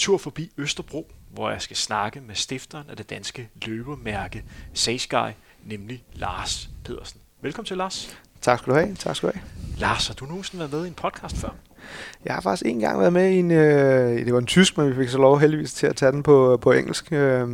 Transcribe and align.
tur 0.00 0.18
forbi 0.18 0.52
Østerbro, 0.56 1.10
hvor 1.30 1.50
jeg 1.50 1.62
skal 1.62 1.76
snakke 1.76 2.20
med 2.20 2.34
stifteren 2.34 2.90
af 2.90 2.96
det 2.96 3.10
danske 3.10 3.48
løbermærke 3.66 4.44
Sagesky, 4.74 5.14
nemlig 5.64 6.04
Lars 6.12 6.70
Pedersen. 6.84 7.20
Velkommen 7.42 7.66
til, 7.66 7.76
Lars. 7.76 8.16
Tak 8.40 8.58
skal 8.58 8.72
du 8.72 8.78
have. 8.78 8.94
Tak 8.94 9.16
skal 9.16 9.28
du 9.28 9.32
have. 9.34 9.44
Lars, 9.78 10.06
har 10.06 10.14
du 10.14 10.24
nogensinde 10.24 10.60
været 10.60 10.72
med 10.72 10.84
i 10.84 10.88
en 10.88 10.94
podcast 10.94 11.36
før? 11.36 11.48
Jeg 12.24 12.34
har 12.34 12.40
faktisk 12.40 12.66
en 12.66 12.80
gang 12.80 13.00
været 13.00 13.12
med 13.12 13.30
i 13.30 13.38
en, 13.38 13.50
øh, 13.50 14.26
det 14.26 14.32
var 14.32 14.38
en 14.38 14.46
tysk, 14.46 14.78
men 14.78 14.90
vi 14.90 14.94
fik 14.94 15.08
så 15.08 15.18
lov 15.18 15.40
heldigvis 15.40 15.72
til 15.72 15.86
at 15.86 15.96
tage 15.96 16.12
den 16.12 16.22
på, 16.22 16.58
på 16.62 16.72
engelsk. 16.72 17.12
Øh, 17.12 17.48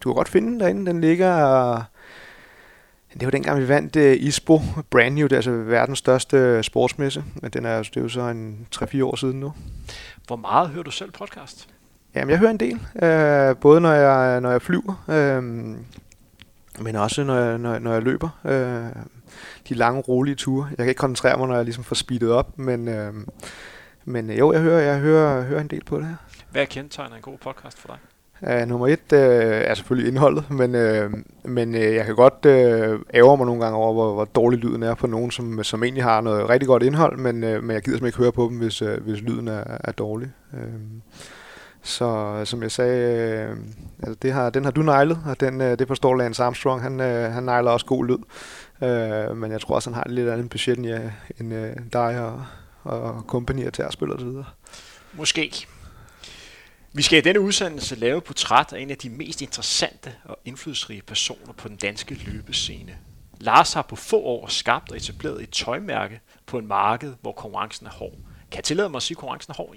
du 0.00 0.08
kan 0.10 0.14
godt 0.14 0.28
finde 0.28 0.48
den 0.48 0.60
derinde. 0.60 0.86
Den 0.86 1.00
ligger, 1.00 1.82
det 3.14 3.24
var 3.24 3.30
dengang 3.30 3.60
vi 3.60 3.68
vandt 3.68 3.96
uh, 3.96 4.26
ISPO 4.26 4.60
Brand 4.90 5.14
New, 5.14 5.26
det 5.26 5.32
er 5.32 5.36
altså 5.36 5.50
verdens 5.50 5.98
største 5.98 6.62
sportsmesse. 6.62 7.24
Men 7.34 7.50
den 7.50 7.64
er, 7.64 7.82
det 7.82 7.96
er 7.96 8.00
jo 8.00 8.08
så 8.08 8.20
en 8.20 8.66
3-4 8.74 9.04
år 9.04 9.16
siden 9.16 9.40
nu. 9.40 9.52
Hvor 10.26 10.36
meget 10.36 10.68
hører 10.68 10.82
du 10.82 10.90
selv 10.90 11.10
podcast? 11.10 11.68
Jamen, 12.14 12.30
jeg 12.30 12.38
hører 12.38 12.50
en 12.50 12.60
del. 12.60 12.80
Øh, 13.02 13.56
både 13.56 13.80
når 13.80 13.92
jeg, 13.92 14.40
når 14.40 14.50
jeg 14.50 14.62
flyver, 14.62 15.04
øh, 15.08 15.42
men 16.82 16.96
også 16.96 17.24
når 17.24 17.36
jeg, 17.36 17.58
når, 17.58 17.78
når 17.78 17.92
jeg 17.92 18.02
løber. 18.02 18.28
Øh, 18.44 19.02
de 19.68 19.74
lange, 19.74 20.00
rolige 20.00 20.34
ture. 20.34 20.66
Jeg 20.70 20.76
kan 20.76 20.88
ikke 20.88 20.98
koncentrere 20.98 21.38
mig, 21.38 21.48
når 21.48 21.54
jeg 21.54 21.64
ligesom 21.64 21.84
får 21.84 21.94
speedet 21.94 22.30
op, 22.30 22.58
men, 22.58 22.88
øh, 22.88 23.14
men 24.04 24.30
øh, 24.30 24.38
jo, 24.38 24.52
jeg 24.52 24.60
hører, 24.60 24.80
jeg 24.80 24.98
hører, 24.98 25.42
hører 25.42 25.60
en 25.60 25.68
del 25.68 25.84
på 25.84 25.98
det 25.98 26.06
her. 26.06 26.16
Hvad 26.50 26.66
kendetegner 26.66 27.16
en 27.16 27.22
god 27.22 27.38
podcast 27.38 27.78
for 27.78 27.88
dig? 27.88 27.98
Uh, 28.50 28.68
nummer 28.68 28.86
et 28.86 29.12
uh, 29.12 29.18
er 29.18 29.74
selvfølgelig 29.74 30.08
indholdet, 30.08 30.50
men, 30.50 30.74
uh, 30.74 31.12
men 31.44 31.74
uh, 31.74 31.80
jeg 31.80 32.04
kan 32.04 32.14
godt 32.14 32.46
uh, 32.46 33.00
ære 33.14 33.36
mig 33.36 33.46
nogle 33.46 33.62
gange 33.62 33.76
over, 33.76 33.92
hvor, 33.92 34.14
hvor 34.14 34.24
dårlig 34.24 34.58
lyden 34.58 34.82
er 34.82 34.94
på 34.94 35.06
nogen, 35.06 35.30
som, 35.30 35.64
som 35.64 35.82
egentlig 35.84 36.04
har 36.04 36.20
noget 36.20 36.48
rigtig 36.48 36.66
godt 36.66 36.82
indhold, 36.82 37.18
men, 37.18 37.44
uh, 37.44 37.50
men 37.50 37.70
jeg 37.70 37.82
gider 37.82 37.96
simpelthen 37.96 38.06
ikke 38.06 38.18
høre 38.18 38.32
på 38.32 38.48
dem, 38.50 38.58
hvis, 38.58 38.82
uh, 38.82 38.94
hvis 39.04 39.20
lyden 39.20 39.48
er, 39.48 39.64
er 39.84 39.92
dårlig. 39.92 40.30
Uh, 40.52 40.58
så 41.82 42.40
som 42.44 42.62
jeg 42.62 42.70
sagde, 42.70 43.48
uh, 43.50 43.56
altså 44.02 44.18
det 44.22 44.32
har, 44.32 44.50
den 44.50 44.64
har 44.64 44.70
du 44.70 44.82
nejlet, 44.82 45.18
og 45.26 45.40
den, 45.40 45.60
uh, 45.60 45.66
det 45.66 45.88
forstår 45.88 46.14
Lance 46.14 46.42
Armstrong, 46.42 46.82
han, 46.82 47.00
uh, 47.00 47.34
han 47.34 47.42
nejler 47.42 47.70
også 47.70 47.86
god 47.86 48.06
lyd. 48.06 48.18
Uh, 48.80 49.36
men 49.36 49.52
jeg 49.52 49.60
tror 49.60 49.74
også, 49.74 49.90
han 49.90 49.94
har 49.94 50.04
lidt 50.06 50.28
andet 50.28 50.50
budget 50.50 50.78
end, 50.78 50.86
ja, 50.86 51.00
end 51.40 51.52
uh, 51.52 51.82
dig 51.92 52.20
og, 52.20 52.44
og 52.84 53.26
kompagnier 53.26 53.70
til 53.70 53.82
at 53.82 53.92
spille 53.92 54.14
osv. 54.14 54.28
Måske. 55.12 55.66
Vi 56.94 57.02
skal 57.02 57.18
i 57.18 57.20
denne 57.20 57.40
udsendelse 57.40 57.94
lave 57.94 58.18
et 58.18 58.24
portræt 58.24 58.72
af 58.72 58.80
en 58.80 58.90
af 58.90 58.96
de 58.96 59.10
mest 59.10 59.42
interessante 59.42 60.12
og 60.24 60.38
indflydelsesrige 60.44 61.02
personer 61.06 61.52
på 61.56 61.68
den 61.68 61.76
danske 61.76 62.14
løbescene. 62.26 62.92
Lars 63.40 63.72
har 63.72 63.82
på 63.82 63.96
få 63.96 64.20
år 64.20 64.46
skabt 64.46 64.90
og 64.90 64.96
etableret 64.96 65.42
et 65.42 65.50
tøjmærke 65.50 66.20
på 66.46 66.58
en 66.58 66.66
marked, 66.66 67.14
hvor 67.20 67.32
konkurrencen 67.32 67.86
er 67.86 67.90
hård. 67.90 68.14
Kan 68.50 68.56
jeg 68.56 68.64
tillade 68.64 68.88
mig 68.88 68.96
at 68.96 69.02
sige, 69.02 69.14
at 69.14 69.18
konkurrencen 69.18 69.50
er 69.50 69.54
hård? 69.54 69.74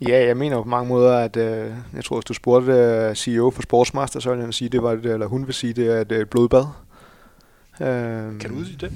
Ja, 0.00 0.26
jeg 0.26 0.36
mener 0.36 0.62
på 0.62 0.68
mange 0.68 0.88
måder, 0.88 1.18
at 1.18 1.36
øh, 1.36 1.72
jeg 1.94 2.04
tror, 2.04 2.16
hvis 2.16 2.24
du 2.24 2.34
spurgte 2.34 2.72
øh, 2.72 3.14
CEO 3.14 3.50
for 3.50 3.62
Sportsmaster, 3.62 4.20
så 4.20 4.30
ville 4.30 4.42
han 4.42 4.52
sige, 4.52 4.68
det 4.68 4.82
var 4.82 4.92
eller 4.92 5.26
hun 5.26 5.46
vil 5.46 5.54
sige, 5.54 5.72
det 5.72 5.86
er 6.12 6.20
et 6.20 6.30
blodbad. 6.30 6.64
Øh, 7.80 8.40
kan 8.40 8.50
du 8.50 8.56
udsige 8.56 8.76
det? 8.76 8.92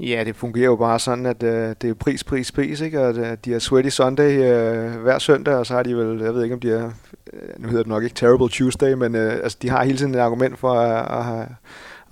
Ja, 0.00 0.22
det 0.24 0.36
fungerer 0.36 0.64
jo 0.64 0.76
bare 0.76 0.98
sådan, 0.98 1.26
at 1.26 1.42
øh, 1.42 1.74
det 1.82 1.90
er 1.90 1.94
pris, 1.94 2.24
pris, 2.24 2.52
pris, 2.52 2.80
ikke? 2.80 3.00
Og 3.00 3.16
øh, 3.16 3.36
de 3.44 3.52
har 3.52 3.58
Sweaty 3.58 3.88
Sunday 3.88 4.38
øh, 4.38 5.02
hver 5.02 5.18
søndag, 5.18 5.54
og 5.54 5.66
så 5.66 5.74
har 5.74 5.82
de 5.82 5.96
vel, 5.96 6.20
jeg 6.20 6.34
ved 6.34 6.42
ikke 6.42 6.54
om 6.54 6.60
de 6.60 6.70
er, 6.70 6.90
øh, 7.32 7.48
nu 7.58 7.68
hedder 7.68 7.82
det 7.82 7.90
nok 7.90 8.02
ikke 8.02 8.14
Terrible 8.14 8.48
Tuesday, 8.48 8.92
men 8.92 9.14
øh, 9.14 9.32
altså, 9.32 9.58
de 9.62 9.70
har 9.70 9.84
hele 9.84 9.98
tiden 9.98 10.14
et 10.14 10.18
argument 10.18 10.58
for 10.58 10.72
at, 10.72 11.18
at, 11.18 11.24
have, 11.24 11.46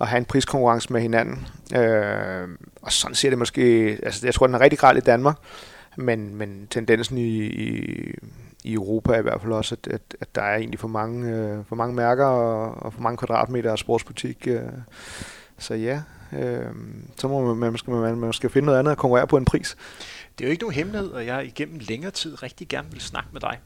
at 0.01 0.07
have 0.07 0.17
en 0.17 0.25
priskonkurrence 0.25 0.93
med 0.93 1.01
hinanden. 1.01 1.47
Øh, 1.75 2.47
og 2.81 2.91
sådan 2.91 3.15
ser 3.15 3.29
det 3.29 3.39
måske, 3.39 3.61
altså 4.03 4.27
jeg 4.27 4.33
tror, 4.33 4.47
den 4.47 4.55
er 4.55 4.61
rigtig 4.61 4.79
grad 4.79 4.97
i 4.97 4.99
Danmark, 4.99 5.37
men, 5.97 6.35
men 6.35 6.67
tendensen 6.69 7.17
i, 7.17 7.37
i, 7.37 8.13
i 8.63 8.73
Europa 8.73 9.13
er 9.13 9.19
i 9.19 9.21
hvert 9.21 9.41
fald 9.41 9.53
også, 9.53 9.75
at, 9.75 9.93
at, 9.93 10.01
at 10.21 10.35
der 10.35 10.41
er 10.41 10.55
egentlig 10.55 10.79
for 10.79 10.87
mange, 10.87 11.31
øh, 11.31 11.57
for 11.69 11.75
mange 11.75 11.95
mærker 11.95 12.25
og, 12.25 12.85
og 12.85 12.93
for 12.93 13.01
mange 13.01 13.17
kvadratmeter 13.17 13.71
af 13.71 13.77
sportsbutik. 13.77 14.47
Øh, 14.47 14.61
så 15.57 15.73
ja, 15.73 16.01
øh, 16.37 16.75
så 17.17 17.27
må 17.27 17.53
man, 17.53 17.71
man, 17.71 17.77
skal, 17.77 17.93
man, 17.93 18.17
man 18.17 18.33
skal 18.33 18.49
finde 18.49 18.65
noget 18.65 18.79
andet 18.79 18.91
at 18.91 18.97
konkurrere 18.97 19.27
på 19.27 19.37
en 19.37 19.45
pris. 19.45 19.77
Det 20.37 20.43
er 20.43 20.47
jo 20.47 20.51
ikke 20.51 20.63
nogen 20.63 20.75
hemmelighed, 20.75 21.13
at 21.13 21.25
jeg 21.25 21.45
igennem 21.45 21.79
længere 21.79 22.11
tid 22.11 22.43
rigtig 22.43 22.67
gerne 22.67 22.91
vil 22.91 23.01
snakke 23.01 23.29
med 23.33 23.41
dig. 23.41 23.59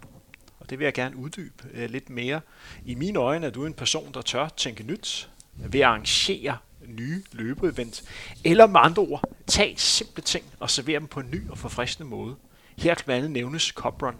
Og 0.59 0.69
det 0.69 0.79
vil 0.79 0.85
jeg 0.85 0.93
gerne 0.93 1.17
uddybe 1.17 1.63
øh, 1.73 1.89
lidt 1.89 2.09
mere. 2.09 2.41
I 2.85 2.95
mine 2.95 3.19
øjne 3.19 3.45
er 3.45 3.49
du 3.49 3.65
en 3.65 3.73
person, 3.73 4.13
der 4.13 4.21
tør 4.21 4.47
tænke 4.57 4.83
nyt 4.83 5.29
ved 5.53 5.79
at 5.79 5.85
arrangere 5.85 6.57
nye 6.87 7.23
løbeevent. 7.31 8.03
Eller 8.45 8.67
med 8.67 8.79
andre 8.83 9.01
ord, 9.03 9.23
tag 9.47 9.73
simple 9.77 10.23
ting 10.23 10.45
og 10.59 10.69
server 10.69 10.99
dem 10.99 11.07
på 11.07 11.19
en 11.19 11.31
ny 11.31 11.49
og 11.49 11.57
forfriskende 11.57 12.09
måde. 12.09 12.35
Her 12.77 12.95
kan 12.95 13.05
blandt 13.05 13.17
andet 13.17 13.31
nævnes 13.31 13.63
Cup 13.63 14.03
Run. 14.03 14.15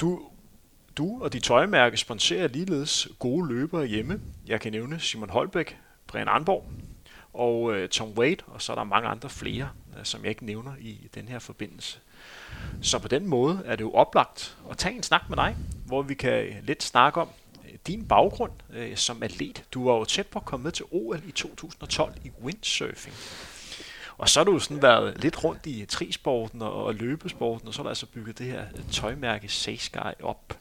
Du, 0.00 0.22
du 0.96 1.22
og 1.22 1.32
dit 1.32 1.42
tøjmærke 1.42 1.96
sponsorer 1.96 2.48
ligeledes 2.48 3.08
gode 3.18 3.48
løbere 3.48 3.86
hjemme. 3.86 4.20
Jeg 4.46 4.60
kan 4.60 4.72
nævne 4.72 5.00
Simon 5.00 5.30
Holbæk, 5.30 5.76
Brian 6.06 6.28
Anborg, 6.28 6.70
og 7.34 7.74
øh, 7.74 7.88
Tom 7.88 8.08
Wade, 8.08 8.42
og 8.46 8.62
så 8.62 8.72
er 8.72 8.76
der 8.76 8.84
mange 8.84 9.08
andre 9.08 9.30
flere, 9.30 9.68
øh, 9.98 10.04
som 10.04 10.20
jeg 10.22 10.28
ikke 10.28 10.46
nævner 10.46 10.72
i 10.80 11.08
den 11.14 11.28
her 11.28 11.38
forbindelse. 11.38 11.98
Så 12.82 12.98
på 12.98 13.08
den 13.08 13.26
måde 13.26 13.62
er 13.64 13.76
det 13.76 13.84
jo 13.84 13.92
oplagt 13.92 14.56
at 14.70 14.78
tage 14.78 14.94
en 14.94 15.02
snak 15.02 15.28
med 15.28 15.36
dig, 15.36 15.56
hvor 15.86 16.02
vi 16.02 16.14
kan 16.14 16.54
lidt 16.62 16.82
snakke 16.82 17.20
om 17.20 17.28
øh, 17.64 17.78
din 17.86 18.04
baggrund 18.04 18.52
øh, 18.72 18.96
som 18.96 19.22
atlet. 19.22 19.64
Du 19.72 19.84
var 19.84 19.94
jo 19.94 20.04
tæt 20.04 20.26
på 20.26 20.38
at 20.38 20.44
komme 20.44 20.64
med 20.64 20.72
til 20.72 20.84
OL 20.90 21.22
i 21.26 21.30
2012 21.30 22.14
i 22.24 22.30
windsurfing. 22.42 23.14
Og 24.18 24.28
så 24.28 24.40
har 24.40 24.44
du 24.44 24.58
sådan 24.58 24.82
været 24.82 25.22
lidt 25.22 25.44
rundt 25.44 25.66
i 25.66 25.84
trisporten 25.84 26.62
og, 26.62 26.84
og 26.84 26.94
løbesporten, 26.94 27.68
og 27.68 27.74
så 27.74 27.78
har 27.78 27.82
du 27.82 27.88
altså 27.88 28.06
bygget 28.06 28.38
det 28.38 28.46
her 28.46 28.64
øh, 28.76 28.84
tøjmærke 28.92 29.48
Sky 29.48 30.22
op. 30.22 30.58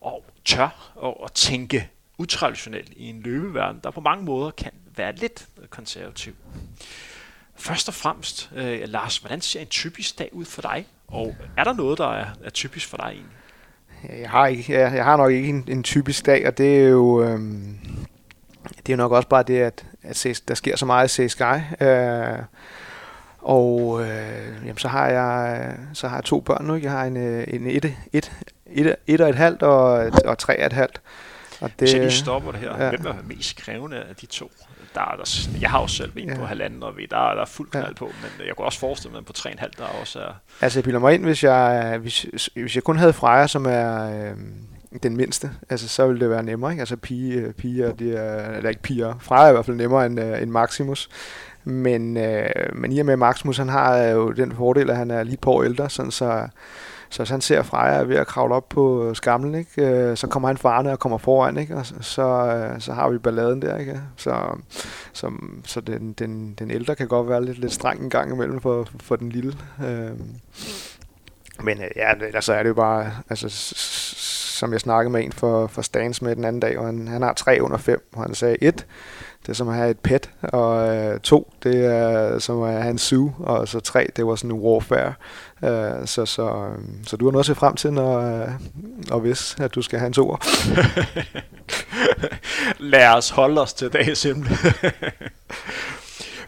Og 0.00 0.24
tør 0.44 0.92
at, 0.96 1.20
og 1.20 1.34
tænke 1.34 1.90
utraditionelt 2.18 2.92
i 2.96 3.08
en 3.08 3.20
løbeverden, 3.20 3.80
der 3.84 3.90
på 3.90 4.00
mange 4.00 4.24
måder 4.24 4.50
kan 4.50 4.72
være 4.96 5.14
lidt 5.14 5.46
konservativ. 5.70 6.34
Først 7.56 7.88
og 7.88 7.94
fremmest, 7.94 8.50
øh, 8.56 8.80
Lars, 8.84 9.18
hvordan 9.18 9.40
ser 9.40 9.60
en 9.60 9.66
typisk 9.66 10.18
dag 10.18 10.28
ud 10.32 10.44
for 10.44 10.62
dig? 10.62 10.86
Og 11.08 11.36
er 11.56 11.64
der 11.64 11.72
noget, 11.72 11.98
der 11.98 12.12
er, 12.12 12.26
er 12.44 12.50
typisk 12.50 12.88
for 12.88 12.96
dig 12.96 13.06
egentlig? 13.06 14.20
Jeg 14.20 14.30
har, 14.30 14.46
ikke, 14.46 14.72
jeg, 14.72 14.94
jeg 14.94 15.04
har 15.04 15.16
nok 15.16 15.32
ikke 15.32 15.48
en, 15.48 15.64
en 15.68 15.82
typisk 15.82 16.26
dag, 16.26 16.46
og 16.46 16.58
det 16.58 16.78
er 16.78 16.88
jo 16.88 17.22
øhm, 17.22 17.78
det 18.86 18.88
er 18.88 18.92
jo 18.92 18.96
nok 18.96 19.12
også 19.12 19.28
bare 19.28 19.42
det, 19.42 19.60
at, 19.60 19.86
at 20.02 20.42
der 20.48 20.54
sker 20.54 20.76
så 20.76 20.86
meget 20.86 21.18
i 21.18 21.28
CSGI. 21.28 21.84
Øh, 21.84 22.38
og 23.38 24.02
øh, 24.02 24.54
jamen, 24.62 24.78
så 24.78 24.88
har 24.88 25.08
jeg 25.08 25.76
så 25.92 26.08
har 26.08 26.16
jeg 26.16 26.24
to 26.24 26.40
børn 26.40 26.64
nu. 26.64 26.74
Jeg 26.74 26.90
har 26.90 27.04
en, 27.04 27.16
øh, 27.16 27.44
en 27.48 27.66
et, 27.66 27.96
et, 28.12 28.32
et, 28.66 28.96
et 29.06 29.20
og 29.20 29.28
et 29.28 29.34
halvt 29.34 29.62
og, 29.62 30.10
og 30.24 30.38
tre 30.38 30.60
og 30.60 30.66
et 30.66 30.72
halvt. 30.72 31.00
Og 31.60 31.70
det, 31.70 31.78
Hvis 31.78 31.92
jeg 31.92 32.00
lige 32.00 32.12
stopper 32.12 32.52
det 32.52 32.60
her, 32.60 32.84
ja. 32.84 32.90
hvem 32.90 33.06
er 33.06 33.14
mest 33.24 33.56
krævende 33.56 33.96
af 33.96 34.16
de 34.16 34.26
to? 34.26 34.50
Der 34.94 35.00
er 35.00 35.16
der, 35.16 35.48
jeg 35.60 35.70
har 35.70 35.80
jo 35.80 35.86
selv 35.86 36.12
en 36.16 36.28
ja. 36.28 36.36
på 36.36 36.44
halvanden, 36.44 36.82
og 36.82 36.92
der 37.10 37.30
er 37.30 37.34
der 37.34 37.44
fuld 37.44 37.70
knald 37.70 37.86
ja. 37.86 37.92
på, 37.92 38.04
men 38.04 38.46
jeg 38.46 38.56
kunne 38.56 38.66
også 38.66 38.78
forestille 38.78 39.14
mig, 39.14 39.24
på 39.24 39.32
3,5 39.36 39.70
der 39.78 39.84
også 40.00 40.18
er... 40.18 40.32
Altså 40.60 40.78
jeg 40.78 40.84
bilder 40.84 41.00
mig 41.00 41.14
ind, 41.14 41.24
hvis 41.24 41.44
jeg, 41.44 41.98
hvis, 41.98 42.26
hvis 42.54 42.74
jeg 42.74 42.82
kun 42.82 42.96
havde 42.96 43.12
Freja, 43.12 43.46
som 43.46 43.66
er 43.66 44.10
øh, 44.10 44.36
den 45.02 45.16
mindste, 45.16 45.50
altså 45.70 45.88
så 45.88 46.06
ville 46.06 46.20
det 46.20 46.30
være 46.30 46.42
nemmere, 46.42 46.70
ikke? 46.70 46.80
Altså 46.80 46.96
pige, 46.96 47.52
piger, 47.52 47.92
de 47.92 48.16
er, 48.16 48.56
eller 48.56 48.70
ikke 48.70 48.82
piger, 48.82 49.14
Freja 49.20 49.44
er 49.44 49.48
i 49.48 49.52
hvert 49.52 49.66
fald 49.66 49.76
nemmere 49.76 50.06
end, 50.06 50.20
øh, 50.20 50.42
end 50.42 50.50
Maximus. 50.50 51.08
Men, 51.64 52.16
øh, 52.16 52.48
men 52.72 52.92
i 52.92 52.98
og 52.98 53.06
med 53.06 53.16
Maximus, 53.16 53.56
han 53.56 53.68
har 53.68 53.98
jo 53.98 54.32
den 54.32 54.52
fordel, 54.56 54.90
at 54.90 54.96
han 54.96 55.10
er 55.10 55.22
lige 55.22 55.36
på 55.36 55.64
ældre, 55.64 55.90
sådan 55.90 56.10
så 56.10 56.48
så 57.14 57.22
hvis 57.22 57.30
han 57.30 57.40
ser 57.40 57.62
Freja 57.62 58.02
ved 58.02 58.16
at 58.16 58.26
kravle 58.26 58.54
op 58.54 58.68
på 58.68 59.14
skamlen, 59.14 59.54
ikke, 59.54 59.82
øh, 59.82 60.16
så 60.16 60.26
kommer 60.26 60.48
han 60.48 60.56
farne 60.56 60.92
og 60.92 60.98
kommer 60.98 61.18
foran, 61.18 61.56
ikke, 61.56 61.76
og 61.76 61.86
så, 61.86 61.94
så 62.00 62.22
øh, 62.90 62.96
har 62.96 63.08
vi 63.08 63.18
balladen 63.18 63.62
der. 63.62 63.78
Ikke? 63.78 64.00
Så, 64.16 64.58
så, 65.12 65.30
så 65.64 65.80
den, 65.80 66.12
den, 66.12 66.54
den 66.54 66.70
ældre 66.70 66.94
kan 66.94 67.08
godt 67.08 67.28
være 67.28 67.44
lidt, 67.44 67.58
lidt 67.58 67.72
streng 67.72 68.02
en 68.02 68.10
gang 68.10 68.32
imellem 68.32 68.60
for, 68.60 68.88
for 69.00 69.16
den 69.16 69.28
lille. 69.28 69.52
Øh. 69.84 70.10
Men 71.62 71.78
ja, 71.96 72.12
altså 72.34 72.52
er 72.52 72.62
det 72.62 72.68
jo 72.68 72.74
bare, 72.74 73.10
altså, 73.30 73.48
som 74.58 74.72
jeg 74.72 74.80
snakkede 74.80 75.12
med 75.12 75.24
en 75.24 75.32
for, 75.32 75.66
for 75.66 75.82
Stans 75.82 76.22
med 76.22 76.36
den 76.36 76.44
anden 76.44 76.60
dag, 76.60 76.78
og 76.78 76.86
han, 76.86 77.08
han 77.08 77.22
har 77.22 77.32
tre 77.32 77.58
under 77.60 77.76
fem, 77.76 78.08
og 78.12 78.22
han 78.22 78.34
sagde 78.34 78.56
et, 78.60 78.86
det 79.42 79.48
er 79.48 79.54
som 79.54 79.68
at 79.68 79.74
have 79.74 79.90
et 79.90 79.98
pet, 79.98 80.30
og 80.42 80.96
øh, 80.96 81.20
to, 81.20 81.52
det 81.62 81.86
er 81.86 82.38
som 82.38 82.62
at 82.62 82.82
have 82.82 82.90
en 82.90 82.98
zoo, 82.98 83.32
og 83.38 83.68
så 83.68 83.80
tre, 83.80 84.06
det 84.16 84.26
var 84.26 84.34
sådan 84.34 84.56
en 84.56 84.62
warfare. 84.62 85.14
Øh, 85.64 86.06
så, 86.06 86.26
så, 86.26 86.42
øh, 86.42 86.78
så 87.06 87.16
du 87.16 87.24
har 87.24 87.32
noget 87.32 87.42
at 87.42 87.46
se 87.46 87.54
frem 87.54 87.76
til, 87.76 87.92
når, 87.92 88.18
øh, 88.18 88.48
og 89.10 89.20
hvis, 89.20 89.56
at 89.60 89.74
du 89.74 89.82
skal 89.82 89.98
have 89.98 90.06
en 90.06 90.12
toer. 90.12 90.36
Lad 92.92 93.08
os 93.08 93.30
holde 93.30 93.60
os 93.60 93.72
til 93.72 93.92
dagens 93.92 94.18
simple. 94.18 94.56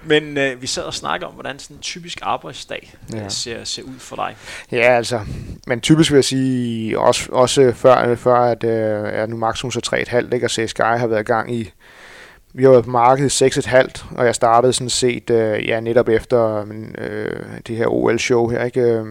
Men 0.09 0.39
øh, 0.39 0.63
vi 0.63 0.67
sad 0.67 0.83
og 0.83 0.95
snakker 0.95 1.27
om, 1.27 1.33
hvordan 1.33 1.59
sådan 1.59 1.77
en 1.77 1.83
typisk 1.83 2.19
arbejdsdag 2.23 2.95
ja. 3.13 3.25
Øh, 3.25 3.31
ser, 3.31 3.65
ser 3.65 3.83
ud 3.83 3.99
for 3.99 4.17
dig. 4.17 4.37
Ja, 4.73 4.97
altså. 4.97 5.21
Men 5.67 5.81
typisk 5.81 6.11
vil 6.11 6.17
jeg 6.17 6.25
sige, 6.25 6.99
også, 6.99 7.29
også 7.33 7.73
før, 7.73 8.15
før 8.15 8.37
at 8.37 8.65
øh, 8.65 9.09
er 9.13 9.27
nu 9.27 9.37
maksimum 9.37 9.71
så 9.71 10.05
3,5, 10.11 10.35
ikke? 10.35 10.47
og 10.47 10.51
CSGI 10.51 10.83
har 10.83 11.07
været 11.07 11.21
i 11.21 11.25
gang 11.25 11.55
i 11.55 11.73
vi 12.57 12.65
har 12.65 12.71
været 12.71 12.85
på 12.85 12.91
markedet 12.91 13.43
6,5, 13.43 14.17
og 14.17 14.27
jeg 14.27 14.35
startede 14.35 14.73
sådan 14.73 14.91
set 14.91 15.31
øh, 15.31 15.69
ja, 15.69 15.81
netop 15.81 16.09
efter 16.09 16.67
øh, 16.99 17.61
det 17.67 17.77
her 17.77 17.87
OL-show 17.87 18.49
her, 18.49 18.65
ikke? 18.65 18.81
Øh, 18.81 19.07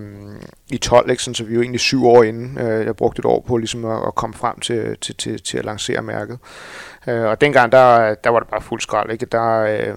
i 0.71 0.77
12, 0.77 1.09
ikke? 1.09 1.23
Sådan, 1.23 1.35
så 1.35 1.43
vi 1.43 1.51
er 1.51 1.55
jo 1.55 1.61
egentlig 1.61 1.79
syv 1.79 2.05
år 2.05 2.23
inden. 2.23 2.57
Øh, 2.59 2.85
jeg 2.85 2.95
brugte 2.95 3.19
et 3.19 3.25
år 3.25 3.43
på 3.47 3.57
ligesom 3.57 3.85
at, 3.85 4.07
at 4.07 4.15
komme 4.15 4.33
frem 4.33 4.59
til, 4.59 4.97
til, 5.01 5.15
til, 5.15 5.43
til 5.43 5.57
at 5.57 5.65
lancere 5.65 6.01
mærket. 6.01 6.39
Øh, 7.07 7.23
og 7.23 7.41
dengang, 7.41 7.71
der, 7.71 8.15
der 8.15 8.29
var 8.29 8.39
det 8.39 8.49
bare 8.49 8.61
fuld 8.61 8.81
skrald, 8.81 9.11
ikke? 9.11 9.25
Der 9.25 9.59
øh, 9.59 9.95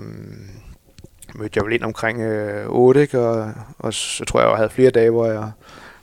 mødte 1.34 1.56
jeg 1.56 1.64
vel 1.64 1.74
ind 1.74 1.84
omkring 1.84 2.20
øh, 2.20 2.64
8, 2.68 3.00
ikke? 3.00 3.20
Og, 3.20 3.52
og 3.78 3.94
så 3.94 4.24
tror 4.24 4.40
jeg, 4.40 4.48
jeg 4.48 4.56
havde 4.56 4.70
flere 4.70 4.90
dage, 4.90 5.10
hvor 5.10 5.26
jeg 5.26 5.50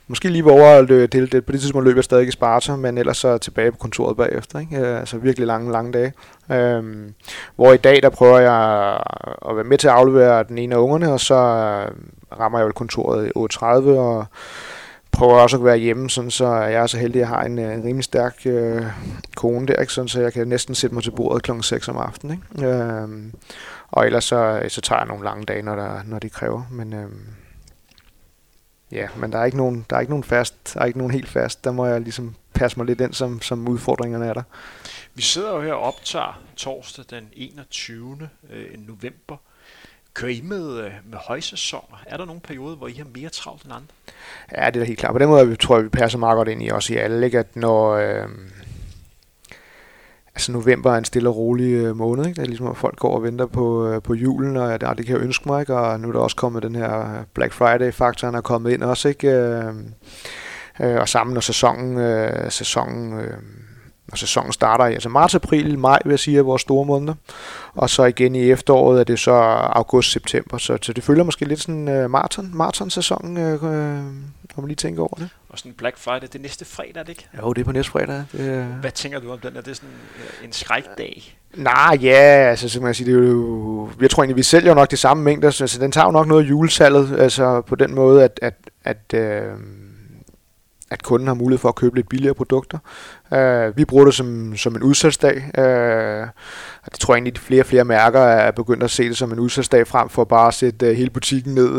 Måske 0.08 0.28
lige 0.28 0.50
over 0.50 0.82
det, 0.82 1.12
det, 1.12 1.32
det, 1.32 1.46
på 1.46 1.52
det 1.52 1.60
tidspunkt 1.60 1.86
løb 1.86 1.96
jeg 1.96 2.04
stadig 2.04 2.28
i 2.28 2.30
Sparta, 2.30 2.76
men 2.76 2.98
ellers 2.98 3.16
så 3.16 3.38
tilbage 3.38 3.72
på 3.72 3.78
kontoret 3.78 4.16
bagefter. 4.16 4.58
Ikke? 4.58 4.78
Øh, 4.78 4.98
altså 5.00 5.18
virkelig 5.18 5.46
lange, 5.46 5.72
lange 5.72 5.92
dage. 5.92 6.12
Øhm, 6.50 7.14
hvor 7.56 7.72
i 7.72 7.76
dag, 7.76 8.02
der 8.02 8.10
prøver 8.10 8.38
jeg 8.38 8.98
at 9.48 9.56
være 9.56 9.64
med 9.64 9.78
til 9.78 9.88
at 9.88 9.94
aflevere 9.94 10.44
den 10.44 10.58
ene 10.58 10.74
af 10.74 10.78
ungerne, 10.78 11.12
og 11.12 11.20
så 11.20 11.34
øh, 11.34 11.92
rammer 12.40 12.58
jeg 12.58 12.66
vel 12.66 12.72
kontoret 12.72 13.26
i 13.26 13.30
8.30, 13.38 13.64
og 13.98 14.26
prøver 15.12 15.34
også 15.34 15.56
at 15.56 15.64
være 15.64 15.76
hjemme, 15.76 16.10
sådan, 16.10 16.30
så 16.30 16.54
jeg 16.54 16.82
er 16.82 16.86
så 16.86 16.98
heldig, 16.98 17.22
at 17.22 17.28
jeg 17.28 17.28
har 17.28 17.42
en, 17.42 17.58
øh, 17.58 17.74
en 17.74 17.84
rimelig 17.84 18.04
stærk 18.04 18.36
øh, 18.46 18.82
kone 19.36 19.66
der, 19.66 19.74
ikke? 19.74 19.92
Sådan, 19.92 20.08
så 20.08 20.20
jeg 20.20 20.32
kan 20.32 20.48
næsten 20.48 20.74
sætte 20.74 20.94
mig 20.94 21.02
til 21.02 21.10
bordet 21.10 21.42
kl. 21.42 21.50
6 21.60 21.88
om 21.88 21.96
aftenen. 21.96 22.42
Ikke? 22.56 22.68
Øhm, 22.68 23.32
og 23.90 24.06
ellers 24.06 24.24
så, 24.24 24.60
øh, 24.62 24.70
så 24.70 24.80
tager 24.80 25.00
jeg 25.00 25.08
nogle 25.08 25.24
lange 25.24 25.44
dage, 25.44 25.62
når, 25.62 25.76
der, 25.76 26.00
når 26.04 26.18
de 26.18 26.28
kræver. 26.28 26.62
Men, 26.70 26.92
øhm, 26.92 27.20
Ja, 28.92 29.08
men 29.16 29.32
der 29.32 29.38
er 29.38 29.44
ikke 29.44 29.56
nogen, 29.56 29.86
der 29.90 29.96
er 29.96 30.00
ikke 30.00 30.12
nogen 30.12 30.24
fast, 30.24 30.74
der 30.74 30.80
er 30.80 30.84
ikke 30.84 30.98
nogen 30.98 31.12
helt 31.12 31.28
fast. 31.28 31.64
Der 31.64 31.72
må 31.72 31.86
jeg 31.86 32.00
ligesom 32.00 32.34
passe 32.54 32.78
mig 32.78 32.86
lidt 32.86 33.00
ind, 33.00 33.12
som, 33.12 33.42
som 33.42 33.68
udfordringerne 33.68 34.26
er 34.26 34.34
der. 34.34 34.42
Vi 35.14 35.22
sidder 35.22 35.52
jo 35.54 35.60
her 35.60 35.72
og 35.72 35.82
optager 35.82 36.42
torsdag 36.56 37.04
den 37.10 37.28
21. 37.32 38.28
Øh, 38.50 38.86
november. 38.86 39.36
Kører 40.14 40.32
I 40.32 40.40
med, 40.40 40.78
øh, 40.78 40.92
med 41.04 41.18
højsæsoner? 41.18 42.02
Er 42.06 42.16
der 42.16 42.24
nogle 42.24 42.40
perioder, 42.40 42.76
hvor 42.76 42.88
I 42.88 42.92
har 42.92 43.06
mere 43.14 43.28
travlt 43.28 43.62
end 43.62 43.72
andre? 43.72 43.86
Ja, 44.52 44.66
det 44.66 44.76
er 44.76 44.80
da 44.80 44.84
helt 44.84 44.98
klart. 44.98 45.12
På 45.12 45.18
den 45.18 45.28
måde 45.28 45.56
tror 45.56 45.76
jeg, 45.76 45.84
vi 45.84 45.88
passer 45.88 46.18
meget 46.18 46.36
godt 46.36 46.48
ind 46.48 46.62
i 46.62 46.70
os 46.70 46.90
i 46.90 46.96
alle. 46.96 47.26
Ikke? 47.26 47.38
At 47.38 47.56
når, 47.56 47.90
øh, 47.90 48.28
altså 50.36 50.52
november 50.52 50.92
er 50.92 50.98
en 50.98 51.04
stille 51.04 51.28
og 51.28 51.36
rolig 51.36 51.72
øh, 51.72 51.96
måned, 51.96 52.26
ikke? 52.26 52.36
Det 52.36 52.42
er 52.42 52.48
ligesom, 52.48 52.66
at 52.66 52.76
folk 52.76 52.98
går 52.98 53.14
og 53.14 53.22
venter 53.22 53.46
på, 53.46 53.88
øh, 53.88 54.02
på 54.02 54.14
julen, 54.14 54.56
og 54.56 54.68
ja, 54.68 54.90
ah, 54.90 54.96
det 54.96 55.06
kan 55.06 55.16
jeg 55.16 55.24
ønske 55.24 55.48
mig, 55.48 55.60
ikke? 55.60 55.74
Og 55.74 56.00
nu 56.00 56.08
er 56.08 56.12
der 56.12 56.20
også 56.20 56.36
kommet 56.36 56.62
den 56.62 56.74
her 56.74 57.24
Black 57.34 57.52
Friday-faktor, 57.52 58.28
er 58.28 58.40
kommet 58.40 58.70
ind 58.70 58.82
også, 58.82 59.08
ikke? 59.08 59.30
Øh, 59.30 59.74
øh, 60.80 60.96
og 60.96 61.08
sammen 61.08 61.34
når 61.34 61.40
sæsonen, 61.40 61.98
øh, 61.98 62.50
sæsonen 62.50 63.20
øh, 63.20 63.36
når 64.08 64.16
sæsonen 64.16 64.52
starter 64.52 64.86
i 64.86 64.92
altså 64.92 65.08
marts, 65.08 65.34
april, 65.34 65.78
maj, 65.78 65.98
vil 66.04 66.10
jeg 66.10 66.18
sige, 66.18 66.38
er 66.38 66.42
vores 66.42 66.62
store 66.62 66.84
måneder. 66.84 67.14
Og 67.74 67.90
så 67.90 68.04
igen 68.04 68.34
i 68.34 68.50
efteråret 68.50 69.00
er 69.00 69.04
det 69.04 69.18
så 69.18 69.32
august, 69.32 70.12
september. 70.12 70.58
Så, 70.58 70.78
så 70.82 70.92
det 70.92 71.04
følger 71.04 71.24
måske 71.24 71.44
lidt 71.44 71.60
sådan 71.60 72.04
uh, 72.04 72.10
maraton, 72.10 72.50
maraton-sæson, 72.54 73.36
uh, 73.36 73.52
uh, 73.52 73.70
når 73.70 74.56
man 74.56 74.66
lige 74.66 74.76
tænker 74.76 75.02
over 75.02 75.14
det. 75.18 75.28
Og 75.48 75.58
sådan 75.58 75.72
Black 75.72 75.98
Friday, 75.98 76.26
det 76.26 76.34
er 76.34 76.38
næste 76.38 76.64
fredag, 76.64 76.96
er 76.96 77.02
det 77.02 77.08
ikke? 77.08 77.28
Jo, 77.42 77.52
det 77.52 77.60
er 77.60 77.64
på 77.64 77.72
næste 77.72 77.92
fredag. 77.92 78.24
Det, 78.32 78.60
uh... 78.60 78.80
Hvad 78.80 78.90
tænker 78.90 79.20
du 79.20 79.32
om 79.32 79.38
den? 79.38 79.56
Er 79.56 79.60
det 79.60 79.76
sådan 79.76 79.88
uh, 80.40 80.44
en 80.44 80.52
skrækdag? 80.52 81.36
Nej, 81.54 81.98
ja, 82.02 82.48
altså 82.50 82.68
så 82.68 82.80
man 82.80 82.94
sige, 82.94 83.12
det 83.12 83.18
er 83.18 83.22
jo, 83.22 83.90
jeg 84.00 84.10
tror 84.10 84.22
egentlig, 84.22 84.36
vi 84.36 84.42
sælger 84.42 84.68
jo 84.68 84.74
nok 84.74 84.90
det 84.90 84.98
samme 84.98 85.22
mængder, 85.22 85.50
så 85.50 85.64
altså, 85.64 85.80
den 85.80 85.92
tager 85.92 86.04
jo 86.04 86.10
nok 86.10 86.26
noget 86.26 86.44
af 86.44 86.48
julesalget, 86.48 87.20
altså 87.20 87.60
på 87.60 87.74
den 87.74 87.94
måde, 87.94 88.24
at, 88.24 88.40
at, 88.42 88.54
at 88.84 89.14
uh, 89.14 89.60
at 90.90 91.02
kunden 91.02 91.28
har 91.28 91.34
mulighed 91.34 91.58
for 91.58 91.68
at 91.68 91.74
købe 91.74 91.96
lidt 91.96 92.08
billigere 92.08 92.34
produkter. 92.34 92.78
Uh, 93.30 93.76
vi 93.76 93.84
bruger 93.84 94.04
det 94.04 94.14
som, 94.14 94.56
som 94.56 94.76
en 94.76 94.82
udsalgsdag. 94.82 95.36
Uh, 95.58 95.64
øh, 95.64 96.26
og 96.84 96.92
det 96.92 97.00
tror 97.00 97.14
jeg 97.14 97.18
egentlig, 97.18 97.34
at 97.34 97.38
flere 97.38 97.62
og 97.62 97.66
flere 97.66 97.84
mærker 97.84 98.20
er 98.20 98.50
begyndt 98.50 98.82
at 98.82 98.90
se 98.90 99.08
det 99.08 99.16
som 99.16 99.32
en 99.32 99.38
udsalgsdag, 99.38 99.86
frem 99.86 100.08
for 100.08 100.24
bare 100.24 100.48
at 100.48 100.54
sætte 100.54 100.90
uh, 100.90 100.96
hele 100.96 101.10
butikken 101.10 101.54
ned. 101.54 101.70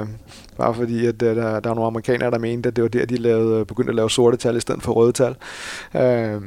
Uh, 0.00 0.08
bare 0.56 0.74
fordi, 0.74 1.06
at 1.06 1.22
uh, 1.22 1.28
der, 1.28 1.34
der 1.34 1.70
er 1.70 1.74
nogle 1.74 1.86
amerikanere, 1.86 2.30
der 2.30 2.38
mente, 2.38 2.68
at 2.68 2.76
det 2.76 2.82
var 2.82 2.88
der, 2.88 3.06
de 3.06 3.16
lavede, 3.16 3.64
begyndte 3.64 3.90
at 3.90 3.96
lave 3.96 4.10
sorte 4.10 4.36
tal 4.36 4.56
i 4.56 4.60
stedet 4.60 4.82
for 4.82 4.92
røde 4.92 5.12
tal. 5.12 5.36
Uh, 5.94 6.42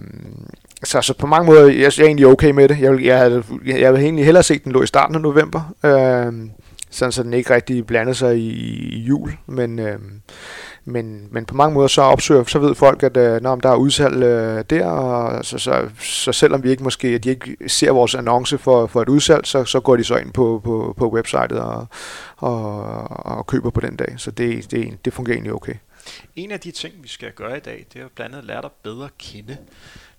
så, 0.84 1.02
så 1.02 1.14
på 1.14 1.28
mange 1.28 1.46
måder, 1.46 1.66
jeg, 1.66 1.76
jeg 1.76 2.04
er 2.04 2.06
egentlig 2.06 2.28
okay 2.28 2.52
med 2.52 2.70
det. 2.70 2.80
Jeg, 2.80 2.92
vil, 2.92 3.04
jeg, 3.04 3.18
havde, 3.18 3.44
jeg, 3.66 3.80
jeg 3.80 3.88
havde 3.88 4.02
egentlig 4.02 4.26
hellere 4.26 4.44
set 4.44 4.64
den 4.64 4.72
lå 4.72 4.84
i 4.84 4.88
starten 4.88 5.16
af 5.16 5.22
november. 5.22 5.74
Uh, 5.84 6.50
sådan 6.90 7.12
så 7.12 7.24
den 7.24 7.34
ikke 7.34 7.54
rigtig 7.56 7.88
blandede 7.88 8.16
sig 8.16 8.38
i, 8.38 8.50
i 8.96 9.00
jul. 9.00 9.34
Men, 9.48 9.80
øh, 9.80 10.00
men, 10.88 11.28
men 11.32 11.46
på 11.46 11.56
mange 11.56 11.74
måder 11.74 11.88
så 11.88 12.02
opsøger, 12.02 12.44
så 12.44 12.60
ved 12.60 12.76
folk, 12.76 13.04
at 13.04 13.18
øh, 13.18 13.42
når 13.42 13.56
der 13.56 13.70
er 13.70 13.76
udsalg 13.76 14.24
øh, 14.24 14.66
der, 14.70 14.86
og 14.86 15.46
så, 15.46 15.58
så, 15.58 15.90
så 16.00 16.32
selvom 16.32 16.64
vi 16.64 16.70
ikke 16.70 16.84
måske, 16.84 17.08
at 17.08 17.24
de 17.24 17.30
ikke 17.30 17.58
ser 17.68 17.92
vores 17.92 18.16
annonce 18.16 18.58
for, 18.58 18.88
for 18.88 19.02
et 19.02 19.10
udsalg, 19.10 19.48
så, 19.48 19.66
så 19.66 19.80
går 19.80 19.96
de 19.96 20.04
så 20.04 20.16
ind 20.16 20.34
på, 20.34 20.62
på, 20.64 20.94
på 20.98 21.10
websitet 21.12 21.52
og, 21.52 21.88
og, 22.38 22.82
og 23.26 23.48
køber 23.48 23.70
på 23.70 23.80
den 23.80 23.96
dag. 23.96 24.14
Så 24.18 24.32
det, 24.32 24.72
det, 24.72 25.06
det 25.06 25.14
fungerer 25.14 25.36
egentlig 25.36 25.54
okay. 25.54 25.74
En 26.36 26.52
af 26.52 26.60
de 26.60 26.72
ting, 26.72 26.94
vi 27.04 27.08
skal 27.08 27.32
gøre 27.32 27.58
i 27.58 27.60
dag, 27.60 27.86
det 27.94 28.00
er 28.00 28.04
jo 28.04 28.10
blandt 28.16 28.36
andet 28.36 28.48
lære 28.48 28.62
dig 28.62 28.72
bedre 28.84 29.06
at 29.06 29.18
kende. 29.18 29.58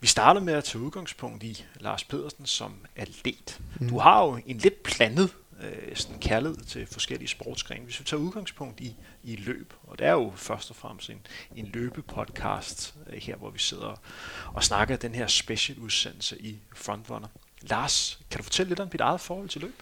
Vi 0.00 0.06
starter 0.06 0.40
med 0.40 0.54
at 0.54 0.64
tage 0.64 0.84
udgangspunkt 0.84 1.42
i 1.42 1.64
Lars 1.80 2.04
Pedersen 2.04 2.46
som 2.46 2.72
atlet. 2.96 3.60
Mm. 3.80 3.88
Du 3.88 3.98
har 3.98 4.24
jo 4.24 4.38
en 4.46 4.56
lidt 4.56 4.82
blandet 4.82 5.30
øh, 5.62 5.96
sådan 5.96 6.18
kærlighed 6.20 6.56
til 6.56 6.86
forskellige 6.86 7.28
sportsgrene. 7.28 7.84
Hvis 7.84 8.00
vi 8.00 8.04
tager 8.04 8.20
udgangspunkt 8.20 8.80
i, 8.80 8.96
i 9.28 9.36
løb, 9.36 9.72
og 9.86 9.98
det 9.98 10.06
er 10.06 10.12
jo 10.12 10.32
først 10.36 10.70
og 10.70 10.76
fremmest 10.76 11.10
en, 11.10 11.20
en 11.56 11.70
løbepodcast 11.74 12.94
øh, 13.12 13.18
her, 13.22 13.36
hvor 13.36 13.50
vi 13.50 13.58
sidder 13.58 14.00
og 14.54 14.64
snakker 14.64 14.96
den 14.96 15.14
her 15.14 15.26
special 15.26 15.78
udsendelse 15.78 16.38
i 16.40 16.58
Frontrunner. 16.74 17.28
Lars, 17.62 18.20
kan 18.30 18.38
du 18.38 18.42
fortælle 18.42 18.68
lidt 18.68 18.80
om 18.80 18.88
dit 18.88 19.00
eget 19.00 19.20
forhold 19.20 19.48
til 19.48 19.60
løb? 19.60 19.74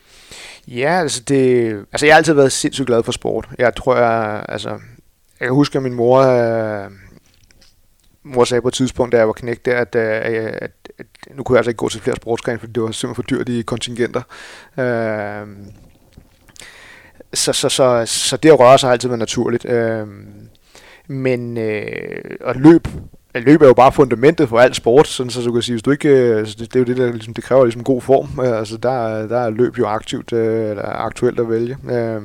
Ja, 0.69 1.01
altså, 1.01 1.23
det, 1.23 1.73
altså 1.93 2.07
jeg 2.07 2.15
har 2.15 2.19
altid 2.19 2.33
været 2.33 2.53
sindssygt 2.53 2.87
glad 2.87 3.03
for 3.03 3.13
sport. 3.13 3.49
Jeg 3.59 3.77
tror, 3.77 3.97
jeg, 3.97 4.45
altså, 4.49 4.69
jeg 5.41 5.49
kan 5.49 5.55
huske, 5.55 5.77
at 5.79 5.83
min 5.83 5.95
mor, 5.95 6.19
øh, 6.21 6.91
mor 8.23 8.45
sagde 8.45 8.63
på 8.63 8.69
et 8.69 8.75
tidspunkt, 8.75 9.13
da 9.13 9.17
jeg 9.17 9.27
var 9.27 9.33
knægt 9.33 9.65
der, 9.65 9.79
at, 9.79 9.95
øh, 9.95 10.53
at, 10.63 10.73
at 10.99 11.07
nu 11.35 11.43
kunne 11.43 11.57
jeg 11.57 11.61
altså 11.61 11.71
ikke 11.71 11.79
gå 11.79 11.89
til 11.89 12.01
flere 12.01 12.17
sportsgrene, 12.17 12.59
for 12.59 12.67
det 12.67 12.83
var 12.83 12.91
simpelthen 12.91 13.15
for 13.15 13.37
dyrt 13.37 13.49
i 13.49 13.63
kontingenter. 13.63 14.23
Øh, 14.79 15.47
så, 17.37 17.53
så, 17.53 17.69
så, 17.69 18.03
så 18.07 18.37
det 18.37 18.49
at 18.49 18.61
røre 18.61 18.79
sig 18.79 18.89
har 18.89 18.93
altid 18.93 19.09
været 19.09 19.19
naturligt. 19.19 19.65
Øh, 19.65 20.07
men 21.09 21.59
øh, 21.59 22.37
at 22.45 22.57
løb, 22.57 22.89
løb 23.35 23.63
er 23.63 23.67
jo 23.67 23.75
bare 23.75 23.93
fundamentet 23.93 24.49
for 24.49 24.59
alt 24.59 24.77
sport, 24.77 25.09
sådan 25.09 25.31
så 25.31 25.41
du 25.41 25.53
kan 25.53 25.63
sige, 25.63 25.75
hvis 25.75 25.83
du 25.83 25.91
ikke, 25.91 26.09
altså 26.09 26.57
det, 26.59 26.73
det 26.73 26.77
er 26.77 26.81
jo 26.81 26.85
det, 26.85 26.97
der 26.97 27.13
ligesom, 27.13 27.35
det 27.35 27.45
kræver 27.45 27.65
ligesom 27.65 27.85
god 27.85 28.03
form, 28.03 28.41
øh, 28.41 28.59
altså 28.59 28.77
der, 28.77 29.27
der 29.27 29.39
er 29.39 29.51
løb 29.51 29.79
jo 29.79 29.87
aktivt, 29.87 30.33
øh, 30.33 30.71
eller 30.71 30.83
aktuelt 30.83 31.41
at 31.41 31.51
vælge. 31.51 31.77
Øh, 31.91 32.23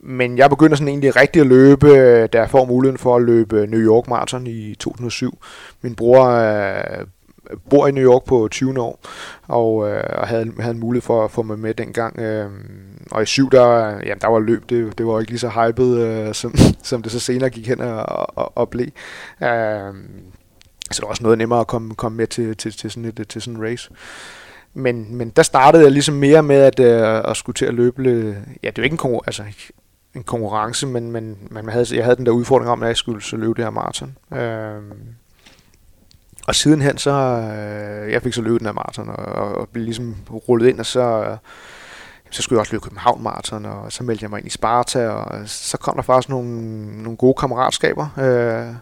men 0.00 0.38
jeg 0.38 0.50
begynder 0.50 0.76
sådan 0.76 0.88
egentlig 0.88 1.16
rigtig 1.16 1.40
at 1.40 1.46
løbe, 1.46 1.88
da 2.26 2.38
jeg 2.38 2.50
får 2.50 2.64
muligheden 2.64 2.98
for 2.98 3.16
at 3.16 3.22
løbe 3.22 3.66
New 3.66 3.80
York 3.80 4.08
Marathon 4.08 4.46
i 4.46 4.74
2007. 4.74 5.38
Min 5.82 5.94
bror 5.94 6.24
øh, 6.26 7.06
bor 7.70 7.86
i 7.86 7.90
New 7.90 8.04
York 8.04 8.24
på 8.24 8.48
20 8.50 8.80
år, 8.80 9.00
og, 9.48 9.90
øh, 9.90 10.02
og 10.08 10.28
havde, 10.28 10.52
havde 10.60 10.74
en 10.74 10.80
mulighed 10.80 11.02
for 11.02 11.24
at 11.24 11.30
få 11.30 11.42
mig 11.42 11.58
med 11.58 11.74
dengang. 11.74 12.18
Øh, 12.18 12.50
og 13.10 13.22
i 13.22 13.26
syv, 13.26 13.50
der, 13.50 13.86
jamen, 13.86 14.20
der 14.20 14.28
var 14.28 14.38
løb, 14.38 14.68
det, 14.68 14.98
det 14.98 15.06
var 15.06 15.20
ikke 15.20 15.32
lige 15.32 15.40
så 15.40 15.48
hypet, 15.48 15.98
øh, 15.98 16.34
som, 16.34 16.54
som 16.82 17.02
det 17.02 17.12
så 17.12 17.20
senere 17.20 17.50
gik 17.50 17.68
hen 17.68 17.80
og, 17.80 18.36
og, 18.38 18.58
og 18.58 18.70
blev. 18.70 18.86
Øh, 19.42 19.94
så 20.90 20.96
det 20.96 21.02
var 21.02 21.08
også 21.08 21.22
noget 21.22 21.38
nemmere 21.38 21.60
at 21.60 21.66
komme, 21.66 21.94
komme 21.94 22.16
med 22.16 22.26
til, 22.26 22.56
til, 22.56 22.72
til, 22.72 22.90
sådan 22.90 23.04
et, 23.04 23.28
til 23.28 23.42
sådan 23.42 23.56
en 23.56 23.62
race. 23.62 23.90
Men, 24.74 25.16
men 25.16 25.30
der 25.30 25.42
startede 25.42 25.82
jeg 25.82 25.92
ligesom 25.92 26.14
mere 26.14 26.42
med 26.42 26.56
at, 26.56 26.80
øh, 26.80 27.30
at 27.30 27.36
skulle 27.36 27.54
til 27.54 27.66
at 27.66 27.74
løbe. 27.74 28.02
Ja, 28.62 28.68
det 28.70 28.78
er 28.78 28.82
jo 28.82 28.82
ikke 28.82 28.94
en, 28.94 29.00
konkur- 29.00 29.24
altså, 29.26 29.42
en 30.14 30.22
konkurrence, 30.22 30.86
men, 30.86 31.12
men 31.12 31.38
man 31.50 31.68
havde, 31.68 31.86
jeg 31.96 32.04
havde 32.04 32.16
den 32.16 32.26
der 32.26 32.32
udfordring 32.32 32.70
om, 32.70 32.82
at 32.82 32.88
jeg 32.88 32.96
skulle 32.96 33.22
så 33.22 33.36
løbe 33.36 33.54
det 33.54 33.64
her 33.64 33.70
maraton. 33.70 34.16
Øh, 34.32 34.82
og 36.46 36.54
sidenhen 36.54 36.98
så, 36.98 37.10
øh, 37.10 38.12
jeg 38.12 38.22
fik 38.22 38.32
så 38.32 38.42
løbet 38.42 38.60
den 38.60 38.66
her 38.66 38.74
maraton, 38.74 39.08
og, 39.08 39.16
og 39.54 39.68
blev 39.68 39.84
ligesom 39.84 40.16
rullet 40.48 40.68
ind, 40.68 40.80
og 40.80 40.86
så, 40.86 41.00
øh, 41.00 41.36
så 42.30 42.42
skulle 42.42 42.56
jeg 42.56 42.60
også 42.60 42.72
løbe 42.72 42.82
København 42.82 43.22
Marathon, 43.22 43.64
og 43.64 43.92
så 43.92 44.04
meldte 44.04 44.22
jeg 44.22 44.30
mig 44.30 44.38
ind 44.38 44.46
i 44.46 44.50
Sparta, 44.50 45.08
og 45.08 45.38
så 45.46 45.76
kom 45.76 45.94
der 45.94 46.02
faktisk 46.02 46.28
nogle, 46.28 47.02
nogle 47.02 47.16
gode 47.16 47.34
kammeratskaber. 47.34 48.08
Øh, 48.18 48.74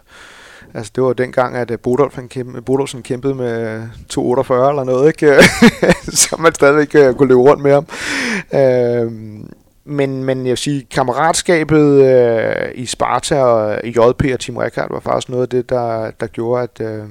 altså 0.73 0.91
det 0.95 1.03
var 1.03 1.13
dengang, 1.13 1.55
at 1.55 1.71
øh, 1.71 1.79
Bodolf, 1.79 2.15
han 2.15 2.27
kæmpe, 2.27 2.61
Bodolfsen 2.61 3.03
kæmpede 3.03 3.35
med 3.35 3.83
2,48 4.13 4.19
eller 4.19 4.83
noget, 4.83 5.07
ikke? 5.07 5.43
så 6.21 6.35
man 6.39 6.53
stadigvæk 6.53 6.95
øh, 6.95 7.13
kunne 7.13 7.27
løbe 7.27 7.41
rundt 7.41 7.63
med 7.63 7.71
ham. 7.71 7.87
Øh, 8.53 9.11
men, 9.87 10.23
men 10.23 10.37
jeg 10.37 10.49
vil 10.49 10.57
sige, 10.57 10.87
kammeratskabet 10.91 12.03
øh, 12.03 12.71
i 12.75 12.85
Sparta 12.85 13.41
og 13.41 13.79
i 13.83 13.89
JP 13.89 14.23
og 14.33 14.39
Team 14.39 14.57
Rekard 14.57 14.91
var 14.91 14.99
faktisk 14.99 15.29
noget 15.29 15.43
af 15.43 15.49
det, 15.49 15.69
der, 15.69 16.11
der 16.19 16.27
gjorde, 16.27 16.63
at, 16.63 16.81
øh, 16.81 17.03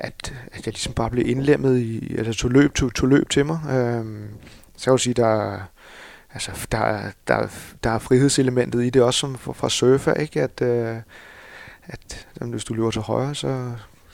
at, 0.00 0.34
at 0.52 0.66
jeg 0.66 0.74
ligesom 0.74 0.92
bare 0.92 1.10
blev 1.10 1.28
indlemmet 1.28 1.78
i, 1.78 2.16
altså 2.18 2.32
tog 2.32 2.50
løb, 2.50 2.74
tog, 2.74 2.94
tog 2.94 3.08
løb 3.08 3.30
til 3.30 3.46
mig. 3.46 3.60
Øh, 3.70 4.04
så 4.76 4.90
jeg 4.90 4.92
vil 4.92 5.00
sige, 5.00 5.14
der, 5.14 5.60
altså, 6.34 6.66
der, 6.72 7.00
der, 7.28 7.46
der 7.84 7.90
er 7.90 7.98
frihedselementet 7.98 8.84
i 8.84 8.90
det 8.90 9.02
også 9.02 9.20
som 9.20 9.38
fra, 9.38 9.52
fra 9.52 9.68
surfer, 9.70 10.14
ikke? 10.14 10.42
At, 10.42 10.62
øh, 10.62 10.96
at 11.86 12.26
hvis 12.40 12.64
du 12.64 12.74
løber 12.74 12.90
til 12.90 13.00
højre, 13.02 13.34
så 13.34 13.72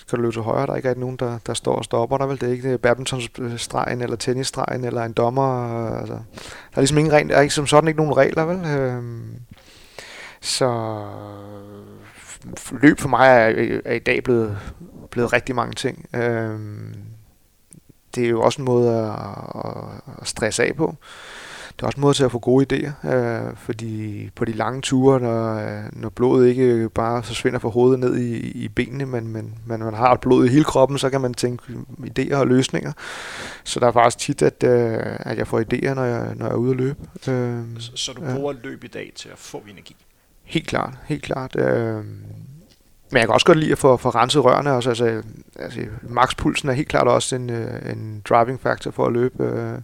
kan 0.08 0.16
du 0.16 0.22
løbe 0.22 0.32
til 0.32 0.42
højre. 0.42 0.66
Der 0.66 0.72
er 0.72 0.76
ikke 0.76 1.00
nogen, 1.00 1.16
der, 1.16 1.38
der 1.46 1.54
står 1.54 1.76
og 1.76 1.84
stopper 1.84 2.18
der 2.18 2.26
vel. 2.26 2.40
Det 2.40 2.48
er 2.48 2.52
ikke 2.52 2.78
badmintonstregen 2.78 4.02
eller 4.02 4.16
tennisstregen 4.16 4.84
eller 4.84 5.04
en 5.04 5.12
dommer. 5.12 5.78
Altså, 5.98 6.14
der 6.14 6.76
er 6.76 6.80
ligesom 6.80 6.98
ingen 6.98 7.28
der 7.28 7.36
er 7.36 7.40
ikke 7.40 7.54
som 7.54 7.66
sådan 7.66 7.88
ikke 7.88 8.00
nogen 8.00 8.16
regler, 8.16 8.44
vel? 8.44 8.80
Øhm, 8.80 9.34
så 10.40 11.00
løb 12.72 13.00
for 13.00 13.08
mig 13.08 13.28
er, 13.28 13.80
er 13.84 13.94
i 13.94 13.98
dag 13.98 14.24
blevet, 14.24 14.58
blevet 15.10 15.32
rigtig 15.32 15.54
mange 15.54 15.74
ting. 15.74 16.06
Øhm, 16.14 16.94
det 18.14 18.24
er 18.24 18.28
jo 18.28 18.42
også 18.42 18.62
en 18.62 18.64
måde 18.64 18.90
at, 18.90 20.20
at 20.20 20.28
stresse 20.28 20.64
af 20.64 20.76
på. 20.76 20.96
Det 21.76 21.82
er 21.82 21.86
også 21.86 21.96
en 21.96 22.00
måde 22.00 22.14
til 22.14 22.24
at 22.24 22.32
få 22.32 22.38
gode 22.38 22.66
idéer, 22.72 23.08
øh, 23.14 23.56
fordi 23.56 24.30
på 24.34 24.44
de 24.44 24.52
lange 24.52 24.82
ture, 24.82 25.20
når, 25.20 25.60
når 25.92 26.08
blodet 26.08 26.48
ikke 26.48 26.88
bare 26.88 27.22
forsvinder 27.22 27.58
fra 27.58 27.68
hovedet 27.68 28.00
ned 28.00 28.16
i, 28.16 28.50
i 28.50 28.68
benene, 28.68 29.06
men, 29.06 29.28
men, 29.28 29.58
men 29.66 29.80
man 29.80 29.94
har 29.94 30.16
blod 30.16 30.46
i 30.46 30.48
hele 30.48 30.64
kroppen, 30.64 30.98
så 30.98 31.10
kan 31.10 31.20
man 31.20 31.34
tænke 31.34 31.72
idéer 32.00 32.36
og 32.36 32.46
løsninger. 32.46 32.92
Så 33.64 33.80
der 33.80 33.86
er 33.86 33.92
faktisk 33.92 34.18
tit, 34.18 34.42
at, 34.42 34.64
øh, 34.64 35.16
at 35.20 35.38
jeg 35.38 35.46
får 35.46 35.60
idéer, 35.60 35.94
når 35.94 36.04
jeg, 36.04 36.34
når 36.34 36.46
jeg 36.46 36.52
er 36.52 36.56
ude 36.56 36.70
at 36.70 36.76
løbe. 36.76 36.98
Øh, 37.28 37.62
så, 37.78 37.92
så 37.94 38.12
du 38.12 38.20
bruger 38.20 38.52
ja. 38.52 38.68
løb 38.68 38.84
i 38.84 38.88
dag 38.88 39.12
til 39.16 39.28
at 39.28 39.38
få 39.38 39.62
energi? 39.68 39.96
Helt 40.46 40.66
klart, 40.66 40.94
helt 41.04 41.22
klart. 41.22 41.56
Øh, 41.56 42.04
men 43.10 43.18
jeg 43.18 43.26
kan 43.26 43.34
også 43.34 43.46
godt 43.46 43.58
lide 43.58 43.72
at 43.72 43.78
få, 43.78 43.96
få 43.96 44.08
renset 44.08 44.44
rørene. 44.44 44.72
Også, 44.72 44.88
altså, 44.88 45.22
altså, 45.58 45.80
maxpulsen 46.02 46.68
er 46.68 46.72
helt 46.72 46.88
klart 46.88 47.08
også 47.08 47.36
en, 47.36 47.50
øh, 47.50 47.92
en 47.92 48.22
driving 48.28 48.60
factor 48.60 48.90
for 48.90 49.06
at 49.06 49.12
løbe. 49.12 49.44
Øh, 49.44 49.78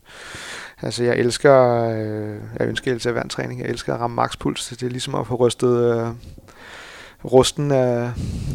altså, 0.82 1.04
jeg 1.04 1.16
elsker, 1.16 1.84
øh, 1.88 2.36
jeg 2.58 2.68
ønsker 2.68 3.20
en 3.22 3.28
træning 3.28 3.60
Jeg 3.60 3.68
elsker 3.68 3.94
at 3.94 4.00
ramme 4.00 4.14
maxpuls. 4.14 4.68
Det 4.68 4.82
er 4.82 4.90
ligesom 4.90 5.14
at 5.14 5.26
få 5.26 5.34
rystet 5.34 5.94
øh, 5.94 6.06
rusten 7.24 7.70
af, 7.70 8.10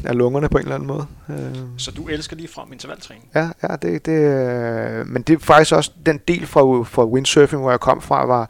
af 0.06 0.18
lungerne 0.18 0.50
på 0.50 0.58
en 0.58 0.64
eller 0.64 0.76
anden 0.76 0.88
måde. 0.88 1.06
Øh. 1.30 1.36
Så 1.78 1.92
du 1.92 2.08
elsker 2.08 2.36
lige 2.36 2.48
frem 2.48 2.74
intervaltræning? 2.74 3.26
Ja, 3.36 3.50
ja 3.64 3.76
det, 3.82 4.06
det, 4.06 4.12
øh, 4.12 5.08
men 5.08 5.22
det 5.22 5.34
er 5.34 5.40
faktisk 5.40 5.74
også 5.74 5.92
den 6.06 6.20
del 6.28 6.48
fra, 6.48 6.84
fra 6.84 7.06
windsurfing, 7.06 7.62
hvor 7.62 7.72
jeg 7.72 7.80
kom 7.80 8.02
fra, 8.02 8.26
var, 8.26 8.50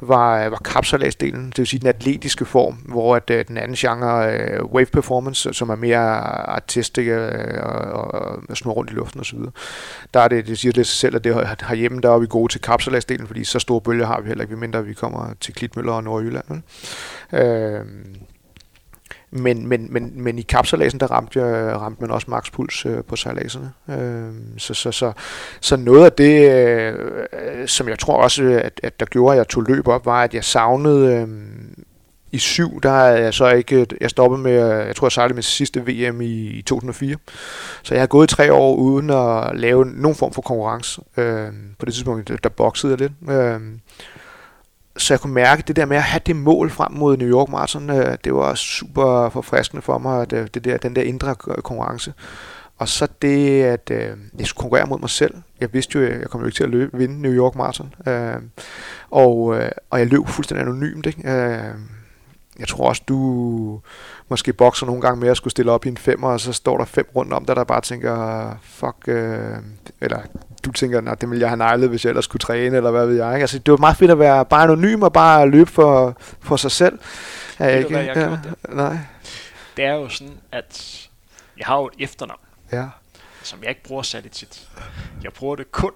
var, 0.00 0.48
var 0.48 0.60
kapsalasdelen, 0.64 1.46
det 1.46 1.58
vil 1.58 1.66
sige 1.66 1.80
den 1.80 1.88
atletiske 1.88 2.44
form, 2.44 2.74
hvor 2.74 3.16
at, 3.16 3.30
øh, 3.30 3.44
den 3.48 3.56
anden 3.56 3.76
genre, 3.76 4.64
wave 4.64 4.86
performance, 4.86 5.54
som 5.54 5.70
er 5.70 5.76
mere 5.76 6.00
artistisk 6.48 6.98
øh, 6.98 7.62
og, 7.62 8.04
og, 8.12 8.38
og 8.48 8.56
snurre 8.56 8.76
rundt 8.76 8.90
i 8.90 8.94
luften 8.94 9.20
osv., 9.20 9.38
der 10.14 10.20
er 10.20 10.28
det, 10.28 10.46
det 10.46 10.58
siger 10.58 10.72
det 10.72 10.86
sig 10.86 10.98
selv, 10.98 11.16
at 11.16 11.24
det 11.24 11.34
herhjemme, 11.68 12.00
der 12.00 12.10
er 12.10 12.18
vi 12.18 12.26
gode 12.26 12.52
til 12.52 12.60
kapsalasdelen, 12.60 13.26
fordi 13.26 13.44
så 13.44 13.58
store 13.58 13.80
bølger 13.80 14.06
har 14.06 14.20
vi 14.20 14.28
heller 14.28 14.44
ikke, 14.44 14.56
mindre 14.56 14.84
vi 14.84 14.94
kommer 14.94 15.34
til 15.40 15.54
Klitmøller 15.54 15.92
og 15.92 16.04
Nordjylland. 16.04 16.62
Øh, 17.32 17.80
men, 19.32 19.66
men, 19.68 19.86
men, 19.90 20.22
men 20.22 20.38
i 20.38 20.42
kapsalasen, 20.42 21.00
der 21.00 21.06
ramte, 21.06 21.40
jeg, 21.40 21.76
ramte 21.80 22.00
man 22.00 22.10
også 22.10 22.26
makspuls 22.30 22.86
øh, 22.86 23.04
på 23.04 23.16
sejladserne. 23.16 23.72
Øh, 23.88 24.32
så, 24.58 24.74
så, 24.74 24.92
så, 24.92 25.12
så 25.60 25.76
noget 25.76 26.04
af 26.04 26.12
det, 26.12 26.50
øh, 26.50 27.68
som 27.68 27.88
jeg 27.88 27.98
tror 27.98 28.16
også, 28.22 28.42
øh, 28.42 28.60
at, 28.64 28.80
at 28.82 29.00
der 29.00 29.06
gjorde, 29.06 29.32
at 29.32 29.38
jeg 29.38 29.48
tog 29.48 29.64
løb 29.68 29.88
op, 29.88 30.06
var, 30.06 30.22
at 30.22 30.34
jeg 30.34 30.44
savnede... 30.44 31.16
Øh, 31.16 31.28
i 32.34 32.38
syv, 32.38 32.80
der 32.80 32.90
er 32.90 33.16
jeg 33.16 33.34
så 33.34 33.48
ikke, 33.50 33.80
øh, 33.80 33.86
jeg 34.00 34.10
stoppede 34.10 34.42
med, 34.42 34.52
øh, 34.52 34.86
jeg 34.86 34.96
tror 34.96 35.06
jeg 35.06 35.12
sejlede 35.12 35.34
med 35.34 35.42
sidste 35.42 35.80
VM 35.80 36.20
i, 36.20 36.46
i 36.48 36.62
2004. 36.62 37.16
Så 37.82 37.94
jeg 37.94 38.02
har 38.02 38.06
gået 38.06 38.28
tre 38.28 38.52
år 38.52 38.74
uden 38.74 39.10
at 39.10 39.58
lave 39.58 39.84
nogen 39.84 40.16
form 40.16 40.32
for 40.32 40.42
konkurrence. 40.42 41.00
Øh, 41.16 41.48
på 41.78 41.86
det 41.86 41.94
tidspunkt, 41.94 42.28
der, 42.28 42.36
der 42.36 42.48
boxede 42.48 42.92
jeg 42.92 43.00
lidt. 43.00 43.12
Øh, 43.30 43.60
så 44.96 45.14
jeg 45.14 45.20
kunne 45.20 45.34
mærke 45.34 45.62
det 45.66 45.76
der 45.76 45.84
med 45.84 45.96
at 45.96 46.02
have 46.02 46.20
det 46.26 46.36
mål 46.36 46.70
frem 46.70 46.92
mod 46.92 47.16
New 47.16 47.28
York 47.28 47.48
Marathon, 47.48 47.90
øh, 47.90 48.16
det 48.24 48.34
var 48.34 48.54
super 48.54 49.28
forfriskende 49.28 49.82
for 49.82 49.98
mig, 49.98 50.22
at, 50.22 50.30
det 50.30 50.64
der, 50.64 50.76
den 50.76 50.96
der 50.96 51.02
indre 51.02 51.34
konkurrence. 51.34 52.12
Og 52.78 52.88
så 52.88 53.08
det, 53.22 53.62
at 53.62 53.90
øh, 53.90 54.16
jeg 54.38 54.46
skulle 54.46 54.62
konkurrere 54.62 54.86
mod 54.86 54.98
mig 54.98 55.10
selv. 55.10 55.34
Jeg 55.60 55.72
vidste 55.72 55.98
jo, 55.98 56.06
at 56.06 56.20
jeg 56.20 56.28
kom 56.30 56.40
jo 56.40 56.46
ikke 56.46 56.56
til 56.56 56.64
at 56.64 56.70
løbe, 56.70 56.98
vinde 56.98 57.22
New 57.22 57.32
York 57.32 57.54
Marathon. 57.54 57.94
Øh, 58.06 58.42
og, 59.10 59.56
øh, 59.56 59.70
og 59.90 59.98
jeg 59.98 60.06
løb 60.06 60.28
fuldstændig 60.28 60.66
anonymt. 60.66 61.06
Ikke? 61.06 61.30
Øh, 61.30 61.74
jeg 62.58 62.68
tror 62.68 62.88
også, 62.88 63.02
du 63.08 63.80
måske 64.28 64.52
bokser 64.52 64.86
nogle 64.86 65.02
gange 65.02 65.20
med 65.20 65.28
at 65.28 65.36
skulle 65.36 65.50
stille 65.50 65.72
op 65.72 65.86
i 65.86 65.88
en 65.88 65.96
femmer, 65.96 66.28
og 66.28 66.40
så 66.40 66.52
står 66.52 66.78
der 66.78 66.84
fem 66.84 67.08
rundt 67.16 67.32
om 67.32 67.44
der 67.44 67.54
der 67.54 67.64
bare 67.64 67.80
tænker, 67.80 68.54
fuck, 68.62 68.96
øh, 69.06 69.56
eller 70.00 70.18
du 70.64 70.72
tænker, 70.72 71.10
at 71.10 71.20
det 71.20 71.30
ville 71.30 71.40
jeg 71.40 71.48
have 71.48 71.56
nejlet, 71.56 71.88
hvis 71.88 72.04
jeg 72.04 72.10
ellers 72.10 72.24
skulle 72.24 72.40
træne, 72.40 72.76
eller 72.76 72.90
hvad 72.90 73.06
ved 73.06 73.16
jeg. 73.16 73.34
Ikke? 73.34 73.42
Altså, 73.42 73.58
det 73.58 73.72
var 73.72 73.78
meget 73.78 73.96
fedt 73.96 74.10
at 74.10 74.18
være 74.18 74.44
bare 74.44 74.62
anonym 74.62 75.02
og 75.02 75.12
bare 75.12 75.48
løbe 75.48 75.70
for, 75.70 76.16
for 76.40 76.56
sig 76.56 76.70
selv. 76.70 76.98
Er 77.58 77.68
jeg 77.68 77.78
ikke? 77.78 77.90
Hvad 77.90 78.04
jeg 78.04 78.16
ja, 78.16 78.30
det? 78.30 78.54
Nej. 78.68 78.98
Det 79.76 79.84
er 79.84 79.94
jo 79.94 80.08
sådan, 80.08 80.34
at 80.52 81.00
jeg 81.58 81.66
har 81.66 81.76
jo 81.76 81.86
et 81.86 81.92
efternavn, 81.98 82.40
ja. 82.72 82.84
som 83.42 83.58
jeg 83.62 83.68
ikke 83.68 83.82
bruger 83.82 84.02
særligt 84.02 84.34
tit. 84.34 84.68
Jeg 85.22 85.32
bruger 85.32 85.56
det 85.56 85.72
kun 85.72 85.92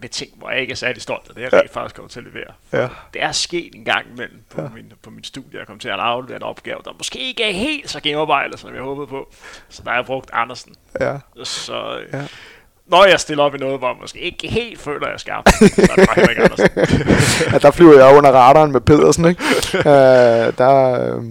med 0.00 0.08
ting, 0.08 0.30
hvor 0.36 0.50
jeg 0.50 0.60
ikke 0.60 0.70
er 0.70 0.76
særlig 0.76 1.02
stolt 1.02 1.28
af 1.28 1.34
det, 1.34 1.42
jeg 1.42 1.52
ja. 1.52 1.58
rent 1.58 1.72
faktisk 1.72 1.94
kommer 1.94 2.08
til 2.08 2.20
at 2.20 2.26
levere. 2.26 2.52
Ja. 2.72 2.88
Det 3.14 3.22
er 3.22 3.32
sket 3.32 3.74
en 3.74 3.84
gang 3.84 4.06
imellem 4.14 4.42
på, 4.50 4.62
ja. 4.62 4.68
min, 4.68 4.92
på 5.02 5.10
min 5.10 5.24
studie, 5.24 5.58
jeg 5.58 5.66
kom 5.66 5.78
til 5.78 5.88
at 5.88 5.98
aflevere 5.98 6.36
en 6.36 6.42
opgave, 6.42 6.78
der 6.84 6.90
måske 6.98 7.18
ikke 7.18 7.44
er 7.44 7.52
helt 7.52 7.90
så 7.90 8.00
gennemarbejdet, 8.00 8.60
som 8.60 8.74
jeg 8.74 8.82
håbede 8.82 9.06
på. 9.06 9.28
Så 9.68 9.82
der 9.82 9.90
har 9.90 9.96
jeg 9.96 10.04
brugt 10.04 10.30
Andersen. 10.32 10.74
Ja. 11.00 11.18
Så 11.44 11.98
ja. 12.12 12.26
når 12.86 13.04
jeg 13.04 13.20
stiller 13.20 13.44
op 13.44 13.54
i 13.54 13.58
noget, 13.58 13.78
hvor 13.78 13.88
jeg 13.88 13.96
måske 14.00 14.18
ikke 14.18 14.48
helt 14.48 14.80
føler, 14.80 15.00
at 15.00 15.06
jeg 15.06 15.14
er 15.14 15.18
skarp, 15.18 15.44
så 15.48 15.92
er 15.92 15.96
det 15.96 16.08
bare 16.08 16.30
ikke 16.30 16.42
Andersen. 16.42 16.68
ja, 17.52 17.58
der 17.58 17.70
flyver 17.70 18.06
jeg 18.06 18.16
under 18.16 18.30
radaren 18.30 18.72
med 18.72 18.80
Pedersen, 18.80 19.24
ikke? 19.24 19.42
uh, 19.74 19.82
der, 20.58 21.14
uh... 21.16 21.24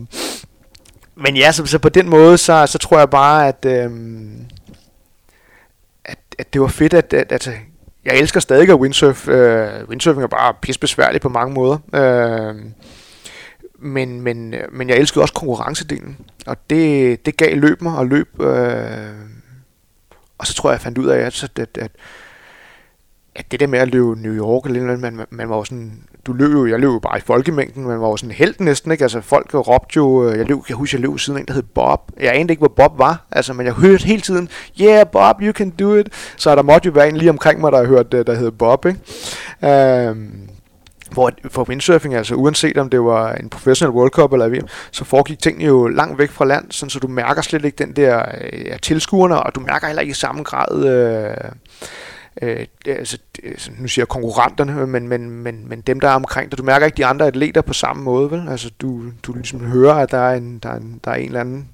Men 1.15 1.37
ja, 1.37 1.51
så, 1.51 1.65
så 1.65 1.79
på 1.79 1.89
den 1.89 2.09
måde, 2.09 2.37
så, 2.37 2.67
så 2.67 2.77
tror 2.77 2.97
jeg 2.99 3.09
bare, 3.09 3.47
at, 3.47 3.65
uh, 3.65 3.91
at, 6.05 6.17
at 6.39 6.53
det 6.53 6.61
var 6.61 6.67
fedt, 6.67 6.93
at, 6.93 7.13
at, 7.13 7.31
at 7.31 7.49
jeg 8.09 8.19
elsker 8.19 8.39
stadig 8.39 8.69
at 8.69 8.75
windsurf. 8.75 9.27
Øh, 9.27 9.89
windsurfing 9.89 10.23
er 10.23 10.27
bare 10.27 10.53
pissebesværligt 10.61 11.21
på 11.21 11.29
mange 11.29 11.53
måder. 11.53 11.77
Øh, 11.95 12.55
men, 13.79 14.21
men, 14.21 14.53
øh, 14.53 14.73
men 14.73 14.89
jeg 14.89 14.97
elskede 14.97 15.23
også 15.23 15.33
konkurrencedelen. 15.33 16.17
Og 16.45 16.57
det, 16.69 17.25
det 17.25 17.37
gav 17.37 17.55
løb 17.55 17.81
mig 17.81 17.97
og 17.97 18.07
løb. 18.07 18.41
Øh, 18.41 19.13
og 20.37 20.47
så 20.47 20.53
tror 20.53 20.69
jeg, 20.69 20.73
jeg 20.73 20.81
fandt 20.81 20.97
ud 20.97 21.07
af, 21.07 21.17
at, 21.17 21.43
at, 21.43 21.77
at, 21.77 21.91
at 23.39 23.51
det 23.51 23.59
der 23.59 23.67
med 23.67 23.79
at 23.79 23.87
løbe 23.87 24.21
New 24.21 24.33
York, 24.33 24.65
eller 24.65 24.97
man, 24.97 25.25
man 25.29 25.49
var 25.49 25.63
sådan 25.63 25.91
du 26.27 26.33
løb 26.33 26.51
jo, 26.51 26.65
jeg 26.65 26.79
løb 26.79 26.89
jo 26.89 26.99
bare 26.99 27.17
i 27.17 27.21
folkemængden, 27.21 27.87
man 27.87 28.01
var 28.01 28.07
jo 28.07 28.17
sådan 28.17 28.35
helt 28.35 28.59
næsten, 28.59 28.91
ikke? 28.91 29.03
Altså 29.03 29.21
folk 29.21 29.53
råbte 29.53 29.97
jo, 29.97 30.29
øh, 30.29 30.37
jeg 30.37 30.45
løb, 30.45 30.57
jeg 30.69 30.77
husker, 30.77 30.97
jeg 30.97 31.09
løb 31.09 31.19
siden 31.19 31.39
en, 31.39 31.45
der 31.45 31.53
hed 31.53 31.61
Bob. 31.61 32.11
Jeg 32.19 32.35
anede 32.35 32.53
ikke, 32.53 32.59
hvor 32.59 32.73
Bob 32.75 32.99
var, 32.99 33.25
altså, 33.31 33.53
men 33.53 33.65
jeg 33.65 33.73
hørte 33.73 34.05
hele 34.05 34.21
tiden, 34.21 34.49
yeah, 34.81 35.07
Bob, 35.11 35.41
you 35.41 35.53
can 35.53 35.69
do 35.69 35.95
it. 35.95 36.09
Så 36.37 36.55
der 36.55 36.61
måtte 36.61 36.85
jo 36.85 36.91
være 36.91 37.09
en 37.09 37.17
lige 37.17 37.29
omkring 37.29 37.61
mig, 37.61 37.71
der 37.71 37.85
hørte, 37.85 38.17
øh, 38.17 38.27
der 38.27 38.35
hed 38.35 38.51
Bob, 38.51 38.85
ikke? 38.85 40.09
Um, 40.11 40.49
hvor 41.11 41.31
for 41.49 41.63
windsurfing, 41.63 42.15
altså 42.15 42.35
uanset 42.35 42.77
om 42.77 42.89
det 42.89 43.03
var 43.03 43.33
en 43.33 43.49
professional 43.49 43.95
World 43.95 44.11
Cup 44.11 44.33
eller 44.33 44.49
VM, 44.49 44.67
så 44.91 45.03
foregik 45.03 45.39
tingene 45.39 45.65
jo 45.65 45.87
langt 45.87 46.19
væk 46.19 46.31
fra 46.31 46.45
land, 46.45 46.71
sådan, 46.71 46.89
så 46.89 46.99
du 46.99 47.07
mærker 47.07 47.41
slet 47.41 47.65
ikke 47.65 47.83
den 47.85 47.95
der 47.95 48.25
øh, 48.41 48.65
ja, 48.65 48.77
tilskuerne, 48.77 49.43
og 49.43 49.55
du 49.55 49.59
mærker 49.59 49.87
heller 49.87 50.01
ikke 50.01 50.11
i 50.11 50.13
samme 50.13 50.43
grad 50.43 50.85
øh, 50.85 51.51
øh, 52.41 52.65
altså, 52.85 53.17
nu 53.77 53.87
siger 53.87 54.03
jeg 54.03 54.07
konkurrenterne, 54.07 54.87
men, 54.87 55.07
men, 55.07 55.29
men, 55.29 55.69
men 55.69 55.81
dem, 55.81 55.99
der 55.99 56.09
er 56.09 56.15
omkring 56.15 56.51
dig. 56.51 56.57
Du 56.57 56.63
mærker 56.63 56.85
ikke 56.85 56.97
de 56.97 57.05
andre 57.05 57.27
atleter 57.27 57.61
på 57.61 57.73
samme 57.73 58.03
måde, 58.03 58.31
vel? 58.31 58.49
Altså, 58.49 58.71
du, 58.79 59.03
du 59.23 59.33
ligesom 59.33 59.65
hører, 59.65 59.93
at 59.93 60.11
der 60.11 60.17
er 60.17 60.35
en, 60.35 60.59
der 60.59 60.69
er 60.69 60.77
en, 60.77 61.01
der 61.03 61.11
er 61.11 61.15
en 61.15 61.25
eller 61.25 61.39
anden 61.39 61.69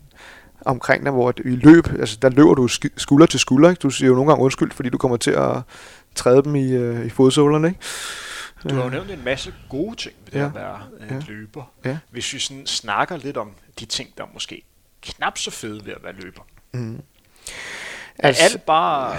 omkring 0.65 1.03
dig, 1.03 1.11
hvor 1.11 1.33
i 1.37 1.49
løb, 1.49 1.87
altså 1.99 2.17
der 2.21 2.29
løber 2.29 2.53
du 2.53 2.67
skulder 2.97 3.25
til 3.25 3.39
skulder, 3.39 3.69
ikke? 3.69 3.79
Du 3.79 3.89
siger 3.89 4.07
jo 4.07 4.15
nogle 4.15 4.31
gange 4.31 4.43
undskyld, 4.43 4.71
fordi 4.71 4.89
du 4.89 4.97
kommer 4.97 5.17
til 5.17 5.31
at 5.31 5.61
træde 6.15 6.43
dem 6.43 6.55
i, 6.55 6.71
øh, 6.71 7.05
i 7.05 7.09
fodsålerne, 7.09 7.67
ikke? 7.67 7.79
Du 8.69 8.75
har 8.75 8.83
jo 8.83 8.89
nævnt 8.89 9.11
en 9.11 9.23
masse 9.25 9.53
gode 9.69 9.95
ting 9.95 10.15
ved 10.25 10.31
det 10.31 10.39
ja. 10.39 10.45
at 10.45 10.55
være 10.55 10.79
øh, 10.99 11.11
ja. 11.11 11.21
løber. 11.27 11.71
Ja. 11.85 11.97
Hvis 12.11 12.33
vi 12.33 12.39
sådan 12.39 12.65
snakker 12.65 13.17
lidt 13.17 13.37
om 13.37 13.51
de 13.79 13.85
ting, 13.85 14.09
der 14.17 14.23
er 14.23 14.27
måske 14.33 14.61
knap 15.01 15.37
så 15.37 15.51
fede 15.51 15.85
ved 15.85 15.93
at 15.93 16.03
være 16.03 16.13
løber. 16.13 16.41
Mm. 16.73 17.01
Altså, 18.19 18.43
er 18.43 18.45
alt 18.45 18.65
bare 18.65 19.15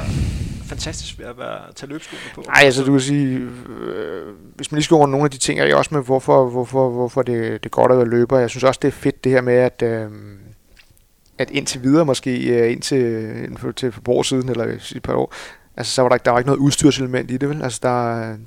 fantastisk 0.67 1.19
ved 1.19 1.27
at 1.27 1.39
være, 1.39 1.59
tage 1.75 1.91
løbeskoene 1.91 2.23
på? 2.35 2.45
Nej, 2.47 2.63
altså 2.65 2.85
du 2.85 2.93
kan 2.93 3.01
sige, 3.01 3.39
øh, 3.79 4.35
hvis 4.55 4.73
man 4.73 4.77
lige 4.77 4.85
skal 4.85 4.95
over 4.95 5.07
nogle 5.07 5.25
af 5.25 5.31
de 5.31 5.39
ting, 5.39 5.61
er 5.61 5.65
jeg 5.65 5.77
også 5.77 5.95
med, 5.95 6.03
hvorfor, 6.03 6.51
hvorfor, 6.51 6.91
hvorfor 6.91 7.23
det, 7.23 7.53
det 7.53 7.67
er 7.67 7.71
godt 7.71 7.93
at 7.93 7.99
være 7.99 8.09
løber. 8.09 8.39
Jeg 8.39 8.51
synes 8.51 8.65
også, 8.65 8.81
det 8.83 8.89
er 8.89 8.93
fedt 8.93 9.25
det 9.25 9.33
her 9.33 9.41
med, 9.41 9.55
at, 9.55 9.83
øh, 9.83 10.11
at 11.39 11.51
indtil 11.51 11.83
videre 11.83 12.05
måske, 12.05 12.61
øh, 12.61 12.73
indtil 12.73 12.99
indtil 13.45 13.59
for, 13.59 13.73
til 13.73 14.25
siden, 14.25 14.49
eller 14.49 14.65
et 14.65 15.01
par 15.03 15.15
år, 15.15 15.35
altså 15.77 15.93
så 15.93 16.03
var 16.03 16.09
der, 16.09 16.17
der 16.17 16.31
var 16.31 16.39
ikke 16.39 16.49
noget 16.49 16.61
udstyrselement 16.61 17.31
i 17.31 17.37
det, 17.37 17.49
vel? 17.49 17.63
Altså 17.63 17.81
der, 17.83 18.31
øh, 18.31 18.39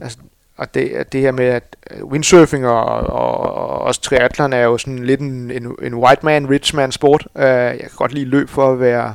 altså, 0.00 0.18
og 0.56 0.74
det, 0.74 1.12
det 1.12 1.20
her 1.20 1.32
med, 1.32 1.44
at 1.44 1.76
øh, 1.90 2.04
windsurfing 2.04 2.66
og, 2.66 2.84
og, 2.84 3.38
og 3.40 3.78
også 3.80 4.00
triathlon 4.00 4.52
er 4.52 4.62
jo 4.62 4.78
sådan 4.78 5.04
lidt 5.04 5.20
en, 5.20 5.50
en, 5.50 5.74
en 5.82 5.94
white 5.94 6.24
man, 6.24 6.50
rich 6.50 6.76
man 6.76 6.92
sport. 6.92 7.26
Uh, 7.34 7.42
jeg 7.42 7.78
kan 7.80 7.90
godt 7.96 8.12
lide 8.12 8.24
løb 8.24 8.48
for 8.48 8.72
at 8.72 8.80
være 8.80 9.14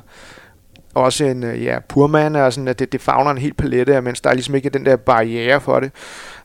også 0.93 1.25
en 1.25 1.43
øh, 1.43 1.63
ja, 1.63 1.79
purman, 1.89 2.36
og 2.36 2.53
sådan, 2.53 2.67
at 2.67 2.79
det, 2.79 2.91
det 2.91 3.01
fagner 3.01 3.31
en 3.31 3.38
helt 3.38 3.58
palette, 3.58 4.01
mens 4.01 4.22
der 4.22 4.29
er 4.29 4.34
ligesom 4.34 4.55
ikke 4.55 4.69
den 4.69 4.86
der 4.86 4.96
barriere 4.96 5.62
for 5.62 5.79
det. 5.79 5.91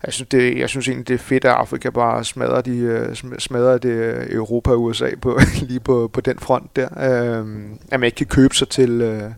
Jeg 0.05 0.13
synes, 0.13 0.29
det, 0.29 0.59
jeg 0.59 0.69
synes 0.69 0.89
egentlig, 0.89 1.09
det 1.09 1.15
er 1.15 1.19
fedt, 1.19 1.45
at 1.45 1.51
Afrika 1.51 1.91
bare 1.91 2.25
smadrer, 2.25 2.61
de, 2.61 2.79
øh, 2.79 3.15
smadrer 3.39 3.79
det 3.79 3.91
øh, 3.91 4.27
Europa 4.31 4.71
og 4.71 4.83
USA 4.83 5.11
på, 5.23 5.39
lige 5.69 5.81
på, 5.81 6.11
på 6.13 6.21
den 6.21 6.39
front 6.39 6.77
der. 6.77 6.89
Øh, 7.01 7.47
at 7.91 8.01
man 8.01 8.07
ikke 8.07 8.17
kan 8.17 8.27
købe 8.27 8.57
sig 8.57 8.69
til, 8.69 9.01
øh, 9.01 9.31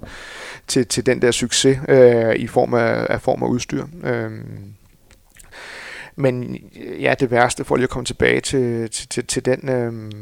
til, 0.66 0.86
til 0.86 1.06
den 1.06 1.22
der 1.22 1.30
succes 1.30 1.78
øh, 1.88 2.34
i 2.36 2.46
form 2.46 2.74
af, 2.74 3.06
af 3.10 3.20
form 3.20 3.42
af 3.42 3.46
udstyr. 3.46 3.84
Øh, 4.04 4.30
men 6.16 6.56
øh, 6.80 7.02
ja, 7.02 7.14
det 7.20 7.30
værste, 7.30 7.64
for 7.64 7.76
lige 7.76 7.84
at 7.84 7.90
komme 7.90 8.06
tilbage 8.06 8.40
til, 8.40 8.90
til, 8.90 9.08
til, 9.08 9.26
til 9.26 9.44
den... 9.44 9.68
Øh, 9.68 10.12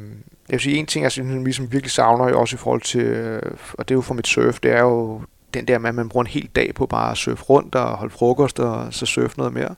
jeg 0.49 0.53
vil 0.53 0.61
sige, 0.61 0.77
en 0.77 0.87
ting, 0.87 1.03
jeg 1.03 1.13
synes, 1.13 1.45
ligesom 1.45 1.73
virkelig 1.73 1.91
savner, 1.91 2.29
jo 2.29 2.41
også 2.41 2.57
i 2.57 2.59
forhold 2.59 2.81
til, 2.81 3.01
øh, 3.01 3.43
og 3.73 3.89
det 3.89 3.95
er 3.95 3.97
jo 3.97 4.01
for 4.01 4.15
mit 4.15 4.27
surf, 4.27 4.61
det 4.61 4.71
er 4.71 4.81
jo 4.81 5.23
den 5.55 5.69
der 5.69 5.79
med, 5.79 5.89
at 5.89 5.95
man 5.95 6.09
bruger 6.09 6.25
en 6.25 6.31
hel 6.31 6.51
dag 6.57 6.75
på 6.75 6.87
bare 6.87 7.11
at 7.11 7.17
surfe 7.17 7.45
rundt 7.45 7.75
og 7.75 7.97
holde 7.97 8.13
frokost 8.13 8.61
og 8.61 8.95
så 8.95 9.07
surfe 9.07 9.39
noget 9.39 9.53
mere. 9.53 9.75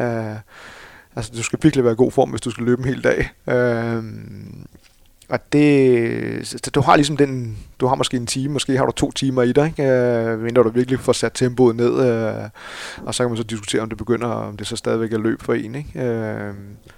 Øh, 0.00 0.36
altså, 1.16 1.32
du 1.36 1.42
skal 1.42 1.58
virkelig 1.62 1.84
være 1.84 1.92
i 1.92 1.96
god 1.96 2.12
form, 2.12 2.30
hvis 2.30 2.40
du 2.40 2.50
skal 2.50 2.64
løbe 2.64 2.82
en 2.82 2.88
hel 2.88 3.04
dag. 3.04 3.30
Øh, 3.48 4.04
og 5.30 5.52
det, 5.52 6.46
så 6.46 6.70
du 6.74 6.80
har 6.80 6.96
ligesom 6.96 7.16
den, 7.16 7.58
du 7.80 7.86
har 7.86 7.94
måske 7.94 8.16
en 8.16 8.26
time, 8.26 8.52
måske 8.52 8.76
har 8.76 8.86
du 8.86 8.92
to 8.92 9.12
timer 9.12 9.42
i 9.42 9.52
dig, 9.52 9.66
ikke? 9.66 9.90
Øh, 9.90 10.40
mindre 10.40 10.62
du 10.62 10.68
virkelig 10.68 11.00
får 11.00 11.12
sat 11.12 11.32
tempoet 11.34 11.76
ned, 11.76 12.08
øh, 12.08 12.48
og 12.96 13.14
så 13.14 13.22
kan 13.22 13.30
man 13.30 13.36
så 13.36 13.42
diskutere, 13.42 13.82
om 13.82 13.88
det 13.88 13.98
begynder, 13.98 14.26
om 14.26 14.56
det 14.56 14.66
så 14.66 14.76
stadigvæk 14.76 15.12
er 15.12 15.18
løb 15.18 15.42
for 15.42 15.54
en. 15.54 15.74
Ikke? 15.74 16.00
Øh, 16.00 16.54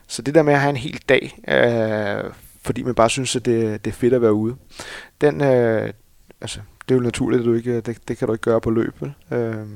så 0.07 0.23
det 0.23 0.35
der 0.35 0.43
med 0.43 0.53
at 0.53 0.61
have 0.61 0.71
en 0.71 0.77
hel 0.77 1.01
dag, 1.09 1.39
øh, 1.49 2.31
fordi 2.63 2.83
man 2.83 2.95
bare 2.95 3.11
synes, 3.11 3.37
at 3.37 3.45
det, 3.45 3.85
det 3.85 3.91
er 3.91 3.95
fedt 3.95 4.15
at 4.15 4.23
være 4.23 4.33
ude, 4.33 4.57
den, 5.21 5.41
øh, 5.41 5.93
altså, 6.41 6.61
det 6.89 6.95
er 6.95 6.99
jo 6.99 7.03
naturligt, 7.03 7.41
at 7.41 7.47
du 7.47 7.55
ikke, 7.55 7.81
det, 7.81 8.09
det 8.09 8.19
kan 8.19 8.27
du 8.27 8.35
ikke 8.35 8.43
gøre 8.43 8.61
på 8.61 8.71
løb. 8.71 8.95
Vel? 9.01 9.15
Uh, 9.31 9.67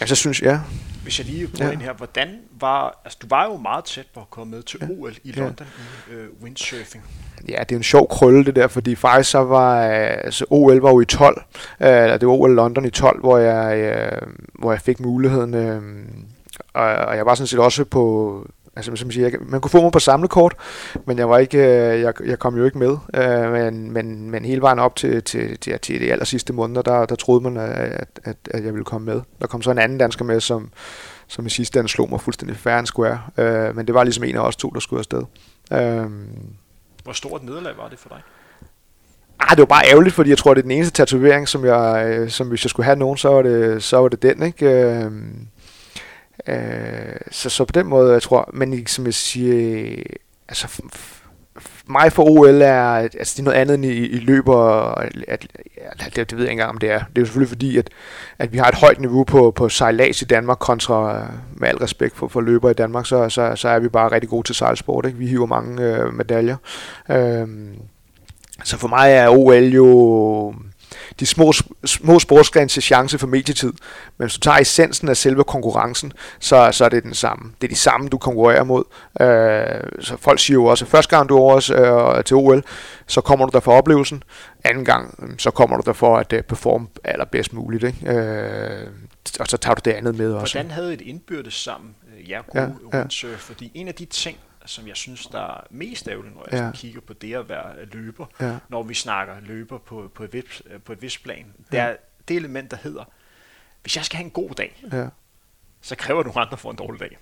altså, 0.00 0.14
synes 0.14 0.42
jeg, 0.42 0.60
hvis 1.08 1.18
jeg 1.18 1.26
lige 1.26 1.46
går 1.46 1.64
ja. 1.64 1.70
ind 1.70 1.80
her, 1.80 1.92
hvordan 1.92 2.38
var, 2.60 3.00
altså 3.04 3.18
du 3.22 3.26
var 3.30 3.44
jo 3.44 3.56
meget 3.56 3.84
tæt 3.84 4.06
på 4.14 4.20
at 4.20 4.30
komme 4.30 4.50
med 4.50 4.62
til 4.62 4.78
ja. 4.82 4.86
OL 4.90 5.14
i 5.24 5.32
London 5.32 5.66
ja. 6.10 6.14
i 6.14 6.16
øh, 6.16 6.28
windsurfing. 6.42 7.04
Ja, 7.48 7.60
det 7.60 7.72
er 7.72 7.76
en 7.76 7.82
sjov 7.82 8.08
krølle 8.08 8.44
det 8.44 8.56
der, 8.56 8.68
fordi 8.68 8.94
faktisk 8.94 9.30
så 9.30 9.38
var, 9.38 9.80
altså 9.80 10.44
OL 10.50 10.80
var 10.80 10.90
jo 10.90 11.00
i 11.00 11.04
12, 11.04 11.42
øh, 11.80 11.88
det 11.88 12.26
var 12.26 12.32
OL 12.32 12.54
London 12.54 12.84
i 12.84 12.90
12, 12.90 13.20
hvor 13.20 13.38
jeg, 13.38 13.78
øh, 13.78 14.22
hvor 14.54 14.72
jeg 14.72 14.80
fik 14.80 15.00
muligheden, 15.00 15.54
øh, 15.54 15.82
og, 16.72 16.84
og 16.84 17.16
jeg 17.16 17.26
var 17.26 17.34
sådan 17.34 17.46
set 17.46 17.58
også 17.58 17.84
på, 17.84 18.46
Altså, 18.78 18.96
som 18.96 19.10
siger, 19.10 19.28
jeg, 19.28 19.38
man 19.40 19.60
kunne 19.60 19.70
få 19.70 19.82
mig 19.82 19.92
på 19.92 19.98
samlekort, 19.98 20.54
men 21.06 21.18
jeg 21.18 21.28
var 21.28 21.38
ikke, 21.38 21.58
øh, 21.58 22.00
jeg, 22.00 22.14
jeg 22.24 22.38
kom 22.38 22.56
jo 22.56 22.64
ikke 22.64 22.78
med. 22.78 22.96
Øh, 23.14 23.52
men, 23.52 23.92
men, 23.92 24.30
men 24.30 24.44
hele 24.44 24.60
vejen 24.60 24.78
op 24.78 24.96
til, 24.96 25.22
til, 25.22 25.58
til, 25.58 25.78
til 25.80 26.00
de 26.00 26.12
aller 26.12 26.24
sidste 26.24 26.52
måneder, 26.52 26.82
der, 26.82 27.06
der 27.06 27.14
troede 27.14 27.40
man, 27.40 27.56
at, 27.56 28.06
at, 28.24 28.36
at 28.50 28.64
jeg 28.64 28.72
ville 28.72 28.84
komme 28.84 29.04
med. 29.04 29.20
Der 29.40 29.46
kom 29.46 29.62
så 29.62 29.70
en 29.70 29.78
anden 29.78 29.98
dansker 29.98 30.24
med, 30.24 30.40
som, 30.40 30.70
som 31.28 31.46
i 31.46 31.50
sidste 31.50 31.78
ende 31.78 31.88
slog 31.88 32.10
mig 32.10 32.20
fuldstændig 32.20 32.56
fair 32.56 32.74
and 32.74 32.86
square. 32.86 33.20
Øh, 33.38 33.76
men 33.76 33.86
det 33.86 33.94
var 33.94 34.04
ligesom 34.04 34.24
en 34.24 34.36
af 34.36 34.40
os 34.40 34.56
to, 34.56 34.70
der 34.70 34.80
skulle 34.80 35.00
afsted. 35.00 35.22
Øh, 35.72 36.06
Hvor 37.04 37.12
stort 37.12 37.42
nederlag 37.42 37.72
var 37.76 37.88
det 37.88 37.98
for 37.98 38.08
dig? 38.08 38.20
Ah, 39.40 39.50
det 39.50 39.58
var 39.58 39.66
bare 39.66 39.84
ærgerligt, 39.90 40.14
fordi 40.14 40.30
jeg 40.30 40.38
tror, 40.38 40.54
det 40.54 40.60
er 40.60 40.62
den 40.62 40.70
eneste 40.70 40.92
tatovering, 40.92 41.48
som 41.48 41.64
jeg, 41.64 42.06
øh, 42.08 42.30
som 42.30 42.48
hvis 42.48 42.64
jeg 42.64 42.70
skulle 42.70 42.84
have 42.84 42.98
nogen, 42.98 43.16
så 43.16 43.28
var 43.28 43.42
det, 43.42 43.82
så 43.82 43.96
var 43.96 44.08
det 44.08 44.22
den, 44.22 44.42
ikke? 44.42 44.66
Øh, 44.66 45.12
Øh, 46.48 47.16
så, 47.30 47.50
så 47.50 47.64
på 47.64 47.72
den 47.72 47.86
måde, 47.86 48.12
jeg 48.12 48.22
tror, 48.22 48.50
men 48.52 48.86
som 48.86 49.04
jeg 49.06 49.14
siger, 49.14 49.96
altså 50.48 50.82
mig 51.86 52.12
for 52.12 52.22
OL 52.30 52.62
er, 52.62 52.84
altså 52.84 53.34
det 53.36 53.38
er 53.38 53.44
noget 53.44 53.58
andet 53.58 53.74
end 53.74 53.84
i, 53.84 54.06
i 54.06 54.18
løber, 54.18 54.58
at, 54.94 55.12
at, 55.28 55.46
det, 56.16 56.30
det 56.30 56.32
ved 56.32 56.44
jeg 56.44 56.50
ikke 56.50 56.50
engang, 56.50 56.70
om 56.70 56.78
det 56.78 56.90
er. 56.90 56.98
Det 56.98 57.18
er 57.18 57.20
jo 57.20 57.24
selvfølgelig 57.24 57.48
fordi, 57.48 57.78
at, 57.78 57.90
at 58.38 58.52
vi 58.52 58.58
har 58.58 58.68
et 58.68 58.74
højt 58.74 59.00
niveau 59.00 59.24
på, 59.24 59.50
på 59.50 59.68
sejlads 59.68 60.22
i 60.22 60.24
Danmark, 60.24 60.58
kontra, 60.58 61.16
øh, 61.16 61.28
med 61.56 61.68
al 61.68 61.76
respekt 61.76 62.16
for, 62.16 62.28
for 62.28 62.40
løber 62.40 62.70
i 62.70 62.74
Danmark, 62.74 63.06
så, 63.06 63.28
så, 63.28 63.52
så 63.56 63.68
er 63.68 63.78
vi 63.78 63.88
bare 63.88 64.12
rigtig 64.12 64.30
gode 64.30 64.46
til 64.46 64.54
sejlsport. 64.54 65.06
Ikke? 65.06 65.18
Vi 65.18 65.26
hiver 65.26 65.46
mange 65.46 65.82
øh, 65.82 66.14
medaljer. 66.14 66.56
Øh, 67.10 67.48
så 68.64 68.76
for 68.78 68.88
mig 68.88 69.12
er 69.12 69.28
OL 69.28 69.64
jo 69.64 70.54
de 71.20 71.26
små, 71.26 71.52
små 71.84 72.18
sportsgrens 72.18 72.72
til 72.72 72.82
chance 72.82 73.18
for 73.18 73.26
medietid. 73.26 73.72
Men 74.18 74.26
hvis 74.26 74.34
du 74.34 74.40
tager 74.40 74.58
essensen 74.58 75.08
af 75.08 75.16
selve 75.16 75.44
konkurrencen, 75.44 76.12
så, 76.38 76.68
så 76.72 76.84
er 76.84 76.88
det 76.88 77.02
den 77.02 77.14
samme. 77.14 77.52
Det 77.60 77.66
er 77.66 77.68
de 77.68 77.78
samme, 77.78 78.08
du 78.08 78.18
konkurrerer 78.18 78.64
mod. 78.64 78.84
Øh, 79.20 80.02
så 80.04 80.16
folk 80.16 80.40
siger 80.40 80.54
jo 80.54 80.64
også, 80.64 80.84
at 80.84 80.90
første 80.90 81.16
gang 81.16 81.28
du 81.28 81.36
er 81.36 81.40
over 81.40 82.16
øh, 82.16 82.24
til 82.24 82.36
OL, 82.36 82.64
så 83.06 83.20
kommer 83.20 83.46
du 83.46 83.50
der 83.52 83.60
for 83.60 83.72
oplevelsen. 83.72 84.22
Anden 84.64 84.84
gang, 84.84 85.34
så 85.38 85.50
kommer 85.50 85.76
du 85.76 85.82
der 85.86 85.92
for 85.92 86.16
at 86.16 86.32
uh, 86.32 86.40
performe 86.40 86.86
allerbedst 87.04 87.52
muligt. 87.52 87.84
Ikke? 87.84 88.12
Øh, 88.12 88.86
og 89.40 89.46
så 89.46 89.56
tager 89.56 89.74
du 89.74 89.80
det 89.84 89.90
andet 89.90 90.14
med 90.14 90.32
også. 90.32 90.54
Hvordan 90.54 90.70
havde 90.70 90.94
et 90.94 91.00
indbyrdes 91.00 91.54
sammen, 91.54 91.94
øh, 92.18 92.30
jer 92.30 92.42
gode 92.42 92.74
ja, 92.92 92.98
ja. 92.98 93.36
Fordi 93.36 93.70
en 93.74 93.88
af 93.88 93.94
de 93.94 94.04
ting, 94.04 94.36
som 94.68 94.88
jeg 94.88 94.96
synes, 94.96 95.26
der 95.26 95.40
er 95.40 95.60
mest 95.70 96.08
ærgerligt, 96.08 96.34
når 96.34 96.46
jeg 96.50 96.60
ja. 96.60 96.70
kigger 96.74 97.00
på 97.00 97.12
det 97.12 97.34
at 97.34 97.48
være 97.48 97.84
løber, 97.92 98.26
ja. 98.40 98.56
når 98.68 98.82
vi 98.82 98.94
snakker 98.94 99.34
løber 99.40 99.78
på, 99.78 100.10
på, 100.14 100.24
et, 100.24 100.32
vis, 100.32 100.62
på 100.84 100.92
et 100.92 101.02
vis 101.02 101.18
plan. 101.18 101.46
Det 101.72 101.78
er 101.78 101.96
det 102.28 102.36
element, 102.36 102.70
der 102.70 102.76
hedder, 102.82 103.04
hvis 103.82 103.96
jeg 103.96 104.04
skal 104.04 104.16
have 104.16 104.24
en 104.24 104.30
god 104.30 104.50
dag, 104.50 104.84
ja. 104.92 105.06
så 105.80 105.96
kræver 105.96 106.22
du 106.22 106.32
andre 106.36 106.56
for 106.56 106.70
en 106.70 106.76
dårlig 106.76 107.00
dag. 107.00 107.18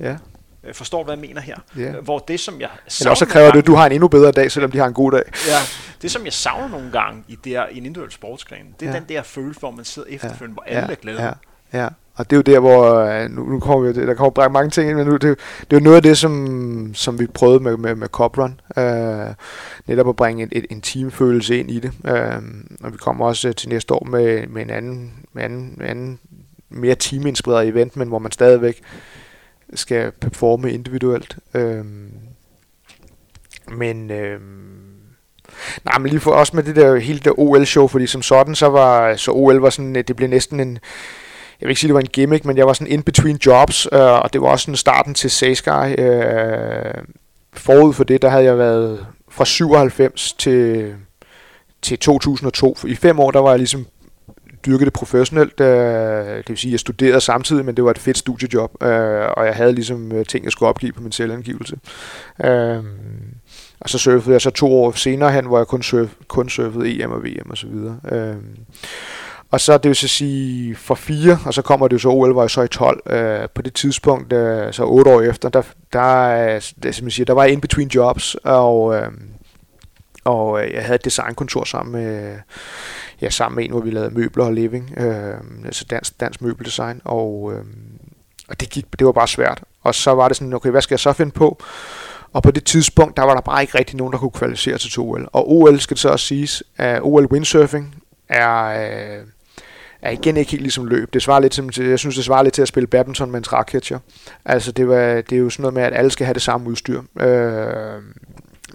Ja. 0.00 0.16
Øh, 0.64 0.74
forstår 0.74 0.98
du, 0.98 1.04
hvad 1.04 1.14
jeg 1.14 1.20
mener 1.20 1.40
her? 1.40 1.56
Ja. 1.76 1.92
Hvor 1.92 2.18
det, 2.18 2.40
som 2.40 2.60
jeg 2.60 2.70
Eller 3.00 3.10
også 3.10 3.26
kræver 3.26 3.50
det, 3.50 3.58
at 3.58 3.66
du 3.66 3.74
har 3.74 3.86
en 3.86 3.92
endnu 3.92 4.08
bedre 4.08 4.32
dag, 4.32 4.52
selvom 4.52 4.70
de 4.70 4.78
har 4.78 4.86
en 4.86 4.94
god 4.94 5.12
dag. 5.12 5.22
Ja. 5.26 5.58
Det, 6.02 6.10
som 6.10 6.24
jeg 6.24 6.32
savner 6.32 6.68
nogle 6.68 6.92
gange 6.92 7.24
i, 7.28 7.34
det 7.34 7.52
her, 7.52 7.66
i 7.66 7.78
en 7.78 7.86
individuel 7.86 8.12
sportsgren, 8.12 8.74
det 8.80 8.88
er 8.88 8.92
ja. 8.92 8.98
den 8.98 9.08
der 9.08 9.22
følelse, 9.22 9.60
hvor 9.60 9.70
man 9.70 9.84
sidder 9.84 10.08
efterfølgende, 10.08 10.62
ja. 10.66 10.72
hvor 10.72 10.80
alle 10.80 10.86
ja. 10.88 10.92
er 10.92 11.00
glade. 11.00 11.22
Ja. 11.22 11.32
Ja, 11.72 11.88
og 12.20 12.30
det 12.30 12.36
er 12.36 12.38
jo 12.38 12.54
der, 12.54 12.60
hvor 12.60 12.94
øh, 12.94 13.30
nu, 13.30 13.44
nu 13.44 13.60
kommer 13.60 13.92
vi, 13.92 14.06
der 14.06 14.14
kommer 14.14 14.48
mange 14.48 14.70
ting 14.70 14.88
ind, 14.88 14.98
men 14.98 15.06
nu, 15.06 15.12
det, 15.12 15.22
det 15.60 15.76
er 15.76 15.80
jo 15.80 15.84
noget 15.84 15.96
af 15.96 16.02
det, 16.02 16.18
som, 16.18 16.94
som 16.94 17.20
vi 17.20 17.26
prøvede 17.26 17.60
med, 17.60 17.76
med, 17.76 17.94
med 17.94 18.08
Coprun. 18.08 18.60
Øh, 18.76 19.34
netop 19.86 20.08
at 20.08 20.16
bringe 20.16 20.42
et, 20.42 20.48
et, 20.52 20.66
en 20.70 20.80
teamfølelse 20.80 21.58
ind 21.58 21.70
i 21.70 21.80
det. 21.80 21.92
Øh, 22.04 22.42
og 22.80 22.92
vi 22.92 22.96
kommer 22.96 23.26
også 23.26 23.48
øh, 23.48 23.54
til 23.54 23.68
næste 23.68 23.94
år 23.94 24.04
med, 24.04 24.46
med 24.46 24.62
en 24.62 24.70
anden, 24.70 25.12
med 25.32 25.42
anden, 25.42 25.74
med 25.76 25.86
anden 25.86 26.18
mere 26.70 26.94
teaminspireret 26.94 27.68
event, 27.68 27.96
men 27.96 28.08
hvor 28.08 28.18
man 28.18 28.32
stadigvæk 28.32 28.80
skal 29.74 30.12
performe 30.20 30.72
individuelt. 30.72 31.36
Øh, 31.54 31.84
men... 33.68 34.10
Øh, 34.10 34.40
Nej, 35.84 35.98
men 35.98 36.10
lige 36.10 36.20
for 36.20 36.30
også 36.30 36.56
med 36.56 36.62
det 36.62 36.76
der 36.76 36.96
hele 36.96 37.18
det 37.18 37.32
OL-show, 37.36 37.86
fordi 37.86 38.06
som 38.06 38.22
sådan, 38.22 38.54
så 38.54 38.66
var 38.66 39.16
så 39.16 39.32
OL 39.32 39.56
var 39.56 39.70
sådan, 39.70 39.96
øh, 39.96 40.04
det 40.08 40.16
blev 40.16 40.28
næsten 40.28 40.60
en, 40.60 40.78
jeg 41.60 41.66
vil 41.66 41.70
ikke 41.70 41.80
sige, 41.80 41.88
det 41.88 41.94
var 41.94 42.00
en 42.00 42.06
gimmick, 42.06 42.44
men 42.44 42.56
jeg 42.56 42.66
var 42.66 42.72
sådan 42.72 42.92
in 42.92 43.02
between 43.02 43.38
jobs, 43.46 43.88
øh, 43.92 44.00
og 44.00 44.32
det 44.32 44.40
var 44.40 44.48
også 44.48 44.62
sådan 44.62 44.76
starten 44.76 45.14
til 45.14 45.30
Saysky. 45.30 45.68
Øh, 45.98 46.94
forud 47.52 47.94
for 47.94 48.04
det, 48.04 48.22
der 48.22 48.28
havde 48.28 48.44
jeg 48.44 48.58
været 48.58 49.06
fra 49.30 49.44
97 49.44 50.32
til, 50.32 50.94
til 51.82 51.98
2002. 51.98 52.76
I 52.86 52.94
fem 52.94 53.20
år, 53.20 53.30
der 53.30 53.40
var 53.40 53.50
jeg 53.50 53.58
ligesom 53.58 53.86
dyrket 54.66 54.86
det 54.86 54.92
professionelt. 54.92 55.60
Øh, 55.60 56.36
det 56.36 56.48
vil 56.48 56.58
sige, 56.58 56.72
jeg 56.72 56.80
studerede 56.80 57.20
samtidig, 57.20 57.64
men 57.64 57.76
det 57.76 57.84
var 57.84 57.90
et 57.90 57.98
fedt 57.98 58.18
studiejob, 58.18 58.82
øh, 58.82 59.28
og 59.36 59.46
jeg 59.46 59.54
havde 59.54 59.72
ligesom 59.72 60.12
øh, 60.12 60.26
ting, 60.26 60.44
jeg 60.44 60.52
skulle 60.52 60.68
opgive 60.68 60.92
på 60.92 61.02
min 61.02 61.12
selvangivelse. 61.12 61.76
Øh, 62.44 62.84
og 63.80 63.88
så 63.90 63.98
surfede 63.98 64.32
jeg 64.32 64.40
så 64.40 64.50
to 64.50 64.82
år 64.82 64.92
senere 64.92 65.32
hen, 65.32 65.46
hvor 65.46 65.58
jeg 65.58 65.66
kun, 65.66 65.82
surf, 65.82 66.10
kun 66.28 66.48
surfede 66.48 67.02
EM 67.02 67.10
og 67.10 67.24
VM 67.24 67.50
og 67.50 67.56
så 67.56 67.66
videre. 67.66 68.00
Øh, 68.12 68.36
og 69.50 69.60
så 69.60 69.78
det 69.78 69.88
vil 69.88 69.96
så 69.96 70.08
sige 70.08 70.76
for 70.76 70.94
fire, 70.94 71.38
og 71.46 71.54
så 71.54 71.62
kommer 71.62 71.88
det 71.88 71.92
jo 71.92 71.98
så 71.98 72.08
OL, 72.08 72.34
var 72.34 72.42
jeg 72.42 72.50
så 72.50 72.62
i 72.62 72.68
12. 72.68 73.02
Øh, 73.06 73.48
på 73.54 73.62
det 73.62 73.74
tidspunkt, 73.74 74.32
øh, 74.32 74.72
så 74.72 74.84
otte 74.84 75.10
år 75.10 75.20
efter, 75.20 75.48
der, 75.48 75.62
der, 75.92 76.72
det, 76.82 76.94
som 76.94 77.06
jeg 77.06 77.12
siger, 77.12 77.24
der 77.24 77.32
var 77.32 77.44
jeg 77.44 77.52
in 77.52 77.60
between 77.60 77.88
jobs, 77.88 78.34
og, 78.44 78.96
øh, 78.96 79.08
og 80.24 80.64
øh, 80.64 80.72
jeg 80.72 80.82
havde 80.82 80.94
et 80.94 81.04
designkontor 81.04 81.64
sammen 81.64 81.92
med, 81.92 82.36
ja, 83.20 83.30
sammen 83.30 83.56
med 83.56 83.64
en, 83.64 83.70
hvor 83.70 83.80
vi 83.80 83.90
lavede 83.90 84.14
møbler 84.14 84.44
og 84.44 84.52
living, 84.52 84.94
øh, 84.96 85.34
altså 85.64 85.84
dansk, 85.90 86.20
dansk 86.20 86.42
møbeldesign, 86.42 87.00
og, 87.04 87.52
øh, 87.54 87.64
og 88.48 88.60
det, 88.60 88.70
gik, 88.70 88.86
det 88.98 89.06
var 89.06 89.12
bare 89.12 89.28
svært. 89.28 89.62
Og 89.82 89.94
så 89.94 90.14
var 90.14 90.28
det 90.28 90.36
sådan, 90.36 90.52
okay, 90.52 90.70
hvad 90.70 90.82
skal 90.82 90.94
jeg 90.94 91.00
så 91.00 91.12
finde 91.12 91.32
på? 91.32 91.62
Og 92.32 92.42
på 92.42 92.50
det 92.50 92.64
tidspunkt, 92.64 93.16
der 93.16 93.22
var 93.22 93.34
der 93.34 93.40
bare 93.40 93.62
ikke 93.62 93.78
rigtig 93.78 93.96
nogen, 93.96 94.12
der 94.12 94.18
kunne 94.18 94.30
kvalificere 94.30 94.78
sig 94.78 94.90
til 94.90 95.00
OL. 95.00 95.28
Og 95.32 95.52
OL 95.52 95.80
skal 95.80 95.94
det 95.94 96.00
så 96.00 96.08
også 96.08 96.26
siges, 96.26 96.62
at 96.76 97.00
OL 97.02 97.26
windsurfing 97.26 97.94
er... 98.28 98.64
Øh, 98.64 99.24
er 100.02 100.10
igen 100.10 100.36
ikke 100.36 100.50
helt 100.50 100.62
ligesom 100.62 100.86
løb. 100.86 101.12
Det 101.12 101.22
svarer 101.22 101.40
lidt 101.40 101.52
til, 101.52 101.86
jeg 101.86 101.98
synes, 101.98 102.14
det 102.16 102.24
svarer 102.24 102.42
lidt 102.42 102.54
til 102.54 102.62
at 102.62 102.68
spille 102.68 102.86
badminton 102.86 103.30
med 103.30 103.38
en 103.38 103.44
trækcatcher. 103.44 103.98
Altså, 104.44 104.72
det, 104.72 104.88
var, 104.88 105.20
det 105.20 105.32
er 105.32 105.36
jo 105.36 105.50
sådan 105.50 105.62
noget 105.62 105.74
med, 105.74 105.82
at 105.82 105.94
alle 105.94 106.10
skal 106.10 106.26
have 106.26 106.34
det 106.34 106.42
samme 106.42 106.70
udstyr. 106.70 107.02
Øh, 107.20 108.02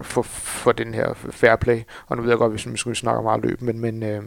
for, 0.02 0.22
for 0.22 0.72
den 0.72 0.94
her 0.94 1.14
fair 1.32 1.56
play. 1.56 1.82
Og 2.08 2.18
nu 2.18 2.22
ved 2.24 2.32
jeg 2.32 2.38
godt, 2.38 2.52
hvis 2.52 2.68
vi 2.68 2.78
skulle 2.78 2.98
snakke 2.98 3.22
meget 3.22 3.44
løb, 3.44 3.62
men, 3.62 3.80
men 3.80 4.04
øh, 4.04 4.24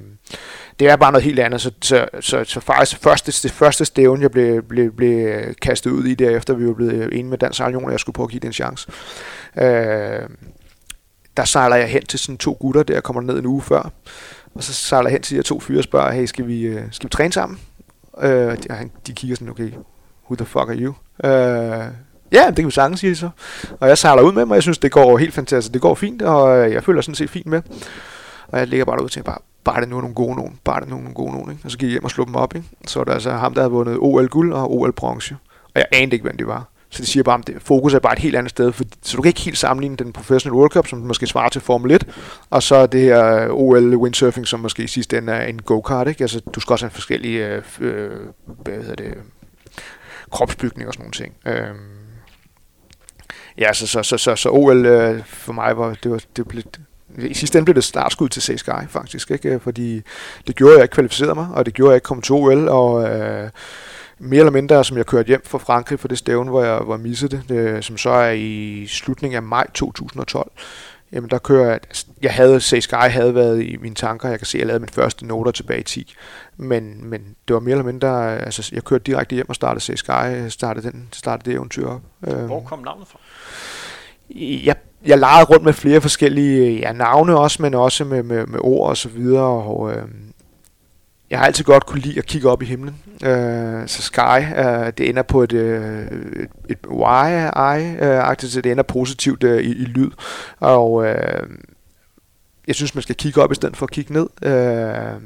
det 0.80 0.88
er 0.88 0.96
bare 0.96 1.12
noget 1.12 1.24
helt 1.24 1.38
andet. 1.38 1.60
Så, 1.60 1.70
så, 1.82 2.06
så, 2.20 2.44
så 2.44 2.60
faktisk 2.60 3.02
første, 3.02 3.32
det 3.42 3.52
første 3.52 3.84
stævn, 3.84 4.22
jeg 4.22 4.30
blev, 4.30 4.62
blev, 4.62 4.92
blev 4.92 5.44
kastet 5.54 5.90
ud 5.90 6.04
i 6.04 6.14
derefter, 6.14 6.54
vi 6.54 6.66
var 6.66 6.74
blevet 6.74 7.02
enige 7.02 7.24
med 7.24 7.38
Dansk 7.38 7.62
Union, 7.62 7.84
og 7.84 7.90
jeg 7.90 8.00
skulle 8.00 8.14
prøve 8.14 8.26
at 8.26 8.30
give 8.30 8.40
det 8.40 8.46
en 8.46 8.52
chance. 8.52 8.90
Øh, 9.58 10.28
der 11.36 11.44
sejler 11.44 11.76
jeg 11.76 11.88
hen 11.88 12.06
til 12.06 12.18
sådan 12.18 12.38
to 12.38 12.56
gutter, 12.60 12.82
der 12.82 13.00
kommer 13.00 13.22
ned 13.22 13.38
en 13.38 13.46
uge 13.46 13.62
før. 13.62 13.90
Og 14.58 14.64
så 14.64 14.72
sejler 14.72 15.08
jeg 15.08 15.12
hen 15.12 15.22
til 15.22 15.30
de 15.30 15.36
her 15.36 15.42
to 15.42 15.60
fyre 15.60 15.78
og 15.78 15.84
spørger, 15.84 16.12
hey, 16.12 16.24
skal 16.24 16.46
vi, 16.46 16.62
øh, 16.62 16.82
skal 16.90 17.06
vi 17.06 17.10
træne 17.10 17.32
sammen? 17.32 17.58
Øh, 18.22 18.30
de, 18.30 18.90
de 19.06 19.12
kigger 19.12 19.36
sådan, 19.36 19.48
okay, 19.48 19.70
who 20.24 20.36
the 20.36 20.46
fuck 20.46 20.68
are 20.68 20.76
you? 20.76 20.94
Øh, 21.24 21.92
ja, 22.32 22.46
det 22.46 22.56
kan 22.56 22.66
vi 22.66 22.70
sagtens, 22.70 23.00
siger 23.00 23.10
de 23.10 23.16
så. 23.16 23.30
Og 23.80 23.88
jeg 23.88 23.98
sejler 23.98 24.22
ud 24.22 24.32
med 24.32 24.42
dem, 24.42 24.50
og 24.50 24.54
jeg 24.54 24.62
synes, 24.62 24.78
det 24.78 24.92
går 24.92 25.18
helt 25.18 25.34
fantastisk. 25.34 25.72
Det 25.74 25.82
går 25.82 25.94
fint, 25.94 26.22
og 26.22 26.58
øh, 26.58 26.72
jeg 26.72 26.84
føler 26.84 27.00
sådan 27.00 27.14
set 27.14 27.30
fint 27.30 27.46
med. 27.46 27.62
Og 28.48 28.58
jeg 28.58 28.66
ligger 28.66 28.84
bare 28.84 28.96
derude 28.96 29.06
og 29.06 29.10
tænker 29.10 29.30
bare, 29.30 29.40
bare 29.64 29.80
det 29.80 29.88
nu 29.88 29.96
er 29.96 30.00
nogle 30.00 30.14
gode 30.14 30.36
nogen, 30.36 30.58
bare 30.64 30.80
det 30.80 30.88
nu 30.88 30.96
er 30.96 31.00
nogle 31.00 31.14
gode 31.14 31.32
nogen. 31.32 31.50
Ikke? 31.50 31.62
Og 31.64 31.70
så 31.70 31.78
gik 31.78 31.86
jeg 31.86 31.90
hjem 31.90 32.04
og 32.04 32.10
slog 32.10 32.26
dem 32.26 32.36
op. 32.36 32.54
Ikke? 32.54 32.68
Så 32.86 32.98
var 32.98 33.04
der 33.04 33.12
altså 33.12 33.30
ham, 33.30 33.54
der 33.54 33.60
havde 33.60 33.72
vundet 33.72 33.96
OL-guld 33.98 34.52
og 34.52 34.72
OL-bronze. 34.72 35.36
Og 35.64 35.72
jeg 35.74 35.86
anede 35.92 36.12
ikke, 36.12 36.22
hvem 36.22 36.36
det 36.36 36.46
var. 36.46 36.68
Så 36.90 37.02
det 37.02 37.08
siger 37.08 37.22
bare, 37.22 37.42
at 37.48 37.62
fokus 37.62 37.94
er 37.94 37.98
bare 37.98 38.12
et 38.12 38.18
helt 38.18 38.36
andet 38.36 38.50
sted. 38.50 38.72
For, 38.72 38.84
så 39.02 39.16
du 39.16 39.22
kan 39.22 39.28
ikke 39.28 39.40
helt 39.40 39.58
sammenligne 39.58 39.96
den 39.96 40.12
professionelle 40.12 40.58
World 40.58 40.70
Cup, 40.70 40.86
som 40.86 40.98
måske 40.98 41.26
svarer 41.26 41.48
til 41.48 41.60
Formel 41.60 41.90
1, 41.90 42.06
og 42.50 42.62
så 42.62 42.86
det 42.86 43.00
her 43.00 43.44
øh, 43.44 43.50
OL 43.50 43.96
windsurfing, 43.96 44.46
som 44.46 44.60
måske 44.60 44.82
i 44.82 44.86
sidste 44.86 45.18
ende 45.18 45.32
er 45.32 45.46
en 45.46 45.62
go-kart. 45.62 46.08
Ikke? 46.08 46.24
Altså, 46.24 46.40
du 46.40 46.60
skal 46.60 46.72
også 46.72 46.84
have 46.84 46.90
forskellige 46.90 47.46
øh, 47.46 47.62
øh 47.80 48.10
hvad 48.64 48.74
hedder 48.74 48.94
det, 48.94 49.14
kropsbygning 50.30 50.88
og 50.88 50.94
sådan 50.94 51.02
nogle 51.02 51.12
ting. 51.12 51.34
Øh, 51.46 51.74
ja, 53.58 53.72
så, 53.72 53.86
så, 53.86 54.02
så, 54.02 54.18
så, 54.18 54.36
så 54.36 54.50
OL 54.50 54.86
øh, 54.86 55.24
for 55.26 55.52
mig 55.52 55.76
var, 55.76 55.94
det 56.02 56.10
var, 56.10 56.20
det 56.36 56.48
blev, 56.48 56.62
i 57.18 57.34
sidste 57.34 57.58
ende 57.58 57.64
blev 57.64 57.74
det 57.74 57.84
startskud 57.84 58.28
til 58.28 58.58
Sky 58.58 58.70
faktisk, 58.88 59.30
ikke? 59.30 59.48
Øh, 59.48 59.60
fordi 59.60 60.02
det 60.46 60.56
gjorde, 60.56 60.72
at 60.72 60.78
jeg 60.78 60.84
ikke 60.84 60.94
kvalificerede 60.94 61.34
mig, 61.34 61.48
og 61.54 61.66
det 61.66 61.74
gjorde, 61.74 61.90
at 61.90 61.92
jeg 61.92 61.96
ikke 61.96 62.04
kom 62.04 62.22
til 62.22 62.34
OL, 62.34 62.68
og 62.68 63.10
øh, 63.10 63.50
mere 64.18 64.38
eller 64.38 64.52
mindre, 64.52 64.84
som 64.84 64.96
jeg 64.96 65.06
kørte 65.06 65.26
hjem 65.26 65.42
fra 65.44 65.58
Frankrig 65.58 66.00
for 66.00 66.08
det 66.08 66.18
stævne, 66.18 66.50
hvor 66.50 66.64
jeg, 66.64 66.78
hvor 66.78 66.94
jeg 66.94 67.00
missede 67.00 67.36
det, 67.36 67.48
det, 67.48 67.84
som 67.84 67.96
så 67.96 68.10
er 68.10 68.30
i 68.30 68.86
slutningen 68.86 69.36
af 69.36 69.42
maj 69.42 69.66
2012. 69.74 70.50
Jamen 71.12 71.30
der 71.30 71.38
kører 71.38 71.66
jeg, 71.66 71.80
altså, 71.88 72.06
jeg 72.22 72.32
havde, 72.32 72.60
Say 72.60 72.78
Sky 72.78 72.94
havde 72.94 73.34
været 73.34 73.62
i 73.62 73.76
mine 73.76 73.94
tanker, 73.94 74.28
jeg 74.28 74.38
kan 74.38 74.46
se, 74.46 74.58
at 74.58 74.60
jeg 74.60 74.66
lavede 74.66 74.80
min 74.80 74.88
første 74.88 75.26
noter 75.26 75.50
tilbage 75.50 75.80
i 75.80 75.82
10, 75.82 76.14
men, 76.56 77.04
men 77.04 77.20
det 77.48 77.54
var 77.54 77.60
mere 77.60 77.72
eller 77.72 77.84
mindre, 77.84 78.38
altså 78.38 78.70
jeg 78.72 78.84
kørte 78.84 79.04
direkte 79.04 79.34
hjem 79.34 79.48
og 79.48 79.54
startede 79.54 79.84
Say 79.84 79.94
Sky, 79.94 80.48
startede, 80.48 80.90
den, 80.92 81.08
startede 81.12 81.50
det 81.50 81.56
eventyr 81.56 81.86
op. 81.86 82.00
Hvor 82.20 82.60
kom 82.60 82.78
navnet 82.78 83.08
fra? 83.08 83.18
Jeg, 84.64 84.76
jeg 85.06 85.18
legede 85.18 85.44
rundt 85.44 85.64
med 85.64 85.72
flere 85.72 86.00
forskellige 86.00 86.78
ja, 86.78 86.92
navne 86.92 87.38
også, 87.38 87.62
men 87.62 87.74
også 87.74 88.04
med, 88.04 88.22
med, 88.22 88.46
med 88.46 88.58
ord 88.62 88.88
og 88.88 88.96
så 88.96 89.08
videre, 89.08 89.44
og 89.44 89.92
øh, 89.92 90.02
jeg 91.30 91.38
har 91.38 91.46
altid 91.46 91.64
godt 91.64 91.86
kunne 91.86 92.00
lide 92.00 92.18
at 92.18 92.26
kigge 92.26 92.48
op 92.48 92.62
i 92.62 92.66
himlen. 92.66 92.96
Øh, 93.24 93.88
så 93.88 94.02
Sky, 94.02 94.58
øh, 94.58 94.92
det 94.98 95.08
ender 95.08 95.22
på 95.22 95.42
et, 95.42 95.52
øh, 95.52 96.06
et, 96.06 96.48
et 96.68 96.78
Y-eye-agtigt, 96.90 98.52
så 98.52 98.60
det 98.60 98.72
ender 98.72 98.82
positivt 98.82 99.44
øh, 99.44 99.62
i, 99.62 99.70
i 99.70 99.84
lyd. 99.84 100.10
Og 100.60 101.06
øh, 101.06 101.48
jeg 102.66 102.74
synes, 102.74 102.94
man 102.94 103.02
skal 103.02 103.14
kigge 103.14 103.42
op 103.42 103.52
i 103.52 103.54
stedet 103.54 103.76
for 103.76 103.86
at 103.86 103.90
kigge 103.92 104.12
ned. 104.12 104.28
Øh, 104.42 105.22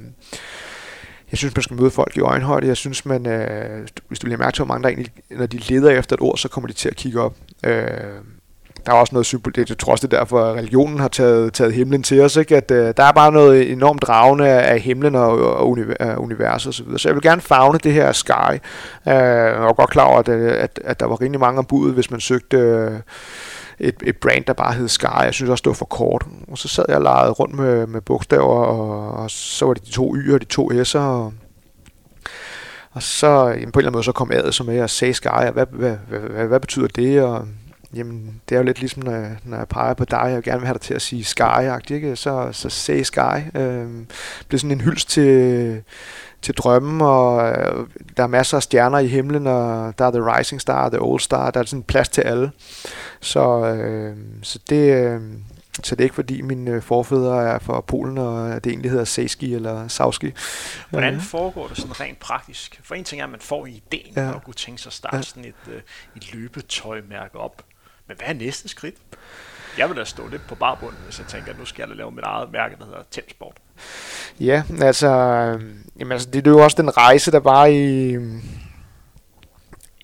jeg 1.30 1.38
synes, 1.38 1.56
man 1.56 1.62
skal 1.62 1.76
møde 1.76 1.90
folk 1.90 2.16
i 2.16 2.20
øjenhøjde. 2.20 2.66
Jeg 2.66 2.76
synes, 2.76 3.06
man, 3.06 3.26
øh, 3.26 3.86
hvis 4.08 4.18
du 4.18 4.24
bliver 4.24 4.38
mærke 4.38 4.54
til, 4.54 4.64
hvor 4.64 4.74
mange 4.74 4.82
der 4.82 4.88
egentlig, 4.88 5.12
når 5.30 5.46
de 5.46 5.58
leder 5.58 5.90
efter 5.90 6.16
et 6.16 6.20
ord, 6.20 6.38
så 6.38 6.48
kommer 6.48 6.68
de 6.68 6.74
til 6.74 6.88
at 6.88 6.96
kigge 6.96 7.20
op. 7.20 7.36
Øh, 7.64 7.84
der 8.86 8.92
er 8.92 8.96
også 8.96 9.14
noget 9.14 9.26
symbol, 9.26 9.52
det, 9.54 9.70
jeg 9.70 9.78
tror 9.78 9.92
også, 9.92 10.06
det 10.06 10.14
er 10.14 10.18
derfor, 10.18 10.44
at 10.44 10.56
religionen 10.56 11.00
har 11.00 11.08
taget, 11.08 11.52
taget 11.52 11.74
himlen 11.74 12.02
til 12.02 12.20
os, 12.20 12.36
ikke? 12.36 12.56
at 12.56 12.70
øh, 12.70 12.94
der 12.96 13.02
er 13.02 13.12
bare 13.12 13.32
noget 13.32 13.72
enormt 13.72 14.02
dragende 14.02 14.48
af 14.48 14.80
himlen 14.80 15.14
og, 15.14 15.56
og 15.56 15.70
universet 16.18 16.68
osv. 16.68 16.72
Så, 16.72 16.84
videre. 16.84 16.98
så 16.98 17.08
jeg 17.08 17.14
vil 17.14 17.22
gerne 17.22 17.40
fagne 17.40 17.78
det 17.78 17.92
her 17.92 18.12
sky, 18.12 18.52
øh, 19.08 19.60
og 19.60 19.66
var 19.66 19.72
godt 19.72 19.90
klar 19.90 20.04
over, 20.04 20.18
at, 20.18 20.28
øh, 20.28 20.62
at, 20.62 20.80
at 20.84 21.00
der 21.00 21.06
var 21.06 21.20
rimelig 21.20 21.40
mange 21.40 21.58
om 21.58 21.64
budet, 21.64 21.94
hvis 21.94 22.10
man 22.10 22.20
søgte 22.20 22.56
øh, 22.56 22.92
et, 23.78 23.94
et 24.02 24.16
brand, 24.16 24.44
der 24.44 24.52
bare 24.52 24.74
hed 24.74 24.88
Sky. 24.88 25.22
Jeg 25.24 25.34
synes 25.34 25.50
også, 25.50 25.62
det 25.62 25.68
var 25.68 25.74
for 25.74 25.84
kort. 25.84 26.26
Og 26.48 26.58
så 26.58 26.68
sad 26.68 26.84
jeg 26.88 26.96
og 26.96 27.02
legede 27.02 27.30
rundt 27.30 27.54
med, 27.54 27.86
med 27.86 28.00
bogstaver, 28.00 28.64
og, 28.64 29.12
og 29.12 29.30
så 29.30 29.66
var 29.66 29.74
det 29.74 29.86
de 29.86 29.90
to 29.90 30.14
Y'er 30.14 30.34
og 30.34 30.40
de 30.40 30.46
to 30.46 30.70
S'er, 30.70 30.98
og 30.98 31.32
og 32.94 33.02
så 33.02 33.46
jamen, 33.46 33.72
på 33.72 33.78
en 33.78 33.80
eller 33.80 33.88
anden 33.88 33.92
måde 33.92 34.04
så 34.04 34.12
kom 34.12 34.32
A'et 34.32 34.50
som 34.50 34.66
med 34.66 34.76
at 34.76 34.90
sagde 34.90 35.14
Sky, 35.14 35.28
hvad, 35.52 35.66
hvad, 35.70 35.96
hvad, 36.08 36.20
hvad, 36.20 36.46
hvad 36.46 36.60
betyder 36.60 36.86
det? 36.86 37.22
Og 37.22 37.46
jamen, 37.94 38.40
det 38.48 38.54
er 38.54 38.58
jo 38.58 38.64
lidt 38.64 38.80
ligesom, 38.80 39.02
når 39.02 39.12
jeg, 39.12 39.36
når 39.44 39.56
jeg 39.56 39.68
peger 39.68 39.94
på 39.94 40.04
dig, 40.04 40.30
jeg 40.30 40.42
gerne 40.42 40.58
vil 40.58 40.66
have 40.66 40.74
dig 40.74 40.80
til 40.80 40.94
at 40.94 41.02
sige 41.02 41.24
sky 41.24 41.42
ikke? 41.90 42.16
Så, 42.16 42.48
så 42.52 42.68
say 42.68 43.02
sky. 43.02 43.56
Øh, 43.56 43.88
det 44.38 44.46
bliver 44.48 44.58
sådan 44.58 44.70
en 44.70 44.80
hyldst 44.80 45.08
til, 45.08 45.82
til 46.42 46.54
drømmen, 46.54 47.00
og 47.00 47.48
øh, 47.48 47.86
der 48.16 48.22
er 48.22 48.26
masser 48.26 48.56
af 48.56 48.62
stjerner 48.62 48.98
i 48.98 49.06
himlen, 49.06 49.46
og 49.46 49.98
der 49.98 50.04
er 50.04 50.10
The 50.10 50.38
Rising 50.38 50.60
Star, 50.60 50.88
The 50.88 51.02
Old 51.02 51.20
Star, 51.20 51.50
der 51.50 51.60
er 51.60 51.64
sådan 51.64 51.82
plads 51.82 52.08
til 52.08 52.20
alle. 52.20 52.50
Så, 53.20 53.66
øh, 53.66 54.16
så 54.42 54.58
det... 54.68 54.94
Øh, 54.94 55.20
så 55.82 55.94
det 55.94 56.00
er 56.00 56.04
ikke 56.04 56.14
fordi 56.14 56.40
mine 56.40 56.82
forfædre 56.82 57.48
er 57.48 57.58
fra 57.58 57.80
Polen, 57.80 58.18
og 58.18 58.64
det 58.64 58.70
egentlig 58.70 58.90
hedder 58.90 59.04
Seski 59.04 59.54
eller 59.54 59.88
Sauski. 59.88 60.32
Hvordan 60.90 61.20
foregår 61.20 61.68
det 61.68 61.76
sådan 61.76 62.00
rent 62.00 62.18
praktisk? 62.18 62.80
For 62.84 62.94
en 62.94 63.04
ting 63.04 63.20
er, 63.20 63.24
at 63.24 63.30
man 63.30 63.40
får 63.40 63.66
ideen, 63.66 64.12
ja. 64.16 64.30
og 64.30 64.44
kunne 64.44 64.54
tænke 64.54 64.82
sig 64.82 64.90
at 64.90 64.92
starte 64.92 65.16
ja. 65.16 65.22
sådan 65.22 65.44
et, 65.44 65.72
øh, 65.72 65.80
et 66.16 66.34
løbetøjmærke 66.34 67.38
op. 67.38 67.62
Men 68.06 68.16
hvad 68.16 68.28
er 68.28 68.32
næste 68.32 68.68
skridt? 68.68 68.94
Jeg 69.78 69.88
vil 69.88 69.96
da 69.96 70.04
stå 70.04 70.28
lidt 70.28 70.46
på 70.48 70.54
barbunden, 70.54 70.98
hvis 71.04 71.18
jeg 71.18 71.26
tænker, 71.26 71.52
at 71.52 71.58
nu 71.58 71.64
skal 71.64 71.88
jeg 71.88 71.96
lave 71.96 72.10
mit 72.10 72.24
eget 72.24 72.52
mærke, 72.52 72.76
der 72.78 72.84
hedder 72.84 73.02
Temsport. 73.10 73.56
Ja, 74.40 74.62
altså, 74.80 75.08
øh, 75.08 75.62
jamen, 75.98 76.12
altså 76.12 76.30
det 76.30 76.46
er 76.46 76.50
jo 76.50 76.58
også 76.58 76.82
den 76.82 76.96
rejse, 76.96 77.30
der 77.30 77.40
var 77.40 77.66
i, 77.66 78.16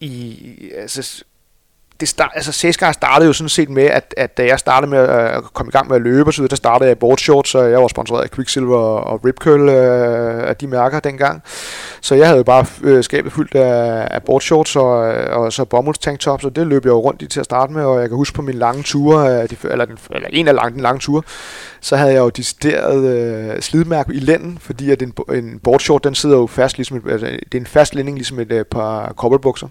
i 0.00 0.70
altså, 0.74 1.24
det 2.00 2.08
start, 2.08 2.30
altså 2.34 2.52
Seskar 2.52 2.92
startede 2.92 3.26
jo 3.26 3.32
sådan 3.32 3.48
set 3.48 3.68
med, 3.68 3.84
at, 3.84 4.14
at 4.16 4.37
da 4.37 4.46
jeg 4.46 4.58
startede 4.58 4.90
med 4.90 4.98
at 4.98 5.44
komme 5.54 5.70
i 5.70 5.72
gang 5.72 5.88
med 5.88 5.96
at 5.96 6.02
løbe 6.02 6.30
og 6.30 6.34
så 6.34 6.40
videre, 6.42 6.50
der 6.50 6.56
startede 6.56 6.88
jeg 6.88 6.96
i 6.96 6.98
boardshorts, 6.98 7.50
så 7.50 7.58
og 7.58 7.70
jeg 7.70 7.80
var 7.80 7.88
sponsoreret 7.88 8.24
af 8.24 8.30
Quicksilver 8.30 8.78
og 8.78 9.24
Rip 9.24 9.38
Curl 9.38 9.68
øh, 9.68 10.48
af 10.48 10.56
de 10.56 10.66
mærker 10.66 11.00
dengang. 11.00 11.42
Så 12.00 12.14
jeg 12.14 12.28
havde 12.28 12.44
bare 12.44 12.66
øh, 12.82 13.04
skabet 13.04 13.32
fyldt 13.32 13.54
af, 13.54 14.08
af 14.11 14.22
boardshorts 14.22 14.76
og, 14.76 15.14
øh, 15.14 15.37
og 15.37 15.52
så 15.52 15.64
bomuldstanktops, 15.64 16.44
og 16.44 16.56
det 16.56 16.66
løb 16.66 16.84
jeg 16.84 16.90
jo 16.90 17.00
rundt 17.00 17.22
i 17.22 17.26
til 17.26 17.40
at 17.40 17.44
starte 17.44 17.72
med, 17.72 17.84
og 17.84 18.00
jeg 18.00 18.08
kan 18.08 18.16
huske 18.16 18.34
på 18.34 18.42
min 18.42 18.54
lange 18.54 18.82
ture, 18.82 19.42
øh, 19.42 19.48
eller, 19.64 19.84
den, 19.84 19.98
eller 20.11 20.28
en 20.32 20.48
af 20.48 20.54
lang, 20.54 20.72
den 20.72 20.80
lange 20.80 21.00
ture, 21.00 21.22
så 21.80 21.96
havde 21.96 22.12
jeg 22.12 22.20
jo 22.20 22.28
decideret 22.28 23.04
øh, 23.04 23.61
slidmærke 23.61 24.14
i 24.14 24.18
lænden, 24.18 24.58
fordi 24.61 24.90
at 24.90 25.02
en, 25.02 25.12
en 25.34 25.61
boardshort, 25.64 26.04
den 26.04 26.14
sidder 26.14 26.37
jo 26.37 26.46
fast, 26.46 26.76
ligesom 26.76 26.96
et, 26.96 27.12
altså, 27.12 27.26
det 27.26 27.54
er 27.54 27.61
en 27.61 27.66
fast 27.66 27.94
lænding, 27.94 28.16
ligesom 28.16 28.38
et, 28.38 28.52
et 28.52 28.58
øh, 28.58 28.64
par 28.64 29.12
kobbelbukser. 29.16 29.68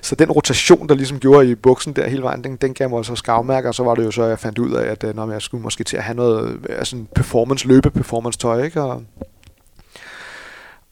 Så 0.00 0.14
den 0.14 0.30
rotation, 0.30 0.88
der 0.88 0.94
ligesom 0.94 1.18
gjorde 1.18 1.31
i 1.40 1.54
buksen 1.54 1.92
der 1.92 2.08
hele 2.08 2.22
vejen, 2.22 2.44
den, 2.44 2.56
den 2.56 2.74
gav 2.74 2.90
mig 2.90 2.96
altså 2.96 3.12
så 3.12 3.16
skavmærker, 3.16 3.68
og 3.68 3.74
så 3.74 3.82
var 3.82 3.94
det 3.94 4.04
jo 4.04 4.10
så, 4.10 4.24
jeg 4.24 4.38
fandt 4.38 4.58
ud 4.58 4.72
af, 4.72 4.90
at 4.90 5.04
øh, 5.04 5.16
når 5.16 5.32
jeg 5.32 5.42
skulle 5.42 5.62
måske 5.62 5.84
til 5.84 5.96
at 5.96 6.02
have 6.02 6.16
noget 6.16 6.50
øh, 6.52 6.76
altså 6.78 7.04
performance, 7.14 7.68
løbe 7.68 7.90
performance 7.90 8.38
tøj, 8.38 8.62
ikke? 8.62 8.82
Og, 8.82 9.02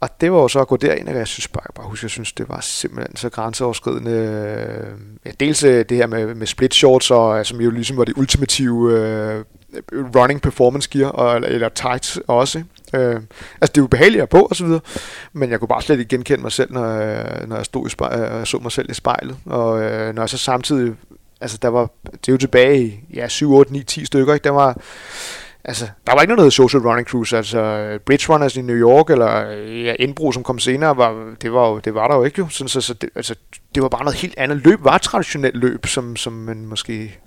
og 0.01 0.21
det 0.21 0.33
var 0.33 0.39
jo 0.39 0.49
så 0.49 0.61
at 0.61 0.69
gå 0.69 0.77
derind, 0.77 1.09
og 1.09 1.15
jeg 1.15 1.27
synes 1.27 1.49
bare, 1.49 1.63
jeg 1.69 1.75
bare 1.75 1.87
husker, 1.87 2.05
jeg 2.05 2.11
synes, 2.11 2.33
det 2.33 2.49
var 2.49 2.61
simpelthen 2.61 3.17
så 3.17 3.29
grænseoverskridende. 3.29 4.11
Øh, 4.11 4.87
ja, 5.27 5.31
dels 5.41 5.65
øh, 5.65 5.85
det 5.89 5.97
her 5.97 6.07
med, 6.07 6.35
med 6.35 6.47
split 6.47 6.75
shorts, 6.75 7.11
og, 7.11 7.47
som 7.47 7.61
jo 7.61 7.71
ligesom 7.71 7.97
var 7.97 8.05
det 8.05 8.15
ultimative 8.17 8.99
øh, 8.99 9.45
running 9.93 10.43
performance 10.43 10.91
gear, 10.91 11.11
og, 11.11 11.37
eller 11.37 11.69
tights 11.69 12.19
også. 12.27 12.63
Øh, 12.95 13.15
altså 13.61 13.73
det 13.75 13.79
er 13.79 13.83
ubehageligt 13.83 14.23
at 14.23 14.29
på 14.29 14.43
og 14.43 14.57
så 14.57 14.65
videre, 14.65 14.81
men 15.33 15.51
jeg 15.51 15.59
kunne 15.59 15.69
bare 15.69 15.83
slet 15.83 15.99
ikke 15.99 16.09
genkende 16.09 16.43
mig 16.43 16.53
selv, 16.53 16.73
når 16.73 16.87
jeg, 16.87 17.45
når 17.47 17.57
jeg 17.57 17.65
stod 17.65 17.87
i 17.87 17.91
spejl, 17.91 18.21
jeg 18.21 18.41
øh, 18.41 18.47
så 18.47 18.59
mig 18.59 18.73
selv 18.73 18.91
i 18.91 18.95
spejlet. 18.95 19.37
Og 19.47 19.83
øh, 19.83 20.15
når 20.15 20.23
jeg 20.23 20.29
så 20.29 20.39
samtidig, 20.39 20.95
altså 21.41 21.59
der 21.63 21.69
var, 21.69 21.91
det 22.05 22.29
er 22.29 22.33
jo 22.33 22.37
tilbage 22.37 22.83
i 22.83 23.01
ja, 23.15 23.29
7, 23.29 23.53
8, 23.53 23.73
9, 23.73 23.83
10 23.83 24.05
stykker, 24.05 24.35
ikke? 24.35 24.45
Der 24.45 24.51
var, 24.51 24.81
altså, 25.65 25.89
der 26.07 26.15
var 26.15 26.21
ikke 26.21 26.35
noget 26.35 26.53
social 26.53 26.83
running 26.83 27.09
cruise, 27.09 27.37
altså 27.37 27.99
Bridge 28.07 28.33
Runners 28.33 28.57
i 28.57 28.63
New 28.63 28.77
York, 28.77 29.11
eller 29.11 29.51
ja, 29.61 29.95
indbrug, 29.99 30.35
som 30.35 30.43
kom 30.43 30.59
senere, 30.59 30.97
var, 30.97 31.35
det, 31.43 31.53
var 31.53 31.69
jo, 31.69 31.79
det 31.79 31.95
var 31.95 32.09
der 32.09 32.17
jo 32.17 32.25
ikke 32.25 32.39
jo. 32.39 32.49
Så, 32.49 32.69
så, 32.69 32.81
så 32.81 32.95
det, 32.95 33.11
altså, 33.15 33.35
det 33.75 33.83
var 33.83 33.89
bare 33.89 34.05
noget 34.05 34.19
helt 34.19 34.35
andet. 34.37 34.65
Løb 34.65 34.85
var 34.85 34.99
traditionelt 34.99 35.57
løb, 35.57 35.87
som, 35.87 36.17
som 36.17 36.33
man 36.33 36.67
måske 36.67 37.19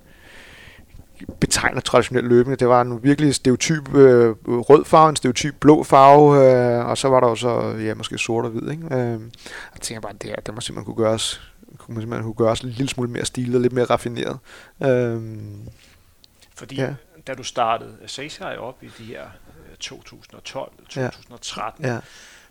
betegner 1.40 1.80
traditionelt 1.80 2.26
løbende. 2.26 2.56
Det 2.56 2.68
var 2.68 2.80
en 2.80 3.02
virkelig 3.02 3.34
stereotyp 3.34 3.94
øh, 3.94 4.36
rød 4.46 4.84
farve, 4.84 5.08
en 5.10 5.16
stereotyp 5.16 5.54
blå 5.60 5.82
farve, 5.82 6.44
øh, 6.44 6.86
og 6.86 6.98
så 6.98 7.08
var 7.08 7.20
der 7.20 7.28
jo 7.28 7.34
så, 7.34 7.76
ja, 7.78 7.94
måske 7.94 8.18
sort 8.18 8.44
og 8.44 8.50
hvid. 8.50 8.70
Ikke? 8.70 8.84
Øh, 8.84 9.20
jeg 9.74 9.80
tænker 9.80 10.00
bare, 10.00 10.12
det 10.12 10.30
her, 10.30 10.36
det 10.36 10.54
må 10.54 10.60
simpelthen 10.60 10.94
kunne 10.94 11.04
gøres, 11.04 11.52
kunne 11.78 11.94
man 11.94 12.02
simpelthen 12.02 12.24
kunne 12.24 12.46
gøres 12.46 12.60
en 12.60 12.68
lille 12.68 12.88
smule 12.88 13.10
mere 13.10 13.24
stilet 13.24 13.54
og 13.54 13.60
lidt 13.60 13.72
mere 13.72 13.84
raffineret. 13.84 14.38
Øh, 14.82 15.22
Fordi 16.54 16.76
ja. 16.76 16.94
da 17.26 17.34
du 17.34 17.42
startede 17.42 17.96
Sasai 18.06 18.56
op 18.56 18.82
i 18.82 18.90
de 18.98 19.04
her 19.04 19.24
2012, 19.80 20.72
øh, 20.80 20.86
2013, 20.86 21.84
ja. 21.84 21.92
Ja 21.92 22.00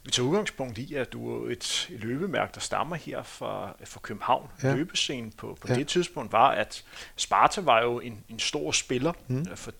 vi 0.05 0.11
tager 0.11 0.27
udgangspunkt 0.27 0.77
i, 0.77 0.93
at 0.93 1.13
du 1.13 1.45
er 1.45 1.51
et 1.51 1.87
løbemærke, 1.89 2.51
der 2.53 2.59
stammer 2.59 2.95
her 2.95 3.23
fra, 3.23 3.75
fra 3.85 3.99
København. 3.99 4.49
Ja. 4.63 4.75
Løbescenen 4.75 5.31
på, 5.31 5.57
på 5.61 5.67
ja. 5.67 5.75
det 5.75 5.87
tidspunkt 5.87 6.31
var, 6.31 6.49
at 6.51 6.83
Sparta 7.15 7.61
var 7.61 7.81
jo 7.81 7.99
en, 7.99 8.23
en 8.29 8.39
stor 8.39 8.71
spiller 8.71 9.13
mm. 9.27 9.45
for, 9.55 9.71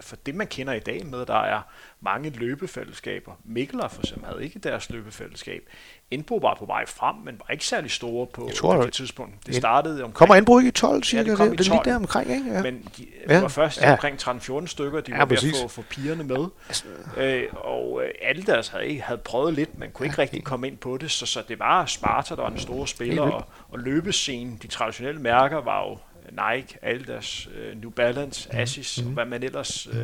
for 0.00 0.16
det 0.16 0.34
man 0.34 0.46
kender 0.46 0.72
i 0.72 0.78
dag 0.78 1.06
med, 1.06 1.26
der 1.26 1.40
er 1.40 1.60
mange 2.00 2.30
løbefællesskaber. 2.30 3.32
Mikkeler 3.44 3.88
for 3.88 4.02
eksempel 4.02 4.28
havde 4.28 4.44
ikke 4.44 4.58
deres 4.58 4.90
løbefællesskab. 4.90 5.62
Indbo 6.10 6.36
var 6.36 6.54
på 6.58 6.64
vej 6.64 6.86
frem, 6.86 7.16
men 7.16 7.40
var 7.46 7.52
ikke 7.52 7.66
særlig 7.66 7.90
store 7.90 8.26
på 8.26 8.46
jeg 8.46 8.54
tror, 8.54 8.82
det 8.82 8.92
tidspunkt. 8.92 9.46
Det 9.46 9.54
startede 9.54 9.94
omkring... 9.94 10.14
Kommer 10.14 10.34
Indbo 10.34 10.58
ikke 10.58 10.68
i 10.68 10.72
12, 10.72 11.02
siger 11.02 11.22
ja, 11.22 11.30
det? 11.30 11.36
Kom 11.36 11.50
det, 11.50 11.58
det 11.58 11.68
er 11.68 11.70
lige 11.70 11.84
der 11.84 11.96
omkring, 11.96 12.30
ikke? 12.30 12.50
Ja. 12.50 12.62
Men 12.62 12.88
de, 12.96 13.06
ja. 13.28 13.40
var 13.40 13.48
først 13.48 13.80
ja. 13.80 13.92
omkring 13.92 14.16
13-14 14.22 14.66
stykker, 14.66 15.00
de 15.00 15.12
ja, 15.12 15.18
var 15.18 15.24
ved 15.24 15.36
at 15.36 15.42
få, 15.62 15.68
få 15.68 15.82
pigerne 15.82 16.24
med. 16.24 16.46
Altså, 16.68 16.84
øh, 17.16 17.44
og 17.52 18.02
øh, 18.04 18.10
alle 18.22 18.42
deres 18.42 18.68
havde, 18.68 18.86
ikke, 18.86 19.02
havde 19.02 19.18
prøvet 19.18 19.54
lidt, 19.54 19.78
men 19.78 19.90
kunne 19.90 20.06
ikke 20.06 20.16
ja, 20.18 20.22
rigtig 20.22 20.44
komme 20.44 20.66
ind 20.66 20.76
på 20.76 20.96
det. 20.96 21.10
Så, 21.10 21.26
så 21.26 21.42
det 21.48 21.58
var 21.58 21.86
Sparta, 21.86 22.34
der 22.34 22.42
var 22.42 22.50
en 22.50 22.58
store 22.58 22.88
spiller, 22.88 23.22
og, 23.22 23.44
og 23.68 23.78
løbescenen, 23.78 24.58
de 24.62 24.66
traditionelle 24.66 25.20
mærker, 25.20 25.60
var 25.60 25.88
jo 25.88 25.98
Nike, 26.30 26.78
Adidas, 26.82 27.46
uh, 27.46 27.80
New 27.80 27.90
Balance, 27.90 28.48
mm. 28.52 28.58
Asics, 28.58 29.00
mm. 29.02 29.06
og 29.06 29.12
hvad 29.12 29.24
man 29.24 29.42
ellers, 29.42 29.86
uh, 29.86 29.94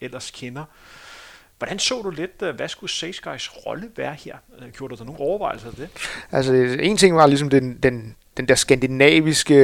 ellers 0.00 0.30
kender. 0.30 0.64
Hvordan 1.58 1.78
så 1.78 2.02
du 2.02 2.10
lidt, 2.10 2.54
hvad 2.56 2.68
skulle 2.68 2.90
Sageguys 2.90 3.50
rolle 3.66 3.90
være 3.96 4.14
her? 4.14 4.36
Gjorde 4.72 4.96
du 4.96 4.98
der 4.98 5.04
nogle 5.04 5.20
overvejelser 5.20 5.68
af 5.68 5.74
det? 5.74 5.88
Altså, 6.32 6.54
en 6.80 6.96
ting 6.96 7.16
var 7.16 7.26
ligesom 7.26 7.50
den, 7.50 7.78
den, 7.82 8.16
den 8.36 8.48
der 8.48 8.54
skandinaviske, 8.54 9.54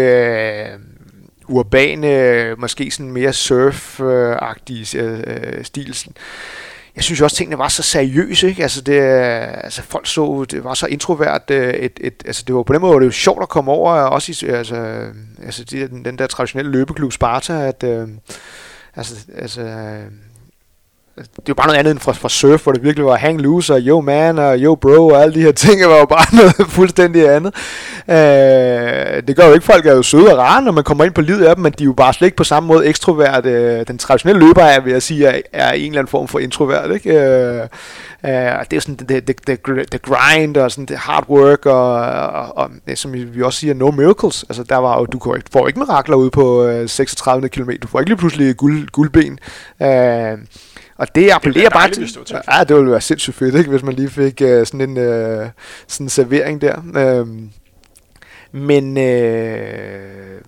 uh, 0.74 1.56
urbane, 1.56 2.54
måske 2.54 2.90
sådan 2.90 3.12
mere 3.12 3.30
surf-agtige 3.30 5.02
uh, 5.02 5.64
stil 5.64 5.94
jeg 6.96 7.04
synes 7.04 7.20
også, 7.20 7.34
at 7.34 7.36
tingene 7.36 7.58
var 7.58 7.68
så 7.68 7.82
seriøse. 7.82 8.48
Ikke? 8.48 8.62
Altså, 8.62 8.80
det, 8.80 9.00
altså, 9.64 9.82
folk 9.82 10.06
så, 10.06 10.46
det 10.50 10.64
var 10.64 10.74
så 10.74 10.86
introvert. 10.86 11.50
Øh, 11.50 11.74
et, 11.74 12.00
et, 12.00 12.22
altså, 12.26 12.44
det 12.46 12.54
var 12.54 12.62
på 12.62 12.72
den 12.72 12.80
måde, 12.80 12.98
det 12.98 13.06
var 13.06 13.10
sjovt 13.10 13.42
at 13.42 13.48
komme 13.48 13.70
over, 13.70 13.94
øh, 13.94 14.12
også 14.12 14.46
i, 14.46 14.48
altså, 14.48 15.08
altså 15.42 15.64
den, 15.64 16.04
den 16.04 16.18
der 16.18 16.26
traditionelle 16.26 16.72
løbeklub 16.72 17.12
Sparta, 17.12 17.52
at, 17.52 17.82
øh, 17.84 18.08
altså, 18.96 19.14
altså, 19.34 19.60
det 21.16 21.24
er 21.24 21.42
jo 21.48 21.54
bare 21.54 21.66
noget 21.66 21.78
andet 21.78 21.90
end 21.90 22.00
fra, 22.00 22.12
fra 22.12 22.28
surf, 22.28 22.62
hvor 22.62 22.72
det 22.72 22.82
virkelig 22.82 23.06
var 23.06 23.16
hang 23.16 23.40
loose 23.40 23.74
og 23.74 23.80
yo 23.80 24.00
man 24.00 24.38
og 24.38 24.58
yo 24.58 24.74
bro 24.74 25.08
og 25.08 25.22
alle 25.22 25.34
de 25.34 25.40
her 25.40 25.52
ting, 25.52 25.80
det 25.80 25.88
var 25.88 25.98
jo 25.98 26.04
bare 26.04 26.36
noget 26.36 26.54
fuldstændig 26.68 27.28
andet. 27.28 27.54
Øh, 28.08 29.22
det 29.28 29.36
gør 29.36 29.46
jo 29.46 29.54
ikke, 29.54 29.66
folk 29.66 29.86
er 29.86 29.94
jo 29.94 30.02
søde 30.02 30.32
og 30.32 30.38
rare, 30.38 30.62
når 30.62 30.72
man 30.72 30.84
kommer 30.84 31.04
ind 31.04 31.14
på 31.14 31.20
livet 31.20 31.44
af 31.44 31.54
dem, 31.54 31.62
men 31.62 31.72
de 31.72 31.84
er 31.84 31.86
jo 31.86 31.92
bare 31.92 32.12
slet 32.12 32.26
ikke 32.26 32.36
på 32.36 32.44
samme 32.44 32.66
måde 32.66 32.86
ekstrovert. 32.86 33.46
Øh, 33.46 33.86
den 33.88 33.98
traditionelle 33.98 34.46
løber 34.46 34.62
er, 34.62 34.80
vil 34.80 34.92
jeg 34.92 35.02
sige, 35.02 35.26
er, 35.26 35.40
er 35.52 35.72
en 35.72 35.86
eller 35.86 35.98
anden 35.98 36.10
form 36.10 36.28
for 36.28 36.38
introvert. 36.38 36.90
Ikke? 36.90 37.10
Øh, 37.10 37.60
øh, 38.24 38.30
det 38.30 38.32
er 38.32 38.66
jo 38.74 38.80
sådan 38.80 38.96
det, 38.96 39.28
det, 39.28 39.46
det, 39.46 39.92
det 39.92 40.02
grind 40.02 40.56
og 40.56 40.70
sådan 40.70 40.86
det 40.86 40.96
hard 40.96 41.28
work 41.28 41.66
og, 41.66 41.94
og, 41.94 42.58
og 42.58 42.70
som 42.94 43.12
vi 43.12 43.42
også 43.42 43.58
siger, 43.58 43.74
no 43.74 43.90
miracles. 43.90 44.44
Altså 44.48 44.62
der 44.62 44.76
var 44.76 44.98
jo, 44.98 45.06
du 45.06 45.34
får 45.52 45.66
ikke 45.66 45.78
mirakler 45.78 46.16
ud 46.16 46.30
på 46.30 46.64
øh, 46.64 46.88
36 46.88 47.48
km. 47.48 47.70
Du 47.82 47.88
får 47.88 48.00
ikke 48.00 48.10
lige 48.10 48.18
pludselig 48.18 48.56
guld, 48.56 48.88
guldben. 48.88 49.38
Øh, 49.82 50.38
og 50.96 51.14
det 51.14 51.30
appellerer 51.30 51.70
bare 51.70 51.90
til... 51.90 52.02
Det 52.02 52.32
ja, 52.52 52.64
det 52.64 52.76
ville 52.76 52.90
være 52.90 53.00
sindssygt 53.00 53.36
fedt, 53.36 53.54
ikke, 53.54 53.70
hvis 53.70 53.82
man 53.82 53.94
lige 53.94 54.10
fik 54.10 54.40
uh, 54.44 54.48
sådan 54.48 54.80
en 54.80 54.96
uh, 54.96 55.46
sådan 55.88 56.04
en 56.04 56.08
servering 56.08 56.60
der. 56.60 56.76
Uh, 57.22 57.28
men... 58.52 58.96
Uh, 58.96 60.42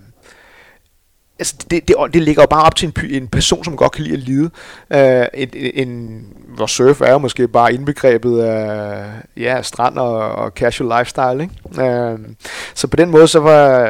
altså 1.39 1.55
det, 1.71 1.89
det, 1.89 1.97
det 2.13 2.23
ligger 2.23 2.43
jo 2.43 2.47
bare 2.47 2.65
op 2.65 2.77
til 2.77 2.87
en, 2.87 3.11
en 3.11 3.29
person, 3.29 3.65
som 3.65 3.77
godt 3.77 3.93
kan 3.93 4.05
lide 4.05 4.17
at 4.17 4.23
lide. 4.23 4.51
Uh, 4.95 5.27
en, 5.35 5.49
en, 5.55 6.27
hvor 6.57 6.67
surf 6.67 7.01
er 7.01 7.13
jo 7.13 7.19
måske 7.19 7.49
bare 7.49 7.75
indbegrebet 7.75 8.41
af 8.41 9.05
ja, 9.37 9.63
strand 9.63 9.99
og, 9.99 10.33
og 10.33 10.51
casual 10.51 10.99
lifestyle. 10.99 11.43
Ikke? 11.43 12.13
Uh, 12.13 12.21
så 12.75 12.87
på 12.87 12.97
den 12.97 13.11
måde, 13.11 13.29
så 13.29 13.41
var 13.41 13.87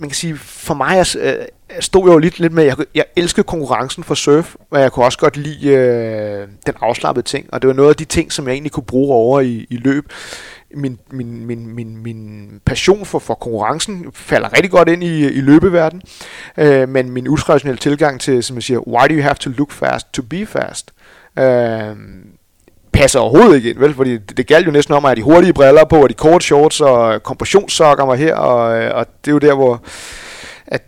man 0.00 0.08
kan 0.08 0.14
sige, 0.14 0.36
for 0.36 0.74
mig 0.74 0.98
er, 0.98 1.36
stod 1.80 2.08
jeg 2.08 2.14
jo 2.14 2.18
lidt, 2.18 2.40
lidt 2.40 2.52
med, 2.52 2.64
jeg, 2.64 2.76
jeg 2.94 3.04
elskede 3.16 3.44
konkurrencen 3.44 4.04
for 4.04 4.14
surf, 4.14 4.54
og 4.70 4.80
jeg 4.80 4.92
kunne 4.92 5.04
også 5.04 5.18
godt 5.18 5.36
lide 5.36 5.68
øh, 5.68 6.48
den 6.66 6.74
afslappede 6.80 7.26
ting, 7.26 7.46
og 7.52 7.62
det 7.62 7.68
var 7.68 7.74
noget 7.74 7.88
af 7.90 7.96
de 7.96 8.04
ting, 8.04 8.32
som 8.32 8.46
jeg 8.46 8.52
egentlig 8.52 8.72
kunne 8.72 8.84
bruge 8.84 9.14
over 9.14 9.40
i, 9.40 9.66
i 9.70 9.76
løb. 9.76 10.12
Min, 10.76 10.98
min, 11.10 11.46
min, 11.46 11.66
min, 11.66 12.02
min 12.02 12.48
passion 12.64 13.06
for, 13.06 13.18
for 13.18 13.34
konkurrencen 13.34 14.06
falder 14.14 14.52
rigtig 14.52 14.70
godt 14.70 14.88
ind 14.88 15.04
i, 15.04 15.24
i 15.24 15.40
løbeverden, 15.40 16.02
øh, 16.58 16.88
men 16.88 17.10
min 17.10 17.28
utraditionelle 17.28 17.78
tilgang 17.78 18.20
til, 18.20 18.42
som 18.42 18.56
jeg 18.56 18.62
siger, 18.62 18.88
why 18.88 19.08
do 19.08 19.14
you 19.14 19.22
have 19.22 19.34
to 19.34 19.50
look 19.50 19.72
fast 19.72 20.12
to 20.12 20.22
be 20.22 20.46
fast? 20.46 20.90
Øh, 21.38 21.96
passer 22.92 23.20
overhovedet 23.20 23.56
ikke 23.56 23.70
ind, 23.70 23.78
vel? 23.78 23.94
Fordi 23.94 24.12
det, 24.12 24.36
det 24.36 24.46
galt 24.46 24.66
jo 24.66 24.72
næsten 24.72 24.94
om 24.94 25.04
at 25.04 25.08
have 25.08 25.16
de 25.16 25.22
hurtige 25.22 25.52
briller 25.52 25.84
på, 25.84 26.02
og 26.02 26.08
de 26.08 26.14
korte 26.14 26.44
shorts 26.44 26.80
og 26.80 27.22
kompressionssokker 27.22 28.04
var 28.04 28.14
her, 28.14 28.34
og, 28.34 28.82
øh, 28.82 28.94
og 28.94 29.06
det 29.24 29.30
er 29.30 29.32
jo 29.32 29.38
der, 29.38 29.54
hvor, 29.54 29.82
at, 30.66 30.82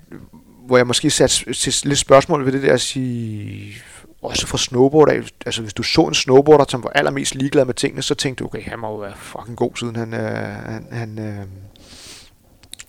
hvor 0.66 0.76
jeg 0.76 0.86
måske 0.86 1.10
satte 1.10 1.88
lidt 1.88 1.98
spørgsmål 1.98 2.44
ved 2.44 2.52
det 2.52 2.62
der 2.62 2.72
at 2.72 2.80
sige, 2.80 3.74
også 4.22 4.46
fra 4.46 4.58
snowboard 4.58 5.10
af, 5.10 5.20
altså 5.46 5.62
hvis 5.62 5.74
du 5.74 5.82
så 5.82 6.00
en 6.00 6.14
snowboarder, 6.14 6.64
som 6.68 6.82
var 6.82 6.90
allermest 6.90 7.34
ligeglad 7.34 7.64
med 7.64 7.74
tingene, 7.74 8.02
så 8.02 8.14
tænkte 8.14 8.44
du, 8.44 8.48
okay, 8.48 8.62
han 8.62 8.78
må 8.78 8.88
jo 8.88 8.96
være 8.96 9.12
fucking 9.16 9.56
god, 9.56 9.70
siden 9.76 9.96
han, 9.96 10.14
øh, 10.14 10.20
han, 10.20 10.86
han 10.92 11.18
øh, 11.18 11.46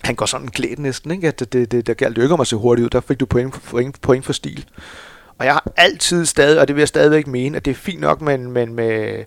han 0.04 0.16
går 0.16 0.26
sådan 0.26 0.48
klædt 0.48 0.80
næsten, 0.80 1.12
ikke? 1.12 1.28
At 1.28 1.40
det, 1.40 1.54
det, 1.54 1.72
det 1.72 1.88
der 1.88 1.94
galt 1.94 2.18
jo 2.18 2.22
ikke 2.22 2.34
om 2.34 2.42
at 2.42 2.48
se 2.48 2.56
hurtigt 2.56 2.86
ud, 2.86 2.90
der 2.90 3.00
fik 3.00 3.20
du 3.20 3.26
point, 3.26 3.54
point, 3.64 4.02
point 4.02 4.26
for 4.26 4.34
stil. 4.34 4.66
Og 5.40 5.46
jeg 5.46 5.54
har 5.54 5.72
altid 5.78 6.26
stadig, 6.26 6.62
og 6.62 6.68
det 6.68 6.76
vil 6.76 6.82
jeg 6.82 6.88
stadigvæk 6.88 7.28
mene, 7.28 7.58
at 7.58 7.66
det 7.66 7.72
er 7.72 7.76
fint 7.76 8.02
nok 8.02 8.22
med, 8.22 8.38
med, 8.38 8.66
med, 8.66 9.24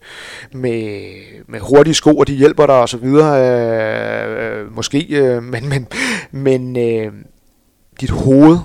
med, 0.53 1.03
med 1.49 1.61
hurtige 1.61 1.95
sko, 1.95 2.17
og 2.17 2.27
de 2.27 2.35
hjælper 2.35 2.67
dig 2.67 2.81
og 2.81 2.89
så 2.89 2.97
videre, 2.97 3.41
øh, 3.41 4.61
øh, 4.61 4.77
måske, 4.77 5.07
øh, 5.11 5.43
men, 5.43 5.69
men, 5.69 5.89
men 6.31 6.77
øh, 6.77 7.13
dit 8.01 8.11
hoved 8.11 8.59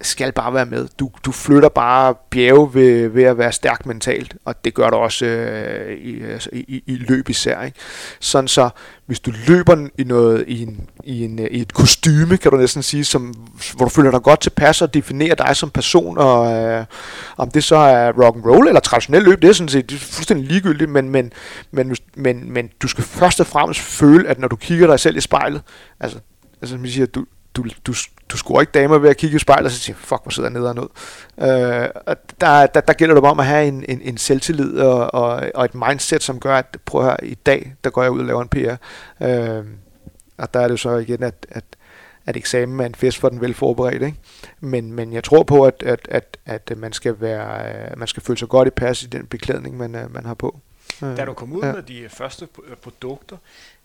skal 0.00 0.32
bare 0.32 0.54
være 0.54 0.66
med. 0.66 0.88
Du, 0.98 1.10
du 1.24 1.32
flytter 1.32 1.68
bare 1.68 2.14
bjerge 2.30 2.74
ved, 2.74 3.08
ved 3.08 3.24
at 3.24 3.38
være 3.38 3.52
stærk 3.52 3.86
mentalt, 3.86 4.36
og 4.44 4.64
det 4.64 4.74
gør 4.74 4.90
du 4.90 4.96
også 4.96 5.26
øh, 5.26 5.96
i, 5.98 6.22
altså, 6.22 6.50
i, 6.52 6.82
i 6.86 6.94
løb 6.96 7.28
især. 7.28 7.62
Ikke? 7.62 7.78
Sådan 8.20 8.48
så, 8.48 8.68
hvis 9.06 9.20
du 9.20 9.32
løber 9.46 9.88
i, 9.98 10.04
noget, 10.04 10.44
i, 10.48 10.62
en, 10.62 10.88
i, 11.04 11.24
en, 11.24 11.38
øh, 11.38 11.46
i 11.50 11.60
et 11.60 11.74
kostyme, 11.74 12.36
kan 12.36 12.50
du 12.50 12.56
næsten 12.56 12.82
sige, 12.82 13.04
som, 13.04 13.34
hvor 13.76 13.86
du 13.86 13.90
føler 13.90 14.10
dig 14.10 14.22
godt 14.22 14.40
tilpas 14.40 14.82
og 14.82 14.94
definerer 14.94 15.34
dig 15.34 15.56
som 15.56 15.70
person, 15.70 16.18
og 16.18 16.52
øh, 16.54 16.84
om 17.36 17.50
det 17.50 17.64
så 17.64 17.76
er 17.76 18.12
rock 18.12 18.36
and 18.36 18.44
roll 18.44 18.68
eller 18.68 18.80
traditionel 18.80 19.22
løb, 19.22 19.42
det 19.42 19.50
er 19.50 19.54
sådan 19.54 19.68
set 19.68 19.90
det 19.90 19.96
er 19.96 20.00
fuldstændig 20.00 20.46
ligegyldigt, 20.46 20.90
men, 20.90 21.10
men, 21.10 21.32
men, 21.70 21.96
men, 22.14 22.52
men 22.52 22.70
du 22.82 22.88
skal 22.88 23.04
først 23.04 23.40
og 23.40 23.46
fremmest 23.46 23.80
føle, 23.80 24.28
at 24.28 24.38
når 24.38 24.48
du 24.48 24.56
kigger 24.56 24.86
dig 24.86 25.00
selv 25.00 25.16
i 25.16 25.20
spejlet, 25.20 25.62
altså, 26.00 26.18
altså 26.62 26.74
som 26.74 26.84
jeg 26.84 26.92
siger, 26.92 27.06
du, 27.06 27.24
du, 27.56 27.64
du, 27.86 27.94
du 28.36 28.38
scorer 28.38 28.60
ikke 28.60 28.72
damer 28.72 28.98
ved 28.98 29.10
at 29.10 29.16
kigge 29.16 29.36
i 29.36 29.38
spejlet 29.38 29.64
og 29.64 29.70
så 29.70 29.78
sige, 29.78 29.94
fuck, 29.94 30.22
hvor 30.22 30.30
sidder 30.30 30.48
jeg 30.50 30.60
nede 30.60 30.70
og 30.70 30.90
øh, 31.38 31.88
og 32.06 32.16
der, 32.40 32.66
der, 32.66 32.80
der 32.80 32.92
gælder 32.92 33.14
det 33.14 33.24
om 33.24 33.40
at 33.40 33.46
have 33.46 33.68
en, 33.68 33.84
en, 33.88 34.00
en 34.02 34.18
selvtillid 34.18 34.78
og, 34.78 35.14
og, 35.14 35.50
og 35.54 35.64
et 35.64 35.74
mindset, 35.74 36.22
som 36.22 36.40
gør, 36.40 36.56
at 36.56 36.76
prøv 36.84 37.02
høre, 37.02 37.24
i 37.24 37.34
dag, 37.34 37.74
der 37.84 37.90
går 37.90 38.02
jeg 38.02 38.10
ud 38.10 38.20
og 38.20 38.26
laver 38.26 38.42
en 38.42 38.48
PR. 38.48 38.76
Øh, 39.24 39.64
og 40.38 40.54
der 40.54 40.60
er 40.60 40.64
det 40.64 40.70
jo 40.70 40.76
så 40.76 40.96
igen, 40.96 41.22
at, 41.22 41.46
at, 41.48 41.64
at 42.26 42.36
eksamen 42.36 42.80
er 42.80 42.86
en 42.86 42.94
fest 42.94 43.18
for 43.18 43.28
den 43.28 43.40
velforberedte. 43.40 44.06
Ikke? 44.06 44.18
Men, 44.60 44.92
men 44.92 45.12
jeg 45.12 45.24
tror 45.24 45.42
på, 45.42 45.64
at, 45.64 45.82
at, 45.82 46.08
at, 46.08 46.38
at 46.46 46.78
man, 46.78 46.92
skal 46.92 47.20
være, 47.20 47.96
man 47.96 48.08
skal 48.08 48.22
føle 48.22 48.38
sig 48.38 48.48
godt 48.48 48.68
i 48.68 48.70
pas 48.70 49.02
i 49.02 49.06
den 49.06 49.26
beklædning, 49.26 49.76
man, 49.76 49.90
man 50.10 50.24
har 50.24 50.34
på. 50.34 50.60
Da 51.00 51.24
du 51.24 51.32
kom 51.32 51.52
ud 51.52 51.62
ja. 51.62 51.72
med 51.72 51.82
de 51.82 52.06
første 52.08 52.48
produkter, 52.82 53.36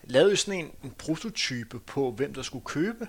lavede 0.04 0.32
du 0.32 0.36
sådan 0.36 0.60
en, 0.60 0.72
en 0.84 0.94
prototype 0.98 1.80
på, 1.80 2.14
hvem 2.18 2.34
der 2.34 2.42
skulle 2.42 2.66
købe 2.66 3.08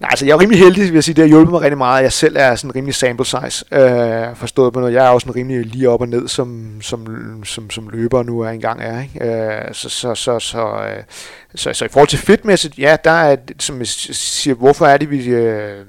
Nej, 0.00 0.08
altså 0.10 0.26
jeg 0.26 0.32
er 0.32 0.40
rimelig 0.40 0.60
heldig, 0.60 0.82
vil 0.82 0.92
jeg 0.92 1.04
sige. 1.04 1.14
Det 1.14 1.22
har 1.22 1.28
hjulpet 1.28 1.50
mig 1.52 1.60
rigtig 1.60 1.78
meget. 1.78 2.02
Jeg 2.02 2.12
selv 2.12 2.36
er 2.38 2.54
sådan 2.54 2.74
rimelig 2.74 2.94
sample 2.94 3.26
size. 3.26 3.64
Øh, 3.72 4.36
forstået 4.36 4.72
på 4.72 4.80
noget. 4.80 4.94
Jeg 4.94 5.06
er 5.06 5.08
også 5.08 5.24
sådan 5.24 5.36
rimelig 5.36 5.66
lige 5.66 5.88
op 5.88 6.00
og 6.00 6.08
ned, 6.08 6.28
som, 6.28 6.78
som, 6.80 7.06
som, 7.44 7.70
som 7.70 7.88
løber 7.88 8.22
nu 8.22 8.40
er 8.40 8.48
engang 8.48 8.82
er. 8.82 9.02
Ikke? 9.02 9.24
Øh, 9.24 9.74
så, 9.74 9.88
så, 9.88 10.14
så, 10.14 10.38
så, 10.38 10.66
øh, 10.66 11.02
så, 11.54 11.72
så, 11.72 11.84
i 11.84 11.88
forhold 11.88 12.08
til 12.08 12.18
fitmæssigt, 12.18 12.78
ja, 12.78 12.96
der 13.04 13.10
er, 13.10 13.36
som 13.58 13.78
jeg 13.78 13.86
siger, 13.86 14.54
hvorfor 14.54 14.86
er 14.86 14.96
det, 14.96 15.10
vi... 15.10 15.26
Øh, 15.26 15.84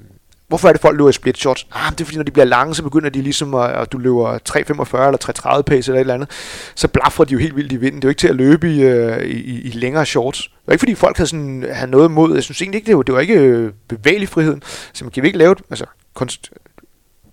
Hvorfor 0.54 0.68
er 0.68 0.72
det, 0.72 0.80
folk 0.80 0.96
løber 0.96 1.08
i 1.08 1.12
split 1.12 1.38
shorts? 1.38 1.66
Ah, 1.72 1.92
det 1.92 2.00
er 2.00 2.04
fordi, 2.04 2.16
når 2.16 2.24
de 2.24 2.30
bliver 2.30 2.44
lange, 2.44 2.74
så 2.74 2.82
begynder 2.82 3.10
de 3.10 3.22
ligesom, 3.22 3.54
at, 3.54 3.70
at 3.70 3.92
du 3.92 3.98
løber 3.98 4.38
3.45 4.48 4.56
eller 4.56 5.56
3.30 5.58 5.62
pace 5.62 5.90
eller 5.90 5.98
et 5.98 6.00
eller 6.00 6.14
andet, 6.14 6.30
så 6.74 6.88
blaffer 6.88 7.24
de 7.24 7.32
jo 7.32 7.38
helt 7.38 7.56
vildt 7.56 7.72
i 7.72 7.76
vinden. 7.76 8.02
Det 8.02 8.04
er 8.04 8.08
jo 8.08 8.10
ikke 8.10 8.20
til 8.20 8.28
at 8.28 8.34
løbe 8.34 8.74
i, 8.74 8.82
øh, 8.82 9.24
i, 9.24 9.60
i 9.60 9.70
længere 9.70 10.06
shorts. 10.06 10.42
Det 10.42 10.62
var 10.66 10.72
ikke 10.72 10.80
fordi, 10.80 10.94
folk 10.94 11.16
havde, 11.16 11.30
sådan, 11.30 11.66
havde 11.70 11.90
noget 11.90 12.08
imod. 12.08 12.34
Jeg 12.34 12.42
synes 12.42 12.62
egentlig 12.62 12.78
ikke, 12.78 12.86
det 12.86 12.96
var, 12.96 13.02
det 13.02 13.14
var 13.14 13.20
ikke 13.20 13.34
øh, 13.34 13.72
bevægelig 13.88 14.28
friheden. 14.28 14.62
Så 14.92 15.04
man 15.04 15.10
kan 15.10 15.22
vi 15.22 15.28
ikke 15.28 15.38
lave 15.38 15.56
altså, 15.70 15.84
kunst, 16.14 16.50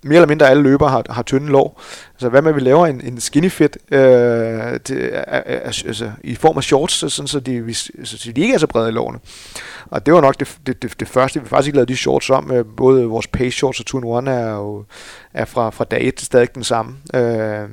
mere 0.02 0.16
eller 0.16 0.28
mindre 0.28 0.50
alle 0.50 0.62
løbere 0.62 0.90
har, 0.90 1.04
har 1.10 1.22
tynde 1.22 1.46
lår. 1.46 1.80
Altså 2.14 2.28
hvad 2.28 2.42
med, 2.42 2.50
at 2.50 2.56
vi 2.56 2.60
laver 2.60 2.86
en, 2.86 3.00
en 3.00 3.20
skinny 3.20 3.50
fit 3.50 3.78
øh, 3.90 4.80
til, 4.84 4.96
øh, 4.96 5.12
øh, 5.12 5.42
øh, 5.46 5.60
altså, 5.64 6.10
i 6.24 6.34
form 6.34 6.56
af 6.56 6.64
shorts, 6.64 6.94
så, 6.94 7.08
sådan, 7.08 7.28
så, 7.28 7.40
de, 7.40 7.64
vi, 7.64 7.76
altså, 7.98 8.18
så 8.18 8.32
de 8.32 8.40
ikke 8.40 8.54
er 8.54 8.58
så 8.58 8.66
brede 8.66 8.88
i 8.88 8.92
lårene. 8.92 9.18
Og 9.90 10.06
det 10.06 10.14
var 10.14 10.20
nok 10.20 10.40
det, 10.40 10.58
det, 10.66 10.82
det, 10.82 11.00
det 11.00 11.08
første. 11.08 11.42
Vi 11.42 11.48
faktisk 11.48 11.66
ikke 11.66 11.76
lavet 11.76 11.88
de 11.88 11.96
shorts 11.96 12.30
om. 12.30 12.52
Både 12.76 13.04
vores 13.04 13.26
pace 13.26 13.56
shorts 13.56 13.80
og 13.80 13.86
2 13.86 14.18
1 14.18 14.28
er 14.28 14.54
jo 14.54 14.84
er 15.34 15.44
fra, 15.44 15.70
fra 15.70 15.84
dag 15.84 16.06
1 16.08 16.20
stadig 16.20 16.54
den 16.54 16.64
samme. 16.64 16.96
Øh, 17.14 17.68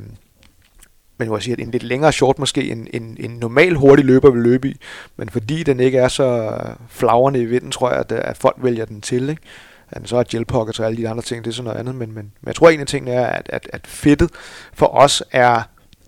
men 1.17 1.33
jeg 1.33 1.41
siger, 1.41 1.55
at 1.55 1.59
en 1.59 1.71
lidt 1.71 1.83
længere 1.83 2.11
short 2.11 2.39
måske 2.39 2.71
en, 2.71 2.87
en, 2.93 3.17
en 3.19 3.31
normal 3.31 3.73
hurtig 3.73 4.05
løber 4.05 4.29
vil 4.29 4.41
løbe 4.41 4.67
i, 4.67 4.77
men 5.17 5.29
fordi 5.29 5.63
den 5.63 5.79
ikke 5.79 5.97
er 5.97 6.07
så 6.07 6.57
flagrende 6.89 7.41
i 7.41 7.45
vinden, 7.45 7.71
tror 7.71 7.89
jeg, 7.89 7.99
at, 7.99 8.11
at 8.11 8.37
folk 8.37 8.55
vælger 8.59 8.85
den 8.85 9.01
til. 9.01 9.29
Ikke? 9.29 9.41
At 9.91 10.09
så 10.09 10.17
er 10.17 10.23
gel 10.29 10.45
pockets 10.45 10.79
og 10.79 10.85
alle 10.85 10.97
de 10.97 11.09
andre 11.09 11.23
ting, 11.23 11.45
det 11.45 11.51
er 11.51 11.55
sådan 11.55 11.63
noget 11.63 11.79
andet, 11.79 11.95
men, 11.95 12.11
men, 12.11 12.23
men 12.23 12.47
jeg 12.47 12.55
tror, 12.55 12.69
en 12.69 12.79
af 12.79 12.87
tingene 12.87 13.11
er, 13.11 13.25
at, 13.25 13.49
at, 13.49 13.69
at 13.73 13.87
fedtet 13.87 14.29
for 14.73 14.85
os 14.85 15.23
er 15.31 15.61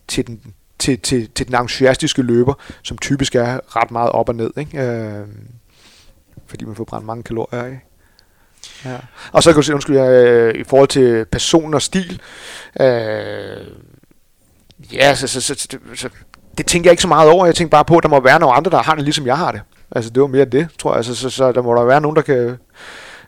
til 0.08 0.28
den, 0.28 0.42
til, 0.80 1.00
til, 1.00 1.30
til 1.36 1.48
den 1.48 1.56
entusiastiske 1.56 2.22
løber, 2.22 2.54
som 2.84 2.98
typisk 2.98 3.36
er 3.36 3.76
ret 3.76 3.92
meget 3.92 4.10
op 4.10 4.30
og 4.30 4.36
ned, 4.36 4.52
ikke? 4.58 4.82
Øh, 4.82 5.28
fordi 6.48 6.66
man 6.66 6.76
får 6.76 6.84
brændt 6.84 7.06
mange 7.06 7.24
kalorier 7.24 7.64
af. 7.64 7.80
Ja. 8.86 8.98
Og 9.32 9.44
så 9.44 9.52
kan 9.52 9.56
du 9.56 9.62
se, 9.62 9.74
undskyld, 9.74 9.98
jeg, 9.98 10.12
øh, 10.12 10.56
i 10.56 10.64
forhold 10.64 10.88
til 10.88 11.26
person 11.26 11.74
og 11.74 11.82
stil, 11.82 12.22
øh, 12.80 13.68
ja, 14.94 15.16
så, 15.16 15.28
så, 15.28 15.42
så, 15.42 15.56
så, 15.56 15.78
så, 15.96 16.10
det 16.58 16.66
tænker 16.66 16.88
jeg 16.90 16.92
ikke 16.92 17.02
så 17.02 17.08
meget 17.08 17.30
over. 17.30 17.46
Jeg 17.46 17.56
tænker 17.56 17.70
bare 17.72 17.86
på, 17.86 17.98
at 17.98 18.04
der 18.04 18.10
må 18.10 18.20
være 18.20 18.40
nogle 18.40 18.56
andre, 18.56 18.72
der 18.72 18.84
har 18.84 18.96
det, 18.96 19.04
ligesom 19.04 19.26
jeg 19.26 19.38
har 19.38 19.52
det. 19.52 19.62
Altså, 19.92 20.12
det 20.12 20.22
var 20.22 20.28
mere 20.28 20.46
det, 20.46 20.68
tror 20.80 20.96
jeg. 20.96 21.06
Så, 21.06 21.16
så, 21.16 21.30
så 21.30 21.52
der 21.52 21.62
må 21.62 21.76
der 21.76 21.84
være 21.84 22.02
nogen, 22.02 22.16
der 22.16 22.22
kan... 22.22 22.58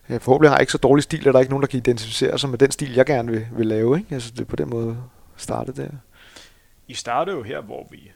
Ja, 0.10 0.18
forhåbentlig 0.18 0.50
har 0.50 0.56
jeg 0.56 0.62
ikke 0.62 0.72
så 0.72 0.78
dårlig 0.78 1.04
stil, 1.04 1.20
at 1.20 1.26
der 1.26 1.34
er 1.34 1.40
ikke 1.40 1.52
nogen, 1.52 1.62
der 1.62 1.68
kan 1.68 1.78
identificere 1.78 2.40
sig 2.40 2.50
med 2.50 2.58
den 2.58 2.72
stil, 2.72 2.94
jeg 2.94 3.06
gerne 3.06 3.32
vil, 3.32 3.48
vil 3.52 3.68
lave. 3.68 3.98
Ikke? 3.98 4.14
Altså, 4.16 4.32
det 4.32 4.42
er 4.42 4.46
på 4.46 4.56
den 4.56 4.70
måde 4.70 4.98
startet 5.38 5.78
der. 5.78 5.88
I 6.88 6.94
startede 6.94 7.38
jo 7.38 7.44
her, 7.44 7.62
hvor 7.62 7.88
vi... 7.92 8.12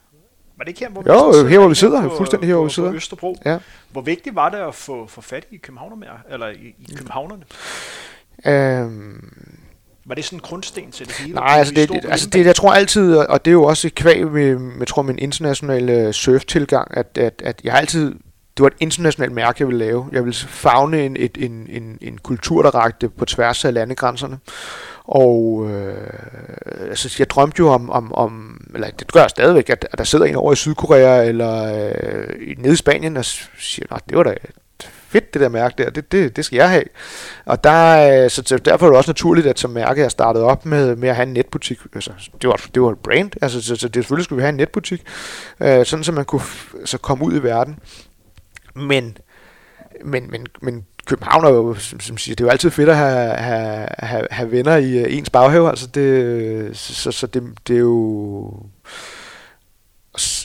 Var 0.58 0.63
det 0.63 0.69
ikke 0.69 0.80
her, 0.80 0.89
hvor 0.89 1.02
vi 1.02 1.10
Jo, 1.10 1.34
sidder, 1.34 1.47
her 1.47 1.60
hvor 1.60 1.67
vi 1.67 1.76
sidder. 1.76 2.10
På, 2.10 2.15
fuldstændig 2.17 2.47
her, 2.47 2.56
hvor 2.56 2.63
vi 2.63 2.69
sidder. 2.69 2.89
På 2.89 2.95
Østerbro. 2.95 3.38
Ja. 3.45 3.58
Hvor 3.91 4.02
vigtigt 4.02 4.36
var 4.36 4.50
det 4.50 4.58
at 4.58 4.76
få, 4.76 5.08
få 5.08 5.21
fat 5.21 5.45
i 5.52 5.58
københavnerne? 5.58 6.06
Eller 6.30 6.47
i, 6.47 6.76
i 6.80 6.93
københavnerne? 6.95 7.43
Øhm, 8.45 9.34
var 10.06 10.15
det 10.15 10.26
sådan 10.26 10.38
en 10.38 10.41
grundsten 10.41 10.91
til 10.91 11.08
det 11.08 11.15
hele? 11.15 11.34
Nej, 11.34 11.58
altså 11.58 11.73
det, 11.73 11.89
det, 11.89 12.06
altså 12.06 12.30
det, 12.30 12.45
jeg 12.45 12.56
tror 12.56 12.73
altid, 12.73 13.15
og 13.15 13.45
det 13.45 13.52
er 13.52 13.54
jo 13.54 13.63
også 13.63 13.88
et 13.88 13.95
kvæg 13.95 14.32
med, 14.32 14.56
med 14.56 14.86
tror, 14.86 15.02
min 15.02 15.19
internationale 15.19 16.13
surf-tilgang, 16.13 16.97
at, 16.97 17.17
at, 17.17 17.41
at 17.45 17.62
jeg 17.63 17.73
altid, 17.73 18.15
det 18.58 18.63
var 18.63 18.67
et 18.67 18.76
internationalt 18.80 19.34
mærke, 19.34 19.56
jeg 19.60 19.67
ville 19.67 19.86
lave. 19.86 20.10
Jeg 20.12 20.24
ville 20.24 20.36
fagne 20.48 21.06
en, 21.06 21.17
et, 21.20 21.38
en, 21.39 21.67
en, 21.70 21.98
en 22.02 22.17
kultur, 22.17 22.62
der 22.62 22.70
rakte 22.70 23.10
på 23.10 23.26
tværs 23.26 23.65
af 23.65 23.74
landegrænserne. 23.74 24.39
Og 25.04 25.67
øh, 25.70 26.10
altså, 26.89 27.15
jeg 27.20 27.30
drømte 27.30 27.60
jo 27.60 27.70
om, 27.70 27.89
om, 27.89 28.13
om, 28.13 28.62
eller 28.74 28.89
det 28.89 29.12
gør 29.13 29.22
jeg 29.22 29.30
stadigvæk, 29.30 29.70
at, 29.70 29.88
at 29.91 29.98
der 29.98 30.04
sidder 30.04 30.26
en 30.26 30.36
over 30.36 30.54
i 30.54 30.56
Sydkorea 30.56 31.24
eller 31.24 31.74
øh, 31.76 32.58
nede 32.58 32.74
i 32.74 32.76
Spanien 32.76 33.17
og 33.17 33.26
siger, 33.26 33.96
at 33.96 34.02
det 34.10 34.17
var 34.17 34.24
da 34.24 34.36
fedt 35.10 35.34
det 35.34 35.41
der 35.41 35.50
mærke 35.50 35.84
der, 35.84 35.89
det, 35.89 36.12
det, 36.12 36.36
det 36.36 36.46
skal 36.46 36.56
jeg 36.56 36.70
have. 36.70 36.84
Og 37.46 37.63
der, 37.63 38.24
øh, 38.24 38.30
så 38.30 38.60
derfor 38.65 38.86
er 38.86 38.89
det 38.89 38.98
også 38.98 39.10
naturligt, 39.10 39.48
at 39.48 39.60
som 39.60 39.72
mærke 39.72 40.02
jeg 40.02 40.12
startede 40.12 40.46
op 40.46 40.65
med, 40.65 40.96
med 40.96 41.10
at 41.10 41.15
have 41.15 41.28
en 41.28 41.34
netbutik. 41.34 41.80
Altså, 41.96 42.12
det, 42.41 42.50
var, 42.50 42.62
det 42.74 42.82
var 42.82 42.91
et 42.91 43.00
brand, 43.00 43.32
altså, 43.41 43.62
så, 43.62 43.76
så 43.76 43.88
det, 43.88 43.96
selvfølgelig 43.96 44.26
skulle 44.26 44.38
vi 44.38 44.41
have 44.41 44.50
en 44.50 44.58
netbutik, 44.58 45.02
øh, 45.60 45.86
sådan 45.86 46.04
så 46.04 46.12
man 46.12 46.26
kunne 46.26 46.41
så 46.86 46.98
komme 46.98 47.26
ud 47.26 47.34
i 47.34 47.43
verden. 47.43 47.80
Men, 48.78 49.18
men, 50.06 50.30
men, 50.30 50.48
men 50.62 50.86
København 51.06 51.46
er 51.46 51.50
jo, 51.50 51.76
som, 51.76 52.00
som 52.00 52.18
siger, 52.18 52.36
det 52.36 52.44
er 52.44 52.48
jo 52.48 52.52
altid 52.52 52.72
fedt 52.72 52.90
at 52.90 52.98
have, 52.98 53.34
have, 53.34 53.88
have, 54.00 54.28
have 54.32 54.52
venner 54.52 54.76
i 54.76 54.98
øh, 54.98 55.18
ens 55.18 55.30
baghave, 55.30 55.70
altså 55.70 55.88
det, 55.88 56.78
så, 56.78 57.12
så 57.12 57.28
det, 57.28 57.44
det 57.68 57.76
er 57.76 57.80
jo 57.80 58.54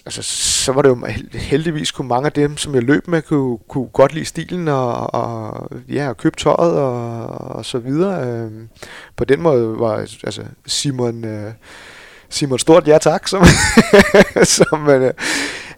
altså, 0.06 0.22
så 0.22 0.72
var 0.72 0.82
det 0.82 0.88
jo 0.88 1.06
heldigvis 1.32 1.90
kunne 1.90 2.08
mange 2.08 2.26
af 2.26 2.32
dem, 2.32 2.56
som 2.56 2.74
jeg 2.74 2.82
løb 2.82 3.08
med, 3.08 3.22
kunne, 3.22 3.58
kunne 3.68 3.86
godt 3.86 4.14
lide 4.14 4.24
stilen 4.24 4.68
og, 4.68 5.14
og 5.14 5.68
ja, 5.88 6.08
og 6.08 6.16
købe 6.16 6.36
tøjet 6.36 6.78
og, 6.78 7.26
og 7.28 7.64
så 7.64 7.78
videre. 7.78 8.26
Øhm, 8.26 8.68
på 9.16 9.24
den 9.24 9.42
måde 9.42 9.78
var 9.78 9.96
altså 9.96 10.42
Simon, 10.66 11.24
øh, 11.24 11.52
Simon 12.28 12.58
Stort 12.58 12.88
ja 12.88 12.98
tak, 12.98 13.28
som, 13.28 13.44
som 14.56 14.88
øh, 14.88 15.12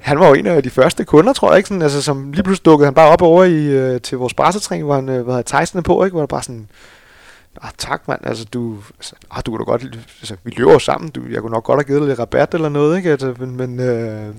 han 0.05 0.21
var 0.21 0.29
jo 0.29 0.35
en 0.35 0.47
af 0.47 0.63
de 0.63 0.71
første 0.71 1.05
kunder, 1.05 1.33
tror 1.33 1.51
jeg, 1.51 1.57
ikke? 1.57 1.69
Sådan, 1.69 1.83
altså, 1.83 2.03
som 2.03 2.33
lige 2.33 2.43
pludselig 2.43 2.65
dukkede 2.65 2.87
han 2.87 2.95
bare 2.95 3.09
op 3.09 3.23
over 3.23 3.45
i, 3.45 3.67
øh, 3.67 4.01
til 4.01 4.19
vores 4.19 4.35
brassetræning, 4.35 4.85
hvor 4.85 4.95
han 4.95 5.09
øh, 5.09 5.27
havde 5.27 5.43
tejsene 5.43 5.83
på, 5.83 6.05
ikke? 6.05 6.13
hvor 6.13 6.21
der 6.21 6.27
bare 6.27 6.43
sådan, 6.43 6.69
ah, 7.63 7.71
tak 7.79 8.09
mand, 8.09 8.27
altså 8.27 8.45
du, 8.45 8.83
altså, 8.99 9.15
ah, 9.31 9.43
du 9.47 9.51
kunne 9.51 9.59
da 9.59 9.71
godt, 9.71 9.83
altså, 10.21 10.37
vi 10.45 10.51
løber 10.51 10.79
sammen, 10.79 11.11
du, 11.11 11.23
jeg 11.31 11.41
kunne 11.41 11.53
nok 11.53 11.65
godt 11.65 11.79
have 11.79 11.85
givet 11.85 12.01
dig 12.01 12.09
lidt 12.09 12.19
rabat 12.19 12.55
eller 12.55 12.69
noget, 12.69 12.97
ikke? 12.97 13.11
Altså, 13.11 13.35
men, 13.39 13.57
men 13.57 13.81
øh, 13.81 14.35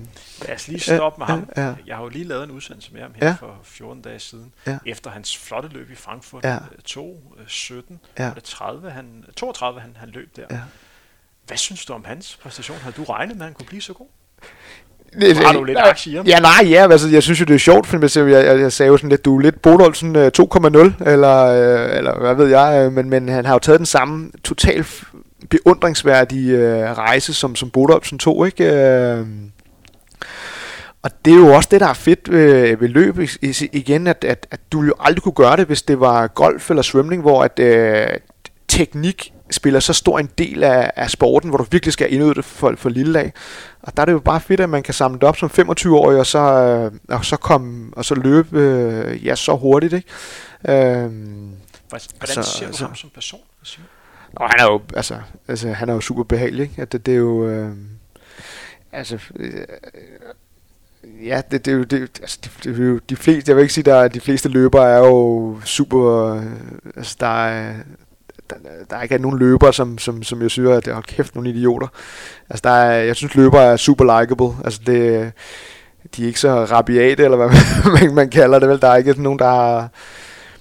Lad 0.46 0.54
os 0.54 0.68
lige 0.68 0.80
stoppe 0.80 1.18
med 1.18 1.26
ham. 1.26 1.50
Ja, 1.56 1.66
ja. 1.66 1.74
Jeg 1.86 1.96
har 1.96 2.02
jo 2.02 2.08
lige 2.08 2.24
lavet 2.24 2.44
en 2.44 2.50
udsendelse 2.50 2.92
med 2.92 3.00
ham 3.02 3.12
her 3.14 3.26
ja. 3.26 3.36
for 3.40 3.58
14 3.62 4.02
dage 4.02 4.18
siden, 4.18 4.52
ja. 4.66 4.78
efter 4.86 5.10
hans 5.10 5.38
flotte 5.38 5.68
løb 5.68 5.90
i 5.90 5.94
Frankfurt, 5.94 6.44
ja. 6.44 6.58
2, 6.84 7.22
17, 7.46 8.00
ja. 8.18 8.30
det 8.34 8.44
30, 8.44 8.90
han, 8.90 9.24
32 9.36 9.80
han, 9.80 9.96
han 9.96 10.08
løb 10.08 10.36
der. 10.36 10.44
Ja. 10.50 10.60
Hvad 11.46 11.56
synes 11.56 11.84
du 11.84 11.92
om 11.92 12.04
hans 12.04 12.36
præstation? 12.42 12.78
Har 12.78 12.90
du 12.90 13.04
regnet 13.04 13.36
med, 13.36 13.42
at 13.42 13.48
han 13.48 13.54
kunne 13.54 13.66
blive 13.66 13.82
så 13.82 13.92
god? 13.92 14.08
Det, 15.20 15.36
har 15.36 15.52
du 15.52 15.64
lidt 15.64 15.78
aktier? 15.78 16.22
Ja, 16.26 16.38
nej, 16.38 16.70
ja, 16.70 16.90
altså, 16.90 17.08
jeg 17.08 17.22
synes 17.22 17.40
jo, 17.40 17.44
det 17.44 17.54
er 17.54 17.58
sjovt, 17.58 17.86
for 17.86 18.28
jeg, 18.28 18.44
jeg, 18.46 18.60
jeg 18.60 18.72
sagde 18.72 18.88
jo 18.88 18.96
sådan 18.96 19.10
lidt, 19.10 19.24
du 19.24 19.36
er 19.36 19.42
lidt 19.42 19.62
Bodolsen 19.62 20.16
2,0, 20.16 20.20
eller, 20.20 21.46
øh, 21.46 21.96
eller 21.96 22.20
hvad 22.20 22.34
ved 22.34 22.46
jeg, 22.46 22.82
øh, 22.86 22.92
men, 22.92 23.10
men 23.10 23.28
han 23.28 23.44
har 23.44 23.52
jo 23.52 23.58
taget 23.58 23.78
den 23.78 23.86
samme 23.86 24.30
total 24.44 24.86
beundringsværdige 25.50 26.56
øh, 26.56 26.92
rejse, 26.92 27.34
som, 27.34 27.56
som 27.56 27.70
Bodolsen 27.70 28.18
tog, 28.18 28.46
ikke? 28.46 28.64
Øh, 28.64 29.26
og 31.02 31.10
det 31.24 31.32
er 31.32 31.36
jo 31.36 31.54
også 31.54 31.68
det, 31.72 31.80
der 31.80 31.86
er 31.86 31.94
fedt 31.94 32.32
ved, 32.32 32.76
ved 32.76 32.88
løb 32.88 33.18
igen, 33.72 34.06
at, 34.06 34.24
at, 34.24 34.46
at 34.50 34.60
du 34.72 34.82
jo 34.82 34.94
aldrig 35.00 35.22
kunne 35.22 35.32
gøre 35.32 35.56
det, 35.56 35.66
hvis 35.66 35.82
det 35.82 36.00
var 36.00 36.26
golf 36.26 36.70
eller 36.70 36.82
svømning, 36.82 37.22
hvor 37.22 37.42
at 37.42 37.58
øh, 37.58 38.06
teknik 38.68 39.32
spiller 39.50 39.80
så 39.80 39.92
stor 39.92 40.18
en 40.18 40.30
del 40.38 40.64
af, 40.64 40.90
af 40.96 41.10
sporten, 41.10 41.48
hvor 41.48 41.58
du 41.58 41.66
virkelig 41.70 41.92
skal 41.92 42.12
indøve 42.12 42.34
det 42.34 42.44
for, 42.44 42.74
for 42.76 42.88
lille 42.88 43.12
lag. 43.12 43.32
Og 43.82 43.96
der 43.96 44.00
er 44.02 44.04
det 44.04 44.12
jo 44.12 44.18
bare 44.18 44.40
fedt, 44.40 44.60
at 44.60 44.68
man 44.68 44.82
kan 44.82 44.94
samle 44.94 45.18
det 45.18 45.24
op 45.24 45.36
som 45.36 45.50
25-årig, 45.58 46.18
og 46.18 46.26
så, 46.26 46.38
øh, 46.38 46.92
og 47.08 47.24
så 47.24 47.36
komme 47.36 47.90
og 47.96 48.04
så 48.04 48.14
løbe 48.14 48.60
øh, 48.60 49.26
ja, 49.26 49.34
så 49.34 49.56
hurtigt. 49.56 49.92
Ikke? 49.92 50.08
Øh, 50.68 51.10
Hvordan 51.88 52.08
så, 52.26 52.42
ser 52.42 52.66
du 52.66 52.76
så, 52.76 52.84
ham 52.84 52.94
som 52.94 53.10
person? 53.14 53.40
Nå, 54.40 54.46
han 54.46 54.60
er 54.60 54.64
jo, 54.64 54.80
altså, 54.96 55.18
altså, 55.48 55.72
han 55.72 55.88
er 55.88 55.94
jo 55.94 56.00
super 56.00 56.22
behagelig. 56.24 56.62
Ikke? 56.62 56.82
At 56.82 56.92
det, 56.92 57.06
det 57.06 57.14
er 57.14 57.18
jo... 57.18 57.48
Øh, 57.48 57.72
altså, 58.92 59.18
øh, 59.36 59.66
ja, 61.24 61.42
det, 61.50 61.64
det, 61.64 61.72
er 61.72 61.76
jo, 61.76 61.82
det, 61.82 62.00
altså, 62.20 62.38
det, 62.44 62.52
det 62.64 62.80
er 62.80 62.84
jo 62.84 62.98
de 62.98 63.16
fleste, 63.16 63.50
jeg 63.50 63.56
vil 63.56 63.62
ikke 63.62 63.74
sige, 63.74 63.84
der 63.84 64.08
de 64.08 64.20
fleste 64.20 64.48
løbere 64.48 64.90
er 64.90 64.98
jo 64.98 65.60
super, 65.64 66.34
øh, 66.34 66.44
altså 66.96 67.16
der 67.20 67.46
er, 67.46 67.74
der, 68.50 68.56
der 68.90 68.96
er 68.96 69.18
nogen 69.18 69.38
løber, 69.38 69.70
som, 69.70 69.98
som, 69.98 70.22
som 70.22 70.42
jeg 70.42 70.50
synes, 70.50 70.70
at 70.70 70.84
det 70.84 70.92
er 70.92 71.00
kæft 71.00 71.34
nogle 71.34 71.50
idioter. 71.50 71.86
Altså, 72.50 72.60
der 72.64 72.70
er, 72.70 73.04
jeg 73.04 73.16
synes, 73.16 73.34
løber 73.34 73.60
er 73.60 73.76
super 73.76 74.20
likable. 74.20 74.64
Altså, 74.64 74.80
det, 74.86 75.32
de 76.16 76.22
er 76.22 76.26
ikke 76.26 76.40
så 76.40 76.64
rabiate, 76.64 77.24
eller 77.24 77.36
hvad 77.36 77.50
man, 78.00 78.14
man 78.14 78.30
kalder 78.30 78.58
det 78.58 78.68
vel. 78.68 78.80
Der 78.80 78.88
er 78.88 78.96
ikke 78.96 79.22
nogen, 79.22 79.38
der 79.38 79.50
har... 79.50 79.88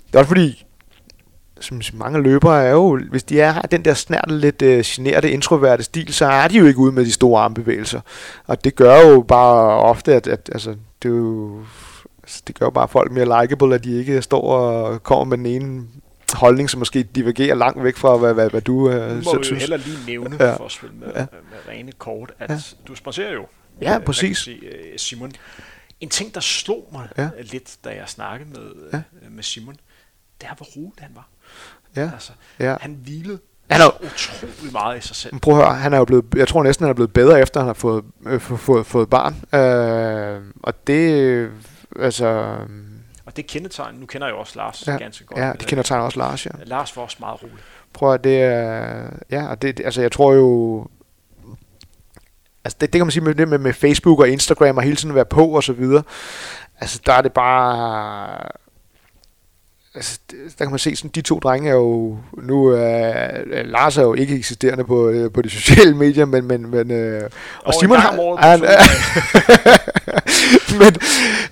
Det 0.07 0.15
er 0.15 0.19
også 0.19 0.27
fordi, 0.27 0.65
som 1.59 1.81
mange 1.93 2.21
løbere 2.21 2.63
er 2.63 2.71
jo, 2.71 2.99
hvis 3.09 3.23
de 3.23 3.41
er, 3.41 3.51
har 3.51 3.61
den 3.61 3.85
der 3.85 3.93
snært 3.93 4.31
lidt 4.31 4.61
øh, 4.61 4.83
generte, 4.85 5.31
introverte 5.31 5.83
stil, 5.83 6.13
så 6.13 6.25
er 6.25 6.47
de 6.47 6.57
jo 6.57 6.65
ikke 6.65 6.79
ude 6.79 6.91
med 6.91 7.05
de 7.05 7.11
store 7.11 7.41
armbevægelser. 7.41 8.01
Og 8.47 8.63
det 8.63 8.75
gør 8.75 9.09
jo 9.09 9.21
bare 9.21 9.79
ofte, 9.79 10.15
at, 10.15 10.27
at 10.27 10.49
altså, 10.51 10.75
det, 11.03 11.09
er 11.09 11.15
jo, 11.15 11.59
altså, 12.23 12.41
det 12.47 12.59
gør 12.59 12.65
jo 12.65 12.69
bare 12.69 12.87
folk 12.87 13.11
mere 13.11 13.41
likable, 13.41 13.75
at 13.75 13.83
de 13.83 13.99
ikke 13.99 14.21
står 14.21 14.41
og 14.41 15.03
kommer 15.03 15.25
med 15.25 15.37
den 15.37 15.45
ene 15.45 15.83
holdning, 16.35 16.69
som 16.69 16.79
måske 16.79 17.03
divergerer 17.03 17.55
langt 17.55 17.83
væk 17.83 17.97
fra, 17.97 18.17
hvad, 18.17 18.33
hvad, 18.33 18.49
hvad 18.49 18.61
du 18.61 18.89
øh, 18.89 19.23
synes. 19.43 19.49
heller 19.49 19.77
lige 19.77 19.97
nævne, 20.07 20.37
ja. 20.39 20.55
for 20.55 20.65
at 20.65 20.71
spille 20.71 20.95
med, 20.95 21.07
ja. 21.15 21.25
med 21.31 21.57
rene 21.69 21.91
kort, 21.91 22.33
at 22.39 22.49
ja. 22.49 22.57
du 22.87 22.95
sponsorerer 22.95 23.33
jo. 23.33 23.45
Ja, 23.81 23.97
øh, 23.97 24.03
præcis. 24.03 24.37
Sige, 24.37 24.65
øh, 24.65 24.99
Simon. 24.99 25.31
En 25.99 26.09
ting, 26.09 26.33
der 26.33 26.39
slog 26.39 26.89
mig 26.91 27.07
ja. 27.17 27.29
lidt, 27.41 27.77
da 27.83 27.89
jeg 27.89 28.09
snakkede 28.09 28.49
med, 28.49 28.71
ja. 28.93 28.97
Øh, 28.97 29.31
med 29.31 29.43
Simon, 29.43 29.75
det 30.41 30.47
er, 30.49 30.55
hvor 30.55 30.65
rolig 30.65 30.99
han 30.99 31.11
var. 31.15 31.27
Ja. 31.95 32.09
Altså, 32.13 32.31
ja. 32.59 32.75
Han 32.81 32.97
hvilede 33.03 33.39
han 33.71 33.81
er 33.81 34.03
utrolig 34.03 34.71
meget 34.71 34.97
i 35.03 35.07
sig 35.07 35.15
selv. 35.15 35.39
Prøv 35.39 35.57
at 35.57 35.65
høre, 35.65 35.75
han 35.75 35.93
er 35.93 35.97
jo 35.97 36.05
blevet, 36.05 36.25
jeg 36.35 36.47
tror 36.47 36.63
næsten, 36.63 36.83
han 36.83 36.89
er 36.89 36.93
blevet 36.93 37.13
bedre, 37.13 37.41
efter 37.41 37.59
han 37.59 37.67
har 37.67 37.73
fået, 37.73 38.05
øh, 38.25 38.41
fået, 38.41 38.85
fået 38.85 39.09
barn. 39.09 39.59
Øh, 39.59 40.41
og 40.63 40.87
det, 40.87 41.49
altså, 41.99 42.57
og 43.35 43.37
det 43.37 43.47
kendetegn, 43.47 43.95
nu 43.95 44.05
kender 44.05 44.27
jeg 44.27 44.33
jo 44.33 44.39
også 44.39 44.53
Lars 44.55 44.87
ja, 44.87 44.97
ganske 44.97 45.25
godt. 45.25 45.39
Ja, 45.39 45.51
det 45.59 45.67
kendetegner 45.67 46.05
også 46.05 46.19
Lars, 46.19 46.45
ja. 46.45 46.51
Lars 46.63 46.97
var 46.97 47.03
også 47.03 47.17
meget 47.19 47.43
rolig. 47.43 47.57
Prøv 47.93 48.13
at 48.13 48.23
det 48.23 48.41
er, 48.41 49.09
ja, 49.31 49.47
og 49.47 49.61
det, 49.61 49.79
altså 49.85 50.01
jeg 50.01 50.11
tror 50.11 50.33
jo, 50.33 50.87
altså 52.63 52.77
det, 52.81 52.93
det 52.93 52.99
kan 52.99 53.05
man 53.05 53.11
sige 53.11 53.23
med, 53.23 53.45
med, 53.45 53.57
med 53.57 53.73
Facebook 53.73 54.19
og 54.19 54.29
Instagram 54.29 54.77
og 54.77 54.83
hele 54.83 54.95
tiden 54.95 55.15
være 55.15 55.25
på 55.25 55.47
og 55.47 55.63
så 55.63 55.73
videre. 55.73 56.03
Altså 56.79 57.01
der 57.05 57.13
er 57.13 57.21
det 57.21 57.33
bare, 57.33 58.37
altså, 59.95 60.19
der 60.29 60.65
kan 60.65 60.69
man 60.69 60.79
se, 60.79 60.95
sådan, 60.95 61.11
de 61.15 61.21
to 61.21 61.39
drenge 61.39 61.69
er 61.69 61.73
jo, 61.73 62.17
nu 62.43 62.65
er 62.65 63.13
uh, 63.41 63.65
Lars 63.65 63.97
er 63.97 64.01
jo 64.01 64.13
ikke 64.13 64.35
eksisterende 64.35 64.83
på, 64.83 65.09
uh, 65.09 65.31
på 65.31 65.41
de 65.41 65.49
sociale 65.49 65.95
medier, 65.95 66.25
men, 66.25 66.47
men, 66.47 66.71
men 66.71 66.91
uh, 66.91 67.23
og, 67.23 67.29
og 67.63 67.73
Simon 67.73 67.97
har, 67.97 68.35
han, 68.39 68.59
men, 70.79 70.95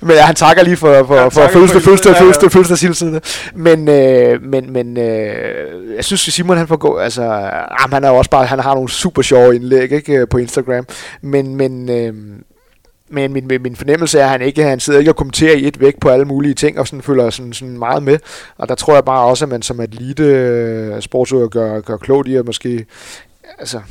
men 0.01 0.15
ja, 0.15 0.21
han 0.21 0.35
takker 0.35 0.63
lige 0.63 0.77
for, 0.77 1.03
for, 1.03 1.29
for 1.29 1.47
følelse, 1.47 1.81
følelse, 1.81 2.15
følelse, 2.15 2.49
følelse, 2.49 2.77
følelse, 2.77 3.21
men, 3.55 3.79
uh, 3.79 4.43
men, 4.43 4.73
men 4.73 4.97
uh, 4.97 5.03
jeg 5.95 6.05
synes, 6.05 6.21
Simon 6.21 6.57
han 6.57 6.67
får 6.67 6.77
gå, 6.77 6.97
altså, 6.97 7.21
uh, 7.21 7.91
han 7.91 8.03
er 8.03 8.09
også 8.09 8.29
bare, 8.29 8.45
han 8.45 8.59
har 8.59 8.73
nogle 8.73 8.89
super 8.89 9.21
sjove 9.21 9.55
indlæg, 9.55 9.91
ikke, 9.91 10.27
på 10.27 10.37
Instagram, 10.37 10.85
men, 11.21 11.55
men, 11.55 11.89
uh, 11.89 12.15
men 13.09 13.33
min, 13.33 13.47
min 13.47 13.75
fornemmelse 13.75 14.19
er, 14.19 14.23
at 14.23 14.29
han 14.29 14.41
ikke 14.41 14.63
han 14.63 14.79
sidder 14.79 14.99
ikke 14.99 15.11
og 15.11 15.15
kommenterer 15.15 15.55
i 15.55 15.67
et 15.67 15.79
væk 15.79 15.99
på 15.99 16.09
alle 16.09 16.25
mulige 16.25 16.53
ting, 16.53 16.79
og 16.79 16.87
sådan 16.87 17.01
følger 17.01 17.29
sådan, 17.29 17.53
sådan 17.53 17.77
meget 17.77 18.03
med. 18.03 18.19
Og 18.57 18.69
der 18.69 18.75
tror 18.75 18.93
jeg 18.93 19.05
bare 19.05 19.25
også, 19.25 19.45
at 19.45 19.49
man 19.49 19.61
som 19.61 19.79
elite 19.79 20.23
øh, 20.23 21.01
sportsøger 21.01 21.47
gør, 21.47 21.81
gør 21.81 21.97
klogt 21.97 22.27
i 22.27 22.35
at 22.35 22.45
måske... 22.45 22.85
Altså, 23.59 23.81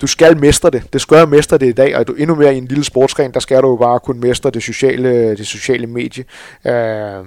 du 0.00 0.06
skal 0.06 0.38
mestre 0.40 0.70
det. 0.70 0.92
Det 0.92 1.00
skal 1.00 1.18
jo 1.18 1.26
mestre 1.26 1.58
det 1.58 1.68
i 1.68 1.72
dag, 1.72 1.96
og 1.96 2.08
du 2.08 2.12
endnu 2.12 2.34
mere 2.34 2.54
i 2.54 2.58
en 2.58 2.66
lille 2.66 2.84
sportsgren, 2.84 3.34
der 3.34 3.40
skal 3.40 3.62
du 3.62 3.68
jo 3.68 3.76
bare 3.76 4.00
kunne 4.00 4.20
mestre 4.20 4.50
det 4.50 4.62
sociale, 4.62 5.36
det 5.36 5.46
sociale 5.46 5.86
medie. 5.86 6.24
Øh, 6.66 7.24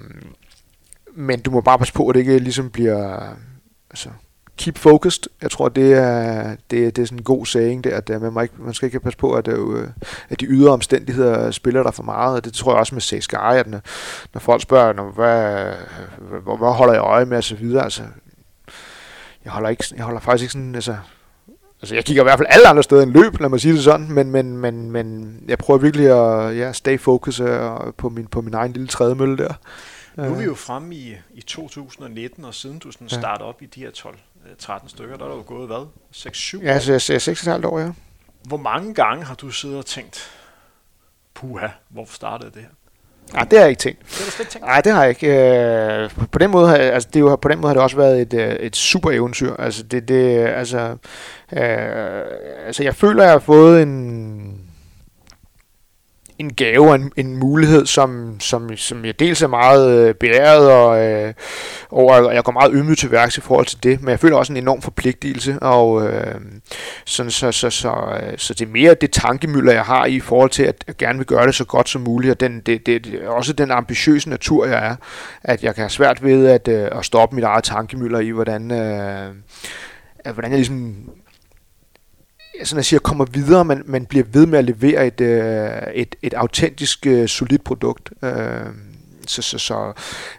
men 1.15 1.39
du 1.39 1.51
må 1.51 1.61
bare 1.61 1.78
passe 1.78 1.93
på, 1.93 2.07
at 2.07 2.13
det 2.13 2.20
ikke 2.20 2.39
ligesom 2.39 2.70
bliver... 2.70 3.20
Altså, 3.89 4.09
keep 4.60 4.78
focused. 4.78 5.24
Jeg 5.41 5.51
tror, 5.51 5.70
det 5.70 5.93
er, 5.93 6.55
det, 6.72 6.95
det 6.95 7.01
er 7.01 7.05
sådan 7.05 7.18
en 7.18 7.24
god 7.24 7.45
saying 7.45 7.84
der, 7.84 7.97
at 7.97 8.10
man, 8.22 8.43
ikke, 8.43 8.55
man 8.57 8.74
skal 8.74 8.86
ikke 8.86 8.99
passe 8.99 9.18
på, 9.18 9.34
at, 9.34 9.47
øh, 9.47 9.88
at 10.30 10.39
de 10.39 10.45
ydre 10.45 10.72
omstændigheder 10.72 11.51
spiller 11.51 11.84
der 11.84 11.91
for 11.91 12.03
meget. 12.03 12.36
Og 12.36 12.45
det 12.45 12.53
tror 12.53 12.72
jeg 12.72 12.80
også 12.80 12.95
med 12.95 13.01
CSGI, 13.01 13.36
at 13.36 13.68
når, 13.68 13.82
når 14.34 14.39
folk 14.39 14.62
spørger, 14.62 14.93
når, 14.93 15.12
hvad, 15.12 15.74
hvor, 16.43 16.57
hvor 16.57 16.72
holder 16.72 16.93
jeg 16.93 17.03
øje 17.03 17.26
med, 17.26 17.38
og 17.38 17.43
så 17.43 17.55
videre. 17.55 17.84
Altså, 17.84 18.03
jeg 19.45 19.51
holder, 19.53 19.70
ikke, 19.70 19.84
jeg 19.95 20.05
holder 20.05 20.20
faktisk 20.20 20.43
ikke 20.43 20.51
sådan, 20.51 20.76
altså, 20.76 20.97
altså 21.82 21.95
jeg 21.95 22.05
kigger 22.05 22.24
i 22.24 22.26
hvert 22.26 22.39
fald 22.39 22.47
alle 22.49 22.68
andre 22.68 22.84
steder 22.84 23.03
end 23.03 23.12
løb, 23.12 23.39
lad 23.39 23.49
mig 23.49 23.60
sige 23.60 23.74
det 23.74 23.84
sådan, 23.84 24.12
men, 24.12 24.32
men, 24.32 24.57
men, 24.57 24.91
men 24.91 25.38
jeg 25.47 25.57
prøver 25.57 25.80
virkelig 25.80 26.07
at 26.07 26.57
ja, 26.57 26.72
stay 26.74 26.99
focus 26.99 27.39
øh, 27.39 27.70
på 27.97 28.10
min, 28.10 28.28
på 28.28 28.41
min 28.41 28.53
egen 28.53 28.74
lille 28.74 28.88
trædemølle 28.88 29.38
der. 29.38 29.53
Nu 30.18 30.24
er 30.34 30.38
vi 30.38 30.43
jo 30.43 30.55
fremme 30.55 30.95
i, 30.95 31.16
i 31.34 31.41
2019, 31.41 32.45
og 32.45 32.53
siden 32.53 32.80
du 32.80 32.91
sådan 32.91 33.10
startede 33.10 33.47
op 33.49 33.62
i 33.62 33.66
de 33.66 33.80
her 33.80 33.91
12 33.91 34.18
13 34.58 34.89
stykker, 34.89 35.18
der 35.18 35.26
er 35.26 35.30
jo 35.30 35.43
gået 35.47 35.68
hvad? 35.68 35.86
6-7 36.16 36.64
Ja, 36.64 36.80
så 36.80 37.60
6,5 37.62 37.68
år, 37.68 37.80
ja. 37.80 37.91
Hvor 38.43 38.58
mange 38.58 38.93
gange 38.93 39.26
har 39.26 39.36
du 39.36 39.50
siddet 39.50 39.78
og 39.78 39.86
tænkt, 39.86 40.32
puha, 41.34 41.68
hvorfor 41.89 42.16
startede 42.16 42.52
det 42.52 42.62
her? 42.62 42.70
Nej, 43.34 43.43
det 43.43 43.58
har 43.58 43.66
jeg 43.66 43.70
ikke 43.70 43.80
tænkt. 43.80 44.00
Det 44.00 44.18
har 44.18 44.32
du 44.38 44.41
ikke 44.41 44.52
tænkt? 44.52 44.68
Nej, 44.68 44.82
det 44.82 44.91
har 44.91 45.02
jeg 45.02 45.10
ikke. 45.10 45.28
Øh, 46.04 46.10
på 46.32 46.39
den 46.39 46.52
måde, 46.52 46.68
har, 46.68 46.76
altså, 46.76 47.10
det 47.14 47.16
er 47.16 47.20
jo, 47.20 47.36
på 47.36 47.47
den 47.50 47.60
måde 47.60 47.68
har 47.70 47.74
det 47.74 47.84
også 47.84 47.97
været 47.97 48.22
et, 48.22 48.34
øh, 48.34 48.54
et 48.54 48.76
super 48.76 49.12
eventyr. 49.12 49.56
Altså, 49.56 49.84
det, 49.84 50.08
det, 50.08 50.39
altså, 50.47 50.80
øh, 51.54 52.26
altså, 52.66 52.84
jeg 52.84 52.95
føler, 52.95 53.24
jeg 53.24 53.32
har 53.32 53.39
fået 53.39 53.82
en, 53.82 54.68
en 56.39 56.53
gave 56.53 56.89
og 56.89 56.95
en, 56.95 57.11
en 57.17 57.37
mulighed, 57.37 57.85
som, 57.85 58.39
som, 58.39 58.77
som 58.77 59.05
jeg 59.05 59.19
dels 59.19 59.41
er 59.41 59.47
meget 59.47 60.07
øh, 60.07 60.15
beæret 60.15 60.71
og, 60.71 61.03
øh, 61.05 61.33
og 61.89 62.35
jeg 62.35 62.43
går 62.43 62.51
meget 62.51 62.71
ydmygt 62.73 62.99
til 62.99 63.11
værks 63.11 63.37
i 63.37 63.41
forhold 63.41 63.65
til 63.65 63.83
det, 63.83 64.01
men 64.01 64.09
jeg 64.09 64.19
føler 64.19 64.37
også 64.37 64.53
en 64.53 64.57
enorm 64.57 64.81
forpligtelse, 64.81 65.59
og 65.61 66.07
øh, 66.07 66.35
sådan, 67.05 67.31
så, 67.31 67.51
så, 67.51 67.69
så, 67.69 67.69
så, 67.69 68.19
så 68.37 68.53
det 68.53 68.65
er 68.65 68.71
mere 68.71 68.93
det 68.93 69.11
tankemøller, 69.11 69.71
jeg 69.71 69.83
har 69.83 70.05
i 70.05 70.19
forhold 70.19 70.49
til, 70.49 70.63
at 70.63 70.83
jeg 70.87 70.95
gerne 70.95 71.17
vil 71.17 71.27
gøre 71.27 71.47
det 71.47 71.55
så 71.55 71.65
godt 71.65 71.89
som 71.89 72.01
muligt, 72.01 72.31
og 72.31 72.39
den, 72.39 72.59
det, 72.59 72.85
det, 72.85 73.05
det 73.05 73.23
er 73.23 73.29
også 73.29 73.53
den 73.53 73.71
ambitiøse 73.71 74.29
natur, 74.29 74.65
jeg 74.65 74.87
er, 74.87 74.95
at 75.43 75.63
jeg 75.63 75.75
kan 75.75 75.81
have 75.81 75.89
svært 75.89 76.23
ved 76.23 76.47
at, 76.47 76.67
øh, 76.67 76.87
at 76.91 77.05
stoppe 77.05 77.35
mit 77.35 77.45
eget 77.45 77.63
tankemøller 77.63 78.19
i, 78.19 78.29
hvordan, 78.29 78.71
øh, 78.71 79.33
hvordan 80.33 80.51
jeg 80.51 80.57
ligesom 80.57 80.95
sådan 82.64 82.80
at 82.80 82.86
sige, 82.86 82.99
kommer 82.99 83.26
videre, 83.26 83.66
men 83.66 83.84
man 83.86 84.05
bliver 84.05 84.26
ved 84.34 84.45
med 84.45 84.60
at 84.60 84.66
levere 84.66 85.07
et, 85.07 85.22
øh, 85.22 85.93
et, 85.93 86.16
et 86.22 86.34
autentisk, 86.34 87.07
øh, 87.07 87.28
solidt 87.28 87.64
produkt. 87.64 88.14
Øh, 88.24 88.66
så, 89.28 89.41
så, 89.41 89.60
så, 89.60 89.93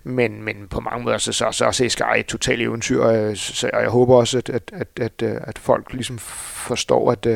men, 0.05 0.43
men 0.43 0.69
på 0.69 0.81
mange 0.81 1.05
måder, 1.05 1.19
så, 1.19 1.33
så, 1.33 1.53
så 1.53 1.85
er 1.85 1.89
Sky 1.89 2.03
et 2.19 2.27
totalt 2.27 2.63
eventyr, 2.63 3.01
og, 3.03 3.37
så, 3.37 3.71
og 3.73 3.83
jeg 3.83 3.91
håber 3.91 4.17
også, 4.17 4.39
at, 4.39 4.51
at, 4.51 4.71
at, 4.73 4.89
at, 5.01 5.23
at 5.23 5.59
folk 5.59 5.93
ligesom 5.93 6.19
forstår, 6.19 7.13
at, 7.13 7.27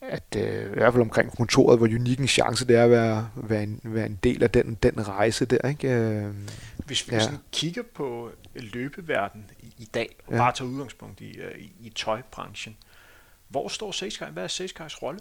at 0.00 0.24
i 0.34 0.74
hvert 0.74 0.92
fald 0.92 1.02
omkring 1.02 1.36
kontoret, 1.36 1.78
hvor 1.78 1.86
unik 1.86 2.18
en 2.18 2.28
chance 2.28 2.66
det 2.66 2.76
er 2.76 2.84
at 2.84 2.90
være, 2.90 3.28
være, 3.36 3.62
en, 3.62 3.80
være 3.84 4.06
en 4.06 4.18
del 4.24 4.42
af 4.42 4.50
den, 4.50 4.78
den 4.82 5.08
rejse 5.08 5.44
der. 5.44 5.68
Ikke? 5.68 6.22
Hvis 6.86 7.10
vi 7.10 7.14
ja. 7.14 7.20
sådan 7.20 7.38
kigger 7.52 7.82
på 7.94 8.30
løbeverden 8.54 9.44
i, 9.60 9.74
i 9.78 9.88
dag, 9.94 10.16
og 10.26 10.32
ja. 10.32 10.38
bare 10.38 10.52
tager 10.52 10.70
udgangspunkt 10.70 11.20
i, 11.20 11.38
i, 11.58 11.72
i 11.80 11.92
tøjbranchen, 11.96 12.76
hvor 13.48 13.68
står 13.68 13.92
Seskai? 13.92 14.30
Hvad 14.30 14.42
er 14.42 14.48
Seskais 14.48 15.02
rolle? 15.02 15.20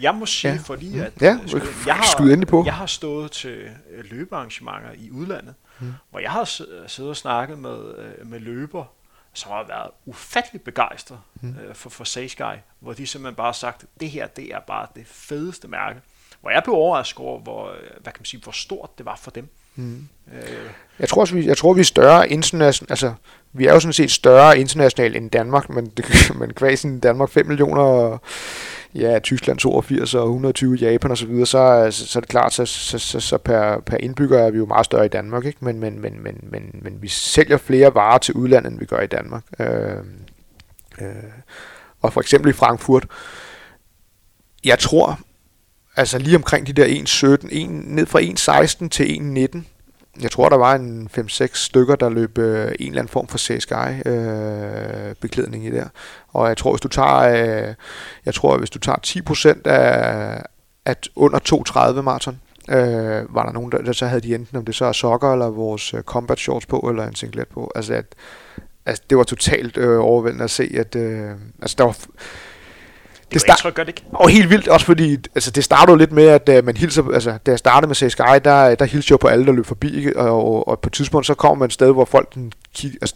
Jeg 0.00 0.14
må 0.14 0.26
sige, 0.26 0.52
ja. 0.52 0.58
fordi 0.64 0.94
mm. 0.94 1.00
at 1.00 1.22
ja, 1.22 1.38
øh, 1.54 1.62
jeg, 1.86 1.96
har, 1.96 2.46
på. 2.46 2.62
jeg 2.64 2.74
har 2.74 2.86
stået 2.86 3.32
til 3.32 3.70
øh, 3.90 4.04
løbearrangementer 4.10 4.92
i 4.92 5.10
udlandet, 5.10 5.54
mm. 5.80 5.92
hvor 6.10 6.18
jeg 6.18 6.30
har 6.30 6.44
siddet 6.44 7.10
og 7.10 7.16
snakket 7.16 7.58
med, 7.58 7.94
øh, 7.98 8.26
med 8.26 8.40
løber, 8.40 8.84
som 9.32 9.52
har 9.52 9.64
været 9.66 9.90
ufattelig 10.06 10.62
begejstret 10.62 11.20
mm. 11.40 11.54
for, 11.74 11.90
for 11.90 12.04
Seskai, 12.04 12.56
hvor 12.78 12.92
de 12.92 13.06
simpelthen 13.06 13.34
bare 13.34 13.46
har 13.46 13.52
sagt, 13.52 13.84
det 14.00 14.10
her 14.10 14.26
det 14.26 14.54
er 14.54 14.60
bare 14.60 14.86
det 14.96 15.06
fedeste 15.06 15.68
mærke. 15.68 16.00
Hvor 16.40 16.50
jeg 16.50 16.62
blev 16.62 16.74
overrasket 16.74 17.20
over, 17.20 17.40
hvor, 17.40 17.76
hvad 18.02 18.12
kan 18.12 18.20
man 18.20 18.24
sige, 18.24 18.42
hvor 18.42 18.52
stort 18.52 18.98
det 18.98 19.06
var 19.06 19.16
for 19.16 19.30
dem. 19.30 19.48
Mm. 19.76 20.08
Øh. 20.32 20.70
Jeg 21.00 21.08
tror 21.08 21.20
også, 21.20 21.34
vi, 21.34 21.46
jeg 21.46 21.56
tror, 21.56 21.74
vi 21.74 21.80
er 21.80 21.84
større 21.84 22.28
internationalt, 22.28 22.90
altså 22.90 23.12
vi 23.52 23.66
er 23.66 23.72
jo 23.72 23.80
sådan 23.80 23.92
set 23.92 24.10
større 24.10 24.58
internationalt 24.58 25.16
end 25.16 25.30
Danmark, 25.30 25.70
men, 25.70 25.86
det, 25.86 26.04
men 26.40 26.52
kvæsen 26.52 27.00
Danmark 27.00 27.30
5 27.30 27.46
millioner, 27.46 27.82
og 27.82 28.20
ja, 28.94 29.18
Tyskland 29.18 29.58
82 29.58 30.14
og 30.14 30.24
120 30.24 30.76
Japan 30.76 31.10
og 31.10 31.18
så 31.18 31.26
videre, 31.26 31.46
så, 31.46 31.88
så, 31.90 32.06
så 32.06 32.18
er 32.18 32.20
det 32.20 32.28
klart, 32.30 32.52
så, 32.52 32.66
så, 32.66 32.98
så, 32.98 33.20
så 33.20 33.38
per, 33.38 33.80
per 33.86 33.96
indbygger 33.96 34.38
er 34.38 34.50
vi 34.50 34.58
jo 34.58 34.66
meget 34.66 34.84
større 34.84 35.06
i 35.06 35.08
Danmark, 35.08 35.44
ikke? 35.44 35.64
Men, 35.64 35.80
men, 35.80 36.00
men, 36.00 36.22
men, 36.22 36.38
men, 36.42 36.62
men 36.82 37.02
vi 37.02 37.08
sælger 37.08 37.56
flere 37.56 37.94
varer 37.94 38.18
til 38.18 38.34
udlandet, 38.34 38.70
end 38.70 38.78
vi 38.78 38.86
gør 38.86 39.00
i 39.00 39.06
Danmark. 39.06 39.42
Øh, 39.60 39.96
øh, 41.00 41.08
og 42.02 42.12
for 42.12 42.20
eksempel 42.20 42.50
i 42.50 42.52
Frankfurt, 42.52 43.06
jeg 44.64 44.78
tror, 44.78 45.20
altså 45.96 46.18
lige 46.18 46.36
omkring 46.36 46.66
de 46.66 46.72
der 46.72 46.86
1,17, 46.86 47.46
ned 47.68 48.06
fra 48.06 48.20
1,16 48.20 48.88
til 48.88 49.04
1,19, 49.04 49.62
jeg 50.22 50.30
tror, 50.30 50.48
der 50.48 50.56
var 50.56 50.74
en 50.74 51.08
5-6 51.18 51.46
stykker, 51.54 51.96
der 51.96 52.08
løb 52.08 52.38
øh, 52.38 52.72
en 52.80 52.88
eller 52.88 52.98
anden 52.98 53.12
form 53.12 53.28
for 53.28 53.38
CSGI-beklædning 53.38 55.66
øh, 55.66 55.72
i 55.72 55.76
der. 55.76 55.88
Og 56.28 56.48
jeg 56.48 56.56
tror, 56.56 56.72
hvis 56.72 56.80
du 56.80 56.88
tager, 56.88 57.18
øh, 57.18 57.74
jeg 58.24 58.34
tror, 58.34 58.58
hvis 58.58 58.70
du 58.70 58.78
tager 58.78 59.24
10% 59.64 59.68
af, 59.68 60.42
at 60.84 61.08
under 61.16 61.38
2,30 61.38 62.02
maraton, 62.02 62.40
øh, 62.68 63.34
var 63.34 63.44
der 63.44 63.52
nogen, 63.52 63.72
der, 63.72 63.82
der 63.82 63.92
så 63.92 64.06
havde 64.06 64.20
de 64.20 64.34
enten, 64.34 64.56
om 64.56 64.64
det 64.64 64.74
så 64.74 64.84
er 64.84 64.92
sokker, 64.92 65.32
eller 65.32 65.46
vores 65.46 65.94
øh, 65.94 66.02
combat 66.02 66.38
shorts 66.38 66.66
på, 66.66 66.78
eller 66.78 67.06
en 67.06 67.14
singlet 67.14 67.48
på. 67.48 67.72
Altså, 67.74 67.94
at, 67.94 68.14
altså 68.86 69.02
det 69.10 69.18
var 69.18 69.24
totalt 69.24 69.76
øh, 69.76 70.00
overvældende 70.00 70.44
at 70.44 70.50
se, 70.50 70.70
at 70.74 70.96
øh, 70.96 71.30
altså, 71.62 71.74
der 71.78 71.84
var 71.84 71.96
det, 73.32 73.42
det 73.42 73.48
indtryk, 73.48 73.74
gør 73.74 73.82
det 73.82 73.88
ikke? 73.88 74.04
Og 74.12 74.28
helt 74.28 74.50
vildt, 74.50 74.68
også 74.68 74.86
fordi 74.86 75.12
altså, 75.34 75.50
det 75.50 75.64
startede 75.64 75.98
lidt 75.98 76.12
med, 76.12 76.26
at 76.26 76.48
uh, 76.58 76.64
man 76.64 76.76
hilser, 76.76 77.08
altså, 77.14 77.38
da 77.46 77.50
jeg 77.50 77.58
startede 77.58 77.88
med 77.88 77.96
CSGI, 77.96 78.38
der, 78.44 78.74
der 78.74 78.84
hilste 78.84 79.12
jeg 79.12 79.18
på 79.18 79.28
alle, 79.28 79.46
der 79.46 79.52
løb 79.52 79.66
forbi, 79.66 79.96
ikke? 79.96 80.18
Og, 80.18 80.44
og, 80.44 80.68
og, 80.68 80.80
på 80.80 80.88
et 80.88 80.92
tidspunkt, 80.92 81.26
så 81.26 81.34
kommer 81.34 81.58
man 81.58 81.66
et 81.66 81.72
sted, 81.72 81.92
hvor 81.92 82.04
folk 82.04 82.34
den, 82.34 82.52
altså, 82.82 83.14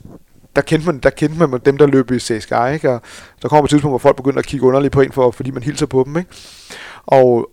der 0.57 0.63
kendte 0.63 0.87
man, 0.87 0.99
der 0.99 1.11
kendte 1.11 1.47
man 1.47 1.61
dem, 1.65 1.79
der 1.79 1.87
løb 1.87 2.11
i 2.11 2.19
CSGI, 2.19 2.73
ikke? 2.73 2.91
Og 2.91 3.01
så 3.43 3.49
kommer 3.49 3.65
et 3.65 3.71
tidspunkt, 3.71 3.93
hvor 3.93 3.99
folk 3.99 4.17
begynder 4.17 4.39
at 4.39 4.47
kigge 4.47 4.67
underligt 4.67 4.93
på 4.93 5.01
en, 5.01 5.13
for, 5.13 5.31
fordi 5.31 5.51
man 5.51 5.63
hilser 5.63 5.87
på 5.87 6.03
dem, 6.07 6.17
ikke? 6.19 6.31
Og 7.07 7.51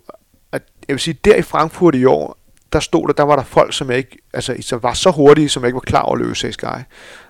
at, 0.51 0.61
jeg 0.87 0.93
vil 0.93 0.99
sige, 0.99 1.19
der 1.25 1.35
i 1.35 1.41
Frankfurt 1.41 1.95
i 1.95 2.05
år, 2.05 2.37
der 2.73 2.79
stod 2.79 3.07
der, 3.07 3.13
der 3.13 3.23
var 3.23 3.35
der 3.35 3.43
folk, 3.43 3.73
som 3.73 3.89
jeg 3.89 3.97
ikke, 3.97 4.17
altså, 4.33 4.55
som 4.61 4.83
var 4.83 4.93
så 4.93 5.11
hurtige, 5.11 5.49
som 5.49 5.63
jeg 5.63 5.67
ikke 5.67 5.75
var 5.75 5.79
klar 5.79 6.01
over 6.01 6.15
at 6.15 6.21
løbe 6.21 6.35
CSGI. 6.35 6.83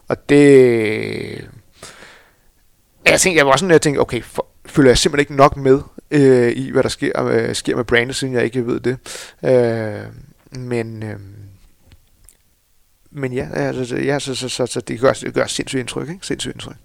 Og 0.07 0.29
det... 0.29 1.49
Jeg 3.05 3.19
tænkte, 3.19 3.37
jeg 3.37 3.47
var 3.47 3.55
sådan, 3.55 3.71
jeg 3.71 3.81
tænkte, 3.81 3.99
okay, 3.99 4.23
for, 4.23 4.47
følger 4.67 4.89
jeg 4.89 4.97
simpelthen 4.97 5.21
ikke 5.21 5.35
nok 5.35 5.57
med 5.57 5.81
øh, 6.11 6.51
i, 6.55 6.71
hvad 6.71 6.83
der 6.83 6.89
sker, 6.89 7.25
øh, 7.25 7.55
sker 7.55 7.75
med 7.75 7.83
brandet, 7.83 8.15
siden 8.15 8.33
jeg 8.33 8.43
ikke 8.43 8.67
ved 8.67 8.79
det. 8.79 8.97
Øh, 9.43 10.05
men, 10.59 11.03
øh, 11.03 11.19
men 13.11 13.33
ja, 13.33 13.49
altså, 13.53 13.95
ja 13.95 14.19
så, 14.19 14.35
så, 14.35 14.49
så, 14.49 14.65
så 14.65 14.81
det, 14.81 14.99
gør, 14.99 15.13
det 15.13 15.33
gør 15.33 15.45
sindssygt 15.45 15.79
indtryk. 15.79 16.09
Ikke? 16.09 16.25
Sindssygt 16.25 16.53
indtryk. 16.53 16.75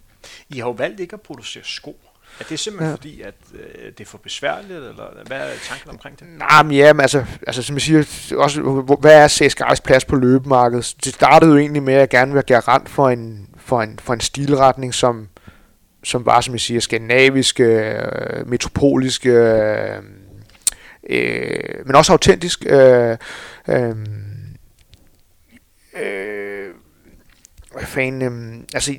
I 0.48 0.58
har 0.58 0.66
jo 0.66 0.72
valgt 0.72 1.00
ikke 1.00 1.14
at 1.14 1.20
producere 1.20 1.64
sko. 1.64 1.96
Er 2.40 2.44
det 2.44 2.58
simpelthen 2.58 2.88
ja. 2.88 2.94
fordi, 2.94 3.20
at 3.20 3.34
øh, 3.54 3.92
det 3.98 4.00
er 4.00 4.04
for 4.04 4.18
besværligt, 4.18 4.78
eller 4.78 5.24
hvad 5.26 5.38
er 5.38 5.50
tanken 5.68 5.90
omkring 5.90 6.18
det? 6.18 6.26
Nej, 6.38 6.62
men 6.62 6.72
ja, 6.72 6.92
men 6.92 7.00
altså, 7.00 7.24
altså 7.46 7.62
som 7.62 7.76
jeg 7.76 7.82
siger, 7.82 8.34
også, 8.36 8.60
hvad 9.00 9.24
er 9.24 9.28
CSGI's 9.28 9.82
plads 9.84 10.04
på 10.04 10.16
løbemarkedet? 10.16 10.94
Det 11.04 11.14
startede 11.14 11.50
jo 11.50 11.58
egentlig 11.58 11.82
med, 11.82 11.94
at 11.94 12.00
jeg 12.00 12.08
gerne 12.08 12.32
vil 12.32 12.34
være 12.34 12.60
garant 12.60 12.88
for 12.88 13.08
en, 13.08 13.48
for 13.56 13.82
en, 13.82 13.98
for 13.98 14.14
en 14.14 14.20
stilretning, 14.20 14.94
som 14.94 15.28
som 16.04 16.26
var, 16.26 16.40
som 16.40 16.54
jeg 16.54 16.60
siger, 16.60 16.80
skandinaviske, 16.80 17.64
øh, 17.64 18.48
metropoliske, 18.48 19.30
øh, 19.30 20.02
øh, 21.10 21.86
men 21.86 21.94
også 21.94 22.12
autentisk. 22.12 22.66
Øh, 22.66 23.16
øh, 23.68 23.96
øh, 26.02 26.70
hvad 27.72 27.86
fanden, 27.86 28.22
øh, 28.22 28.64
altså, 28.74 28.94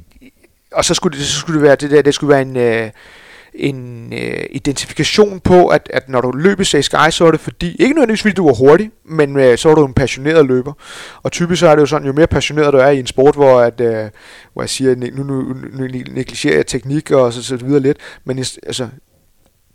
og 0.72 0.86
så 0.86 0.94
skulle, 0.94 1.18
det, 1.18 1.26
så 1.26 1.40
skulle 1.40 1.60
det 1.60 1.64
være 1.64 1.76
det 1.76 1.92
der, 1.92 2.02
det 2.02 2.14
skulle 2.14 2.34
være 2.34 2.42
en, 2.42 2.58
øh, 2.58 2.92
en 3.56 4.14
øh, 4.14 4.46
identifikation 4.52 5.40
på, 5.40 5.68
at, 5.68 5.90
at 5.94 6.10
når 6.10 6.22
du 6.22 6.32
løber 6.32 6.62
i 6.62 6.82
Sky, 6.82 7.10
så 7.10 7.26
er 7.26 7.32
det 7.32 7.40
fordi, 7.40 7.76
ikke 7.80 7.94
nødvendigvis 7.94 8.22
fordi 8.22 8.34
du 8.34 8.48
er 8.48 8.54
hurtig, 8.54 8.92
men 9.06 9.40
øh, 9.40 9.58
så 9.58 9.70
er 9.70 9.76
du 9.76 9.86
en 9.86 9.94
passioneret 9.94 10.46
løber. 10.46 10.74
Og 11.24 11.32
typisk 11.32 11.60
så 11.60 11.68
er 11.68 11.76
det 11.76 11.82
jo 11.82 11.86
sådan, 11.86 12.08
jo 12.08 12.14
mere 12.14 12.28
passioneret 12.28 12.74
du 12.74 12.78
er 12.78 12.90
i 12.90 13.00
en 13.00 13.08
sport, 13.08 13.36
hvor, 13.36 13.60
at, 13.60 13.82
øh, 13.82 14.10
hvor 14.54 14.62
jeg 14.62 14.70
siger, 14.70 14.96
nu, 14.96 15.24
nu, 15.24 15.24
nu, 15.24 15.56
nu 15.74 15.88
negligerer 16.12 16.56
jeg 16.56 16.68
teknik 16.68 17.12
og 17.12 17.34
så, 17.34 17.44
så 17.44 17.58
videre 17.58 17.80
lidt, 17.80 17.98
men 18.26 18.38
altså, 18.40 18.88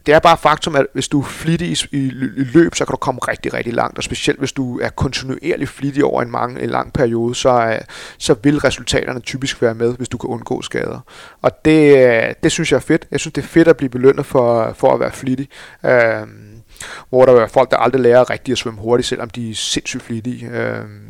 det 0.09 0.15
er 0.15 0.19
bare 0.19 0.37
faktum, 0.37 0.77
at 0.77 0.87
hvis 0.93 1.09
du 1.09 1.21
er 1.21 1.25
flittig 1.25 1.69
i, 1.69 1.97
i, 1.97 2.07
i 2.37 2.45
løb, 2.55 2.75
så 2.75 2.85
kan 2.85 2.93
du 2.93 2.97
komme 2.97 3.19
rigtig, 3.19 3.55
rigtig 3.55 3.75
langt, 3.75 3.99
og 3.99 4.05
specielt 4.05 4.39
hvis 4.39 4.53
du 4.53 4.79
er 4.79 4.89
kontinuerligt 4.89 5.71
flittig 5.71 6.05
over 6.05 6.23
en, 6.23 6.31
mange, 6.31 6.63
en 6.63 6.71
lang 6.71 6.93
periode, 6.93 7.35
så, 7.35 7.67
øh, 7.67 7.81
så 8.19 8.35
vil 8.43 8.59
resultaterne 8.59 9.21
typisk 9.21 9.63
være 9.63 9.75
med, 9.75 9.97
hvis 9.97 10.09
du 10.09 10.19
kan 10.19 10.31
undgå 10.31 10.63
skader. 10.63 11.01
Og 11.43 11.65
det, 11.65 11.97
øh, 11.97 12.35
det 12.43 12.53
synes 12.53 12.73
jeg 12.73 12.77
er 12.77 12.81
fedt. 12.81 13.07
Jeg 13.11 13.21
synes, 13.21 13.33
det 13.33 13.43
er 13.43 13.47
fedt 13.47 13.69
at 13.69 13.77
blive 13.77 13.91
belønnet 13.91 14.27
for, 14.27 14.73
for 14.73 14.95
at 14.95 15.01
være 15.01 15.13
flittig. 15.13 15.49
Øh, 15.87 16.27
hvor 17.09 17.25
der 17.25 17.41
er 17.41 17.47
folk, 17.47 17.71
der 17.71 17.77
aldrig 17.77 18.03
lærer 18.03 18.31
rigtigt 18.31 18.55
at 18.55 18.59
svømme 18.59 18.81
hurtigt, 18.81 19.09
selvom 19.09 19.31
de 19.31 19.51
er 19.51 19.55
sindssygt 19.55 20.03
flittige. 20.03 20.51
Øhm, 20.51 21.09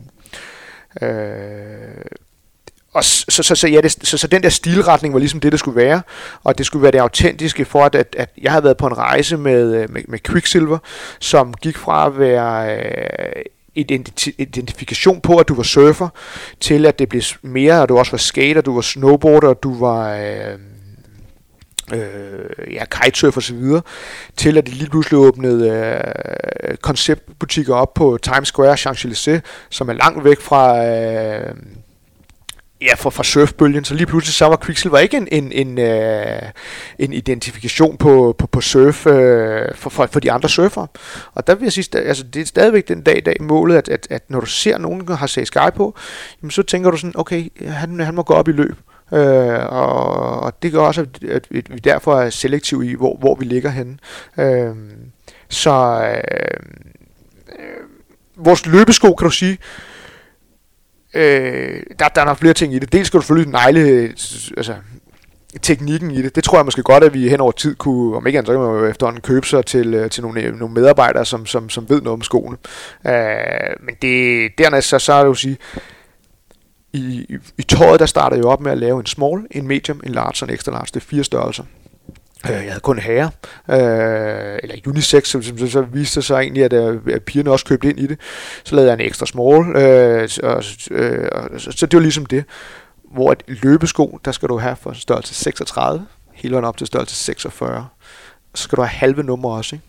øh, 1.03 1.09
øh, 1.09 2.05
og 2.95 3.05
så, 3.05 3.43
så, 3.43 3.55
så, 3.55 3.69
ja, 3.69 3.81
det, 3.81 3.93
så, 4.03 4.19
så 4.19 4.27
den 4.27 4.43
der 4.43 4.49
stilretning 4.49 5.15
var 5.15 5.21
ligesom 5.21 5.41
det, 5.41 5.53
det 5.53 5.61
skulle 5.61 5.77
være, 5.77 6.03
og 6.45 6.59
det 6.59 6.67
skulle 6.67 6.83
være 6.83 6.93
det 6.93 6.99
autentiske 6.99 7.65
for, 7.65 7.85
at, 7.85 7.95
at, 7.95 8.17
at 8.19 8.31
jeg 8.43 8.53
havde 8.53 8.65
været 8.65 8.77
på 8.77 8.87
en 8.87 8.99
rejse 8.99 9.37
med, 9.37 9.75
øh, 9.75 9.91
med, 9.91 10.03
med 10.09 10.19
Quicksilver, 10.19 10.79
som 11.21 11.55
gik 11.55 11.77
fra 11.77 12.07
at 12.07 12.19
være 12.19 12.77
øh, 12.77 13.43
identifikation 14.39 15.21
på, 15.21 15.37
at 15.37 15.49
du 15.49 15.55
var 15.55 15.63
surfer, 15.63 16.09
til 16.61 16.87
at 16.87 16.99
det 16.99 17.09
blev 17.09 17.23
mere, 17.43 17.83
at 17.83 17.89
du 17.89 17.99
også 17.99 18.13
var 18.13 18.19
skater, 18.19 18.61
du 18.61 18.75
var 18.75 18.81
snowboarder, 18.81 19.55
du 19.55 19.79
var... 19.79 20.15
Øh, 20.15 20.59
øh, 21.93 22.75
ja, 22.75 22.85
kitesurf 22.85 23.37
og 23.37 23.43
så 23.43 23.55
videre, 23.55 23.83
til 24.37 24.59
at 24.59 24.67
de 24.67 24.71
lige 24.71 24.91
pludselig 24.91 25.19
åbnede 25.19 25.71
øh, 25.71 26.77
konceptbutikker 26.77 27.75
op 27.75 27.95
på 27.95 28.19
Times 28.23 28.49
Square, 28.49 28.75
Champs-Élysées, 28.75 29.41
som 29.71 29.89
er 29.89 29.93
langt 29.93 30.25
væk 30.25 30.41
fra, 30.41 30.87
øh, 30.87 31.55
ja, 32.81 32.95
fra, 32.95 33.11
fra 33.11 33.25
surfbølgen, 33.25 33.85
så 33.85 33.95
lige 33.95 34.07
pludselig 34.07 34.35
så 34.35 34.45
var 34.45 34.57
Quicksilver 34.65 34.99
ikke 34.99 35.17
en, 35.17 35.29
en, 35.33 35.53
en, 35.53 35.79
øh, 35.79 36.43
en 36.99 37.13
identifikation 37.13 37.97
på, 37.97 38.35
på, 38.39 38.47
på 38.47 38.61
surf 38.61 39.07
øh, 39.07 39.75
for, 39.75 39.91
for, 39.91 40.07
for 40.07 40.21
de 40.21 40.33
andre 40.33 40.49
surfere. 40.49 40.87
Og 41.35 41.47
der 41.47 41.55
vil 41.55 41.63
jeg 41.63 41.73
sige, 41.73 41.99
altså 41.99 42.25
det 42.25 42.43
er 42.43 42.47
stadigvæk 42.47 42.89
den 42.89 43.03
dag 43.03 43.17
i 43.17 43.21
dag 43.21 43.37
målet, 43.41 43.77
at, 43.77 43.89
at, 43.89 44.07
at 44.11 44.31
når 44.31 44.41
du 44.41 44.47
ser 44.47 44.79
nogen, 44.79 45.07
der 45.07 45.17
har 45.17 45.27
set 45.27 45.47
Sky 45.47 45.73
på, 45.75 45.95
jamen, 46.43 46.51
så 46.51 46.63
tænker 46.63 46.91
du 46.91 46.97
sådan, 46.97 47.19
okay, 47.21 47.49
han, 47.67 48.01
han 48.01 48.15
må 48.15 48.23
gå 48.23 48.35
op 48.35 48.49
i 48.49 48.53
løb. 48.53 48.77
Øh, 49.13 49.67
og, 49.67 50.41
og 50.41 50.63
det 50.63 50.73
gør 50.73 50.81
også, 50.81 51.01
at, 51.01 51.47
at 51.51 51.71
vi 51.71 51.79
derfor 51.79 52.21
er 52.21 52.31
selektive 52.31 52.91
i, 52.91 52.95
hvor, 52.95 53.17
hvor 53.17 53.35
vi 53.35 53.45
ligger 53.45 53.71
henne. 53.71 53.99
Øh, 54.39 54.77
så 55.49 56.03
øh, 56.15 56.61
øh, 57.59 58.45
vores 58.45 58.67
løbesko, 58.67 59.15
kan 59.15 59.25
du 59.25 59.31
sige, 59.31 59.59
øh, 61.15 61.83
der, 61.99 62.09
der 62.09 62.21
er 62.21 62.25
nok 62.25 62.39
flere 62.39 62.55
ting 62.55 62.75
i 62.75 62.79
det. 62.79 62.93
Dels 62.93 63.07
skal 63.07 63.19
du 63.19 63.23
selvfølgelig 63.23 63.53
negle 63.53 64.03
altså, 64.57 64.75
teknikken 65.63 66.11
i 66.11 66.23
det. 66.23 66.37
Det 66.37 66.45
tror 66.45 66.59
jeg 66.59 66.65
måske 66.65 66.83
godt, 66.83 67.05
at 67.05 67.15
vi 67.15 67.29
hen 67.29 67.41
over 67.41 67.53
tid 67.53 67.75
kunne, 67.75 68.17
om 68.17 68.27
ikke 68.27 68.39
andet, 68.39 68.49
så 68.49 68.53
kan 68.53 68.61
man 68.61 68.81
jo 68.81 68.87
efterhånden 68.87 69.23
købe 69.23 69.47
sig 69.47 69.65
til, 69.67 69.95
øh, 69.95 70.11
til 70.11 70.23
nogle, 70.23 70.41
øh, 70.41 70.55
nogle 70.55 70.75
medarbejdere, 70.75 71.25
som, 71.25 71.47
som, 71.47 71.69
som 71.69 71.89
ved 71.89 72.03
noget 72.03 72.13
om 72.13 72.23
skoene. 72.23 72.57
Øh, 73.07 73.13
men 73.81 73.95
det, 74.03 74.51
dernæst 74.59 74.89
så, 74.89 74.99
så 74.99 75.13
er 75.13 75.19
det 75.19 75.27
jo 75.27 75.31
at 75.31 75.37
sige, 75.37 75.57
i, 76.93 77.27
i, 77.29 77.37
i 77.59 77.63
tøjet, 77.63 78.01
der 78.01 78.07
starter 78.07 78.37
jeg 78.37 78.45
op 78.45 78.61
med 78.61 78.73
at 78.73 78.79
lave 78.79 79.01
en 79.01 79.07
small, 79.07 79.47
en 79.51 79.67
medium, 79.67 80.01
en 80.07 80.13
large 80.13 80.45
og 80.45 80.49
en 80.49 80.55
extra 80.55 80.73
large. 80.73 80.87
Det 80.95 80.97
er 80.97 81.01
fire 81.01 81.25
størrelser. 81.25 81.65
Øh, 82.47 82.53
jeg 82.53 82.61
havde 82.61 82.81
kun 82.81 82.99
herre, 82.99 83.31
øh, 83.71 84.59
eller 84.63 84.77
unisex, 84.87 85.29
som, 85.29 85.43
som, 85.43 85.69
så 85.69 85.83
viste 85.83 86.23
sig 86.23 86.41
egentlig, 86.41 86.65
at, 86.65 86.73
øh, 86.73 87.01
at 87.13 87.23
pigerne 87.23 87.51
også 87.51 87.65
købte 87.65 87.89
ind 87.89 88.01
i 88.01 88.07
det. 88.07 88.21
Så 88.65 88.75
lavede 88.75 88.91
jeg 88.91 89.01
en 89.01 89.07
ekstra 89.07 89.27
small, 89.27 89.77
øh, 89.77 90.29
og, 90.43 90.65
øh, 90.91 91.29
og, 91.33 91.61
så, 91.61 91.73
så 91.73 91.87
det 91.87 91.97
var 91.97 92.03
ligesom 92.03 92.27
det. 92.27 92.45
Hvor 93.13 93.33
et 93.33 93.43
løbesko, 93.47 94.21
der 94.25 94.33
skal 94.33 94.49
du 94.49 94.59
have 94.59 94.77
for 94.77 94.93
størrelse 94.93 95.35
36, 95.35 96.07
hele 96.33 96.53
vejen 96.53 96.65
op 96.65 96.77
til 96.77 96.87
størrelse 96.87 97.15
46. 97.15 97.87
Så 98.55 98.63
skal 98.63 98.77
du 98.77 98.83
have 98.83 98.89
halve 98.89 99.23
nummer 99.23 99.51
også, 99.51 99.77
ikke? 99.77 99.87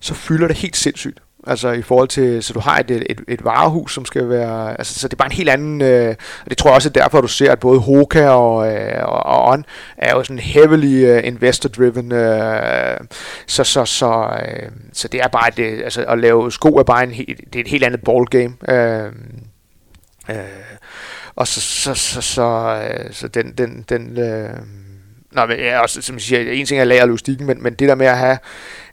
Så 0.00 0.14
fylder 0.14 0.46
det 0.48 0.56
helt 0.56 0.76
sindssygt. 0.76 1.20
Altså 1.46 1.70
i 1.70 1.82
forhold 1.82 2.08
til, 2.08 2.42
så 2.42 2.52
du 2.52 2.60
har 2.60 2.78
et, 2.78 2.90
et, 2.90 3.20
et 3.28 3.44
varehus, 3.44 3.94
som 3.94 4.04
skal 4.04 4.28
være, 4.28 4.78
altså 4.78 4.98
så 4.98 5.08
det 5.08 5.14
er 5.14 5.16
bare 5.16 5.28
en 5.28 5.36
helt 5.36 5.48
anden, 5.48 5.82
øh, 5.82 6.14
og 6.44 6.50
det 6.50 6.58
tror 6.58 6.70
jeg 6.70 6.74
også 6.74 6.88
er 6.88 6.92
derfor, 6.92 7.20
du 7.20 7.28
ser, 7.28 7.52
at 7.52 7.60
både 7.60 7.80
Hoka 7.80 8.28
og, 8.28 8.72
øh, 8.72 9.02
og, 9.02 9.26
og 9.26 9.48
On 9.48 9.64
er 9.96 10.14
jo 10.14 10.24
sådan 10.24 10.38
heavily 10.38 11.04
øh, 11.04 11.20
investor-driven, 11.24 12.12
øh, 12.12 12.98
så, 13.46 13.64
så, 13.64 13.84
så, 13.84 14.40
øh, 14.46 14.70
så 14.92 15.08
det 15.08 15.20
er 15.20 15.28
bare, 15.28 15.50
det, 15.56 15.64
øh, 15.64 15.80
altså 15.84 16.04
at 16.04 16.18
lave 16.18 16.52
sko 16.52 16.68
er 16.68 16.82
bare 16.82 17.02
en, 17.02 17.10
det 17.10 17.56
er 17.56 17.60
et 17.60 17.68
helt 17.68 17.84
andet 17.84 18.00
ballgame. 18.04 18.54
Øh, 18.68 19.12
øh, 20.30 20.36
og 21.36 21.48
så, 21.48 21.60
så, 21.60 21.94
så, 21.94 22.20
så, 22.20 22.80
øh, 22.88 23.12
så 23.12 23.28
den, 23.28 23.52
den, 23.58 23.84
den 23.88 24.18
øh, 24.18 24.50
Nå, 25.32 25.46
men 25.46 25.58
ja, 25.58 25.80
også, 25.80 26.02
som 26.02 26.14
jeg 26.16 26.22
siger, 26.22 26.52
en 26.52 26.66
ting 26.66 26.80
er 26.80 26.84
lager 26.84 27.06
logistikken, 27.06 27.46
men, 27.46 27.62
men 27.62 27.74
det 27.74 27.88
der 27.88 27.94
med 27.94 28.06
at 28.06 28.18
have 28.18 28.38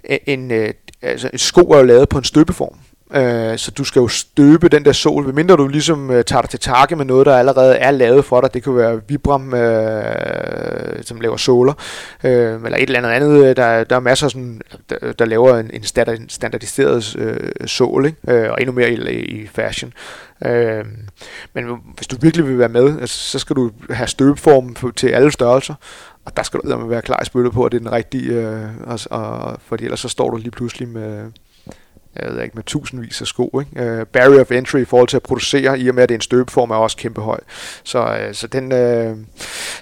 en, 0.04 0.52
en, 0.52 0.74
altså, 1.02 1.30
et 1.34 1.39
sko 1.39 1.62
er 1.62 1.78
jo 1.78 1.84
lavet 1.84 2.10
på 2.10 2.18
en 2.18 2.24
støbeform. 2.24 2.76
Øh, 3.14 3.58
så 3.58 3.72
du 3.72 3.84
skal 3.84 4.00
jo 4.00 4.08
støbe 4.08 4.70
den 4.70 4.86
der 4.86 4.91
sol, 4.91 5.26
medmindre 5.26 5.56
du 5.56 5.68
ligesom 5.68 6.12
øh, 6.12 6.24
tager 6.24 6.41
dig 6.41 6.50
til 6.50 6.60
takke 6.60 6.95
med 6.95 7.06
noget, 7.06 7.26
der 7.26 7.38
allerede 7.38 7.76
er 7.76 7.91
lavet 7.91 8.26
for 8.26 8.41
dig. 8.41 8.54
Det 8.54 8.64
kan 8.64 8.76
være 8.76 9.02
Vibram, 9.08 9.54
øh, 9.54 11.04
som 11.04 11.22
laver 11.22 11.38
såler, 11.38 11.74
øh, 12.24 12.64
eller 12.66 12.78
et 12.78 12.82
eller 12.82 13.00
andet 13.00 13.10
andet. 13.10 13.58
Der, 13.58 13.84
der 13.84 13.95
er 13.95 14.00
masser 14.00 14.28
sådan, 14.28 14.62
der, 14.89 15.12
der 15.12 15.26
laver 15.26 15.58
en, 15.58 15.70
en 15.74 15.84
standardiseret 16.30 17.16
øh, 17.16 17.68
sål, 17.68 18.06
ikke? 18.06 18.18
Øh, 18.28 18.52
og 18.52 18.58
endnu 18.60 18.74
mere 18.74 18.91
i, 18.91 19.20
i 19.20 19.47
fashion. 19.47 19.93
Øh, 20.45 20.86
men 21.54 21.66
hvis 21.95 22.08
du 22.08 22.16
virkelig 22.22 22.47
vil 22.47 22.60
være 22.60 22.70
med, 22.70 23.00
altså, 23.02 23.20
så 23.32 23.39
skal 23.39 23.56
du 23.56 23.72
have 23.89 24.08
støbeformen 24.08 24.76
til 24.95 25.08
alle 25.08 25.32
størrelser. 25.32 25.74
Og 26.30 26.38
der 26.38 26.44
skal 26.44 26.60
du 26.60 26.88
være 26.88 27.02
klar 27.02 27.22
i 27.22 27.26
spillet 27.26 27.54
på, 27.54 27.66
at 27.66 27.72
det 27.72 27.78
er 27.78 27.82
den 27.82 27.92
rigtige, 27.92 28.32
øh, 28.32 28.70
og, 28.84 29.00
og, 29.12 29.60
fordi 29.62 29.84
ellers 29.84 30.00
så 30.00 30.10
står 30.10 30.30
du 30.30 30.38
lige 30.38 30.52
pludselig 30.52 30.88
med, 30.88 31.32
jeg 32.16 32.32
ved 32.34 32.44
ikke, 32.44 32.56
med 32.56 32.64
tusindvis 32.64 33.22
af 33.22 33.28
sko. 33.28 33.60
Ikke? 33.60 34.00
Uh, 34.02 34.08
barrier 34.08 34.42
of 34.42 34.52
entry 34.52 34.80
i 34.80 34.86
forhold 34.86 35.08
til 35.08 35.18
at 35.18 35.24
producere, 35.24 35.80
i 35.80 35.90
og 35.90 35.96
med 35.96 36.04
at 36.04 36.10
det 36.10 36.16
er 36.16 36.18
en 36.18 36.22
støbeform, 36.22 36.72
er 36.72 36.76
også 36.76 36.98
kæmpe 36.98 37.22
høj. 37.22 37.40
Så, 37.84 38.28
uh, 38.28 38.34
så, 38.36 38.48
den, 38.48 38.64
uh, 38.64 39.26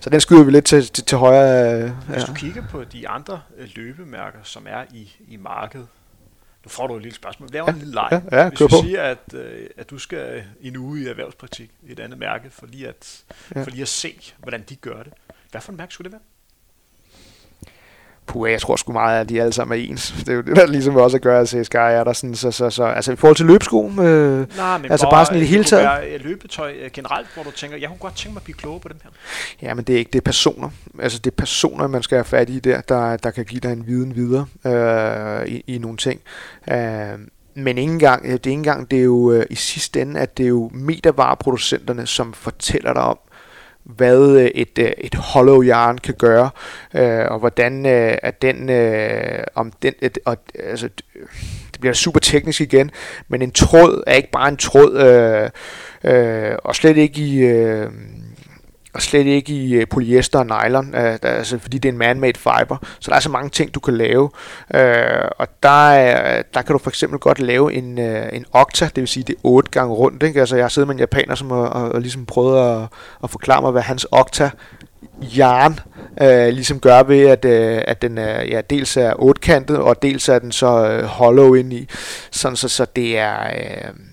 så 0.02 0.10
den 0.10 0.22
skyder 0.22 0.44
vi 0.44 0.52
lidt 0.52 0.66
til, 0.66 0.88
til, 0.88 1.04
til 1.04 1.18
højre. 1.18 1.86
Uh, 1.86 1.92
Hvis 2.10 2.24
du 2.24 2.34
kigger 2.34 2.64
på 2.72 2.84
de 2.84 3.08
andre 3.08 3.42
løbemærker, 3.76 4.40
som 4.44 4.66
er 4.70 4.84
i, 4.94 5.16
i 5.28 5.38
markedet, 5.38 5.88
nu 6.66 6.70
får 6.70 6.88
du 6.88 6.96
et 6.96 7.02
lille 7.02 7.16
spørgsmål. 7.16 7.50
Lav 7.52 7.64
ja, 7.68 7.74
en 7.74 7.78
lille 7.78 7.94
leg. 7.94 8.22
Ja, 8.32 8.42
ja, 8.42 8.50
Hvis 8.50 8.60
du 8.60 8.70
siger, 8.84 9.02
at, 9.02 9.34
uh, 9.34 9.40
at 9.78 9.90
du 9.90 9.98
skal 9.98 10.44
en 10.62 10.78
uge 10.78 11.02
i 11.02 11.08
erhvervspraktik 11.08 11.72
i 11.84 11.92
et 11.92 12.00
andet 12.00 12.20
mærke, 12.20 12.50
for 12.50 12.66
lige 12.66 12.88
at, 12.88 13.24
ja. 13.56 13.64
for 13.64 13.70
lige 13.70 13.82
at 13.82 13.88
se, 13.88 14.34
hvordan 14.38 14.64
de 14.70 14.76
gør 14.76 15.04
det. 15.04 15.14
Hvad 15.52 15.62
for 15.62 15.72
en 15.72 15.78
mærke 15.78 15.94
skulle 15.94 16.06
det 16.06 16.12
være? 16.12 16.22
Puh, 18.28 18.52
jeg 18.52 18.62
tror 18.62 18.76
sgu 18.76 18.92
meget, 18.92 19.22
at 19.22 19.30
de 19.30 19.42
alle 19.42 19.54
sammen 19.54 19.80
er 19.80 19.84
ens. 19.84 20.12
Det 20.20 20.30
er 20.30 20.34
jo 20.34 20.42
det, 20.42 20.56
der 20.56 20.66
ligesom 20.66 20.96
også 20.96 21.18
at 21.18 21.24
gøre, 21.24 21.42
at 21.42 21.50
CSGI 21.50 21.78
er 21.78 22.04
der 22.04 22.14
sådan, 22.14 22.36
så, 22.36 22.52
så, 22.52 22.70
så, 22.70 22.84
altså 22.84 23.12
i 23.12 23.16
forhold 23.16 23.36
til 23.36 23.46
løbsko, 23.46 23.86
øh, 23.88 24.58
Nej, 24.58 24.78
men 24.78 24.92
altså 24.92 25.08
bare, 25.12 25.26
sådan 25.26 25.38
i 25.38 25.42
det 25.42 25.50
hele 25.50 25.64
taget. 25.64 25.84
Være 25.84 26.18
løbetøj 26.18 26.74
øh, 26.82 26.90
generelt, 26.94 27.28
hvor 27.34 27.44
du 27.44 27.52
tænker, 27.52 27.78
jeg 27.78 27.90
kunne 27.90 27.98
godt 27.98 28.16
tænke 28.16 28.34
mig 28.34 28.40
at 28.40 28.44
blive 28.44 28.56
klogere 28.56 28.80
på 28.80 28.88
dem 28.88 28.98
her. 29.04 29.10
Ja, 29.62 29.74
men 29.74 29.84
det 29.84 29.96
er 29.96 30.00
ikke, 30.00 30.12
det 30.14 30.20
er 30.20 30.24
personer. 30.24 30.70
Altså 31.00 31.20
det 31.20 31.32
er 31.32 31.36
personer, 31.36 31.88
man 31.88 32.04
skal 32.04 32.16
have 32.16 32.26
fat 32.26 32.50
i 32.50 32.60
der, 32.60 32.82
der, 32.82 33.18
der 33.18 33.32
kan 33.32 33.46
give 33.46 33.60
dig 33.60 33.72
en 33.74 33.88
viden 33.88 34.16
videre 34.16 34.46
øh, 34.66 35.48
i, 35.48 35.64
i 35.68 35.78
nogle 35.78 35.98
ting. 35.98 36.22
Øh, 36.72 36.78
men 37.56 37.78
ikke 37.78 37.94
engang, 37.94 38.24
det 38.24 38.32
er 38.32 38.34
ikke 38.34 38.52
engang, 38.52 38.92
det 38.92 39.00
er 39.00 39.04
jo 39.04 39.32
øh, 39.32 39.46
i 39.50 39.56
sidste 39.56 40.02
ende, 40.02 40.20
at 40.20 40.38
det 40.38 40.44
er 40.44 40.48
jo 40.48 40.70
metervareproducenterne, 40.74 42.08
som 42.08 42.34
fortæller 42.34 42.94
dig 42.94 43.02
om, 43.02 43.18
hvad 43.96 44.40
øh, 44.40 44.46
et, 44.46 44.80
øh, 44.80 44.92
et 44.98 45.16
hollow 45.16 45.64
yarn 45.64 45.98
kan 45.98 46.14
gøre, 46.20 46.50
øh, 46.94 47.26
og 47.28 47.40
hvordan 47.40 47.86
øh, 47.86 48.18
at 48.24 48.42
den, 48.42 48.70
øh, 48.70 49.44
om 49.56 49.72
den, 49.82 49.94
et, 50.02 50.20
og, 50.26 50.38
altså, 50.60 50.90
det 51.72 51.80
bliver 51.80 51.94
super 51.94 52.20
teknisk 52.20 52.62
igen, 52.62 52.92
men 53.28 53.42
en 53.42 53.52
tråd 53.52 54.04
er 54.08 54.16
ikke 54.16 54.32
bare 54.32 54.50
en 54.50 54.58
tråd, 54.58 54.98
øh, 54.98 55.50
øh, 56.14 56.56
og 56.64 56.76
slet 56.76 56.98
ikke 56.98 57.22
i, 57.22 57.38
øh, 57.38 57.90
og 58.98 59.04
slet 59.04 59.26
ikke 59.26 59.54
i 59.54 59.74
øh, 59.74 59.88
polyester 59.88 60.40
og 60.40 60.46
nylon, 60.46 60.96
øh, 60.96 61.02
der, 61.24 61.30
altså, 61.30 61.60
fordi 61.60 61.78
det 61.78 61.90
er 61.90 61.94
en 61.94 61.98
man-made 61.98 62.38
fiber. 62.38 62.78
Så 63.00 63.12
der 63.12 63.16
er 63.16 63.20
så 63.20 63.30
mange 63.30 63.50
ting, 63.50 63.74
du 63.74 63.80
kan 63.80 63.98
lave. 63.98 64.30
Øh, 64.74 65.28
og 65.38 65.48
der, 65.64 65.90
øh, 65.90 66.44
der 66.54 66.62
kan 66.62 66.74
du 66.74 66.78
for 66.78 66.90
eksempel 66.90 67.20
godt 67.20 67.40
lave 67.40 67.74
en, 67.74 68.00
øh, 68.00 68.30
en 68.34 68.46
okta, 68.52 68.86
det 68.86 68.98
vil 69.02 69.08
sige, 69.08 69.24
det 69.24 69.34
er 69.34 69.40
otte 69.44 69.72
gange 69.72 69.94
rundt. 69.94 70.24
Ikke? 70.24 70.40
Altså, 70.40 70.56
jeg 70.56 70.64
har 70.64 70.70
siddet 70.70 70.88
med 70.88 70.96
en 70.96 71.00
japaner, 71.00 71.36
som 71.36 71.52
har 71.52 71.58
og, 71.58 71.92
og 71.92 72.02
ligesom 72.02 72.26
prøvet 72.26 72.82
at, 72.82 72.88
at 73.24 73.30
forklare 73.30 73.62
mig, 73.62 73.72
hvad 73.72 73.82
hans 73.82 74.08
okta 74.12 74.50
yarn 75.38 75.80
øh, 76.22 76.48
ligesom 76.48 76.80
gør 76.80 77.04
ved, 77.04 77.28
at, 77.28 77.46
øh, 77.46 77.82
at 77.88 78.02
den 78.02 78.18
er, 78.18 78.44
ja, 78.44 78.62
dels 78.70 78.98
er 78.98 79.14
otkantet, 79.20 79.78
og 79.78 80.02
dels 80.02 80.30
er 80.30 80.40
den 80.40 80.52
så 80.52 80.90
øh, 80.90 81.04
hollow 81.04 81.54
ind 81.54 81.74
i. 81.74 81.88
Sådan 82.32 82.56
så, 82.56 82.68
så 82.68 82.86
det 82.96 83.18
er... 83.18 83.40
Øh, 83.44 84.07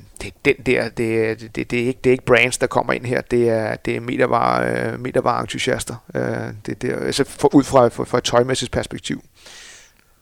det 0.44 0.50
er 0.50 0.54
den 0.54 0.66
der, 0.66 0.88
det, 0.88 1.40
det, 1.40 1.56
det, 1.56 1.70
det, 1.70 1.82
er 1.82 1.86
ikke, 1.86 2.00
det 2.04 2.10
er 2.10 2.12
ikke 2.12 2.24
brands, 2.24 2.58
der 2.58 2.66
kommer 2.66 2.92
ind 2.92 3.06
her, 3.06 3.20
det 3.20 3.48
er, 3.48 3.76
det 3.76 3.96
er 3.96 4.00
metervare, 4.00 4.92
uh, 4.92 5.00
metervare 5.00 5.40
entusiaster, 5.40 5.96
uh, 6.14 6.20
det, 6.66 6.82
det, 6.82 6.92
altså 6.92 7.24
for, 7.24 7.54
ud 7.54 7.64
fra, 7.64 7.88
for, 7.88 8.04
fra 8.04 8.18
et 8.18 8.24
tøjmæssigt 8.24 8.72
perspektiv. 8.72 9.22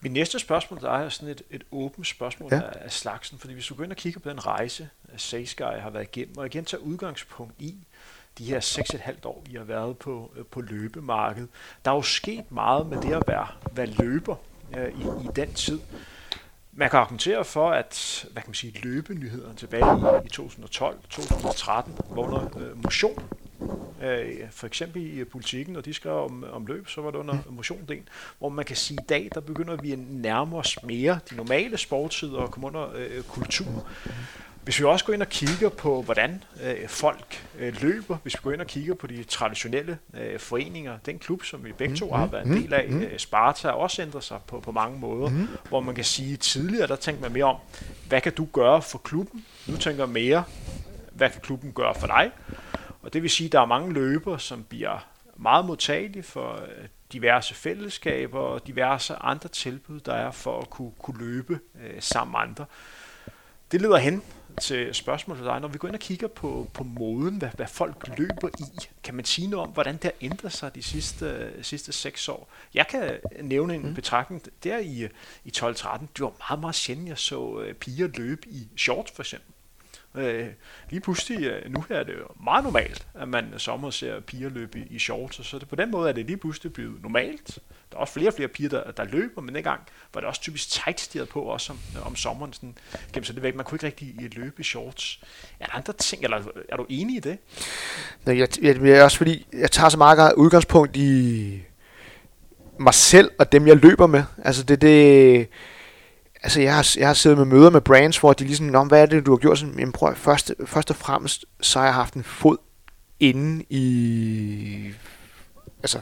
Min 0.00 0.12
næste 0.12 0.38
spørgsmål 0.38 0.80
der 0.80 0.90
er 0.90 1.08
sådan 1.08 1.28
et, 1.28 1.42
et 1.50 1.62
åbent 1.72 2.06
spørgsmål 2.06 2.48
ja. 2.52 2.60
af, 2.80 2.92
slagsen, 2.92 3.38
fordi 3.38 3.54
hvis 3.54 3.66
du 3.66 3.82
ind 3.82 3.90
og 3.90 3.96
kigger 3.96 4.20
på 4.20 4.30
den 4.30 4.46
rejse, 4.46 4.88
Saysky 5.16 5.62
har 5.62 5.90
været 5.90 6.08
igennem, 6.16 6.38
og 6.38 6.46
igen 6.46 6.64
tager 6.64 6.82
udgangspunkt 6.82 7.54
i 7.58 7.74
de 8.38 8.44
her 8.44 8.60
6,5 8.60 9.26
år, 9.26 9.42
vi 9.46 9.56
har 9.56 9.64
været 9.64 9.98
på, 9.98 10.32
øh, 10.36 10.44
på 10.44 10.60
løbemarkedet, 10.60 11.48
der 11.84 11.90
er 11.90 11.94
jo 11.94 12.02
sket 12.02 12.52
meget 12.52 12.86
med 12.86 13.00
det 13.00 13.12
at 13.12 13.22
være, 13.26 13.46
være 13.72 13.86
løber 13.86 14.36
øh, 14.76 14.88
i, 14.88 15.24
i 15.24 15.28
den 15.36 15.54
tid. 15.54 15.80
Man 16.74 16.90
kan 16.90 16.98
argumentere 16.98 17.44
for, 17.44 17.70
at 17.70 18.26
hvad 18.32 18.42
kan 18.42 18.48
man 18.48 18.54
sige, 18.54 18.80
løbenyhederne 18.82 19.54
tilbage 19.54 19.84
i, 19.84 20.26
i 20.26 20.30
2012-2013 20.42 21.70
var 22.14 22.22
under 22.22 22.58
øh, 22.58 22.82
motion. 22.84 23.22
Øh, 24.02 24.50
for 24.50 24.66
eksempel 24.66 25.02
i 25.02 25.20
øh, 25.20 25.26
politikken, 25.26 25.74
når 25.74 25.80
de 25.80 25.94
skrev 25.94 26.12
om, 26.12 26.44
om 26.52 26.66
løb, 26.66 26.88
så 26.88 27.00
var 27.00 27.10
det 27.10 27.18
under 27.18 27.38
motiondelen, 27.50 28.08
hvor 28.38 28.48
man 28.48 28.64
kan 28.64 28.76
sige, 28.76 28.98
at 28.98 29.04
i 29.04 29.06
dag, 29.08 29.28
der 29.34 29.40
begynder 29.40 29.76
vi 29.76 29.92
at 29.92 29.98
nærme 29.98 30.56
os 30.56 30.82
mere 30.82 31.18
de 31.30 31.36
normale 31.36 31.76
sportsider 31.76 32.38
og 32.38 32.50
komme 32.50 32.66
under 32.66 32.88
øh, 32.94 33.22
kultur. 33.22 33.86
Hvis 34.62 34.80
vi 34.80 34.84
også 34.84 35.04
går 35.04 35.12
ind 35.12 35.22
og 35.22 35.28
kigger 35.28 35.68
på, 35.68 36.02
hvordan 36.02 36.44
øh, 36.62 36.88
folk 36.88 37.46
øh, 37.58 37.82
løber, 37.82 38.16
hvis 38.22 38.34
vi 38.34 38.40
går 38.42 38.52
ind 38.52 38.60
og 38.60 38.66
kigger 38.66 38.94
på 38.94 39.06
de 39.06 39.24
traditionelle 39.24 39.98
øh, 40.14 40.38
foreninger, 40.38 40.98
den 41.06 41.18
klub, 41.18 41.44
som 41.44 41.64
vi 41.64 41.72
begge 41.72 41.96
to 41.96 42.06
mm, 42.06 42.12
har 42.12 42.26
været 42.26 42.46
en 42.46 42.52
del 42.52 42.74
af, 42.74 42.88
mm, 42.88 43.02
øh, 43.02 43.18
Sparta, 43.18 43.68
har 43.68 43.74
også 43.74 44.02
ændret 44.02 44.24
sig 44.24 44.40
på, 44.46 44.60
på 44.60 44.72
mange 44.72 44.98
måder, 44.98 45.28
mm. 45.28 45.48
hvor 45.68 45.80
man 45.80 45.94
kan 45.94 46.04
sige, 46.04 46.36
tidligere 46.36 46.86
der 46.86 46.96
tænkte 46.96 47.22
man 47.22 47.32
mere 47.32 47.44
om, 47.44 47.56
hvad 48.08 48.20
kan 48.20 48.32
du 48.32 48.48
gøre 48.52 48.82
for 48.82 48.98
klubben? 48.98 49.44
Nu 49.68 49.76
tænker 49.76 50.02
jeg 50.02 50.12
mere, 50.12 50.44
hvad 51.12 51.30
kan 51.30 51.40
klubben 51.40 51.72
gøre 51.72 51.94
for 51.94 52.06
dig? 52.06 52.30
Og 53.02 53.12
det 53.12 53.22
vil 53.22 53.30
sige, 53.30 53.46
at 53.46 53.52
der 53.52 53.60
er 53.60 53.66
mange 53.66 53.92
løber, 53.92 54.36
som 54.36 54.64
bliver 54.64 55.06
meget 55.36 55.64
modtagelige 55.64 56.22
for 56.22 56.52
øh, 56.52 56.88
diverse 57.12 57.54
fællesskaber 57.54 58.38
og 58.38 58.66
diverse 58.66 59.14
andre 59.14 59.48
tilbud, 59.48 60.00
der 60.00 60.14
er 60.14 60.30
for 60.30 60.60
at 60.60 60.70
kunne, 60.70 60.92
kunne 61.02 61.18
løbe 61.18 61.58
øh, 61.82 61.94
sammen 62.00 62.32
med 62.32 62.40
andre. 62.40 62.64
Det 63.72 63.80
leder 63.80 63.96
hen 63.96 64.22
til 64.60 64.94
spørgsmål 64.94 65.36
til 65.36 65.46
dig. 65.46 65.60
Når 65.60 65.68
vi 65.68 65.78
går 65.78 65.88
ind 65.88 65.94
og 65.94 66.00
kigger 66.00 66.28
på, 66.28 66.68
på 66.74 66.84
moden, 66.84 67.36
hvad, 67.36 67.48
hvad 67.56 67.66
folk 67.66 68.18
løber 68.18 68.48
i, 68.58 68.88
kan 69.02 69.14
man 69.14 69.24
sige 69.24 69.48
noget 69.48 69.66
om, 69.66 69.72
hvordan 69.72 69.94
det 69.94 70.04
har 70.04 70.12
ændret 70.20 70.52
sig 70.52 70.74
de 70.74 70.82
sidste, 70.82 71.52
sidste 71.62 71.92
seks 71.92 72.28
år? 72.28 72.52
Jeg 72.74 72.86
kan 72.88 73.18
nævne 73.42 73.74
en 73.74 73.86
mm. 73.86 73.94
betragtning. 73.94 74.42
Der 74.64 74.78
i, 74.78 75.08
i 75.44 75.52
12-13, 75.56 76.00
det 76.16 76.20
var 76.20 76.32
meget, 76.50 76.60
meget 76.60 76.74
sjældent, 76.74 77.08
jeg 77.08 77.18
så 77.18 77.60
øh, 77.60 77.74
piger 77.74 78.08
løbe 78.14 78.48
i 78.48 78.68
shorts 78.76 79.12
for 79.12 79.22
eksempel. 79.22 79.52
Øh, 80.14 80.48
lige 80.90 81.00
pludselig, 81.00 81.46
øh, 81.46 81.72
nu 81.72 81.84
her 81.88 81.96
er 81.96 82.04
det 82.04 82.12
jo 82.12 82.26
meget 82.44 82.64
normalt, 82.64 83.06
at 83.14 83.28
man 83.28 83.54
sommer 83.56 83.90
ser 83.90 84.20
piger 84.20 84.48
løbe 84.48 84.78
i, 84.78 84.82
i 84.90 84.98
shorts, 84.98 85.46
så 85.46 85.58
det, 85.58 85.68
på 85.68 85.76
den 85.76 85.90
måde 85.90 86.08
er 86.08 86.12
det 86.12 86.26
lige 86.26 86.36
pludselig 86.36 86.72
blevet 86.72 87.02
normalt. 87.02 87.58
Der 87.92 87.98
er 87.98 88.00
også 88.00 88.12
flere 88.12 88.28
og 88.28 88.34
flere 88.34 88.48
piger, 88.48 88.68
der, 88.68 88.90
der 88.90 89.04
løber, 89.04 89.40
men 89.40 89.54
dengang 89.54 89.80
var 90.14 90.20
det 90.20 90.28
også 90.28 90.40
typisk 90.40 90.70
tight 90.70 91.16
på, 91.30 91.40
også 91.40 91.72
om, 91.72 91.78
øh, 91.96 92.06
om 92.06 92.16
sommeren. 92.16 92.52
Sådan, 92.52 92.78
gennem 93.12 93.24
så 93.24 93.32
det 93.32 93.42
væk. 93.42 93.54
Man 93.54 93.64
kunne 93.64 93.76
ikke 93.76 93.86
rigtig 93.86 94.14
løbe 94.36 94.60
i 94.60 94.62
shorts. 94.62 95.20
Er 95.60 95.66
der 95.66 95.74
andre 95.74 95.92
ting, 95.92 96.24
eller 96.24 96.42
er 96.68 96.76
du 96.76 96.86
enig 96.88 97.16
i 97.16 97.20
det? 97.20 97.38
Nej, 98.24 98.38
jeg, 98.38 98.48
jeg, 98.62 98.82
jeg, 98.82 99.04
også 99.04 99.16
fordi, 99.16 99.46
jeg 99.52 99.70
tager 99.70 99.88
så 99.88 99.98
meget 99.98 100.32
udgangspunkt 100.32 100.96
i 100.96 101.62
mig 102.78 102.94
selv 102.94 103.30
og 103.38 103.52
dem, 103.52 103.66
jeg 103.66 103.76
løber 103.76 104.06
med. 104.06 104.24
Altså 104.44 104.62
det, 104.62 104.80
det 104.82 105.48
altså 106.42 106.60
jeg 106.60 106.74
har, 106.74 106.94
jeg 106.98 107.06
har 107.06 107.14
siddet 107.14 107.38
med 107.38 107.46
møder 107.46 107.70
med 107.70 107.80
brands, 107.80 108.18
hvor 108.18 108.32
de 108.32 108.44
ligesom, 108.44 108.66
Nå, 108.66 108.84
hvad 108.84 109.02
er 109.02 109.06
det, 109.06 109.26
du 109.26 109.30
har 109.30 109.38
gjort? 109.38 109.58
Sådan, 109.58 109.78
jamen 109.78 109.92
prøv, 109.92 110.14
først, 110.14 110.52
først 110.66 110.90
og 110.90 110.96
fremmest, 110.96 111.44
så 111.60 111.78
har 111.78 111.86
jeg 111.86 111.94
haft 111.94 112.14
en 112.14 112.24
fod 112.24 112.56
inde 113.20 113.64
i, 113.70 114.92
altså, 115.82 115.98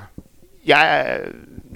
jeg, 0.67 1.21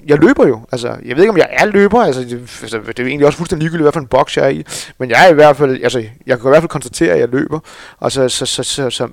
jeg 0.05 0.17
løber 0.17 0.47
jo, 0.47 0.61
altså, 0.71 0.87
jeg 0.87 1.15
ved 1.15 1.23
ikke, 1.23 1.31
om 1.31 1.37
jeg 1.37 1.49
er 1.51 1.65
løber, 1.65 1.99
altså, 1.99 2.21
det, 2.21 2.33
altså, 2.61 2.81
det 2.87 2.99
er 2.99 3.05
egentlig 3.05 3.25
også 3.25 3.37
fuldstændig 3.37 3.63
ligegyldigt, 3.63 3.83
hvad 3.83 3.91
for 3.91 3.99
en 3.99 4.07
boks 4.07 4.37
jeg 4.37 4.45
er 4.45 4.49
i, 4.49 4.65
men 4.97 5.09
jeg 5.09 5.25
er 5.25 5.31
i 5.31 5.33
hvert 5.33 5.57
fald, 5.57 5.83
altså, 5.83 5.99
jeg 5.99 6.39
kan 6.39 6.47
i 6.47 6.49
hvert 6.49 6.61
fald 6.61 6.69
konstatere, 6.69 7.13
at 7.13 7.19
jeg 7.19 7.29
løber, 7.29 7.59
og 7.99 8.11
så, 8.11 8.29
så, 8.29 8.45
så, 8.45 8.63
så, 8.63 8.89
så, 8.89 9.07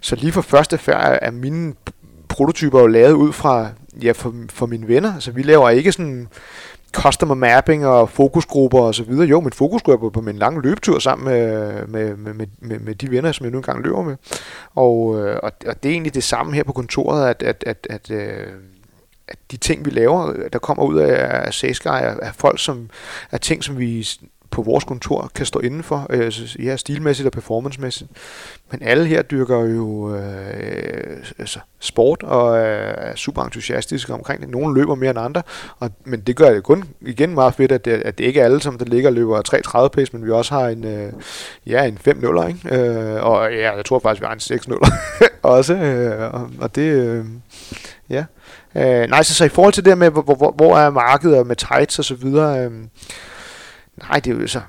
så 0.00 0.16
lige 0.16 0.32
for 0.32 0.42
første 0.42 0.78
færd 0.78 1.18
er 1.22 1.30
mine 1.30 1.74
prototyper 2.28 2.80
jo 2.80 2.86
lavet 2.86 3.12
ud 3.12 3.32
fra, 3.32 3.68
ja, 4.02 4.12
for, 4.12 4.34
for 4.50 4.66
mine 4.66 4.88
venner, 4.88 5.14
altså, 5.14 5.30
vi 5.30 5.42
laver 5.42 5.70
ikke 5.70 5.92
sådan, 5.92 6.28
customer 6.92 7.34
mapping 7.34 7.86
og 7.86 8.10
fokusgrupper 8.10 8.80
og 8.80 8.94
så 8.94 9.02
videre. 9.04 9.26
Jo, 9.26 9.40
min 9.40 9.52
fokusgruppe 9.52 10.10
på 10.10 10.20
min 10.20 10.36
lange 10.36 10.62
løbetur 10.62 10.98
sammen 10.98 11.24
med, 11.24 11.86
med, 11.86 12.16
med, 12.16 12.46
med, 12.60 12.78
med 12.78 12.94
de 12.94 13.10
venner, 13.10 13.32
som 13.32 13.44
jeg 13.44 13.50
nu 13.50 13.58
engang 13.58 13.84
løber 13.84 14.02
med. 14.02 14.16
Og, 14.74 15.20
øh, 15.20 15.38
og, 15.42 15.52
og 15.66 15.82
det 15.82 15.88
er 15.88 15.92
egentlig 15.92 16.14
det 16.14 16.24
samme 16.24 16.54
her 16.54 16.64
på 16.64 16.72
kontoret, 16.72 17.28
at, 17.28 17.42
at, 17.42 17.64
at, 17.66 17.86
at, 17.90 18.10
øh, 18.10 18.46
at 19.28 19.38
de 19.50 19.56
ting, 19.56 19.84
vi 19.84 19.90
laver, 19.90 20.48
der 20.52 20.58
kommer 20.58 20.84
ud 20.84 20.98
af, 20.98 21.52
af 21.62 21.64
er, 21.84 21.90
er 22.22 22.32
folk, 22.32 22.60
som 22.60 22.90
er 23.30 23.38
ting, 23.38 23.64
som 23.64 23.78
vi 23.78 24.06
på 24.50 24.62
vores 24.62 24.84
kontor 24.84 25.30
kan 25.34 25.46
stå 25.46 25.60
indenfor, 25.60 26.06
øh, 26.10 26.32
ja, 26.66 26.76
stilmæssigt 26.76 27.26
og 27.26 27.32
performancemæssigt. 27.32 28.10
Men 28.70 28.82
alle 28.82 29.06
her 29.06 29.22
dyrker 29.22 29.64
jo 29.64 30.14
øh, 30.14 31.16
altså 31.38 31.58
sport 31.78 32.22
og 32.22 32.58
er 32.58 33.14
super 33.16 33.42
entusiastiske 33.42 34.12
omkring 34.12 34.40
det. 34.40 34.48
Nogle 34.48 34.80
løber 34.80 34.94
mere 34.94 35.10
end 35.10 35.18
andre, 35.18 35.42
og, 35.78 35.90
men 36.04 36.20
det 36.20 36.36
gør 36.36 36.50
det 36.50 36.62
kun 36.62 36.84
igen 37.00 37.34
meget 37.34 37.54
fedt, 37.54 37.72
at 37.72 37.84
det, 37.84 37.92
at 37.92 38.18
det 38.18 38.24
ikke 38.24 38.40
er 38.40 38.44
alle, 38.44 38.60
som 38.60 38.78
der 38.78 38.84
ligger 38.84 39.08
og 39.08 39.14
løber 39.14 39.82
3.30 39.84 39.88
pace, 39.88 40.16
men 40.16 40.26
vi 40.26 40.30
også 40.30 40.54
har 40.54 40.68
en, 40.68 40.84
øh, 40.84 41.12
ja, 41.66 41.84
en 41.84 41.98
5 41.98 42.16
0 42.16 42.48
ikke? 42.48 42.76
Øh, 42.76 43.24
og 43.24 43.52
ja, 43.52 43.76
jeg 43.76 43.84
tror 43.84 43.98
faktisk, 43.98 44.22
vi 44.22 44.26
har 44.26 44.34
en 44.34 44.40
6 44.40 44.68
0 44.68 44.78
også, 45.42 45.74
øh, 45.74 46.34
og, 46.34 46.50
og 46.60 46.74
det, 46.74 46.92
øh, 46.92 47.24
ja. 48.10 48.24
Øh, 48.78 49.08
nej, 49.10 49.22
så, 49.22 49.34
så 49.34 49.44
i 49.44 49.48
forhold 49.48 49.72
til 49.72 49.84
det 49.84 49.98
med, 49.98 50.10
hvor, 50.10 50.22
hvor, 50.22 50.50
hvor 50.50 50.78
er 50.78 50.90
markedet 50.90 51.46
med 51.46 51.56
tights 51.56 51.98
og 51.98 52.04
så 52.04 52.14
videre, 52.14 52.64
øh, 52.64 52.70
Nej, 53.98 54.20
det 54.20 54.36
er 54.36 54.40
jo 54.40 54.46
så... 54.46 54.60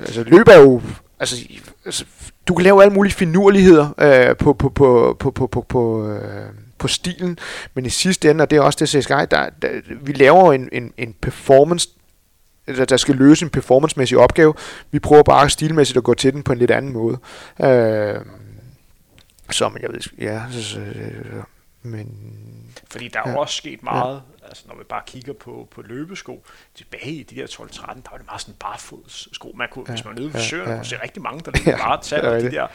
Altså, 0.00 0.22
løb 0.22 0.48
er 0.48 0.58
jo... 0.58 0.82
Altså, 1.20 1.36
altså, 1.84 2.04
du 2.48 2.54
kan 2.54 2.64
lave 2.64 2.82
alle 2.82 2.94
mulige 2.94 3.12
finurligheder 3.12 3.94
øh, 3.98 4.36
på, 4.36 4.52
på, 4.52 4.68
på, 4.68 5.16
på, 5.18 5.30
på, 5.30 5.46
på, 5.46 5.60
på, 5.68 6.08
øh, 6.08 6.46
på 6.78 6.88
stilen, 6.88 7.38
men 7.74 7.86
i 7.86 7.90
sidste 7.90 8.30
ende, 8.30 8.42
og 8.42 8.50
det 8.50 8.56
er 8.56 8.60
også 8.60 8.76
det, 8.80 8.88
CSGI, 8.88 9.14
der, 9.30 9.50
der, 9.62 9.68
vi 10.02 10.12
laver 10.12 10.52
en, 10.52 10.68
en, 10.72 10.92
en 10.96 11.14
performance 11.22 11.88
der, 12.66 12.84
der 12.84 12.96
skal 12.96 13.14
løse 13.14 13.44
en 13.44 13.50
performancemæssig 13.50 14.18
opgave. 14.18 14.54
Vi 14.90 14.98
prøver 14.98 15.22
bare 15.22 15.50
stilmæssigt 15.50 15.96
at 15.96 16.04
gå 16.04 16.14
til 16.14 16.32
den 16.32 16.42
på 16.42 16.52
en 16.52 16.58
lidt 16.58 16.70
anden 16.70 16.92
måde. 16.92 17.18
Øh, 17.62 18.20
som 19.50 19.76
jeg 19.82 19.90
ved 19.92 20.00
ja, 20.20 20.42
så, 20.50 20.62
så, 20.62 20.80
men... 21.82 22.06
Fordi 22.96 23.08
der 23.08 23.20
er 23.24 23.30
ja. 23.30 23.38
også 23.38 23.54
sket 23.54 23.82
meget 23.82 24.22
altså 24.48 24.62
når 24.66 24.74
vi 24.78 24.84
bare 24.88 25.02
kigger 25.06 25.32
på, 25.32 25.68
på 25.74 25.82
løbesko, 25.82 26.44
tilbage 26.74 27.10
i 27.10 27.22
de 27.22 27.36
der 27.36 27.46
12-13, 27.46 27.86
der 27.86 28.10
var 28.10 28.16
det 28.16 28.26
meget 28.26 28.40
sådan 28.40 28.54
barfodssko. 28.60 29.52
Man 29.56 29.68
kunne, 29.72 29.84
ja, 29.88 29.92
hvis 29.92 30.04
man 30.04 30.14
var 30.14 30.20
nede 30.20 30.32
ved 30.32 30.40
ja, 30.40 30.46
søerne, 30.46 30.70
ja. 30.70 30.76
kunne 30.76 30.86
se 30.86 30.96
rigtig 31.02 31.22
mange, 31.22 31.40
der 31.44 31.50
løb 31.54 31.66
ja, 31.66 31.76
bare 31.76 32.02
tage 32.02 32.26
ja, 32.26 32.40
de 32.40 32.50
der, 32.50 32.66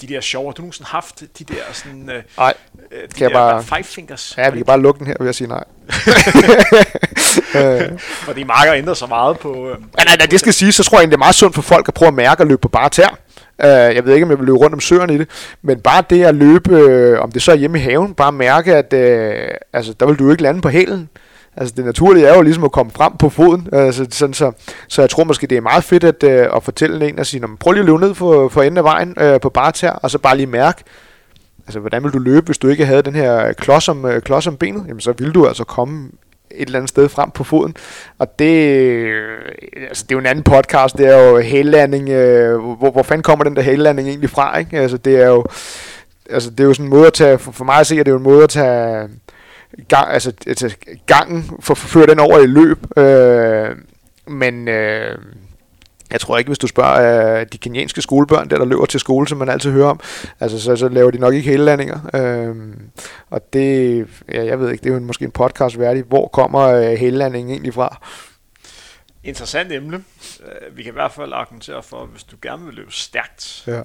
de 0.00 0.06
der 0.06 0.20
sjove. 0.20 0.46
Har 0.46 0.52
du 0.52 0.62
nogensinde 0.62 0.90
haft 0.90 1.22
de 1.38 1.44
der 1.44 1.62
sådan, 1.72 2.10
øh, 2.10 2.22
nej, 2.36 2.54
øh, 2.90 3.02
de 3.02 3.08
kan 3.08 3.28
der 3.28 3.34
bare, 3.34 3.62
five 3.62 3.84
fingers? 3.84 4.34
Ja, 4.38 4.50
vi 4.50 4.58
kan 4.58 4.66
bare 4.66 4.80
lukke 4.80 4.98
den 4.98 5.06
her, 5.06 5.14
vil 5.18 5.24
jeg 5.24 5.34
sige 5.34 5.48
nej. 5.48 5.64
Fordi 8.26 8.44
marker 8.44 8.74
ændrer 8.74 8.94
så 8.94 9.06
meget 9.06 9.38
på... 9.38 9.68
Øh, 9.68 9.78
ja, 9.98 10.04
nej, 10.04 10.16
nej, 10.16 10.26
det 10.26 10.40
skal 10.40 10.54
sige, 10.54 10.72
så 10.72 10.84
tror 10.84 10.98
jeg 10.98 11.00
egentlig, 11.00 11.10
det 11.10 11.16
er 11.16 11.24
meget 11.24 11.34
sundt 11.34 11.54
for 11.54 11.62
folk 11.62 11.88
at 11.88 11.94
prøve 11.94 12.08
at 12.08 12.14
mærke 12.14 12.40
at 12.40 12.48
løbe 12.48 12.60
på 12.60 12.68
bare 12.68 12.88
tær. 12.88 13.18
Øh, 13.64 13.94
jeg 13.96 14.04
ved 14.04 14.14
ikke, 14.14 14.24
om 14.24 14.30
jeg 14.30 14.38
vil 14.38 14.46
løbe 14.46 14.58
rundt 14.58 14.74
om 14.74 14.80
søerne 14.80 15.14
i 15.14 15.18
det, 15.18 15.28
men 15.62 15.80
bare 15.80 16.04
det 16.10 16.24
at 16.24 16.34
løbe, 16.34 16.76
øh, 16.76 17.20
om 17.20 17.32
det 17.32 17.42
så 17.42 17.52
er 17.52 17.56
hjemme 17.56 17.78
i 17.78 17.80
haven, 17.80 18.14
bare 18.14 18.32
mærke, 18.32 18.76
at 18.76 18.92
øh, 18.92 19.48
altså, 19.72 19.94
der 20.00 20.06
vil 20.06 20.18
du 20.18 20.30
ikke 20.30 20.42
lande 20.42 20.60
på 20.60 20.68
hælen. 20.68 21.08
Altså 21.56 21.74
det 21.76 21.84
naturlige 21.84 22.26
er 22.26 22.36
jo 22.36 22.42
ligesom 22.42 22.64
at 22.64 22.72
komme 22.72 22.92
frem 22.92 23.12
på 23.16 23.28
foden, 23.28 23.68
altså, 23.72 24.06
sådan, 24.10 24.34
så, 24.34 24.52
så 24.88 25.02
jeg 25.02 25.10
tror 25.10 25.24
måske 25.24 25.46
det 25.46 25.56
er 25.56 25.60
meget 25.60 25.84
fedt 25.84 26.04
at, 26.04 26.22
øh, 26.22 26.46
at 26.56 26.62
fortælle 26.62 27.08
en 27.08 27.18
og 27.18 27.26
sige, 27.26 27.42
prøv 27.60 27.72
lige 27.72 27.80
at 27.80 27.86
løbe 27.86 28.00
ned 28.00 28.14
for, 28.14 28.48
for 28.48 28.62
enden 28.62 28.78
af 28.78 28.84
vejen 28.84 29.14
øh, 29.20 29.40
på 29.40 29.48
barter, 29.48 29.90
og 29.90 30.10
så 30.10 30.18
bare 30.18 30.36
lige 30.36 30.46
mærke, 30.46 30.84
altså 31.66 31.80
hvordan 31.80 32.04
vil 32.04 32.12
du 32.12 32.18
løbe, 32.18 32.46
hvis 32.46 32.58
du 32.58 32.68
ikke 32.68 32.86
havde 32.86 33.02
den 33.02 33.14
her 33.14 33.52
klods 33.52 33.88
om, 33.88 34.04
øh, 34.06 34.22
klods 34.22 34.46
om 34.46 34.56
benet, 34.56 34.84
jamen 34.88 35.00
så 35.00 35.12
vil 35.18 35.32
du 35.32 35.46
altså 35.46 35.64
komme 35.64 36.10
et 36.50 36.66
eller 36.66 36.78
andet 36.78 36.88
sted 36.88 37.08
frem 37.08 37.30
på 37.30 37.44
foden. 37.44 37.76
Og 38.18 38.38
det, 38.38 38.66
øh, 38.66 39.38
altså 39.88 40.04
det 40.04 40.12
er 40.12 40.16
jo 40.16 40.18
en 40.18 40.26
anden 40.26 40.44
podcast, 40.44 40.98
det 40.98 41.06
er 41.06 41.28
jo 41.28 41.40
hællanding, 41.40 42.08
øh, 42.08 42.58
hvor, 42.58 42.90
hvor 42.90 43.02
fanden 43.02 43.22
kommer 43.22 43.44
den 43.44 43.56
der 43.56 43.62
hællanding 43.62 44.08
egentlig 44.08 44.30
fra, 44.30 44.58
ikke? 44.58 44.78
Altså 44.78 44.96
det 44.96 45.16
er 45.16 45.26
jo, 45.26 45.44
altså 46.30 46.50
det 46.50 46.60
er 46.60 46.64
jo 46.64 46.74
sådan 46.74 46.86
en 46.86 46.90
måde 46.90 47.06
at 47.06 47.12
tage, 47.12 47.38
for, 47.38 47.52
for 47.52 47.64
mig 47.64 47.76
at 47.76 47.86
se, 47.86 48.00
at 48.00 48.06
det 48.06 48.10
er 48.10 48.14
jo 48.14 48.18
en 48.18 48.24
måde 48.24 48.42
at 48.42 48.50
tage, 48.50 49.08
gang, 49.88 50.10
altså, 50.10 50.32
altså 50.46 50.76
gangen 51.06 51.50
for 51.60 51.74
at 51.74 51.78
føre 51.78 52.06
den 52.06 52.18
over 52.18 52.38
i 52.38 52.46
løb. 52.46 52.98
Øh, 52.98 53.76
men 54.26 54.68
øh, 54.68 55.18
jeg 56.10 56.20
tror 56.20 56.38
ikke, 56.38 56.48
hvis 56.48 56.58
du 56.58 56.66
spørger 56.66 57.40
øh, 57.40 57.46
de 57.52 57.58
kenyanske 57.58 58.02
skolebørn, 58.02 58.50
der 58.50 58.58
der 58.58 58.64
løber 58.64 58.86
til 58.86 59.00
skole, 59.00 59.28
som 59.28 59.38
man 59.38 59.48
altid 59.48 59.72
hører 59.72 59.88
om, 59.88 60.00
altså 60.40 60.60
så, 60.60 60.76
så 60.76 60.88
laver 60.88 61.10
de 61.10 61.18
nok 61.18 61.34
ikke 61.34 61.50
hele 61.50 61.64
landinger. 61.64 62.00
Øh, 62.14 62.56
og 63.30 63.52
det, 63.52 64.06
ja, 64.28 64.44
jeg 64.44 64.60
ved 64.60 64.70
ikke, 64.70 64.82
det 64.82 64.90
er 64.90 64.94
jo 64.94 65.00
måske 65.00 65.24
en 65.24 65.30
podcast 65.30 65.78
værdig. 65.78 66.02
Hvor 66.02 66.28
kommer 66.28 66.60
øh, 66.60 66.92
hele 66.92 67.16
landingen 67.16 67.50
egentlig 67.50 67.74
fra? 67.74 68.02
Interessant 69.24 69.72
emne. 69.72 70.04
Øh, 70.44 70.76
vi 70.76 70.82
kan 70.82 70.92
i 70.92 70.94
hvert 70.94 71.12
fald 71.12 71.32
argumentere 71.32 71.82
for, 71.82 72.06
hvis 72.06 72.24
du 72.24 72.36
gerne 72.42 72.64
vil 72.64 72.74
løbe 72.74 72.92
stærkt, 72.92 73.64
ja. 73.66 73.82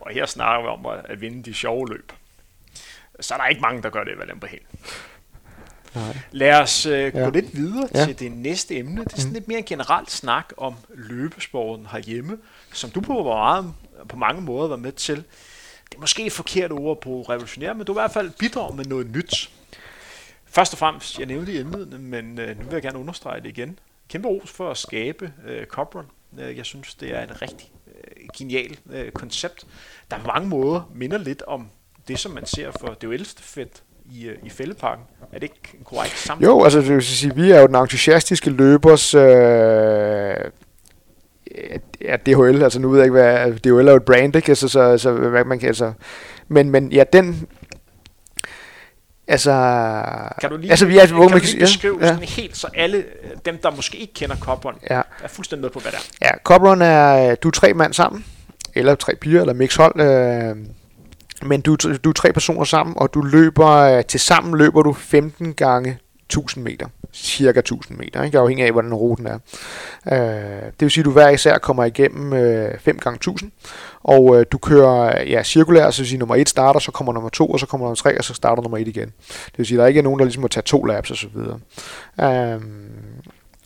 og 0.00 0.10
her 0.10 0.26
snakker 0.26 0.62
vi 0.62 0.68
om 0.68 1.00
at 1.04 1.20
vinde 1.20 1.42
de 1.42 1.54
sjove 1.54 1.88
løb, 1.88 2.12
så 3.20 3.34
er 3.34 3.38
der 3.38 3.46
ikke 3.46 3.60
mange, 3.60 3.82
der 3.82 3.90
gør 3.90 4.04
det, 4.04 4.16
hvad 4.16 4.26
dem 4.26 4.40
på 4.40 4.46
helt. 4.46 4.66
Lad 6.32 6.60
os 6.60 6.86
øh, 6.86 7.12
gå 7.12 7.18
ja. 7.18 7.30
lidt 7.30 7.56
videre 7.56 7.88
ja. 7.94 8.04
til 8.04 8.18
det 8.18 8.32
næste 8.32 8.76
emne. 8.76 9.04
Det 9.04 9.12
er 9.12 9.16
sådan 9.16 9.28
mm. 9.28 9.34
lidt 9.34 9.48
mere 9.48 9.58
en 9.58 9.64
generelt 9.64 10.10
snak 10.10 10.52
om 10.56 10.74
løbesporten 10.94 11.86
herhjemme, 11.86 12.38
som 12.72 12.90
du 12.90 13.00
på, 13.00 13.22
meget, 13.22 13.74
på 14.08 14.16
mange 14.16 14.42
måder 14.42 14.68
var 14.68 14.76
med 14.76 14.92
til. 14.92 15.16
Det 15.90 15.96
er 15.96 16.00
måske 16.00 16.26
et 16.26 16.32
forkert 16.32 16.72
ord 16.72 17.00
på 17.00 17.22
revolutionere, 17.22 17.74
men 17.74 17.86
du 17.86 17.92
i 17.92 17.94
hvert 17.94 18.12
fald 18.12 18.30
bidrager 18.30 18.74
med 18.74 18.84
noget 18.84 19.10
nyt. 19.10 19.50
Først 20.44 20.72
og 20.72 20.78
fremmest, 20.78 21.18
jeg 21.18 21.26
nævnte 21.26 21.52
det 21.52 21.58
i 21.58 21.60
emnet, 21.60 22.00
men 22.00 22.38
øh, 22.38 22.58
nu 22.58 22.64
vil 22.64 22.72
jeg 22.72 22.82
gerne 22.82 22.98
understrege 22.98 23.40
det 23.40 23.48
igen. 23.48 23.78
kæmpe 24.08 24.28
ros 24.28 24.50
for 24.50 24.70
at 24.70 24.76
skabe 24.76 25.32
øh, 25.46 25.66
Cobron. 25.66 26.06
Øh, 26.38 26.56
jeg 26.56 26.66
synes, 26.66 26.94
det 26.94 27.14
er 27.14 27.22
en 27.22 27.42
rigtig 27.42 27.72
øh, 27.86 28.26
genial 28.38 28.78
øh, 28.90 29.12
koncept, 29.12 29.66
der 30.10 30.18
på 30.18 30.26
mange 30.26 30.48
måder 30.48 30.90
minder 30.94 31.18
lidt 31.18 31.42
om 31.42 31.68
det, 32.08 32.18
som 32.18 32.32
man 32.32 32.46
ser 32.46 32.70
for 32.70 32.94
det 32.94 33.12
ældste 33.12 33.42
fedt 33.42 33.82
i, 34.10 34.26
øh, 34.26 34.36
i 34.42 34.50
fældeparken. 34.50 35.04
Er 35.32 35.38
det 35.38 35.42
ikke 35.42 35.78
en 35.78 35.84
korrekt 35.84 36.18
sammenligning? 36.18 36.58
Jo, 36.58 36.64
altså 36.64 36.78
det 36.78 36.88
vil 36.88 37.02
sige, 37.02 37.34
vi 37.34 37.50
er 37.50 37.60
jo 37.60 37.66
den 37.66 37.76
entusiastiske 37.76 38.50
løbers 38.50 39.14
øh, 39.14 39.22
ja, 42.00 42.16
DHL, 42.26 42.62
altså 42.62 42.80
nu 42.80 42.88
ved 42.88 42.98
jeg 42.98 43.04
ikke, 43.04 43.12
hvad 43.12 43.52
DHL 43.52 43.88
er 43.88 43.92
jo 43.92 43.96
et 43.96 44.04
brand, 44.04 44.36
ikke? 44.36 44.48
Altså, 44.50 44.68
så, 44.68 44.98
så 44.98 45.12
hvad 45.12 45.44
man 45.44 45.58
kan, 45.58 45.68
altså, 45.68 45.92
men, 46.48 46.70
men 46.70 46.92
ja, 46.92 47.04
den, 47.12 47.48
Altså, 49.28 49.52
kan 50.40 50.50
du 50.50 50.56
lige, 50.56 50.70
altså, 50.70 50.86
vi 50.86 50.98
er, 50.98 51.06
kan 51.06 51.14
hvor 51.14 51.24
du 51.24 51.28
man 51.28 51.40
lige 51.40 51.52
kan, 51.52 51.60
beskrive 51.60 51.98
ja, 52.00 52.06
sådan 52.06 52.22
helt, 52.22 52.56
så 52.56 52.68
alle 52.74 52.96
øh, 52.96 53.30
dem, 53.44 53.58
der 53.62 53.70
måske 53.70 53.98
ikke 53.98 54.14
kender 54.14 54.36
Cobron, 54.36 54.74
ja. 54.90 55.02
er 55.22 55.28
fuldstændig 55.28 55.62
med 55.62 55.70
på, 55.70 55.80
hvad 55.80 55.92
det 55.92 55.98
er. 55.98 56.26
Ja, 56.26 56.30
Cobron 56.44 56.82
er, 56.82 57.34
du 57.34 57.48
er 57.48 57.52
tre 57.52 57.74
mand 57.74 57.92
sammen, 57.92 58.24
eller 58.74 58.94
tre 58.94 59.16
piger, 59.16 59.40
eller 59.40 59.54
mixhold, 59.54 60.00
øh, 60.00 60.56
men 61.42 61.60
du, 61.60 61.76
du 62.04 62.08
er 62.08 62.12
tre 62.12 62.32
personer 62.32 62.64
sammen, 62.64 62.94
og 62.98 63.14
du 63.14 63.20
løber, 63.20 63.68
øh, 63.68 64.04
til 64.04 64.20
sammen 64.20 64.58
løber 64.58 64.82
du 64.82 64.92
15 64.92 65.54
gange 65.54 65.98
1000 66.32 66.64
meter. 66.64 66.86
Cirka 67.14 67.58
1000 67.58 67.98
meter, 67.98 68.22
ikke? 68.22 68.38
afhængig 68.38 68.66
af, 68.66 68.72
hvordan 68.72 68.94
ruten 68.94 69.26
er. 69.26 69.38
Øh, 70.12 70.62
det 70.64 70.80
vil 70.80 70.90
sige, 70.90 71.02
at 71.02 71.04
du 71.04 71.10
hver 71.10 71.28
især 71.28 71.58
kommer 71.58 71.84
igennem 71.84 72.32
øh, 72.32 72.78
5 72.78 72.98
gange 72.98 73.16
1000, 73.16 73.50
og 74.02 74.40
øh, 74.40 74.46
du 74.52 74.58
kører 74.58 75.22
ja, 75.22 75.42
cirkulært, 75.42 75.94
så 75.94 76.02
vil 76.02 76.08
sige, 76.08 76.18
nummer 76.18 76.36
1 76.36 76.48
starter, 76.48 76.80
så 76.80 76.90
kommer 76.90 77.12
nummer 77.12 77.30
2, 77.30 77.46
og 77.46 77.60
så 77.60 77.66
kommer 77.66 77.86
nummer 77.86 77.96
3, 77.96 78.18
og 78.18 78.24
så 78.24 78.34
starter 78.34 78.62
nummer 78.62 78.78
1 78.78 78.88
igen. 78.88 79.12
Det 79.46 79.58
vil 79.58 79.66
sige, 79.66 79.78
at 79.78 79.80
der 79.82 79.86
ikke 79.86 79.98
er 79.98 80.02
nogen, 80.02 80.18
der 80.18 80.24
ligesom 80.24 80.40
må 80.40 80.48
tage 80.48 80.64
to 80.64 80.84
laps 80.84 81.10
og 81.10 81.16
så 81.16 81.26
videre. 81.34 81.58
Øh, 82.20 82.60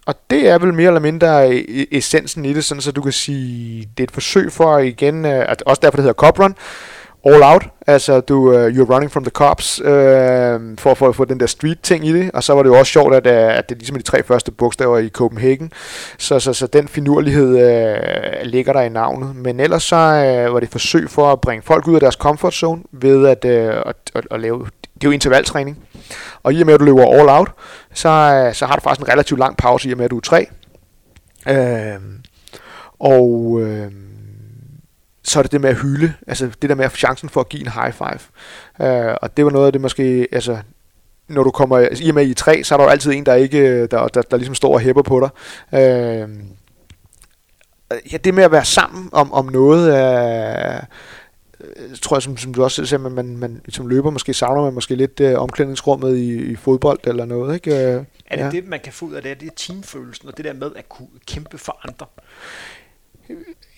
og 0.07 0.15
det 0.31 0.49
er 0.49 0.59
vel 0.59 0.75
mere 0.75 0.87
eller 0.87 1.01
mindre 1.01 1.51
øh, 1.51 1.65
e-, 1.69 1.97
essensen 1.97 2.45
i 2.45 2.53
det, 2.53 2.65
sådan 2.65 2.81
så 2.81 2.93
du 2.93 3.03
kan 3.03 3.13
sige, 3.13 3.89
det 3.97 4.03
er 4.03 4.07
et 4.07 4.11
forsøg 4.11 4.53
for 4.53 4.79
igen, 4.79 5.25
øh, 5.25 5.45
at 5.49 5.63
også 5.67 5.81
derfor 5.81 5.97
det 5.97 6.03
hedder 6.03 6.13
Cobron, 6.13 6.55
all 7.27 7.43
out. 7.43 7.67
Altså, 7.87 8.21
du, 8.21 8.53
uh, 8.53 8.67
you're 8.67 8.93
running 8.95 9.13
from 9.13 9.25
the 9.25 9.31
cops, 9.31 9.81
uh, 9.81 9.87
for, 10.79 10.95
for 10.95 11.09
at 11.09 11.17
få 11.17 11.25
den 11.25 11.41
der 11.41 11.47
street-ting 11.47 12.07
i 12.07 12.13
det. 12.13 12.31
Og 12.35 12.43
så 12.45 12.53
var 12.53 12.63
det 12.63 12.71
jo 12.71 12.79
også 12.79 12.93
sjovt, 12.93 13.15
at, 13.15 13.27
uh, 13.27 13.59
at 13.59 13.69
det 13.69 13.75
er 13.75 13.79
ligesom 13.79 13.97
de 13.97 14.03
tre 14.03 14.23
første 14.23 14.53
bogstaver 14.53 14.99
i 14.99 15.09
Copenhagen. 15.09 15.73
Så, 16.19 16.41
så, 16.41 16.53
så 16.53 16.67
den 16.67 16.89
finurlighed 16.89 17.49
uh, 17.49 18.43
ligger 18.43 18.73
der 18.73 18.81
i 18.81 18.89
navnet. 18.89 19.37
Men 19.37 19.61
ellers 19.61 19.83
så 19.83 19.97
uh, 19.97 20.53
var 20.53 20.61
det 20.61 20.67
et 20.67 20.73
forsøg 20.73 21.11
for 21.11 21.33
at 21.33 21.41
bringe 21.41 21.63
folk 21.63 21.89
ud 21.89 21.95
af 21.95 22.01
deres 22.01 22.15
comfort 22.15 22.55
zone 22.55 22.83
ved 22.93 23.27
at, 23.27 23.45
uh, 23.45 23.83
at, 23.87 23.97
at, 24.15 24.27
at 24.31 24.41
lave... 24.41 24.59
Det 24.95 25.05
er 25.05 25.09
jo 25.09 25.11
intervaltræning. 25.11 25.79
Og 26.43 26.53
i 26.53 26.61
og 26.61 26.67
med, 26.67 26.75
at 26.75 26.81
du 26.81 26.85
løber 26.85 27.21
all 27.21 27.29
out, 27.29 27.49
så, 27.95 28.09
uh, 28.49 28.55
så 28.55 28.67
har 28.67 28.77
du 28.77 28.81
faktisk 28.81 29.07
en 29.07 29.13
relativt 29.13 29.41
lang 29.41 29.57
pause 29.57 29.89
i 29.89 29.93
og 29.93 29.99
med, 29.99 30.05
at 30.05 30.11
du 30.11 30.17
er 30.17 30.21
tre. 30.21 30.47
Uh, 31.51 32.03
og... 33.01 33.31
Uh, 33.51 33.87
så 35.27 35.39
er 35.39 35.43
det 35.43 35.53
det 35.53 35.61
med 35.61 35.71
at 35.71 35.77
hylde, 35.77 36.15
altså 36.27 36.51
det 36.63 36.71
der 36.71 36.77
med 36.77 36.85
at 36.85 36.93
chancen 36.93 37.29
for 37.29 37.41
at 37.41 37.49
give 37.49 37.61
en 37.61 37.73
high 37.73 37.93
five. 37.93 38.21
Uh, 38.79 39.15
og 39.23 39.37
det 39.37 39.45
var 39.45 39.51
noget 39.51 39.67
af 39.67 39.73
det 39.73 39.81
måske, 39.81 40.29
altså 40.33 40.59
når 41.29 41.43
du 41.43 41.51
kommer, 41.51 41.77
altså, 41.77 42.05
i 42.05 42.09
og 42.09 42.15
med 42.15 42.27
i 42.27 42.35
tre, 42.35 42.65
så 42.65 42.75
er 42.75 42.77
der 42.77 42.85
jo 42.85 42.91
altid 42.91 43.13
en, 43.13 43.27
der 43.27 43.35
ikke, 43.35 43.87
der, 43.87 44.09
der, 44.09 44.23
der 44.23 44.37
ligesom 44.37 44.55
står 44.55 44.75
og 44.75 44.81
hæpper 44.81 45.03
på 45.03 45.21
dig. 45.21 45.31
Uh, 45.73 46.31
ja, 48.13 48.17
det 48.17 48.35
med 48.35 48.45
at 48.45 48.53
være 48.53 48.65
sammen 48.65 49.09
om, 49.13 49.33
om 49.33 49.47
noget, 49.47 49.89
uh, 49.89 50.83
tror 52.03 52.17
jeg, 52.17 52.23
som, 52.23 52.37
som 52.37 52.55
du 52.55 52.65
også 52.65 52.87
siger, 52.87 52.99
man, 53.01 53.13
man, 53.13 53.37
man 53.37 53.61
som 53.69 53.87
løber 53.87 54.11
måske 54.11 54.35
savner 54.35 54.63
man 54.63 54.75
måske 54.75 54.95
lidt 54.95 55.21
uh, 55.21 55.33
omklædningsrummet 55.43 56.17
i, 56.17 56.35
i 56.37 56.57
fodbold 56.57 56.99
eller 57.05 57.25
noget, 57.25 57.55
ikke? 57.55 57.71
Uh, 57.71 58.05
er 58.27 58.37
det 58.37 58.45
ja. 58.45 58.51
det, 58.51 58.69
man 58.69 58.81
kan 58.85 58.93
få 58.93 59.07
ud 59.07 59.15
af 59.15 59.23
det? 59.23 59.41
Det 59.41 59.47
er 59.47 59.55
teamfølelsen, 59.57 60.29
og 60.29 60.37
det 60.37 60.45
der 60.45 60.53
med 60.53 60.71
at 60.77 60.89
kunne 60.89 61.09
kæmpe 61.27 61.59
for 61.59 61.81
andre 61.89 62.07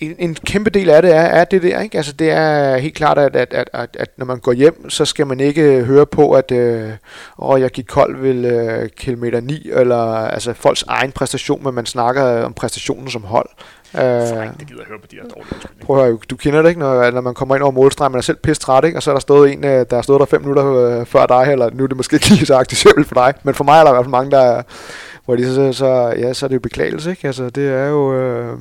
en, 0.00 0.14
en 0.18 0.34
kæmpe 0.34 0.70
del 0.70 0.90
af 0.90 1.02
det 1.02 1.14
er, 1.14 1.20
er 1.20 1.44
det 1.44 1.62
der, 1.62 1.80
ikke? 1.80 1.96
Altså 1.96 2.12
det 2.12 2.30
er 2.30 2.76
helt 2.76 2.94
klart, 2.94 3.18
at, 3.18 3.36
at, 3.36 3.54
at, 3.54 3.70
at, 3.72 3.96
at 4.00 4.10
når 4.16 4.26
man 4.26 4.38
går 4.38 4.52
hjem, 4.52 4.90
så 4.90 5.04
skal 5.04 5.26
man 5.26 5.40
ikke 5.40 5.84
høre 5.84 6.06
på, 6.06 6.32
at 6.32 6.50
øh, 6.50 6.90
åh, 7.38 7.60
jeg 7.60 7.70
gik 7.70 7.84
kold 7.88 8.16
ved 8.16 8.44
øh, 8.44 8.88
kilometer 8.88 9.40
9, 9.40 9.70
eller 9.72 9.96
altså 10.14 10.52
folks 10.52 10.84
egen 10.88 11.12
præstation, 11.12 11.64
men 11.64 11.74
man 11.74 11.86
snakker 11.86 12.42
om 12.42 12.52
præstationen 12.52 13.10
som 13.10 13.22
hold. 13.22 13.48
Øh, 13.94 14.00
Fræk, 14.00 14.48
det 14.58 14.66
gider 14.66 14.80
jeg 14.80 14.86
høre 14.88 14.98
på 14.98 15.06
de 15.10 15.16
her 15.16 15.28
dårlige 15.28 15.68
Prøv 15.82 15.98
at 15.98 16.06
høre, 16.06 16.18
du 16.30 16.36
kender 16.36 16.62
det 16.62 16.68
ikke, 16.68 16.80
når, 16.80 17.10
når 17.10 17.20
man 17.20 17.34
kommer 17.34 17.54
ind 17.54 17.62
over 17.62 17.72
målstregen, 17.72 18.12
man 18.12 18.18
er 18.18 18.22
selv 18.22 18.36
pisse 18.36 18.62
træt, 18.62 18.84
ikke? 18.84 18.98
og 18.98 19.02
så 19.02 19.10
er 19.10 19.14
der 19.14 19.20
stået 19.20 19.52
en, 19.52 19.64
øh, 19.64 19.86
der 19.90 19.94
har 19.94 20.02
stået 20.02 20.20
der 20.20 20.26
fem 20.26 20.40
minutter 20.40 20.74
øh, 20.74 21.06
før 21.06 21.26
dig, 21.26 21.52
eller 21.52 21.70
nu 21.70 21.84
er 21.84 21.86
det 21.88 21.96
måske 21.96 22.14
ikke 22.14 22.28
lige 22.28 22.46
så 22.46 22.54
aktivt 22.54 23.06
for 23.06 23.14
dig, 23.14 23.34
men 23.42 23.54
for 23.54 23.64
mig 23.64 23.78
er 23.78 23.84
der 23.84 23.90
i 23.90 23.94
hvert 23.94 24.04
fald 24.04 24.10
mange, 24.10 24.30
der 24.30 24.62
hvor 25.24 25.36
de 25.36 25.54
så, 25.54 25.72
så, 25.72 26.14
ja, 26.18 26.32
så 26.32 26.46
er 26.46 26.48
det 26.48 26.54
jo 26.54 26.60
beklagelse, 26.60 27.10
ikke? 27.10 27.26
Altså 27.26 27.50
det 27.50 27.68
er 27.72 27.88
jo... 27.88 28.14
Øh, 28.14 28.58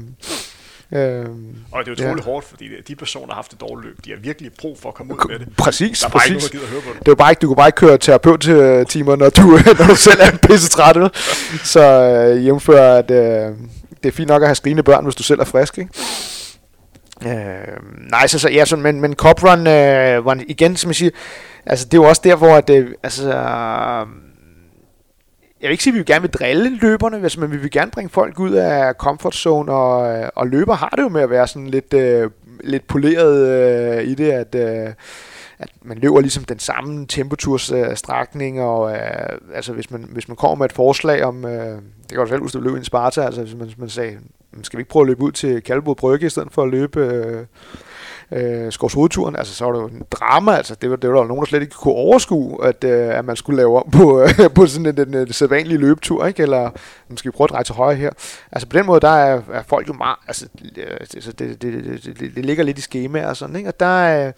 Øhm, 0.92 1.56
og 1.72 1.86
det 1.86 1.92
er 1.92 2.04
utroligt 2.04 2.26
ja. 2.26 2.32
hårdt, 2.32 2.46
fordi 2.46 2.70
de 2.88 2.96
personer, 2.96 3.28
har 3.28 3.36
haft 3.36 3.54
et 3.54 3.62
dårligt 3.62 3.86
løb, 3.88 4.06
de 4.06 4.10
har 4.10 4.18
virkelig 4.18 4.52
brug 4.60 4.80
for 4.80 4.90
at 4.90 4.96
komme 4.96 5.14
ud 5.14 5.30
med 5.30 5.40
det. 5.40 5.48
Præcis, 5.58 6.00
der 6.00 6.08
er 6.08 6.12
præcis. 6.12 6.30
Ikke 6.30 6.40
nogen, 6.40 6.52
der 6.52 6.58
gider 6.60 6.72
høre 6.72 6.82
på 6.82 6.90
det. 6.94 7.06
det 7.06 7.12
er 7.12 7.16
bare 7.16 7.32
ikke, 7.32 7.40
du 7.40 7.48
kan 7.48 7.56
bare 7.56 7.68
ikke 7.68 7.76
køre 7.76 7.98
terapeut-timer, 7.98 9.16
når 9.16 9.30
du, 9.30 9.42
når 9.80 9.88
du 9.88 9.96
selv 9.96 10.20
er 10.22 10.38
pisse 10.38 10.70
træt. 10.70 11.16
Så 11.64 11.82
øh, 11.82 12.46
jævnfører, 12.46 12.98
at 12.98 13.12
øh, 13.12 13.56
det 14.04 14.10
er 14.10 14.12
fint 14.12 14.28
nok 14.28 14.42
at 14.42 14.48
have 14.48 14.56
skrigende 14.56 14.84
børn, 14.84 15.04
hvis 15.04 15.16
du 15.16 15.24
selv 15.24 15.40
er 15.40 15.46
frisk, 15.46 15.78
ikke? 15.78 15.92
Øh, 17.26 18.10
nej, 18.10 18.28
så, 18.28 18.40
så 18.40 18.50
ja, 18.50 18.66
så, 18.66 18.76
men, 18.76 19.02
men 19.02 19.14
Cop 19.14 19.44
Run, 19.44 19.68
øh, 19.68 20.44
igen, 20.48 20.76
som 20.76 20.90
jeg 20.90 20.96
siger, 20.96 21.12
altså 21.66 21.86
det 21.86 21.94
er 21.94 22.02
jo 22.02 22.10
også 22.10 22.22
der, 22.26 22.36
hvor 22.36 22.56
at, 22.56 22.70
øh, 22.70 22.92
altså, 23.04 23.30
øh, 23.34 24.08
jeg 25.62 25.68
vil 25.68 25.72
ikke 25.72 25.84
sige, 25.84 25.92
at 25.92 25.94
vi 25.94 26.00
vil 26.00 26.06
gerne 26.06 26.22
vil 26.22 26.32
drille 26.32 26.78
løberne, 26.78 27.18
altså, 27.18 27.40
men 27.40 27.52
vi 27.52 27.58
vil 27.58 27.72
gerne 27.72 27.92
bringe 27.92 28.10
folk 28.10 28.40
ud 28.40 28.52
af 28.52 28.94
comfort 28.94 29.36
zone, 29.36 29.72
og, 29.72 30.18
øh, 30.18 30.30
og 30.36 30.48
løber 30.48 30.74
har 30.74 30.90
det 30.90 31.02
jo 31.02 31.10
med 31.10 31.22
at 31.22 31.30
være 31.30 31.48
sådan 31.48 31.68
lidt, 31.68 31.94
øh, 31.94 32.32
lidt 32.64 32.88
poleret 32.88 33.48
øh, 33.48 34.04
i 34.04 34.16
det, 34.16 34.32
at, 34.32 34.56
øh, 34.56 34.94
at 35.60 35.70
man 35.82 35.98
løber 35.98 36.22
ligesom 36.22 36.44
den 36.44 36.60
samme 36.60 37.06
temperatursstrækning, 37.08 38.58
øh, 38.58 38.66
og 38.66 38.92
øh, 38.92 39.38
altså 39.54 39.74
hvis 39.74 39.92
man, 39.92 40.10
hvis 40.12 40.28
man 40.28 40.38
kommer 40.38 40.56
med 40.56 40.66
et 40.66 40.74
forslag 40.74 41.24
om, 41.24 41.46
øh, 41.46 41.52
det 41.76 42.10
kan 42.10 42.20
du 42.20 42.28
selv 42.28 42.42
huske, 42.42 42.58
at 42.58 42.64
løbe 42.64 42.76
i 42.76 42.80
en 42.80 42.86
Sparta, 42.86 43.22
altså 43.22 43.42
hvis 43.42 43.56
man, 43.56 43.70
man 43.78 43.90
sagde, 43.90 44.18
skal 44.64 44.78
vi 44.78 44.82
ikke 44.82 44.90
prøve 44.90 45.04
at 45.04 45.08
løbe 45.08 45.22
ud 45.22 45.32
til 45.32 45.62
Kalvebod 45.62 45.96
Brygge, 45.96 46.26
i 46.26 46.30
stedet 46.30 46.50
for 46.52 46.64
at 46.64 46.70
løbe... 46.70 47.00
Øh, 47.00 47.46
øh, 48.32 48.72
Skovs 48.72 48.94
hovedturen, 48.94 49.36
altså 49.36 49.56
så 49.56 49.66
var 49.66 49.72
det 49.72 49.80
jo 49.80 49.88
en 49.88 50.04
drama, 50.12 50.52
altså 50.52 50.76
det 50.76 50.90
var, 50.90 50.96
det 50.96 51.10
var 51.10 51.18
der 51.18 51.28
nogen, 51.28 51.40
der 51.40 51.46
slet 51.46 51.62
ikke 51.62 51.74
kunne 51.74 51.94
overskue, 51.94 52.66
at, 52.66 52.84
øh, 52.84 53.18
at 53.18 53.26
man 53.26 53.36
skulle 53.36 53.58
lave 53.58 53.78
om 53.78 53.92
på, 53.92 54.22
øh, 54.22 54.30
på 54.56 54.68
sådan 54.68 54.86
en, 54.86 55.08
en, 55.08 55.16
en 55.16 55.34
sædvanlig 55.34 55.80
løbetur, 55.80 56.26
ikke? 56.26 56.44
eller 56.44 56.70
måske 57.10 57.32
prøve 57.32 57.46
at 57.46 57.50
dreje 57.50 57.64
til 57.64 57.76
højre 57.76 57.96
her. 57.96 58.10
Altså 58.52 58.68
på 58.68 58.78
den 58.78 58.86
måde, 58.86 59.00
der 59.00 59.10
er, 59.10 59.42
er 59.54 59.64
folk 59.68 59.88
jo 59.88 59.94
meget, 59.94 60.18
altså, 60.28 60.48
altså 61.14 61.32
det, 61.32 61.62
det, 61.62 61.74
det, 61.74 62.04
det, 62.20 62.36
det, 62.36 62.46
ligger 62.46 62.64
lidt 62.64 62.78
i 62.78 62.82
skema 62.82 63.26
og 63.26 63.38
sådan, 63.38 63.56
ikke? 63.56 63.70
og 63.70 63.80
der 63.80 63.86
er, 63.86 64.32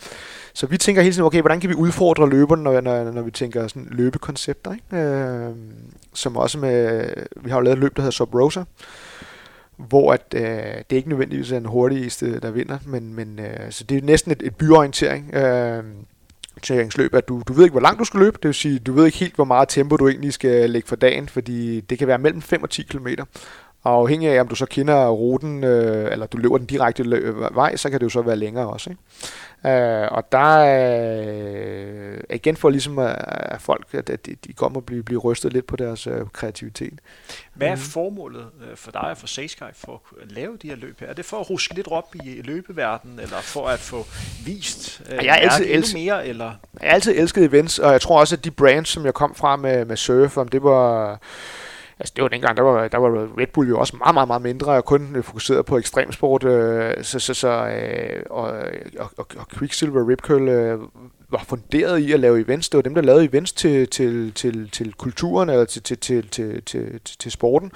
så 0.54 0.68
vi 0.68 0.78
tænker 0.78 1.02
hele 1.02 1.14
tiden, 1.14 1.26
okay, 1.26 1.42
hvordan 1.42 1.60
kan 1.60 1.70
vi 1.70 1.76
udfordre 1.76 2.30
løberne, 2.30 2.64
når, 2.64 2.82
når, 2.82 3.12
når 3.12 3.22
vi 3.22 3.32
tænker 3.32 3.68
sådan 3.68 3.88
løbekoncepter, 3.92 4.72
ikke? 4.74 5.06
Øh, 5.06 5.50
som 6.14 6.38
også 6.38 6.58
med, 6.58 7.10
vi 7.36 7.50
har 7.50 7.58
jo 7.58 7.62
lavet 7.62 7.76
et 7.76 7.82
løb, 7.82 7.96
der 7.96 8.02
hedder 8.02 8.12
Sub 8.12 8.36
Rosa, 8.36 8.64
hvor 9.88 10.14
at, 10.14 10.34
øh, 10.36 10.42
det 10.42 10.86
er 10.90 10.96
ikke 10.96 11.10
nødvendigvis 11.10 11.52
er 11.52 11.60
den 11.60 11.66
hurtigste, 11.66 12.40
der 12.40 12.52
vinder, 12.52 12.78
men, 12.86 13.14
men 13.14 13.40
øh, 13.40 13.72
så 13.72 13.84
det 13.84 13.98
er 13.98 14.02
næsten 14.02 14.32
et, 14.32 14.42
et 14.46 14.56
byorientering. 14.56 15.36
Øh, 15.36 15.84
turneringsløb, 16.62 17.14
at 17.14 17.28
du, 17.28 17.42
du 17.48 17.54
ved 17.54 17.64
ikke, 17.64 17.74
hvor 17.74 17.82
langt 17.82 18.00
du 18.00 18.04
skal 18.04 18.20
løbe, 18.20 18.38
det 18.42 18.48
vil 18.48 18.54
sige, 18.54 18.80
du 18.80 18.94
ved 18.94 19.06
ikke 19.06 19.18
helt, 19.18 19.36
hvor 19.36 19.46
meget 19.46 19.70
tempo 19.70 19.98
du 19.98 20.08
egentlig 20.08 20.34
skal 20.34 20.70
lægge 20.70 20.88
for 20.88 20.96
dagen, 20.96 21.30
fordi 21.30 21.82
det 21.82 21.98
kan 22.00 22.08
være 22.08 22.18
mellem 22.18 22.42
5 22.42 22.64
og 22.64 22.70
10 22.70 22.82
km. 22.84 23.08
Og 23.84 23.94
afhængig 23.94 24.30
af, 24.30 24.42
om 24.42 24.48
du 24.48 24.56
så 24.56 24.66
kender 24.66 25.10
ruten, 25.10 25.64
øh, 25.64 26.12
eller 26.12 26.26
du 26.26 26.38
løber 26.38 26.58
den 26.58 26.68
direkte 26.68 27.04
løb, 27.04 27.36
vej, 27.52 27.76
så 27.76 27.90
kan 27.90 28.00
det 28.00 28.04
jo 28.04 28.10
så 28.10 28.22
være 28.22 28.36
længere 28.36 28.68
også. 28.68 28.90
Ikke? 28.90 29.02
Øh, 29.66 30.08
og 30.12 30.32
der 30.32 30.58
er 30.58 31.24
øh, 31.28 32.20
igen 32.30 32.56
for 32.56 32.70
ligesom 32.70 33.00
at, 33.00 33.16
at 33.28 33.62
folk, 33.62 33.88
at 33.94 34.26
de, 34.26 34.36
de 34.36 34.54
kommer 34.54 34.80
og 34.80 34.86
blive, 34.86 35.04
blive 35.04 35.20
rystet 35.20 35.54
lidt 35.54 35.68
på 35.68 35.76
deres 35.76 36.08
øh, 36.08 36.22
kreativitet. 36.34 37.00
Hvad 37.54 37.68
er 37.68 37.76
mhm. 37.76 37.82
formålet 37.82 38.46
øh, 38.70 38.78
for 38.78 38.92
dig 38.92 39.02
og 39.02 39.18
for 39.18 39.28
Sasky 39.28 39.64
for 39.74 40.02
at 40.22 40.32
lave 40.32 40.58
de 40.62 40.70
her 40.70 40.76
løb 40.76 41.00
her? 41.00 41.08
Er 41.08 41.14
det 41.14 41.26
for 41.26 41.40
at 41.40 41.50
ruske 41.50 41.76
lidt 41.76 41.88
op 41.88 42.16
i 42.16 42.42
løbeverdenen, 42.42 43.20
eller 43.20 43.38
for 43.42 43.68
at 43.68 43.80
få 43.80 44.06
vist 44.46 45.02
øh, 45.12 45.26
jeg 45.26 45.40
er 45.44 45.50
altid 45.50 45.66
endnu 45.74 45.88
mere? 45.94 46.28
Eller? 46.28 46.54
Jeg 46.82 46.90
har 46.90 46.96
altid 46.96 47.16
elsket 47.16 47.44
events, 47.44 47.80
og 47.80 47.92
jeg 47.92 48.02
tror 48.02 48.20
også, 48.20 48.36
at 48.36 48.46
de 48.46 48.52
brands, 48.52 48.90
som 48.90 49.06
jeg 49.06 49.14
kom 49.14 49.36
fra 49.36 49.56
med, 49.56 49.86
med 49.86 49.98
Surf, 49.98 50.38
om 50.38 50.48
det 50.48 50.64
var 50.64 51.20
altså 52.00 52.14
det 52.16 52.22
var 52.22 52.28
dengang, 52.28 52.58
der 52.58 52.64
var, 52.64 52.88
der 52.88 52.98
var 52.98 53.10
Red 53.40 53.48
Bull 53.48 53.70
jo 53.70 53.80
også 53.80 53.98
meget, 53.98 54.14
meget, 54.14 54.28
meget 54.28 54.42
mindre, 54.42 54.72
og 54.72 54.86
kun 54.86 55.16
øh, 55.16 55.24
fokuseret 55.24 55.66
på 55.66 55.78
ekstremsport, 55.78 56.44
øh, 56.44 57.04
så, 57.04 57.20
så, 57.20 57.34
så, 57.34 57.48
øh, 57.50 58.24
og, 58.30 58.44
og, 59.00 59.12
og, 59.18 59.28
og 59.38 59.48
Quicksilver 59.58 60.10
Rip 60.10 60.22
Curl 60.22 60.48
øh, 60.48 60.80
var 61.30 61.44
funderet 61.48 62.00
i 62.00 62.12
at 62.12 62.20
lave 62.20 62.42
events. 62.42 62.70
Det 62.70 62.78
var 62.78 62.82
dem, 62.82 62.96
der 62.96 63.02
lavede 63.02 63.26
events 63.26 63.54
til, 63.54 63.88
til, 63.88 64.34
til, 64.34 64.70
til 64.70 64.94
kulturen, 64.94 65.50
eller 65.50 65.66
til, 65.66 65.84
til, 65.84 65.98
til, 65.98 66.30
til, 66.30 66.64
til, 66.66 67.00
til 67.20 67.32
sporten 67.32 67.72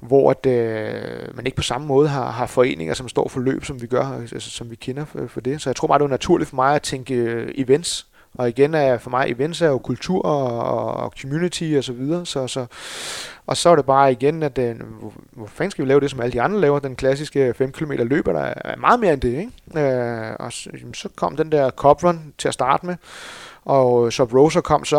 hvor 0.00 0.30
at, 0.30 0.46
øh, 0.46 1.36
man 1.36 1.46
ikke 1.46 1.56
på 1.56 1.62
samme 1.62 1.86
måde 1.86 2.08
har, 2.08 2.30
har 2.30 2.46
foreninger, 2.46 2.94
som 2.94 3.08
står 3.08 3.28
for 3.28 3.40
løb, 3.40 3.64
som 3.64 3.82
vi 3.82 3.86
gør, 3.86 4.20
altså, 4.32 4.50
som 4.50 4.70
vi 4.70 4.76
kender 4.76 5.04
for, 5.04 5.26
for 5.26 5.40
det. 5.40 5.62
Så 5.62 5.70
jeg 5.70 5.76
tror 5.76 5.88
bare, 5.88 5.98
det 5.98 6.02
var 6.02 6.10
naturligt 6.10 6.50
for 6.50 6.56
mig 6.56 6.74
at 6.74 6.82
tænke 6.82 7.14
øh, 7.14 7.52
events, 7.54 8.06
og 8.38 8.48
igen 8.48 8.74
er 8.74 8.98
for 8.98 9.10
mig 9.10 9.30
events 9.30 9.62
er 9.62 9.68
jo 9.68 9.78
kultur 9.78 10.22
og, 10.22 10.94
og 10.94 11.12
community 11.20 11.74
og 11.76 11.84
så 11.84 11.92
videre. 11.92 12.26
Så, 12.26 12.46
så, 12.46 12.66
og 13.46 13.56
så 13.56 13.68
er 13.68 13.76
det 13.76 13.86
bare 13.86 14.12
igen, 14.12 14.42
at 14.42 14.56
den, 14.56 14.82
hvor, 15.00 15.12
hvor 15.30 15.46
fanden 15.46 15.70
skal 15.70 15.84
vi 15.84 15.88
lave 15.88 16.00
det, 16.00 16.10
som 16.10 16.20
alle 16.20 16.32
de 16.32 16.42
andre 16.42 16.60
laver? 16.60 16.78
Den 16.78 16.96
klassiske 16.96 17.54
5 17.54 17.72
km 17.72 17.92
løber, 17.92 18.32
der 18.32 18.52
er 18.64 18.76
meget 18.76 19.00
mere 19.00 19.12
end 19.12 19.20
det. 19.20 19.38
Ikke? 19.38 19.88
Øh, 19.88 20.36
og 20.38 20.52
så, 20.52 20.70
så 20.94 21.08
kom 21.16 21.36
den 21.36 21.52
der 21.52 21.70
Cup 21.70 22.04
Run 22.04 22.32
til 22.38 22.48
at 22.48 22.54
starte 22.54 22.86
med. 22.86 22.96
Og 23.64 24.12
så 24.12 24.24
Rosa 24.24 24.60
kom 24.60 24.84
så 24.84 24.98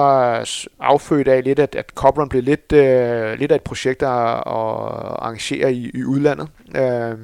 affødt 0.79 1.27
af 1.27 1.43
lidt, 1.43 1.59
at, 1.59 1.75
at 1.75 1.89
Cobran 1.95 2.29
blev 2.29 2.43
lidt, 2.43 2.71
øh, 2.71 3.39
lidt 3.39 3.51
af 3.51 3.55
et 3.55 3.61
projekt 3.61 4.03
at, 4.03 4.09
at 4.09 4.43
arrangere 4.45 5.73
i, 5.73 5.89
i 5.93 6.03
udlandet. 6.03 6.47
Øh, 6.75 7.17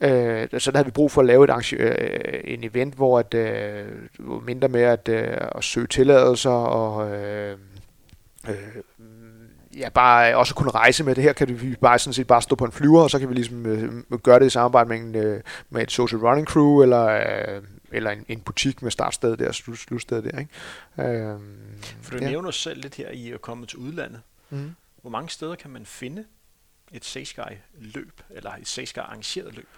øh, 0.00 0.48
så 0.58 0.70
der 0.70 0.76
havde 0.76 0.86
vi 0.86 0.90
brug 0.90 1.10
for 1.10 1.20
at 1.20 1.26
lave 1.26 1.44
et 1.44 1.50
arrange, 1.50 1.76
øh, 1.76 2.40
en 2.44 2.64
event, 2.64 2.94
hvor 2.94 3.18
at, 3.18 3.34
øh, 3.34 3.86
mindre 4.46 4.68
med 4.68 4.82
at, 4.82 5.08
øh, 5.08 5.36
at 5.54 5.64
søge 5.64 5.86
tilladelser 5.86 6.50
og 6.50 7.16
øh, 7.16 7.58
øh, 8.48 8.56
ja, 9.76 9.88
bare 9.88 10.36
også 10.36 10.54
kunne 10.54 10.70
rejse 10.70 11.04
med 11.04 11.14
det 11.14 11.22
her, 11.22 11.32
kan 11.32 11.60
vi 11.62 11.76
bare 11.80 11.98
sådan 11.98 12.14
set 12.14 12.26
bare 12.26 12.42
stå 12.42 12.56
på 12.56 12.64
en 12.64 12.72
flyver, 12.72 13.02
og 13.02 13.10
så 13.10 13.18
kan 13.18 13.28
vi 13.28 13.34
ligesom 13.34 13.66
øh, 13.66 14.20
gøre 14.22 14.38
det 14.38 14.46
i 14.46 14.50
samarbejde 14.50 14.88
med, 14.88 14.96
en, 14.96 15.14
øh, 15.14 15.40
med 15.70 15.82
et 15.82 15.90
social 15.90 16.20
running 16.20 16.46
crew, 16.46 16.82
eller 16.82 17.06
øh, 17.06 17.62
eller 17.94 18.10
en, 18.10 18.24
en 18.28 18.40
butik 18.40 18.82
med 18.82 18.90
startsted 18.90 19.36
der, 19.36 19.52
slut, 19.52 19.78
slutsted 19.78 20.22
der. 20.22 20.38
Ikke? 20.38 21.20
Øhm, 21.22 21.56
For 22.02 22.10
du 22.10 22.24
ja. 22.24 22.30
nævner 22.30 22.50
selv 22.50 22.80
lidt 22.80 22.94
her 22.94 23.10
i 23.10 23.30
at 23.30 23.40
komme 23.40 23.66
til 23.66 23.78
udlandet. 23.78 24.20
Mm. 24.50 24.74
Hvor 25.00 25.10
mange 25.10 25.28
steder 25.28 25.54
kan 25.54 25.70
man 25.70 25.86
finde 25.86 26.24
et 26.94 27.04
Sage 27.04 27.60
løb 27.80 28.20
eller 28.30 28.50
et 28.60 28.68
Sage 28.68 29.00
arrangeret 29.00 29.54
løb? 29.54 29.68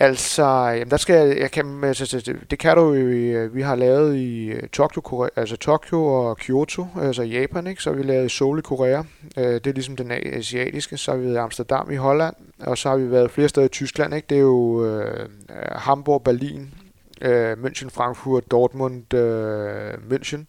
Altså, 0.00 0.44
jamen 0.44 0.90
der 0.90 0.96
skal 0.96 1.36
jeg, 1.36 1.50
kan, 1.50 1.84
altså, 1.84 2.22
det, 2.26 2.50
det 2.50 2.58
kan 2.58 2.76
du 2.76 2.92
jo, 2.94 3.06
øh, 3.06 3.54
vi 3.54 3.62
har 3.62 3.74
lavet 3.74 4.16
i 4.16 4.46
øh, 4.46 4.68
Tokyo, 4.68 5.00
Korea, 5.00 5.28
altså 5.36 5.56
Tokyo 5.56 6.06
og 6.06 6.36
Kyoto, 6.36 6.86
altså 7.00 7.22
Japan, 7.22 7.66
ikke? 7.66 7.82
så 7.82 7.90
har 7.90 7.96
vi 7.96 8.02
lavet 8.02 8.26
i 8.26 8.36
Seoul 8.36 8.58
i 8.58 8.62
Korea, 8.62 9.02
øh, 9.36 9.44
det 9.44 9.66
er 9.66 9.72
ligesom 9.72 9.96
den 9.96 10.10
asiatiske, 10.10 10.96
så 10.96 11.10
har 11.10 11.18
vi 11.18 11.24
været 11.24 11.34
i 11.34 11.38
Amsterdam 11.38 11.90
i 11.90 11.96
Holland, 11.96 12.34
og 12.60 12.78
så 12.78 12.88
har 12.88 12.96
vi 12.96 13.10
været 13.10 13.30
flere 13.30 13.48
steder 13.48 13.66
i 13.66 13.68
Tyskland, 13.68 14.14
ikke? 14.14 14.26
det 14.30 14.36
er 14.36 14.40
jo 14.40 14.86
øh, 14.86 15.28
Hamburg, 15.72 16.22
Berlin, 16.22 16.74
øh, 17.20 17.52
München, 17.52 17.88
Frankfurt, 17.90 18.50
Dortmund, 18.50 19.14
øh, 19.14 19.94
München, 19.94 20.44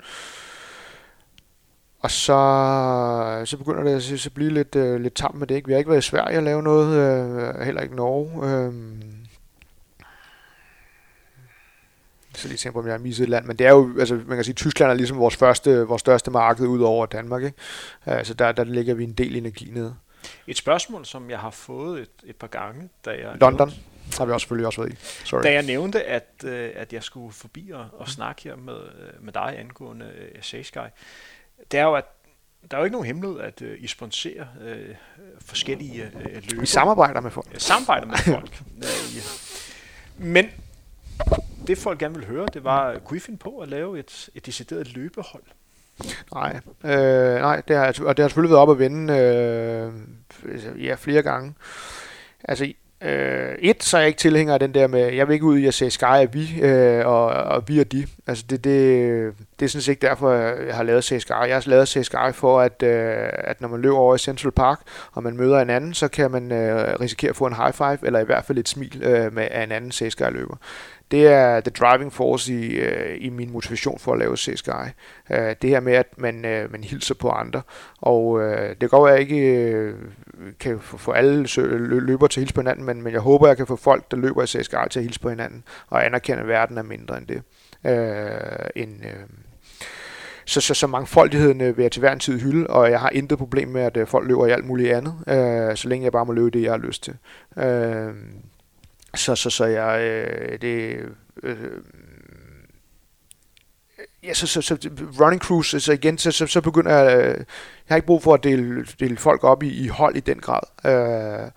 og 2.02 2.12
så, 2.12 3.42
så 3.46 3.58
begynder 3.58 3.84
det 3.84 3.96
at 4.14 4.20
så 4.20 4.30
blive 4.30 4.50
lidt, 4.50 4.76
øh, 4.76 5.02
lidt 5.02 5.16
tamt 5.16 5.36
med 5.36 5.48
det. 5.48 5.56
Ikke? 5.56 5.68
Vi 5.68 5.74
har 5.74 5.78
ikke 5.78 5.90
været 5.90 6.06
i 6.06 6.10
Sverige 6.10 6.38
at 6.38 6.44
lave 6.44 6.64
noget, 6.64 6.98
øh, 6.98 7.66
heller 7.66 7.82
ikke 7.82 7.96
Norge. 7.96 8.50
Øh, 8.50 8.74
så 12.36 12.48
lige 12.48 12.58
tænker 12.58 12.74
på, 12.74 12.80
om 12.80 12.86
jeg 12.86 12.94
har 12.94 13.00
misset 13.00 13.24
et 13.24 13.30
land, 13.30 13.46
men 13.46 13.58
det 13.58 13.68
er 13.68 13.72
jo, 13.72 14.00
altså 14.00 14.16
man 14.28 14.38
kan 14.38 14.44
sige, 14.44 14.56
Tyskland 14.56 14.92
er 14.92 14.96
ligesom 14.96 15.18
vores 15.18 15.36
første, 15.36 15.88
vores 15.88 16.00
største 16.00 16.32
marked 16.32 16.68
ud 16.68 16.82
over 16.82 17.06
Danmark, 17.06 17.44
ikke? 17.44 17.58
Altså 18.06 18.34
der, 18.34 18.52
der 18.52 18.64
ligger 18.64 18.94
vi 18.94 19.04
en 19.04 19.14
del 19.14 19.36
energi 19.36 19.72
nede. 19.74 19.96
Et 20.48 20.58
spørgsmål, 20.58 21.06
som 21.06 21.30
jeg 21.30 21.40
har 21.40 21.50
fået 21.50 22.02
et, 22.02 22.10
et 22.24 22.36
par 22.36 22.48
gange, 22.48 22.90
da 23.06 23.10
jeg... 23.10 23.38
London 23.42 23.68
nævnte, 23.68 24.18
har 24.18 24.26
vi 24.26 24.32
også 24.32 24.44
selvfølgelig 24.44 24.68
også 24.68 24.82
været 24.82 24.94
i. 24.94 24.96
Sorry. 25.26 25.44
Da 25.44 25.54
jeg 25.54 25.64
nævnte, 25.64 26.04
at, 26.04 26.30
øh, 26.46 26.70
at 26.76 26.94
jeg 26.94 27.04
skulle 27.04 27.34
forbi 27.34 27.72
og, 27.74 27.86
og 27.94 28.08
snakke 28.08 28.44
her 28.44 28.56
med, 28.56 28.74
øh, 28.74 29.26
med 29.26 29.34
dig 29.34 29.56
angående 29.60 30.12
Sage 30.42 30.72
Guy, 30.74 30.88
det 31.72 31.80
er 31.80 31.84
jo, 31.84 31.96
at 31.96 32.06
der 32.72 32.78
er 32.78 32.82
jo 32.82 32.86
ikke 32.86 32.94
nogen 32.94 33.08
hemmelighed, 33.08 33.40
at 33.40 33.62
uh, 33.62 33.68
I 33.80 33.88
sponsorer 33.88 34.46
uh, 34.62 34.96
forskellige 35.42 36.12
uh, 36.16 36.22
løber. 36.22 36.60
Vi 36.60 36.66
samarbejder 36.66 37.22
med 37.22 37.32
folk. 37.32 37.54
Ja, 37.54 37.60
samarbejder 37.60 38.06
med 38.08 38.18
folk. 38.18 38.62
ja. 39.16 39.22
Men 40.18 40.50
det 41.68 41.78
folk 41.78 42.00
gerne 42.00 42.16
vil 42.16 42.26
høre, 42.26 42.48
det 42.54 42.64
var, 42.64 43.00
kunne 43.00 43.18
I 43.18 43.20
finde 43.20 43.40
på 43.40 43.58
at 43.60 43.70
lave 43.70 44.00
et, 44.00 44.30
et 44.36 44.46
decideret 44.46 44.94
løbehold? 44.94 45.44
Nej, 46.34 46.60
øh, 46.84 47.42
nej 47.42 47.62
det 47.68 47.76
har, 47.76 48.00
og 48.06 48.18
det 48.18 48.24
har 48.24 48.28
selvfølgelig 48.28 48.52
været 48.52 48.62
op 48.62 48.72
at 48.72 48.80
vende 48.80 49.14
øh, 49.14 50.86
ja, 50.86 50.96
flere 50.96 51.22
gange. 51.22 51.54
Altså, 52.44 52.74
Øh, 53.04 53.56
et, 53.60 53.84
så 53.84 53.98
er 53.98 54.02
jeg 54.02 54.08
ikke 54.08 54.20
tilhænger 54.20 54.54
af 54.54 54.60
den 54.60 54.74
der 54.74 54.88
med, 54.88 55.14
jeg 55.14 55.28
vil 55.28 55.34
ikke 55.34 55.46
ud 55.46 55.58
i 55.58 55.66
at 55.66 55.74
sige 55.74 55.92
Sky 55.92 56.04
er 56.04 56.26
vi, 56.26 56.62
øh, 56.62 57.08
og, 57.08 57.26
og 57.28 57.64
vi 57.68 57.80
og 57.80 57.92
de. 57.92 58.08
Altså 58.28 58.44
det, 58.50 58.64
det, 58.64 59.34
det 59.60 59.66
er 59.66 59.70
sådan 59.70 59.82
set 59.82 59.92
ikke 59.92 60.08
derfor, 60.08 60.34
jeg 60.34 60.76
har 60.76 60.84
lavet 60.84 61.04
CSGI. 61.04 61.34
Jeg 61.34 61.56
har 61.56 61.64
lavet 61.66 61.88
CSGI 61.88 62.32
for, 62.34 62.62
at, 62.62 62.84
øh, 62.84 63.30
at 63.34 63.62
når 63.62 63.68
man 63.68 63.82
løber 63.82 63.98
over 63.98 64.16
i 64.16 64.18
Central 64.18 64.52
Park, 64.52 64.80
og 65.12 65.24
man 65.24 65.38
møder 65.38 65.60
en 65.60 65.70
anden, 65.70 65.94
så 65.94 66.08
kan 66.08 66.32
man 66.32 66.52
øh, 66.52 67.00
risikere 67.02 67.30
at 67.30 67.36
få 67.36 67.46
en 67.46 67.56
high 67.56 67.74
five, 67.74 67.98
eller 68.04 68.20
i 68.20 68.26
hvert 68.26 68.46
fald 68.46 68.58
et 68.58 68.70
smil 68.70 69.02
øh, 69.04 69.34
med 69.34 69.48
en 69.64 69.72
anden 69.72 69.92
CSGI-løber 69.92 70.56
det 71.12 71.28
er 71.28 71.60
the 71.60 71.72
driving 71.72 72.14
force 72.14 72.54
i, 72.54 72.80
øh, 72.80 73.18
i 73.20 73.30
min 73.30 73.52
motivation 73.52 74.00
for 74.00 74.14
at 74.14 74.20
lave 74.20 74.38
CSGI. 74.38 74.72
Øh, 75.32 75.56
det 75.62 75.70
her 75.70 75.80
med, 75.80 75.94
at 75.94 76.08
man, 76.18 76.46
øh, 76.46 76.72
man 76.72 76.84
hilser 76.84 77.16
på 77.16 77.30
andre. 77.30 77.62
Og 77.98 78.42
øh, 78.42 78.76
det 78.82 78.90
går 78.90 79.08
jeg 79.08 79.20
ikke 79.20 79.38
øh, 79.38 79.96
kan 80.60 80.80
få 80.80 81.12
alle 81.12 81.48
løber 82.00 82.28
til 82.28 82.40
at 82.40 82.42
hilse 82.42 82.54
på 82.54 82.62
hinanden, 82.62 82.86
men, 82.86 83.02
men 83.02 83.14
jeg 83.14 83.22
håber, 83.22 83.48
jeg 83.48 83.58
kan 83.58 83.68
få 83.68 83.76
folk, 83.76 84.12
der 84.12 84.18
løber 84.18 84.44
i 84.44 84.48
CSGI 84.48 84.90
til 84.90 85.00
at 85.00 85.04
hilse 85.04 85.20
på 85.20 85.30
hinanden, 85.30 85.64
og 85.88 86.06
anerkende, 86.06 86.42
at 86.42 86.48
verden 86.48 86.78
er 86.78 86.84
mindre 86.84 87.18
end 87.18 87.28
det. 87.28 87.42
Øh, 87.86 88.70
end, 88.76 89.06
øh, 89.06 89.28
så, 90.46 90.62
så, 90.62 90.74
så 90.74 90.88
mangfoldigheden 90.88 91.62
øh, 91.62 91.78
vil 91.78 91.84
jeg 91.84 91.92
til 91.92 92.00
hver 92.00 92.12
en 92.12 92.20
tid 92.20 92.40
hylde, 92.40 92.68
og 92.68 92.92
jeg 92.92 93.00
har 93.00 93.10
intet 93.10 93.38
problem 93.38 93.68
med, 93.68 93.82
at 93.82 93.98
øh, 93.98 94.08
folk 94.08 94.28
løber 94.28 94.48
i 94.48 94.52
alt 94.52 94.66
muligt 94.66 94.94
andet, 94.94 95.14
øh, 95.28 95.76
så 95.76 95.90
længe 95.90 96.04
jeg 96.04 96.12
bare 96.12 96.26
må 96.26 96.34
løbe 96.34 96.50
det, 96.50 96.62
jeg 96.62 96.72
har 96.72 96.78
lyst 96.78 97.04
til. 97.04 97.14
Øh, 97.58 98.14
så, 99.16 99.36
så, 99.36 99.50
så 99.50 99.66
jeg, 99.66 100.02
øh, 100.02 100.62
det, 100.62 101.00
øh, 101.44 101.58
ja, 104.24 104.34
så, 104.34 104.48
så, 104.48 104.62
så 104.62 104.90
running 105.22 105.42
crews, 105.42 105.84
så 105.84 105.94
igen, 105.94 106.18
så, 106.18 106.32
så, 106.32 106.48
så 106.48 106.62
begynder 106.62 106.98
jeg, 106.98 107.18
øh, 107.18 107.38
jeg 107.38 107.46
har 107.88 107.96
ikke 107.96 108.06
brug 108.06 108.24
for 108.24 108.34
at 108.34 108.44
dele, 108.44 108.86
dele 109.00 109.18
folk 109.18 109.44
op 109.44 109.64
i, 109.64 109.84
i 109.84 109.88
hold 109.88 110.16
i 110.16 110.20
den 110.20 110.40
grad. 110.40 110.62
Øh, 110.86 111.52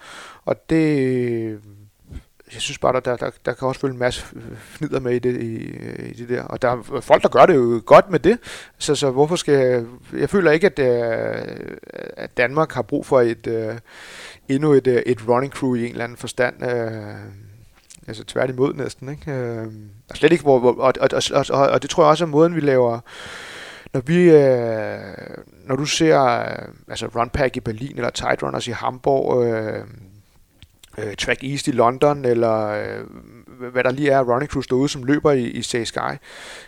og 0.44 0.70
det, 0.70 1.60
jeg 2.54 2.62
synes 2.62 2.78
bare, 2.78 2.92
der, 2.92 3.00
der, 3.00 3.16
der, 3.16 3.30
der 3.44 3.52
kan 3.52 3.68
også 3.68 3.80
følge 3.80 3.92
en 3.92 3.98
masse 3.98 4.24
fnider 4.58 5.00
med 5.00 5.12
i 5.12 5.18
det, 5.18 5.42
i, 5.42 5.56
i 6.08 6.12
det 6.12 6.28
der. 6.28 6.42
Og 6.42 6.62
der 6.62 6.68
er 6.68 7.00
folk, 7.00 7.22
der 7.22 7.28
gør 7.28 7.46
det 7.46 7.54
jo 7.54 7.82
godt 7.86 8.10
med 8.10 8.18
det. 8.18 8.38
Så, 8.78 8.94
så 8.94 9.10
hvorfor 9.10 9.36
skal 9.36 9.54
jeg... 9.54 9.84
Jeg 10.12 10.30
føler 10.30 10.50
ikke, 10.50 10.66
at, 10.66 10.78
øh, 10.78 11.76
at 12.16 12.36
Danmark 12.36 12.72
har 12.72 12.82
brug 12.82 13.06
for 13.06 13.20
et, 13.20 13.46
øh, 13.46 13.74
endnu 14.48 14.72
et, 14.72 14.86
øh, 14.86 15.02
et 15.06 15.28
running 15.28 15.52
crew 15.52 15.74
i 15.74 15.84
en 15.84 15.90
eller 15.90 16.04
anden 16.04 16.18
forstand. 16.18 16.62
Øh, 16.62 17.14
Altså 18.08 18.24
tværtimod 18.24 18.74
næsten, 18.74 19.08
ikke? 19.08 19.32
Øh, 19.32 19.66
og 20.10 20.16
slet 20.16 20.32
ikke, 20.32 20.44
hvor, 20.44 20.58
hvor 20.58 20.72
og, 20.72 20.92
og, 21.00 21.08
og, 21.34 21.46
og, 21.50 21.68
og 21.68 21.82
det 21.82 21.90
tror 21.90 22.02
jeg 22.02 22.10
også 22.10 22.24
er 22.24 22.28
måden, 22.28 22.54
vi 22.54 22.60
laver, 22.60 23.00
når 23.92 24.00
vi, 24.00 24.30
øh, 24.30 25.36
når 25.64 25.76
du 25.76 25.84
ser, 25.84 26.20
øh, 26.20 26.68
altså 26.88 27.06
Runpack 27.06 27.56
i 27.56 27.60
Berlin, 27.60 27.96
eller 27.96 28.10
Tide 28.10 28.36
Runners 28.42 28.68
i 28.68 28.70
Hamburg, 28.70 29.44
øh, 29.46 29.84
øh, 30.98 31.14
Track 31.14 31.44
East 31.44 31.68
i 31.68 31.70
London, 31.70 32.24
eller 32.24 32.66
øh, 32.66 33.04
hvad 33.72 33.84
der 33.84 33.90
lige 33.90 34.10
er 34.10 34.22
running 34.32 34.50
crews 34.50 34.66
derude, 34.66 34.88
som 34.88 35.04
løber 35.04 35.32
i, 35.32 35.44
i 35.44 35.62
CSGI, 35.62 36.16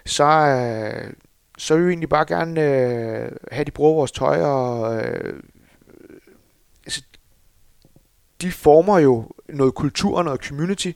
så, 0.06 0.24
øh, 0.24 1.12
så 1.58 1.76
vil 1.76 1.86
vi 1.86 1.90
egentlig 1.90 2.08
bare 2.08 2.26
gerne 2.26 2.62
øh, 2.62 3.30
have, 3.52 3.64
de 3.64 3.70
bruger 3.70 3.94
vores 3.94 4.12
tøj, 4.12 4.40
og 4.42 4.96
øh, 4.96 5.40
de 8.40 8.52
former 8.52 8.98
jo 8.98 9.30
noget 9.48 9.74
kultur 9.74 10.18
og 10.18 10.24
noget 10.24 10.44
community, 10.44 10.90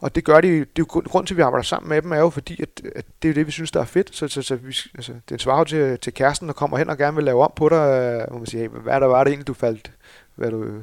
og 0.00 0.14
det 0.14 0.24
gør 0.24 0.40
de, 0.40 0.48
det 0.48 0.60
er 0.60 0.66
jo 0.78 0.84
grund 0.84 1.26
til, 1.26 1.34
at 1.34 1.38
vi 1.38 1.42
arbejder 1.42 1.64
sammen 1.64 1.88
med 1.88 2.02
dem, 2.02 2.12
er 2.12 2.18
jo 2.18 2.30
fordi, 2.30 2.62
at, 2.62 2.68
at 2.96 3.04
det 3.22 3.30
er 3.30 3.34
det, 3.34 3.46
vi 3.46 3.52
synes, 3.52 3.70
der 3.70 3.80
er 3.80 3.84
fedt. 3.84 4.16
Så, 4.16 4.28
så, 4.28 4.42
så 4.42 4.56
vi, 4.56 4.76
altså, 4.94 5.12
det 5.28 5.40
svarer 5.40 5.64
til, 5.64 5.98
til 5.98 6.14
kæresten, 6.14 6.48
der 6.48 6.54
kommer 6.54 6.78
hen 6.78 6.90
og 6.90 6.98
gerne 6.98 7.14
vil 7.14 7.24
lave 7.24 7.42
om 7.42 7.52
på 7.56 7.68
dig, 7.68 7.76
øh, 7.76 8.28
hvor 8.30 8.38
man 8.38 8.46
siger, 8.46 8.62
hey, 8.62 8.68
hvad 8.68 9.00
der 9.00 9.06
var 9.06 9.24
det 9.24 9.30
egentlig, 9.30 9.46
du 9.46 9.54
faldt, 9.54 9.92
hvad 10.34 10.50
du, 10.50 10.80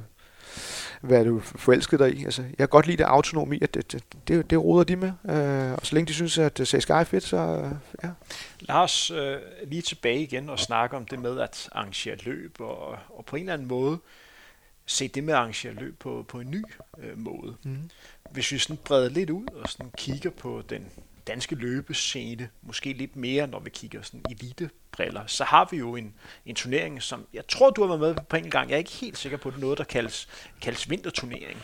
hvad 1.01 1.25
du 1.25 1.39
forelskede 1.39 2.03
dig 2.03 2.17
i. 2.17 2.25
Altså, 2.25 2.41
jeg 2.41 2.57
kan 2.57 2.67
godt 2.67 2.87
lide 2.87 2.97
det 2.97 3.03
autonomi, 3.03 3.59
at 3.61 3.73
det, 3.73 3.91
det, 3.91 4.03
det, 4.27 4.49
det 4.49 4.63
roder 4.63 4.83
de 4.83 4.95
med. 4.95 5.11
Øh, 5.29 5.73
og 5.73 5.85
så 5.85 5.95
længe 5.95 6.07
de 6.07 6.13
synes, 6.13 6.37
at 6.37 6.61
CSK 6.63 6.81
Sky 6.81 6.91
er 6.91 7.03
fedt, 7.03 7.23
så 7.23 7.69
ja. 8.03 8.09
Lars, 8.59 9.11
øh, 9.11 9.37
lige 9.67 9.81
tilbage 9.81 10.19
igen 10.19 10.49
og 10.49 10.59
snakke 10.59 10.97
om 10.97 11.05
det 11.05 11.19
med 11.19 11.39
at 11.39 11.69
arrangere 11.71 12.15
løb, 12.15 12.55
og, 12.59 12.97
og 13.09 13.25
på 13.25 13.35
en 13.35 13.41
eller 13.41 13.53
anden 13.53 13.67
måde 13.67 13.97
se 14.85 15.07
det 15.07 15.23
med 15.23 15.33
at 15.33 15.39
arrangere 15.39 15.73
løb 15.73 15.99
på, 15.99 16.25
på 16.27 16.39
en 16.39 16.51
ny 16.51 16.63
øh, 16.97 17.17
måde. 17.17 17.55
Mm. 17.63 17.89
Hvis 18.31 18.51
vi 18.51 18.57
sådan 18.57 18.77
breder 18.77 19.09
lidt 19.09 19.29
ud 19.29 19.47
og 19.47 19.69
sådan 19.69 19.91
kigger 19.97 20.29
på 20.29 20.63
den 20.69 20.85
danske 21.27 21.55
løbescene, 21.55 22.49
måske 22.61 22.93
lidt 22.93 23.15
mere, 23.15 23.47
når 23.47 23.59
vi 23.59 23.69
kigger 23.69 24.01
sådan 24.01 24.23
elitebriller, 24.29 25.27
så 25.27 25.43
har 25.43 25.67
vi 25.71 25.77
jo 25.77 25.95
en, 25.95 26.13
en 26.45 26.55
turnering, 26.55 27.03
som 27.03 27.25
jeg 27.33 27.47
tror, 27.47 27.69
du 27.69 27.81
har 27.81 27.97
været 27.97 28.15
med 28.15 28.23
på 28.29 28.35
en 28.35 28.49
gang. 28.49 28.69
Jeg 28.69 28.75
er 28.75 28.79
ikke 28.79 28.91
helt 28.91 29.17
sikker 29.17 29.37
på, 29.37 29.49
at 29.49 29.53
det 29.53 29.59
er 29.59 29.61
noget, 29.61 29.77
der 29.77 29.83
kaldes, 29.83 30.27
kaldes 30.61 30.89
vinterturnering, 30.89 31.61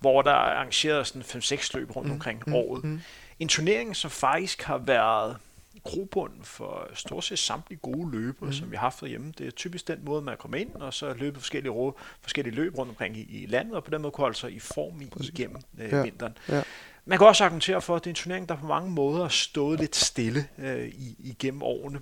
hvor 0.00 0.22
der 0.22 0.30
er 0.30 0.34
arrangeret 0.34 1.06
sådan 1.06 1.22
5-6 1.22 1.70
løb 1.74 1.96
rundt 1.96 2.08
mm. 2.08 2.14
omkring 2.14 2.42
mm. 2.46 2.54
året. 2.54 2.84
Mm. 2.84 3.00
En 3.38 3.48
turnering, 3.48 3.96
som 3.96 4.10
faktisk 4.10 4.62
har 4.62 4.78
været 4.78 5.36
grobund 5.84 6.32
for 6.44 6.88
stort 6.94 7.24
set 7.24 7.38
samtlige 7.38 7.78
gode 7.78 8.10
løber, 8.10 8.46
mm. 8.46 8.52
som 8.52 8.70
vi 8.70 8.76
har 8.76 8.80
haft 8.80 9.00
derhjemme. 9.00 9.32
Det 9.38 9.46
er 9.46 9.50
typisk 9.50 9.88
den 9.88 9.98
måde, 10.04 10.22
man 10.22 10.36
kommer 10.36 10.56
ind, 10.56 10.74
og 10.74 10.94
så 10.94 11.12
løbe 11.12 11.40
forskellige, 11.40 11.72
råd, 11.72 11.92
forskellige 12.20 12.54
løb 12.54 12.78
rundt 12.78 12.90
omkring 12.90 13.16
i, 13.16 13.42
i 13.42 13.46
landet, 13.46 13.74
og 13.74 13.84
på 13.84 13.90
den 13.90 14.02
måde 14.02 14.12
kunne 14.12 14.22
holde 14.22 14.36
sig 14.36 14.52
i 14.52 14.58
form 14.58 15.00
i, 15.00 15.10
igennem 15.20 15.56
øh, 15.78 15.90
ja. 15.90 16.02
vinteren. 16.02 16.38
Ja. 16.48 16.62
Man 17.04 17.18
kan 17.18 17.26
også 17.26 17.44
argumentere 17.44 17.82
for, 17.82 17.96
at 17.96 18.04
det 18.04 18.10
er 18.10 18.12
en 18.12 18.14
turnering, 18.14 18.48
der 18.48 18.56
på 18.56 18.66
mange 18.66 18.90
måder 18.90 19.20
har 19.22 19.28
stået 19.28 19.80
lidt 19.80 19.96
stille 19.96 20.48
øh, 20.58 20.88
i, 20.88 21.16
igennem 21.18 21.62
årene. 21.62 22.00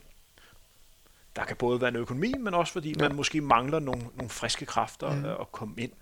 Der 1.37 1.45
kan 1.45 1.57
både 1.57 1.81
være 1.81 1.89
en 1.89 1.97
økonomi, 1.97 2.35
men 2.39 2.55
også 2.55 2.73
fordi 2.73 2.95
ja. 2.99 3.09
man 3.09 3.17
måske 3.17 3.41
mangler 3.41 3.79
nogle, 3.79 4.03
nogle 4.15 4.31
friske 4.31 4.67
kræfter 4.67 5.13
mm. 5.13 5.25
øh, 5.25 5.41
at 5.41 5.53
komme 5.53 5.75
ind. 5.79 5.93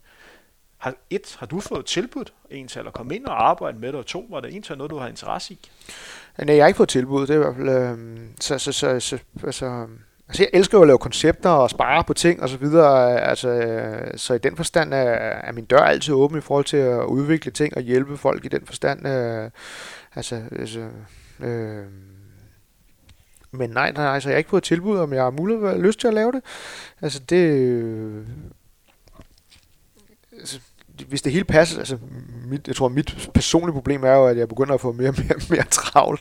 Har, 0.79 0.95
et, 1.11 1.37
har 1.39 1.47
du 1.47 1.61
fået 1.61 1.87
tilbudt 1.87 2.33
en 2.51 2.69
til 2.69 2.79
at 2.79 2.93
komme 2.93 3.17
ind 3.17 3.27
og 3.27 3.49
arbejde 3.49 3.79
med 3.79 3.89
det, 3.89 3.99
og 3.99 4.07
to, 4.07 4.27
var 4.31 4.41
det 4.41 4.55
en 4.55 4.63
til 4.63 4.79
noget, 4.79 4.91
du 4.91 4.97
har 4.99 5.09
interesse 5.09 5.55
i? 5.55 5.59
Øh, 6.41 6.47
nej, 6.47 6.57
jeg 6.57 6.65
har 6.65 6.69
ikke 6.69 6.77
fået 6.77 6.89
tilbud. 6.89 7.27
Det 7.27 7.31
er 7.31 7.35
i 7.35 7.39
hvert 7.39 7.57
fald... 7.57 7.69
Øh, 7.69 7.99
så, 8.41 8.59
så, 8.59 8.73
så, 8.73 9.01
så, 9.01 9.19
altså, 9.45 9.87
Altså, 10.29 10.43
jeg 10.43 10.51
elsker 10.53 10.79
jo 10.79 10.83
at 10.83 10.87
lave 10.87 10.99
koncepter 10.99 11.51
og 11.51 11.71
spare 11.71 12.05
på 12.05 12.15
ting 12.15 12.43
og 12.43 12.49
så 12.49 12.57
videre. 12.57 13.21
Altså, 13.21 13.49
øh, 13.49 14.13
så 14.17 14.35
i 14.35 14.39
den 14.39 14.57
forstand 14.57 14.95
er, 14.95 14.99
er 14.99 15.53
min 15.53 15.65
dør 15.65 15.79
altid 15.79 16.15
åben 16.15 16.39
i 16.39 16.41
forhold 16.41 16.65
til 16.65 16.77
at 16.77 17.05
udvikle 17.05 17.51
ting 17.51 17.77
og 17.77 17.83
hjælpe 17.83 18.17
folk 18.17 18.45
i 18.45 18.49
den 18.49 18.67
forstand. 18.67 19.09
Øh, 19.09 19.51
altså, 20.15 20.43
altså 20.59 20.89
øh, 21.41 21.85
men 23.51 23.71
nej, 23.71 23.93
nej, 23.93 24.07
altså, 24.07 24.29
jeg 24.29 24.35
har 24.35 24.39
ikke 24.39 24.51
fået 24.51 24.63
tilbud, 24.63 24.99
om 24.99 25.13
jeg 25.13 25.23
har 25.23 25.31
mulighed 25.31 25.83
lyst 25.83 26.01
til 26.01 26.09
at 26.09 26.15
lave 26.15 26.33
det. 26.33 26.43
Altså, 27.03 27.19
det... 27.19 27.47
Øh, 27.47 28.27
hvis 31.09 31.23
det 31.23 31.33
hele 31.33 31.45
passer, 31.45 31.79
altså 31.79 31.97
mit, 32.47 32.69
jeg 32.69 32.77
tror 32.77 32.89
mit 32.89 33.31
personlige 33.35 33.73
problem 33.73 34.05
er 34.05 34.13
jo, 34.13 34.27
at 34.27 34.37
jeg 34.37 34.49
begynder 34.49 34.75
at 34.75 34.81
få 34.81 34.93
mere 34.93 35.09
og 35.09 35.15
mere, 35.19 35.39
mere 35.51 35.65
travlt 35.71 36.21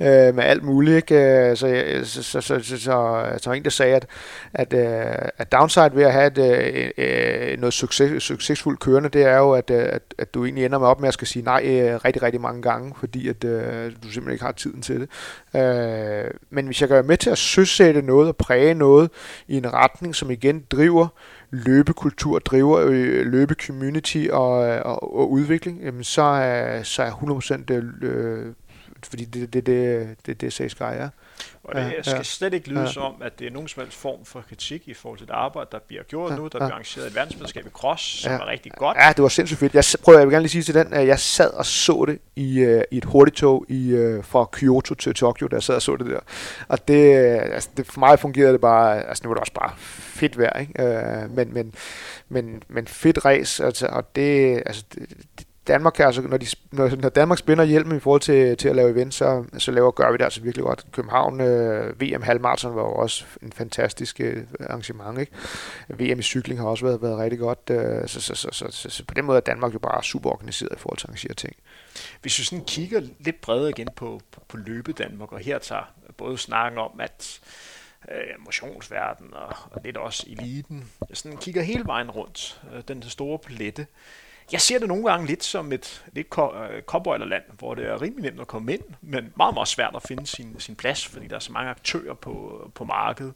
øh, 0.00 0.34
med 0.34 0.44
alt 0.44 0.62
muligt. 0.62 0.96
Ikke? 0.96 1.50
Øh, 1.50 1.56
så, 1.56 1.66
jeg, 1.66 2.06
så, 2.06 2.22
så, 2.22 2.40
så, 2.40 2.58
så, 2.62 2.78
så, 2.78 3.24
så 3.38 3.52
en, 3.52 3.64
der 3.64 3.70
sagde, 3.70 3.96
at, 3.96 4.06
at, 4.54 4.72
øh, 4.72 5.28
at 5.38 5.52
downside 5.52 5.90
ved 5.94 6.02
at 6.02 6.12
have 6.12 6.26
et, 6.26 6.38
øh, 6.38 6.90
øh 6.98 7.58
noget 7.58 7.72
succes, 7.72 8.22
succesfuldt 8.22 8.80
kørende, 8.80 9.08
det 9.08 9.22
er 9.22 9.36
jo, 9.36 9.52
at, 9.52 9.70
øh, 9.70 9.88
at, 9.90 10.02
at 10.18 10.34
du 10.34 10.44
egentlig 10.44 10.64
ender 10.64 10.78
med 10.78 10.86
op 10.86 11.00
med 11.00 11.08
at 11.08 11.14
skal 11.14 11.26
sige 11.26 11.44
nej 11.44 11.62
øh, 11.64 12.00
rigtig, 12.04 12.22
rigtig 12.22 12.40
mange 12.40 12.62
gange, 12.62 12.94
fordi 13.00 13.28
at, 13.28 13.44
øh, 13.44 13.92
du 14.02 14.10
simpelthen 14.10 14.32
ikke 14.32 14.44
har 14.44 14.52
tiden 14.52 14.82
til 14.82 15.00
det. 15.00 15.08
Øh, 15.60 16.30
men 16.50 16.66
hvis 16.66 16.80
jeg 16.80 16.88
gør 16.88 17.02
med 17.02 17.16
til 17.16 17.30
at 17.30 17.38
søsætte 17.38 18.02
noget 18.02 18.28
og 18.28 18.36
præge 18.36 18.74
noget 18.74 19.10
i 19.48 19.56
en 19.56 19.74
retning, 19.74 20.14
som 20.14 20.30
igen 20.30 20.64
driver 20.70 21.08
løbekultur, 21.54 22.38
driver 22.38 22.78
øh, 22.78 23.26
og, 24.32 24.52
og, 24.58 25.16
og 25.18 25.30
udvikling, 25.30 25.82
jamen 25.82 26.04
så, 26.04 26.22
er, 26.22 26.82
så 26.82 27.02
er 27.02 27.10
100% 27.10 27.72
øh, 28.02 28.52
fordi 29.04 29.24
det 29.24 29.42
er 29.42 29.46
det, 29.46 29.66
det, 29.66 30.16
det, 30.26 30.26
det, 30.26 30.40
det 30.40 30.52
Sky 30.70 30.82
er. 30.82 31.08
Og 31.64 31.74
det 31.74 31.80
ja, 31.80 32.02
skal 32.02 32.16
ja, 32.16 32.22
slet 32.22 32.54
ikke 32.54 32.68
lyde 32.68 32.80
ja. 32.80 32.92
som, 32.92 33.14
at 33.22 33.38
det 33.38 33.46
er 33.46 33.50
nogen 33.50 33.68
som 33.68 33.82
helst 33.82 33.98
form 33.98 34.24
for 34.24 34.44
kritik 34.48 34.88
i 34.88 34.94
forhold 34.94 35.18
til 35.18 35.26
det 35.26 35.34
arbejde, 35.34 35.68
der 35.72 35.78
bliver 35.78 36.02
gjort 36.02 36.30
ja, 36.30 36.36
nu. 36.36 36.42
Der 36.42 36.48
ja. 36.52 36.58
bliver 36.58 36.72
arrangeret 36.72 37.06
et 37.06 37.14
verdensmesterskab 37.14 37.66
i 37.66 37.70
cross, 37.70 38.02
som 38.02 38.32
ja. 38.32 38.38
er 38.38 38.46
rigtig 38.46 38.72
godt. 38.72 38.96
Ja, 38.96 39.12
det 39.16 39.22
var 39.22 39.28
sindssygt 39.28 39.60
fedt. 39.60 39.74
Jeg 39.74 39.84
prøver, 40.04 40.18
jeg 40.18 40.26
vil 40.26 40.32
gerne 40.32 40.42
lige 40.42 40.50
sige 40.50 40.62
til 40.62 40.74
den, 40.74 40.92
at 40.92 41.06
jeg 41.06 41.18
sad 41.18 41.50
og 41.50 41.66
så 41.66 42.04
det 42.08 42.18
i, 42.36 42.66
uh, 42.66 42.82
i 42.90 42.96
et 42.96 43.04
hurtigt 43.04 43.36
tog 43.36 43.66
i, 43.68 43.94
uh, 43.94 44.24
fra 44.24 44.48
Kyoto 44.52 44.94
til 44.94 45.14
Tokyo, 45.14 45.46
der 45.46 45.56
jeg 45.56 45.62
sad 45.62 45.74
og 45.74 45.82
så 45.82 45.96
det 45.96 46.06
der. 46.06 46.20
Og 46.68 46.88
det, 46.88 47.14
altså, 47.16 47.68
det, 47.76 47.86
for 47.86 48.00
mig 48.00 48.18
fungerede 48.18 48.52
det 48.52 48.60
bare, 48.60 49.08
altså 49.08 49.24
nu 49.24 49.28
var 49.28 49.34
det 49.34 49.40
også 49.40 49.52
bare 49.52 49.72
fedt 49.78 50.38
vejr, 50.38 50.60
ikke? 50.60 51.24
Uh, 51.24 51.36
men, 51.36 51.54
men, 51.54 51.74
men, 52.28 52.62
men 52.68 52.86
fedt 52.86 53.24
race, 53.24 53.64
altså, 53.64 53.86
og 53.86 54.16
det, 54.16 54.62
altså, 54.66 54.84
det, 54.94 55.43
Danmark 55.66 56.00
altså, 56.00 56.22
når, 56.22 56.36
de, 56.36 56.46
når, 56.72 56.96
når 56.96 57.08
Danmark 57.08 57.38
spænder 57.38 57.64
hjelmen 57.64 57.96
i 57.96 58.00
forhold 58.00 58.20
til, 58.20 58.56
til 58.56 58.68
at 58.68 58.76
lave 58.76 58.90
events, 58.90 59.16
så, 59.16 59.44
så 59.58 59.70
laver, 59.70 59.90
gør 59.90 60.10
vi 60.10 60.16
det 60.16 60.24
altså 60.24 60.40
virkelig 60.40 60.64
godt. 60.64 60.86
København 60.92 61.40
øh, 61.40 62.00
VM 62.00 62.22
halvmarathon 62.22 62.76
var 62.76 62.82
jo 62.82 62.94
også 62.94 63.24
en 63.42 63.52
fantastisk 63.52 64.20
øh, 64.20 64.44
arrangement. 64.60 65.20
Ikke? 65.20 65.32
VM 65.88 66.18
i 66.18 66.22
cykling 66.22 66.60
har 66.60 66.66
også 66.66 66.86
været, 66.86 67.02
været 67.02 67.18
rigtig 67.18 67.38
godt. 67.38 67.70
Øh, 67.70 68.08
så, 68.08 68.20
så, 68.20 68.34
så, 68.34 68.48
så, 68.52 68.66
så, 68.70 68.90
så, 68.90 69.04
på 69.04 69.14
den 69.14 69.24
måde 69.24 69.36
er 69.36 69.40
Danmark 69.40 69.74
jo 69.74 69.78
bare 69.78 70.04
super 70.04 70.30
organiseret 70.30 70.72
i 70.72 70.78
forhold 70.78 70.98
til 70.98 71.06
at 71.06 71.08
arrangere 71.08 71.34
ting. 71.34 71.56
Hvis 72.20 72.38
vi 72.38 72.44
sådan 72.44 72.64
kigger 72.64 73.00
lidt 73.18 73.40
bredere 73.40 73.70
igen 73.70 73.88
på, 73.96 74.20
på, 74.32 74.42
på 74.48 74.56
løbe 74.56 74.92
Danmark, 74.92 75.32
og 75.32 75.38
her 75.38 75.58
tager 75.58 75.92
både 76.16 76.38
snakken 76.38 76.78
om, 76.78 77.00
at 77.00 77.40
øh, 78.10 78.44
motionsverden 78.44 79.34
og, 79.34 79.56
og 79.70 79.80
lidt 79.84 79.96
også 79.96 80.26
eliten, 80.26 80.90
sådan 81.12 81.38
kigger 81.38 81.62
hele 81.62 81.82
vejen 81.86 82.10
rundt, 82.10 82.60
øh, 82.74 82.82
den 82.88 83.02
store 83.02 83.38
palette, 83.38 83.86
jeg 84.52 84.60
ser 84.60 84.78
det 84.78 84.88
nogle 84.88 85.10
gange 85.10 85.26
lidt 85.26 85.44
som 85.44 85.72
et 85.72 86.04
lidt 86.12 86.26
øh, 86.26 86.82
cowboyland, 86.82 87.42
hvor 87.58 87.74
det 87.74 87.86
er 87.86 88.02
rimelig 88.02 88.22
nemt 88.22 88.40
at 88.40 88.46
komme 88.46 88.72
ind, 88.72 88.82
men 89.00 89.32
meget, 89.36 89.54
meget 89.54 89.68
svært 89.68 89.96
at 89.96 90.02
finde 90.02 90.26
sin, 90.26 90.56
sin 90.58 90.76
plads, 90.76 91.06
fordi 91.06 91.26
der 91.26 91.36
er 91.36 91.40
så 91.40 91.52
mange 91.52 91.70
aktører 91.70 92.14
på, 92.14 92.70
på 92.74 92.84
markedet. 92.84 93.34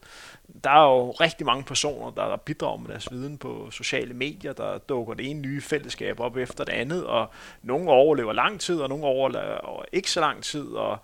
Der 0.65 0.71
er 0.71 0.83
jo 0.83 1.11
rigtig 1.11 1.47
mange 1.47 1.65
personer, 1.65 2.11
der 2.11 2.37
bidrager 2.37 2.79
med 2.79 2.89
deres 2.89 3.11
viden 3.11 3.39
på 3.39 3.71
sociale 3.71 4.15
medier, 4.15 4.53
der 4.53 4.79
dukker 4.79 5.15
det 5.15 5.31
ene 5.31 5.41
nye 5.41 5.61
fællesskab 5.61 6.21
op 6.21 6.37
efter 6.37 6.65
det 6.65 6.73
andet, 6.73 7.07
og 7.07 7.31
nogle 7.63 7.91
overlever 7.91 8.33
lang 8.33 8.61
tid, 8.61 8.81
og 8.81 8.89
nogle 8.89 9.05
overlever 9.05 9.85
ikke 9.93 10.11
så 10.11 10.21
lang 10.21 10.43
tid, 10.43 10.67
og 10.67 10.99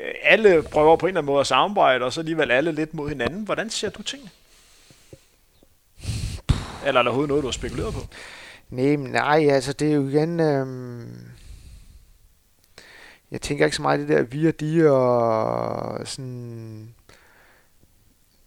øh, 0.00 0.14
alle 0.22 0.62
prøver 0.62 0.96
på 0.96 1.06
en 1.06 1.10
eller 1.10 1.20
anden 1.20 1.32
måde 1.32 1.40
at 1.40 1.46
samarbejde, 1.46 2.04
og 2.04 2.12
så 2.12 2.20
alligevel 2.20 2.50
alle 2.50 2.72
lidt 2.72 2.94
mod 2.94 3.08
hinanden. 3.08 3.44
Hvordan 3.44 3.70
ser 3.70 3.90
du 3.90 4.02
tingene? 4.02 4.30
Eller 6.86 7.00
er 7.00 7.02
der 7.02 7.10
overhovedet 7.10 7.28
noget, 7.28 7.42
du 7.42 7.46
har 7.46 7.52
spekuleret 7.52 7.94
på? 7.94 8.00
Nej, 8.70 8.96
nej, 8.96 9.48
altså 9.48 9.72
det 9.72 9.90
er 9.90 9.94
jo 9.94 10.08
igen... 10.08 10.40
Øh, 10.40 10.66
jeg 13.30 13.40
tænker 13.40 13.64
ikke 13.64 13.76
så 13.76 13.82
meget 13.82 14.00
det 14.00 14.08
der 14.08 14.22
vi 14.22 14.48
og 14.48 14.60
de 14.60 14.90
og 14.90 16.08
sådan... 16.08 16.88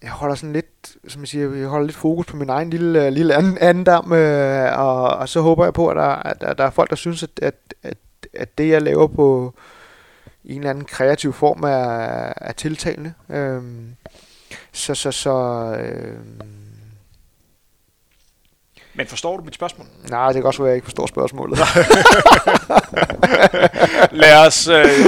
Jeg 0.02 0.10
holder 0.10 0.34
sådan 0.34 0.52
lidt, 0.52 0.96
som 1.08 1.20
jeg 1.20 1.28
siger, 1.28 1.54
jeg 1.54 1.68
holder 1.68 1.86
lidt 1.86 1.96
fokus 1.96 2.26
på 2.26 2.36
min 2.36 2.48
egen 2.48 2.70
lille, 2.70 3.06
øh, 3.06 3.12
lille 3.12 3.34
anden, 3.34 3.58
anden 3.58 3.84
dam, 3.84 4.12
øh, 4.12 4.78
og, 4.78 5.08
og 5.08 5.28
så 5.28 5.40
håber 5.40 5.64
jeg 5.64 5.74
på, 5.74 5.88
at 5.88 5.96
der, 5.96 6.02
at, 6.02 6.42
at 6.42 6.58
der 6.58 6.64
er 6.64 6.70
folk, 6.70 6.90
der 6.90 6.96
synes, 6.96 7.22
at, 7.22 7.30
at, 7.42 7.74
at, 7.82 7.98
at 8.34 8.58
det, 8.58 8.68
jeg 8.68 8.82
laver 8.82 9.06
på 9.06 9.54
en 10.44 10.56
eller 10.56 10.70
anden 10.70 10.84
kreativ 10.84 11.32
form, 11.32 11.62
er, 11.62 12.32
er 12.36 12.52
tiltalende. 12.52 13.14
Øhm, 13.28 13.96
så, 14.72 14.94
så, 14.94 15.10
så, 15.10 15.32
øhm, 15.80 16.69
men 18.94 19.06
forstår 19.06 19.36
du 19.36 19.44
mit 19.44 19.54
spørgsmål? 19.54 19.86
Nej, 20.10 20.26
det 20.26 20.34
kan 20.34 20.44
også 20.44 20.62
være, 20.62 20.68
at 20.68 20.70
jeg 20.70 20.76
ikke 20.76 20.84
forstår 20.84 21.06
spørgsmålet. 21.06 21.58
lad 24.22 24.46
os, 24.46 24.68
øh, 24.68 25.06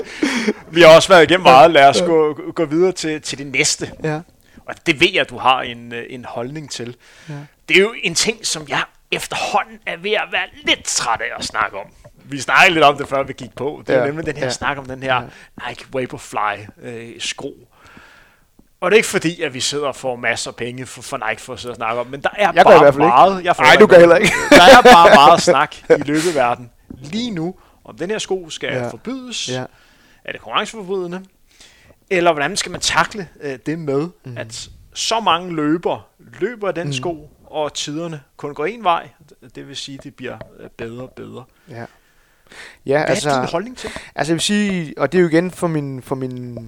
vi 0.70 0.80
har 0.80 0.96
også 0.96 1.08
været 1.08 1.22
igennem 1.22 1.42
meget, 1.42 1.70
lad 1.70 1.88
os 1.88 2.02
gå, 2.06 2.38
gå 2.54 2.64
videre 2.64 2.92
til, 2.92 3.22
til 3.22 3.38
det 3.38 3.46
næste. 3.46 3.92
Ja. 4.04 4.20
Og 4.66 4.74
det 4.86 5.00
ved 5.00 5.08
jeg, 5.12 5.20
at 5.20 5.30
du 5.30 5.38
har 5.38 5.62
en, 5.62 5.94
øh, 5.94 6.04
en 6.08 6.24
holdning 6.24 6.70
til. 6.70 6.96
Ja. 7.28 7.34
Det 7.68 7.76
er 7.76 7.80
jo 7.80 7.94
en 8.02 8.14
ting, 8.14 8.46
som 8.46 8.68
jeg 8.68 8.82
efterhånden 9.10 9.78
er 9.86 9.96
ved 9.96 10.12
at 10.12 10.28
være 10.32 10.46
lidt 10.66 10.84
træt 10.84 11.20
af 11.20 11.38
at 11.38 11.44
snakke 11.44 11.78
om. 11.78 11.86
Vi 12.24 12.40
snakkede 12.40 12.74
lidt 12.74 12.84
om 12.84 12.96
det, 12.96 13.08
før 13.08 13.22
vi 13.22 13.32
gik 13.32 13.54
på. 13.56 13.82
Det 13.86 13.94
er 13.94 14.00
ja. 14.00 14.06
nemlig 14.06 14.26
den 14.26 14.36
her 14.36 14.44
ja. 14.44 14.50
snak 14.50 14.78
om 14.78 14.86
den 14.86 15.02
her 15.02 15.14
ja. 15.14 15.68
Nike 15.68 15.84
Vaporfly 15.92 16.66
øh, 16.82 17.20
sko. 17.20 17.54
Og 18.82 18.90
det 18.90 18.94
er 18.94 18.98
ikke 18.98 19.08
fordi, 19.08 19.42
at 19.42 19.54
vi 19.54 19.60
sidder 19.60 19.86
og 19.86 19.96
får 19.96 20.16
masser 20.16 20.50
af 20.50 20.56
penge 20.56 20.86
for, 20.86 21.02
for 21.02 21.28
Nike 21.28 21.40
for 21.40 21.52
at 21.52 21.60
sidde 21.60 21.72
og 21.72 21.76
snakke 21.76 22.00
om, 22.00 22.06
men 22.06 22.22
der 22.22 22.28
er 22.34 22.52
jeg 22.54 22.64
bare 22.64 22.76
i 22.76 22.78
hvert 22.78 22.94
fald 22.94 23.06
meget... 23.06 23.38
Ikke. 23.38 23.48
Jeg 23.48 23.56
Nej, 23.58 23.76
du 23.80 23.86
kan 23.86 23.98
heller 23.98 24.16
ikke. 24.16 24.32
der 24.50 24.62
er 24.62 24.82
bare 24.82 25.14
meget 25.24 25.42
snak 25.42 25.76
i 25.76 26.02
løbeverdenen 26.02 26.70
lige 26.90 27.30
nu, 27.30 27.54
om 27.84 27.96
den 27.96 28.10
her 28.10 28.18
sko 28.18 28.50
skal 28.50 28.72
ja. 28.72 28.88
forbydes. 28.88 29.48
Ja. 29.48 29.64
Er 30.24 30.32
det 30.32 30.40
konkurrenceforbrydende? 30.40 31.22
Eller 32.10 32.32
hvordan 32.32 32.56
skal 32.56 32.72
man 32.72 32.80
takle 32.80 33.28
øh, 33.40 33.58
det 33.66 33.78
med, 33.78 34.08
mm. 34.24 34.38
at 34.38 34.68
så 34.94 35.20
mange 35.20 35.54
løber 35.54 36.08
løber 36.40 36.72
den 36.72 36.86
mm. 36.86 36.92
sko, 36.92 37.30
og 37.46 37.74
tiderne 37.74 38.20
kun 38.36 38.54
går 38.54 38.66
en 38.66 38.84
vej. 38.84 39.08
Det 39.54 39.68
vil 39.68 39.76
sige, 39.76 39.98
at 39.98 40.04
det 40.04 40.14
bliver 40.14 40.38
øh, 40.60 40.70
bedre 40.70 41.02
og 41.02 41.10
bedre. 41.10 41.44
Ja. 41.70 41.74
Ja, 42.86 42.98
Hvad 42.98 43.08
altså, 43.08 43.30
er 43.30 43.40
din 43.40 43.48
holdning 43.48 43.78
til? 43.78 43.90
Altså 44.14 44.32
jeg 44.32 44.34
vil 44.34 44.40
sige, 44.40 44.94
og 44.96 45.12
det 45.12 45.18
er 45.18 45.22
jo 45.22 45.28
igen 45.28 45.50
for 45.50 45.66
min, 45.66 46.02
for 46.02 46.14
min 46.14 46.58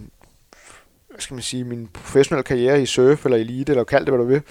hvad 1.14 1.20
skal 1.20 1.34
man 1.34 1.42
sige, 1.42 1.64
min 1.64 1.88
professionelle 1.92 2.42
karriere 2.42 2.82
i 2.82 2.86
surf 2.86 3.24
eller 3.24 3.38
elite, 3.38 3.72
eller 3.72 3.84
kald 3.84 4.04
det, 4.04 4.14
hvad 4.14 4.24
du 4.24 4.28
vil. 4.28 4.42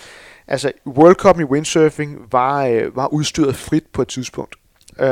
Altså, 0.47 0.71
World 0.87 1.15
Cup 1.15 1.39
i 1.39 1.43
windsurfing 1.43 2.19
var, 2.31 2.65
øh, 2.65 2.95
var 2.95 3.07
udstyret 3.07 3.55
frit 3.55 3.83
på 3.93 4.01
et 4.01 4.07
tidspunkt. 4.07 4.55
Øh, 4.99 5.07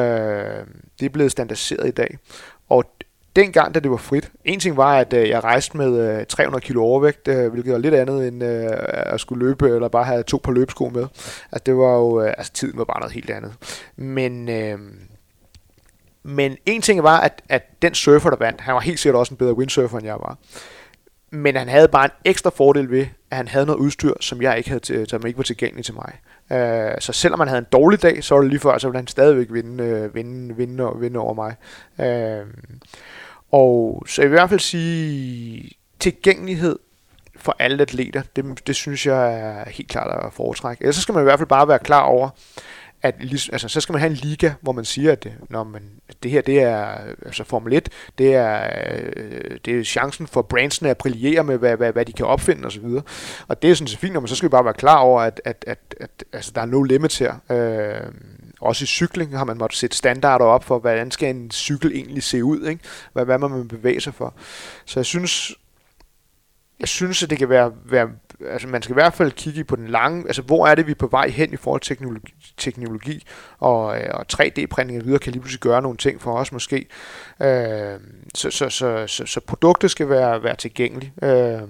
det 1.00 1.06
er 1.06 1.10
blevet 1.14 1.32
standardiseret 1.32 1.88
i 1.88 1.92
dag. 1.92 2.18
Og 2.70 2.86
dengang, 3.36 3.76
da 3.76 3.80
det 3.80 3.92
var 3.92 3.98
frit, 3.98 4.32
en 4.46 4.60
ting 4.60 4.78
var, 4.78 4.98
at 4.98 5.14
øh, 5.14 5.30
jeg 5.30 5.44
rejste 5.44 5.78
med 5.78 6.20
øh, 6.20 6.26
300 6.26 6.62
kilo 6.62 6.84
overvægt, 6.84 7.28
øh, 7.28 7.52
hvilket 7.52 7.74
var 7.74 7.80
lidt 7.80 7.94
andet 7.94 8.28
end 8.28 8.44
øh, 8.44 8.70
at 8.90 9.20
skulle 9.20 9.46
løbe, 9.46 9.70
eller 9.70 9.88
bare 9.88 10.04
have 10.04 10.24
to 10.24 10.40
par 10.44 10.52
løbesko 10.52 10.90
med. 10.90 11.04
Altså, 11.52 11.64
det 11.66 11.78
var 11.78 11.96
jo, 11.96 12.22
øh, 12.22 12.34
altså, 12.38 12.54
tiden 12.54 12.78
var 12.78 12.86
bare 12.86 13.00
noget 13.00 13.14
helt 13.14 13.30
andet. 13.30 13.54
Men, 13.96 14.50
øh, 14.50 14.80
men 16.24 16.58
en 16.66 16.82
ting 16.82 17.04
var, 17.04 17.20
at, 17.20 17.42
at 17.50 17.82
den 17.82 17.94
surfer, 17.94 18.30
der 18.30 18.38
vandt, 18.38 18.62
han 18.62 18.74
var 18.74 18.80
helt 18.80 19.00
sikkert 19.00 19.20
også 19.20 19.34
en 19.34 19.38
bedre 19.38 19.54
windsurfer, 19.54 19.98
end 19.98 20.08
jeg 20.08 20.16
var. 20.20 20.38
Men 21.32 21.56
han 21.56 21.70
havde 21.70 21.88
bare 21.88 22.06
en 22.06 22.12
ekstra 22.26 22.50
fordel 22.50 22.92
ved, 22.92 23.06
at 23.32 23.38
han 23.38 23.48
havde 23.48 23.66
noget 23.66 23.80
udstyr, 23.80 24.14
som 24.20 24.42
jeg 24.42 24.58
ikke 24.58 24.70
havde 24.70 24.84
til, 24.84 25.10
som 25.10 25.26
ikke 25.26 25.38
var 25.38 25.44
tilgængeligt 25.44 25.86
til 25.86 25.96
mig. 25.96 26.14
Øh, 26.52 26.96
så 27.00 27.14
selvom 27.14 27.40
han 27.40 27.48
havde 27.48 27.60
en 27.60 27.68
dårlig 27.72 28.02
dag, 28.02 28.24
så 28.24 28.36
var 28.36 28.42
det 28.42 28.50
lige 28.50 28.60
før, 28.60 28.78
så 28.78 28.88
ville 28.88 28.98
han 28.98 29.08
stadigvæk 29.08 29.48
vinde, 29.50 29.84
øh, 29.84 30.16
vinde, 30.16 30.56
vinde, 30.56 30.92
vinde 31.00 31.20
over 31.20 31.34
mig. 31.34 31.56
Øh, 32.00 32.46
og 33.52 34.04
så 34.08 34.22
jeg 34.22 34.30
vil 34.30 34.36
i 34.36 34.40
hvert 34.40 34.50
fald 34.50 34.60
sige, 34.60 35.72
tilgængelighed 36.00 36.80
for 37.36 37.56
alle 37.60 37.82
atleter, 37.82 38.22
det, 38.36 38.68
det 38.68 38.76
synes 38.76 39.06
jeg 39.06 39.40
er 39.40 39.70
helt 39.70 39.90
klart 39.90 40.26
at 40.26 40.34
foretrække. 40.34 40.84
Ellers 40.84 40.96
så 40.96 41.02
skal 41.02 41.14
man 41.14 41.22
i 41.22 41.24
hvert 41.24 41.40
fald 41.40 41.50
bare 41.50 41.68
være 41.68 41.80
klar 41.80 42.02
over, 42.02 42.30
at 43.04 43.16
altså, 43.52 43.68
så 43.68 43.82
skal 43.82 43.94
man 43.94 44.00
have 44.00 44.10
en 44.10 44.18
liga, 44.18 44.52
hvor 44.62 44.72
man 44.72 44.86
siger, 44.86 45.12
at 45.12 45.28
når 45.50 45.64
man, 45.64 45.82
det 46.24 46.32
her 46.32 46.42
det 46.42 46.62
er 46.62 46.86
altså 47.26 47.44
Formel 47.44 47.74
1, 47.74 47.90
det 48.18 48.36
er, 48.36 48.70
øh, 49.16 49.58
det 49.66 49.80
er 49.80 49.84
chancen 49.84 50.28
for 50.28 50.42
brandsene 50.42 50.90
at 50.90 50.98
brillere 50.98 51.44
med, 51.44 51.58
hvad, 51.58 51.78
hvad, 51.78 51.94
hvad 51.94 52.06
de 52.06 52.14
kan 52.14 52.26
opfinde 52.26 52.66
osv. 52.66 52.86
Og, 52.86 53.04
og 53.48 53.62
det 53.62 53.72
er 53.72 53.76
sådan 53.76 53.88
set 53.88 54.00
fint, 54.00 54.14
men 54.14 54.28
så 54.28 54.36
skal 54.36 54.50
vi 54.50 54.52
bare 54.52 54.66
være 54.66 54.74
klar 54.74 54.98
over, 54.98 55.22
at, 55.22 55.42
at, 55.46 55.64
at, 55.68 55.96
at 56.00 56.24
altså, 56.34 56.52
der 56.56 56.62
er 56.62 56.66
no 56.66 56.84
limit 56.84 57.20
her. 57.20 57.36
Øh, 57.52 58.12
også 58.62 58.84
i 58.84 58.88
cykling 58.88 59.38
har 59.38 59.46
man 59.46 59.58
måttet 59.58 59.80
sætte 59.80 59.98
standarder 59.98 60.46
op 60.46 60.64
for, 60.64 60.80
hvordan 60.80 61.12
skal 61.12 61.36
en 61.36 61.52
cykel 61.52 61.92
egentlig 61.92 62.24
se 62.24 62.44
ud, 62.44 62.68
ikke? 62.68 62.84
Hvad, 63.14 63.26
hvad 63.26 63.38
man 63.38 63.68
bevæge 63.68 64.02
sig 64.02 64.14
for. 64.14 64.34
Så 64.86 65.00
jeg 65.00 65.06
synes, 65.06 65.56
jeg 66.80 66.88
synes, 66.88 67.24
at 67.24 67.30
det 67.30 67.38
kan 67.38 67.50
være, 67.50 67.72
være 67.86 68.10
altså 68.50 68.68
man 68.68 68.82
skal 68.82 68.94
i 68.94 69.00
hvert 69.02 69.14
fald 69.14 69.32
kigge 69.32 69.64
på 69.64 69.76
den 69.76 69.88
lange, 69.88 70.24
altså 70.28 70.42
hvor 70.42 70.68
er 70.68 70.76
det, 70.76 70.88
vi 70.88 70.92
er 70.92 70.96
på 70.96 71.08
vej 71.08 71.30
hen 71.30 71.54
i 71.54 71.56
forhold 71.56 71.82
til 71.82 71.96
teknologi, 71.96 72.34
teknologi 72.58 73.26
og, 73.60 74.00
øh, 74.00 74.10
og 74.14 74.26
3D-printing 74.34 74.98
og 75.00 75.06
videre 75.06 75.20
kan 75.20 75.32
lige 75.32 75.42
pludselig 75.42 75.60
gøre 75.60 75.82
nogle 75.82 75.98
ting 75.98 76.22
for 76.22 76.34
os 76.34 76.52
måske. 76.52 76.86
Øh, 77.42 78.00
så, 78.36 78.52
så, 78.52 78.70
så, 78.70 79.08
så, 79.08 79.26
så 79.26 79.42
produktet 79.48 79.92
skal 79.92 80.10
være, 80.10 80.44
være 80.44 80.56
tilgængeligt. 80.56 81.12
Øh, 81.24 81.62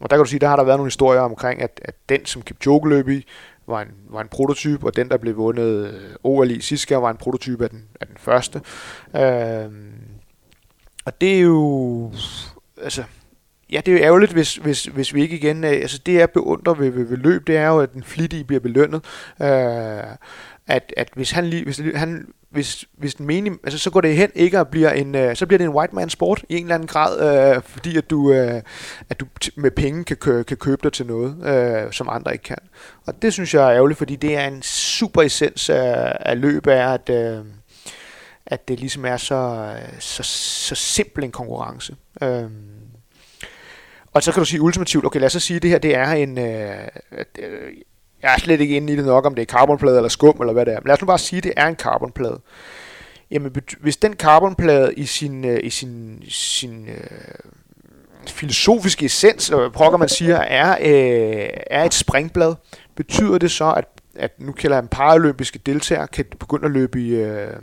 og 0.00 0.10
der 0.10 0.16
kan 0.16 0.24
du 0.24 0.30
sige, 0.30 0.40
der 0.40 0.48
har 0.48 0.56
der 0.56 0.64
været 0.64 0.78
nogle 0.78 0.90
historier 0.90 1.20
omkring, 1.20 1.62
at, 1.62 1.80
at 1.84 1.94
den, 2.08 2.26
som 2.26 2.42
Kipchoge 2.42 2.88
løb 2.88 3.08
i, 3.08 3.26
var 3.66 3.82
en, 3.82 3.88
var 4.10 4.20
en 4.20 4.28
prototype, 4.28 4.86
og 4.86 4.96
den, 4.96 5.08
der 5.08 5.16
blev 5.16 5.36
vundet 5.36 5.94
øh, 5.94 6.14
OL 6.24 6.50
i 6.50 6.60
sidste 6.60 6.96
var 6.96 7.10
en 7.10 7.16
prototype 7.16 7.64
af 7.64 7.70
den, 7.70 7.84
af 8.00 8.06
den 8.06 8.16
første. 8.18 8.60
Øh, 9.16 9.70
og 11.04 11.20
det 11.20 11.36
er 11.36 11.40
jo... 11.40 12.12
Altså, 12.82 13.04
ja, 13.72 13.80
det 13.86 13.94
er 13.94 13.98
jo 13.98 14.04
ærgerligt, 14.04 14.32
hvis, 14.32 14.56
hvis, 14.56 14.84
hvis 14.84 15.14
vi 15.14 15.22
ikke 15.22 15.36
igen... 15.36 15.64
Øh, 15.64 15.70
altså, 15.70 15.98
det 16.06 16.14
jeg 16.14 16.30
beundrer 16.30 16.74
ved, 16.74 16.90
ved, 16.90 17.04
ved 17.04 17.16
løb, 17.16 17.46
det 17.46 17.56
er 17.56 17.66
jo, 17.66 17.80
at 17.80 17.92
den 17.92 18.02
flittige 18.02 18.44
bliver 18.44 18.60
belønnet. 18.60 19.04
Øh, 19.42 20.16
at, 20.66 20.94
at 20.96 21.08
hvis 21.14 21.30
han 21.30 21.46
lige... 21.46 21.64
Hvis 21.64 21.80
han, 21.94 22.26
hvis, 22.50 22.84
hvis 22.98 23.14
den 23.14 23.26
mening, 23.26 23.58
altså 23.64 23.78
så 23.78 23.90
går 23.90 24.00
det 24.00 24.16
hen 24.16 24.30
ikke 24.34 24.58
at 24.58 24.68
bliver 24.68 24.90
en, 24.90 25.14
øh, 25.14 25.36
så 25.36 25.46
bliver 25.46 25.58
det 25.58 25.64
en 25.64 25.70
white 25.70 25.94
man 25.94 26.10
sport 26.10 26.44
i 26.48 26.56
en 26.56 26.62
eller 26.62 26.74
anden 26.74 26.88
grad, 26.88 27.54
øh, 27.56 27.62
fordi 27.62 27.96
at 27.96 28.10
du, 28.10 28.32
øh, 28.32 28.62
at 29.10 29.20
du 29.20 29.26
med 29.56 29.70
penge 29.70 30.04
kan, 30.04 30.16
kø, 30.16 30.42
kan 30.42 30.56
købe 30.56 30.80
dig 30.82 30.92
til 30.92 31.06
noget, 31.06 31.46
øh, 31.46 31.92
som 31.92 32.08
andre 32.08 32.32
ikke 32.32 32.42
kan. 32.42 32.58
Og 33.06 33.22
det 33.22 33.32
synes 33.32 33.54
jeg 33.54 33.64
er 33.64 33.74
ærgerligt, 33.74 33.98
fordi 33.98 34.16
det 34.16 34.36
er 34.36 34.46
en 34.46 34.62
super 34.62 35.22
essens 35.22 35.70
af, 35.70 36.16
af 36.20 36.40
løb, 36.40 36.66
er 36.66 36.88
at, 36.88 37.10
øh, 37.10 37.44
at 38.46 38.68
det 38.68 38.80
ligesom 38.80 39.04
er 39.04 39.16
så, 39.16 39.74
øh, 39.76 40.00
så, 40.00 40.22
så 40.22 40.74
simpel 40.74 41.24
en 41.24 41.32
konkurrence. 41.32 41.96
Øh, 42.22 42.44
og 44.12 44.22
så 44.22 44.32
kan 44.32 44.40
du 44.40 44.44
sige 44.44 44.62
ultimativt, 44.62 45.06
okay 45.06 45.20
lad 45.20 45.26
os 45.26 45.32
så 45.32 45.40
sige, 45.40 45.56
at 45.56 45.62
det 45.62 45.70
her 45.70 45.78
det 45.78 45.96
er 45.96 46.12
en, 46.12 46.38
Øh, 46.38 46.86
øh 47.38 47.72
jeg 48.22 48.34
er 48.34 48.38
slet 48.38 48.60
ikke 48.60 48.76
inde 48.76 48.92
i 48.92 48.96
det 48.96 49.04
nok, 49.04 49.26
om 49.26 49.34
det 49.34 49.42
er 49.42 49.46
carbonplade 49.46 49.96
eller 49.96 50.08
skum, 50.08 50.36
eller 50.40 50.52
hvad 50.52 50.66
det 50.66 50.74
er. 50.74 50.80
Men 50.80 50.86
lad 50.86 50.94
os 50.94 51.00
nu 51.00 51.06
bare 51.06 51.18
sige, 51.18 51.38
at 51.38 51.44
det 51.44 51.52
er 51.56 51.66
en 51.66 51.76
carbonplade. 51.76 52.40
Jamen, 53.30 53.56
hvis 53.80 53.96
den 53.96 54.14
carbonplade 54.14 54.94
i 54.94 55.04
sin, 55.04 55.44
øh, 55.44 55.60
i 55.62 55.70
sin, 55.70 56.22
sin 56.28 56.88
øh, 56.88 57.50
filosofiske 58.28 59.04
essens, 59.04 59.48
eller 59.48 59.60
hvad 59.60 59.70
pokker 59.70 59.98
man 59.98 60.08
siger, 60.08 60.36
er, 60.36 60.76
øh, 60.80 61.48
er 61.70 61.84
et 61.84 61.94
springblad, 61.94 62.54
betyder 62.96 63.38
det 63.38 63.50
så, 63.50 63.72
at, 63.72 63.84
at 64.16 64.40
nu 64.40 64.52
kalder 64.52 64.76
jeg 64.76 64.82
en 64.82 64.88
paralympiske 64.88 65.58
deltagere, 65.58 66.06
kan 66.06 66.24
begynde 66.40 66.64
at 66.64 66.70
løbe 66.70 67.00
i... 67.00 67.08
Øh, 67.08 67.56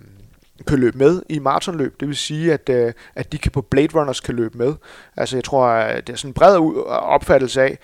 kan 0.67 0.79
løbe 0.79 0.97
med 0.97 1.21
i 1.29 1.39
maratonløb. 1.39 1.99
Det 1.99 2.07
vil 2.07 2.17
sige, 2.17 2.53
at, 2.53 2.69
øh, 2.69 2.93
at 3.15 3.31
de 3.31 3.37
kan 3.37 3.51
på 3.51 3.61
Blade 3.61 3.99
Runners 3.99 4.19
kan 4.19 4.35
løbe 4.35 4.57
med. 4.57 4.73
Altså 5.17 5.37
jeg 5.37 5.43
tror, 5.43 5.65
at 5.65 6.07
det 6.07 6.13
er 6.13 6.17
sådan 6.17 6.29
en 6.29 6.33
bred 6.33 6.57
opfattelse 6.87 7.61
af, 7.61 7.77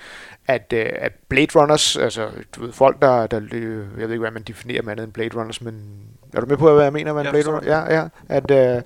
at, 0.47 0.73
øh, 0.73 0.86
at 0.95 1.11
Blade 1.30 1.47
Runners, 1.55 1.97
altså 1.97 2.28
du 2.55 2.61
ved, 2.61 2.73
folk, 2.73 3.01
der, 3.01 3.28
der 3.28 3.39
jeg 3.51 4.07
ved 4.07 4.11
ikke, 4.11 4.17
hvad 4.17 4.32
man 4.32 4.43
definerer 4.43 4.82
med 4.82 4.91
andet 4.91 5.03
end 5.03 5.13
Blade 5.13 5.39
Runners, 5.39 5.61
men 5.61 6.01
er 6.34 6.39
du 6.41 6.45
med 6.45 6.57
på, 6.57 6.73
hvad 6.73 6.84
jeg 6.84 6.93
mener 6.93 7.13
med 7.13 7.21
en 7.21 7.32
Blade 7.32 7.47
Runner? 7.47 7.61
Ja, 7.65 7.95
ja. 7.95 8.07
At, 8.30 8.51
øh, 8.51 8.82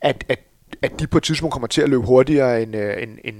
at, 0.00 0.24
at, 0.28 0.38
at 0.82 1.00
de 1.00 1.06
på 1.06 1.18
et 1.18 1.24
tidspunkt 1.24 1.52
kommer 1.52 1.68
til 1.68 1.82
at 1.82 1.88
løbe 1.88 2.02
hurtigere 2.02 2.62
end, 2.62 2.76
øh, 2.76 3.02
end, 3.02 3.18
end 3.24 3.36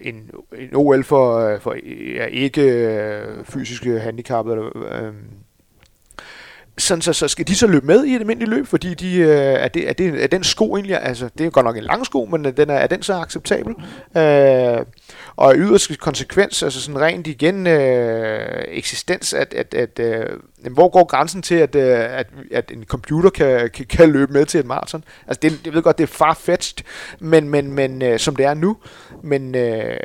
en, 0.00 0.30
en 0.58 0.70
OL 0.74 1.04
for, 1.04 1.38
øh, 1.38 1.60
for 1.60 1.74
ja, 2.14 2.24
ikke 2.24 2.62
øh, 2.62 3.44
fysiske 3.44 4.00
handicappede, 4.00 4.56
eller, 4.56 5.06
øh, 5.06 5.14
sådan, 6.78 7.02
så, 7.02 7.12
så 7.12 7.28
skal 7.28 7.48
de 7.48 7.54
så 7.54 7.66
løbe 7.66 7.86
med 7.86 8.04
i 8.04 8.14
et 8.14 8.20
almindeligt 8.20 8.50
løb, 8.50 8.66
fordi 8.66 8.94
de, 8.94 9.16
øh, 9.16 9.28
er, 9.28 9.68
det, 9.68 9.88
er, 9.88 9.92
det, 9.92 10.22
er 10.22 10.26
den 10.26 10.44
sko 10.44 10.76
egentlig, 10.76 11.02
altså 11.02 11.30
det 11.38 11.46
er 11.46 11.50
godt 11.50 11.66
nok 11.66 11.76
en 11.76 11.82
lang 11.82 12.06
sko, 12.06 12.24
men 12.24 12.44
den 12.44 12.70
er, 12.70 12.74
er 12.74 12.86
den 12.86 13.02
så 13.02 13.14
acceptabel? 13.14 13.74
Øh, 14.16 14.84
og 15.36 15.54
yderst 15.56 15.98
konsekvens, 15.98 16.62
altså 16.62 16.80
sådan 16.80 17.00
rent 17.00 17.26
igen 17.26 17.66
øh, 17.66 18.64
eksistens, 18.68 19.34
at, 19.34 19.54
at, 19.54 19.74
at 19.74 19.98
øh, 19.98 20.26
hvor 20.70 20.88
går 20.88 21.04
grænsen 21.04 21.42
til, 21.42 21.54
at, 21.54 21.74
øh, 21.74 22.18
at, 22.18 22.26
at 22.52 22.70
en 22.70 22.84
computer 22.84 23.30
kan, 23.30 23.70
kan, 23.70 23.86
kan 23.86 24.10
løbe 24.10 24.32
med 24.32 24.46
til 24.46 24.60
et 24.60 24.66
maraton? 24.66 25.04
Altså 25.26 25.40
det, 25.42 25.66
jeg 25.66 25.74
ved 25.74 25.82
godt, 25.82 25.98
det 25.98 26.04
er 26.04 26.08
farfetched, 26.12 26.84
men, 27.20 27.48
men, 27.48 27.72
men 27.72 28.02
øh, 28.02 28.18
som 28.18 28.36
det 28.36 28.46
er 28.46 28.54
nu, 28.54 28.76
men... 29.22 29.54
Øh, 29.54 29.96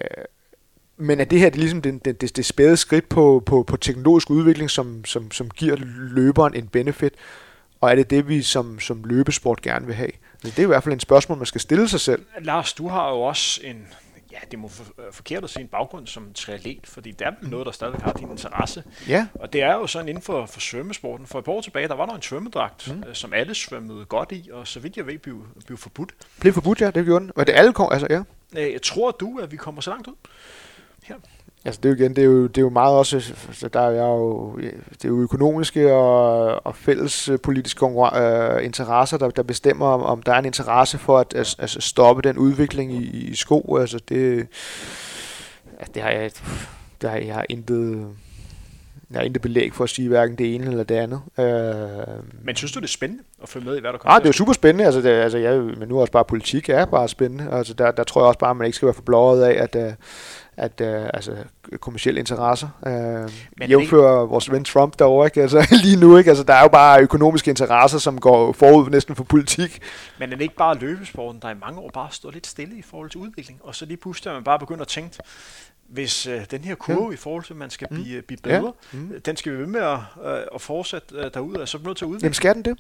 men 1.04 1.20
er 1.20 1.26
det 1.26 1.40
her 1.40 1.50
det 1.50 1.56
er 1.56 1.60
ligesom 1.60 1.82
det, 1.82 2.06
det, 2.06 2.22
det, 2.22 2.36
det 2.36 2.46
spæde 2.46 2.78
skridt 2.78 3.10
på, 3.10 3.44
på, 3.46 3.64
på 3.64 3.78
teknologisk 3.78 4.30
udvikling, 4.30 4.70
som, 4.70 5.06
som, 5.06 5.32
som 5.32 5.50
giver 5.50 5.76
løberen 5.96 6.54
en 6.54 6.68
benefit? 6.68 7.14
Og 7.82 7.92
er 7.92 7.96
det 7.96 8.10
det, 8.10 8.28
vi 8.28 8.42
som, 8.42 8.80
som 8.80 9.04
løbesport 9.04 9.62
gerne 9.62 9.86
vil 9.86 9.96
have? 9.96 10.12
Det 10.44 10.60
er 10.60 10.64
i 10.64 10.66
hvert 10.66 10.84
fald 10.84 10.94
en 10.94 11.00
spørgsmål, 11.00 11.38
man 11.38 11.46
skal 11.46 11.62
stille 11.62 11.88
sig 11.88 12.00
selv. 12.00 12.26
Lars, 12.42 12.74
du 12.74 12.88
har 12.88 13.10
jo 13.10 13.22
også 13.22 13.62
en, 13.64 13.88
ja, 14.32 14.38
det 14.52 14.60
må 14.60 14.68
for, 14.68 14.84
øh, 14.84 15.14
forkert 15.14 15.44
at 15.44 15.50
se 15.50 15.62
en 15.62 15.68
baggrund 15.68 16.08
som 16.08 16.34
triatlet, 16.34 16.88
fordi 16.88 17.12
det 17.12 17.28
er 17.28 17.32
noget, 17.42 17.66
der 17.66 17.72
stadig 17.72 18.00
har 18.04 18.14
din 18.14 18.32
interesse. 18.32 18.84
Ja. 19.08 19.28
Og 19.34 19.54
det 19.54 19.62
er 19.62 19.74
jo 19.74 19.88
sådan 19.88 20.10
inden 20.10 20.22
for, 20.22 20.46
for 20.46 20.60
svømmesporten. 20.60 21.28
For 21.28 21.40
et 21.40 21.46
par 21.46 21.52
år 21.52 21.62
tilbage, 21.62 21.88
der 21.88 21.96
var 21.96 22.06
der 22.06 22.14
en 22.14 22.22
svømmedragt, 22.22 22.96
mm. 22.96 23.04
Øh, 23.08 23.16
som 23.16 23.34
alle 23.34 23.56
svømmede 23.56 24.06
godt 24.06 24.32
i, 24.32 24.50
og 24.54 24.68
så 24.68 24.80
vidt 24.80 24.98
jeg 24.98 25.08
ved, 25.08 25.18
blev, 25.18 25.46
blev 25.66 25.78
forbudt. 25.78 26.14
Blev 26.40 26.54
forbudt, 26.54 26.82
ja, 26.82 26.92
det 26.92 27.06
gjorde 27.06 27.26
den. 27.26 27.32
Var 27.36 27.44
det 27.44 27.54
alle 27.54 27.74
kom, 27.74 27.90
altså, 27.92 28.08
ja? 28.10 28.24
Øh, 28.58 28.74
jeg 28.74 28.82
tror 28.82 29.12
du, 29.12 29.40
at 29.40 29.52
vi 29.52 29.58
kommer 29.58 29.82
så 29.82 29.90
langt 29.90 30.08
ud? 30.08 30.14
Her? 31.08 31.16
Altså 31.66 31.82
det 31.82 31.90
er 31.90 31.94
jo 31.94 32.02
igen, 32.02 32.16
det 32.16 32.22
er 32.22 32.26
jo, 32.26 32.48
det 32.48 32.58
er 32.58 32.62
jo 32.62 32.70
meget 32.70 32.98
også, 32.98 33.34
så 33.52 33.68
der 33.68 33.80
er 33.80 34.08
jo, 34.08 34.58
det 34.92 35.06
er 35.06 35.10
jo 35.10 35.22
økonomiske 35.22 35.94
og, 35.94 36.66
og 36.66 36.76
fælles 36.76 37.30
politiske 37.44 37.86
uh, 37.86 38.02
interesser, 38.62 39.18
der, 39.18 39.30
der 39.30 39.44
bestemmer, 39.44 39.86
om, 39.86 40.02
om 40.02 40.22
der 40.24 40.34
er 40.34 40.40
en 40.40 40.46
interesse 40.46 40.98
for 40.98 41.20
at 41.20 41.36
altså, 41.60 41.82
stoppe 41.82 42.22
den 42.22 42.38
udvikling 42.38 42.94
i, 42.94 43.06
i 43.06 43.36
sko. 43.36 43.78
Altså 43.80 44.00
det, 44.10 44.48
det 45.94 46.02
har 46.02 46.10
jeg, 46.10 46.32
det 47.02 47.10
har 47.10 47.18
jeg 47.18 47.34
har 47.34 47.46
intet, 47.50 48.08
jeg 49.12 49.20
har 49.20 49.26
intet 49.26 49.42
belæg 49.42 49.74
for 49.74 49.84
at 49.84 49.90
sige 49.90 50.08
hverken 50.08 50.38
det 50.38 50.56
ene 50.56 50.66
eller 50.66 50.84
det 50.84 50.96
andet. 50.96 51.22
Uh, 51.38 52.46
men 52.46 52.56
synes 52.56 52.72
du, 52.72 52.80
det 52.80 52.86
er 52.86 52.90
spændende 52.90 53.24
at 53.44 53.50
følge 53.50 53.66
med 53.66 53.78
i, 53.78 53.80
hvad 53.80 53.92
der 53.92 53.98
kommer? 53.98 54.16
Ah, 54.16 54.22
det 54.22 54.26
er 54.26 54.30
jo 54.30 54.34
super 54.34 54.54
spændende. 54.54 54.86
Altså, 54.86 55.02
det, 55.02 55.10
altså 55.10 55.38
jeg, 55.38 55.60
men 55.60 55.88
nu 55.88 55.98
er 55.98 56.02
også 56.02 56.14
bare 56.14 56.26
politik 56.26 56.70
er 56.70 56.86
bare 56.86 57.08
spændende. 57.08 57.48
Altså, 57.52 57.74
der, 57.74 57.92
der 57.92 58.04
tror 58.04 58.22
jeg 58.22 58.28
også 58.28 58.40
bare, 58.40 58.52
at 58.52 58.58
man 58.58 58.66
ikke 58.66 58.76
skal 58.76 58.86
være 58.86 58.94
for 58.94 59.02
blåret 59.02 59.44
af, 59.44 59.64
at, 59.64 59.76
uh, 59.88 59.94
at 60.58 60.82
uh, 60.82 61.10
altså, 61.14 61.36
kommersielle 61.80 62.20
interesser. 62.20 62.68
Uh, 62.82 62.92
Men 62.92 63.70
jævnfører 63.70 64.22
ikke... 64.22 64.30
vores 64.30 64.52
ven 64.52 64.64
Trump 64.64 65.00
derovre, 65.00 65.28
ikke? 65.28 65.42
Altså, 65.42 65.68
lige 65.84 66.00
nu, 66.00 66.18
ikke? 66.18 66.30
Altså, 66.30 66.44
der 66.44 66.54
er 66.54 66.62
jo 66.62 66.68
bare 66.68 67.02
økonomiske 67.02 67.50
interesser, 67.50 67.98
som 67.98 68.20
går 68.20 68.52
forud 68.52 68.90
næsten 68.90 69.16
for 69.16 69.24
politik. 69.24 69.82
Men 70.20 70.32
er 70.32 70.36
det 70.36 70.44
ikke 70.44 70.56
bare 70.56 70.78
løbesporten, 70.78 71.42
der 71.42 71.50
i 71.50 71.56
mange 71.62 71.80
år 71.80 71.90
bare 71.94 72.08
stået 72.12 72.34
lidt 72.34 72.48
stille 72.48 72.78
i 72.78 72.82
forhold 72.82 73.10
til 73.10 73.20
udvikling, 73.20 73.60
og 73.64 73.76
så 73.76 73.86
lige 73.86 73.98
pludselig 73.98 74.30
er 74.30 74.34
man 74.34 74.44
bare 74.44 74.60
begyndt 74.60 74.82
at 74.82 74.88
tænke, 74.88 75.18
hvis 75.88 76.28
uh, 76.28 76.34
den 76.52 76.62
her 76.62 76.76
kurve 76.76 77.08
ja. 77.08 77.14
i 77.14 77.18
forhold 77.18 77.44
til, 77.44 77.54
at 77.54 77.58
man 77.58 77.70
skal 77.70 77.88
mm. 77.92 77.96
blive, 77.96 78.22
blive 78.22 78.40
bedre, 78.44 78.74
ja. 78.94 79.00
mm. 79.00 79.22
den 79.26 79.38
skal 79.38 79.52
vi 79.52 79.58
ved 79.58 79.68
med 79.68 79.82
at, 79.82 80.00
uh, 80.18 80.56
at 80.56 80.62
fortsætte 80.62 81.16
uh, 81.16 81.24
derude, 81.34 81.68
så 81.68 81.78
er 81.78 81.80
vi 81.80 81.88
nødt 81.88 81.98
til 81.98 82.06
at 82.06 82.10
udvikle. 82.10 82.26
Jamen 82.26 82.34
skal 82.34 82.56
den 82.56 82.66
det? 82.66 82.80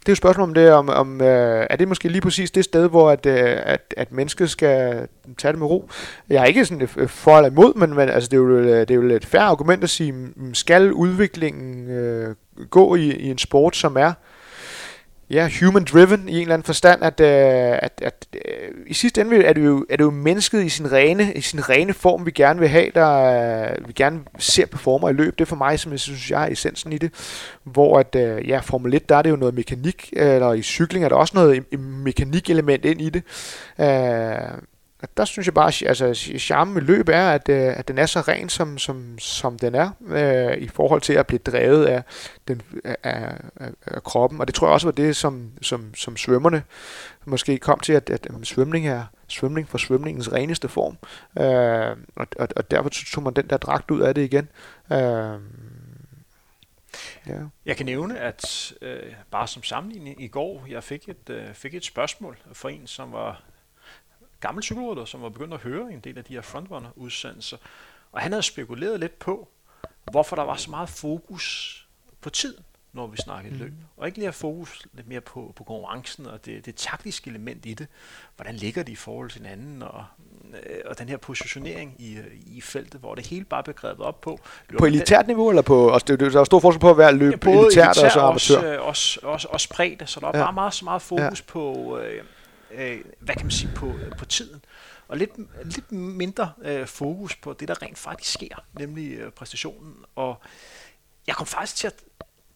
Det 0.00 0.08
er 0.08 0.12
jo 0.12 0.12
et 0.12 0.18
spørgsmål 0.18 0.48
om 0.48 0.54
det, 0.54 0.72
om, 0.72 0.88
om 0.88 1.20
øh, 1.20 1.66
er 1.70 1.76
det 1.76 1.88
måske 1.88 2.08
lige 2.08 2.20
præcis 2.20 2.50
det 2.50 2.64
sted, 2.64 2.88
hvor 2.88 3.10
at, 3.10 3.26
øh, 3.26 3.56
at, 3.62 3.94
at 3.96 4.12
mennesket 4.12 4.50
skal 4.50 5.08
tage 5.38 5.52
det 5.52 5.58
med 5.58 5.66
ro. 5.66 5.90
Jeg 6.28 6.40
er 6.40 6.44
ikke 6.44 6.64
sådan 6.64 6.82
øh, 6.82 6.88
øh, 6.96 7.08
for 7.08 7.36
eller 7.36 7.50
imod, 7.50 7.74
men, 7.74 7.94
men 7.94 8.08
altså, 8.08 8.28
det, 8.28 8.36
er 8.36 8.40
jo, 8.40 8.58
øh, 8.58 8.80
det 8.80 8.90
er 8.90 8.94
jo 8.94 9.02
et 9.02 9.26
færre 9.26 9.44
argument 9.44 9.84
at 9.84 9.90
sige, 9.90 10.12
mm, 10.12 10.32
mm, 10.36 10.54
skal 10.54 10.92
udviklingen 10.92 11.90
øh, 11.90 12.34
gå 12.70 12.94
i, 12.94 13.12
i 13.12 13.30
en 13.30 13.38
sport, 13.38 13.76
som 13.76 13.96
er 13.96 14.12
ja, 15.30 15.50
human 15.60 15.84
driven 15.84 16.28
i 16.28 16.34
en 16.34 16.40
eller 16.40 16.54
anden 16.54 16.66
forstand, 16.66 17.02
at, 17.02 17.20
øh, 17.20 17.78
at, 17.82 17.92
at 18.02 18.26
i 18.90 18.94
sidste 18.94 19.20
ende 19.20 19.44
er 19.44 19.52
det, 19.52 19.64
jo, 19.64 19.86
er 19.90 19.96
det 19.96 20.04
jo 20.04 20.10
mennesket 20.10 20.64
i 20.64 20.68
sin 20.68 20.92
rene, 20.92 21.32
i 21.34 21.40
sin 21.40 21.68
rene 21.68 21.92
form, 21.92 22.26
vi 22.26 22.30
gerne 22.30 22.60
vil 22.60 22.68
have, 22.68 22.90
der 22.94 23.10
øh, 23.70 23.88
vi 23.88 23.92
gerne 23.92 24.20
ser 24.38 24.66
performer 24.66 25.08
i 25.08 25.12
løb. 25.12 25.38
Det 25.38 25.44
er 25.44 25.48
for 25.48 25.56
mig, 25.56 25.80
som 25.80 25.92
jeg 25.92 26.00
synes, 26.00 26.30
jeg 26.30 26.44
er 26.44 26.52
essensen 26.52 26.92
i 26.92 26.98
det. 26.98 27.12
Hvor 27.64 27.98
at, 27.98 28.14
øh, 28.14 28.48
ja, 28.48 28.58
Formel 28.58 28.94
1, 28.94 29.08
der 29.08 29.16
er 29.16 29.22
det 29.22 29.30
jo 29.30 29.36
noget 29.36 29.54
mekanik, 29.54 30.12
eller 30.12 30.52
i 30.52 30.62
cykling 30.62 31.04
er 31.04 31.08
der 31.08 31.16
også 31.16 31.32
noget 31.36 31.72
mekanikelement 31.78 32.84
ind 32.84 33.00
i 33.00 33.10
det. 33.10 33.22
Øh, 33.80 34.60
at 35.02 35.16
der 35.16 35.24
synes 35.24 35.46
jeg 35.46 35.54
bare, 35.54 35.88
altså 35.88 36.14
charmen 36.38 36.74
med 36.74 36.82
løb 36.82 37.08
er, 37.08 37.30
at, 37.30 37.48
øh, 37.48 37.78
at 37.78 37.88
den 37.88 37.98
er 37.98 38.06
så 38.06 38.20
ren, 38.20 38.48
som, 38.48 38.78
som, 38.78 39.18
som 39.18 39.58
den 39.58 39.74
er, 39.74 39.90
øh, 40.06 40.58
i 40.58 40.68
forhold 40.68 41.00
til 41.00 41.12
at 41.12 41.26
blive 41.26 41.38
drevet 41.38 41.84
af, 41.84 42.02
den, 42.48 42.62
af, 42.84 42.96
af, 43.02 43.34
af 43.86 44.02
kroppen. 44.02 44.40
Og 44.40 44.46
det 44.46 44.54
tror 44.54 44.66
jeg 44.66 44.72
også 44.72 44.86
var 44.86 44.92
det, 44.92 45.16
som, 45.16 45.50
som, 45.62 45.94
som 45.94 46.16
svømmerne 46.16 46.62
måske 47.24 47.58
kom 47.58 47.80
til, 47.80 47.92
at, 47.92 48.10
at, 48.10 48.26
at 48.26 48.46
svømning 48.46 48.88
er 48.88 49.04
svømning 49.28 49.68
for 49.68 49.78
svømningens 49.78 50.32
reneste 50.32 50.68
form. 50.68 50.96
Øh, 51.38 51.96
og, 52.16 52.26
og, 52.38 52.48
og 52.56 52.70
derfor 52.70 52.90
tog 52.90 53.22
man 53.22 53.34
den 53.34 53.50
der 53.50 53.56
dragt 53.56 53.90
ud 53.90 54.00
af 54.00 54.14
det 54.14 54.22
igen. 54.22 54.48
Øh, 54.92 55.40
Ja. 57.26 57.38
Jeg 57.66 57.76
kan 57.76 57.86
nævne, 57.86 58.18
at 58.18 58.72
øh, 58.82 59.12
bare 59.30 59.48
som 59.48 59.62
sammenligning 59.62 60.22
i 60.22 60.28
går, 60.28 60.66
jeg 60.68 60.84
fik 60.84 61.08
et, 61.08 61.30
øh, 61.30 61.54
fik 61.54 61.74
et 61.74 61.84
spørgsmål 61.84 62.38
fra 62.52 62.70
en, 62.70 62.86
som 62.86 63.12
var 63.12 63.42
gammel 64.40 64.62
cykelrytter, 64.62 65.04
som 65.04 65.22
var 65.22 65.28
begyndt 65.28 65.54
at 65.54 65.60
høre 65.60 65.92
en 65.92 66.00
del 66.00 66.18
af 66.18 66.24
de 66.24 66.32
her 66.32 66.42
frontrunner-udsendelser. 66.42 67.56
Og 68.12 68.20
han 68.20 68.32
havde 68.32 68.42
spekuleret 68.42 69.00
lidt 69.00 69.18
på, 69.18 69.48
hvorfor 70.10 70.36
der 70.36 70.42
var 70.42 70.56
så 70.56 70.70
meget 70.70 70.88
fokus 70.88 71.76
på 72.20 72.30
tiden 72.30 72.64
når 72.92 73.06
vi 73.06 73.16
snakker 73.16 73.50
mm. 73.50 73.58
løb. 73.58 73.72
Og 73.96 74.06
ikke 74.06 74.18
lige 74.18 74.26
have 74.26 74.32
fokus 74.32 74.86
lidt 74.92 75.08
mere 75.08 75.20
på, 75.20 75.52
på 75.56 75.64
konkurrencen 75.64 76.26
og 76.26 76.46
det, 76.46 76.66
det 76.66 76.74
taktiske 76.74 77.30
element 77.30 77.66
i 77.66 77.74
det. 77.74 77.86
Hvordan 78.36 78.54
ligger 78.54 78.82
de 78.82 78.92
i 78.92 78.96
forhold 78.96 79.30
til 79.30 79.40
hinanden, 79.40 79.82
og, 79.82 80.04
øh, 80.52 80.80
og 80.84 80.98
den 80.98 81.08
her 81.08 81.16
positionering 81.16 81.94
i, 81.98 82.18
i 82.46 82.60
feltet, 82.60 83.00
hvor 83.00 83.14
det 83.14 83.26
hele 83.26 83.44
bare 83.44 83.62
bliver 83.62 83.76
grebet 83.76 84.06
op 84.06 84.20
på. 84.20 84.40
På 84.78 84.84
elitært 84.84 85.26
niveau, 85.26 85.48
eller 85.48 85.62
på, 85.62 85.92
altså, 85.92 86.16
det, 86.16 86.32
der 86.32 86.40
er 86.40 86.44
stor 86.44 86.60
forskel 86.60 86.80
på 86.80 86.90
at 86.90 86.98
være 86.98 87.12
løb 87.12 87.46
ja, 87.46 87.50
elitært, 87.50 87.96
elitært 87.96 88.04
og 88.04 88.10
så 88.10 88.20
amatør? 88.20 88.56
Også, 88.56 88.66
øh, 88.66 88.86
også, 88.86 89.20
også, 89.22 89.48
også 89.50 89.68
bredt, 89.68 90.10
så 90.10 90.20
der 90.20 90.26
er 90.26 90.38
ja. 90.38 90.44
bare 90.44 90.52
meget, 90.52 90.74
så 90.74 90.84
meget 90.84 91.02
fokus 91.02 91.40
ja. 91.40 91.52
på, 91.52 91.98
øh, 91.98 92.24
øh, 92.72 93.04
hvad 93.20 93.34
kan 93.34 93.44
man 93.44 93.50
sige, 93.50 93.70
på, 93.76 93.94
på 94.18 94.24
tiden 94.24 94.64
og 95.08 95.16
lidt, 95.16 95.30
lidt 95.64 95.92
mindre 95.92 96.52
øh, 96.62 96.86
fokus 96.86 97.36
på 97.36 97.52
det, 97.52 97.68
der 97.68 97.82
rent 97.82 97.98
faktisk 97.98 98.32
sker, 98.32 98.64
nemlig 98.78 99.12
øh, 99.12 99.32
præstationen. 99.32 99.94
Og 100.16 100.40
jeg 101.26 101.34
kom 101.34 101.46
faktisk 101.46 101.76
til 101.76 101.86
at 101.86 101.94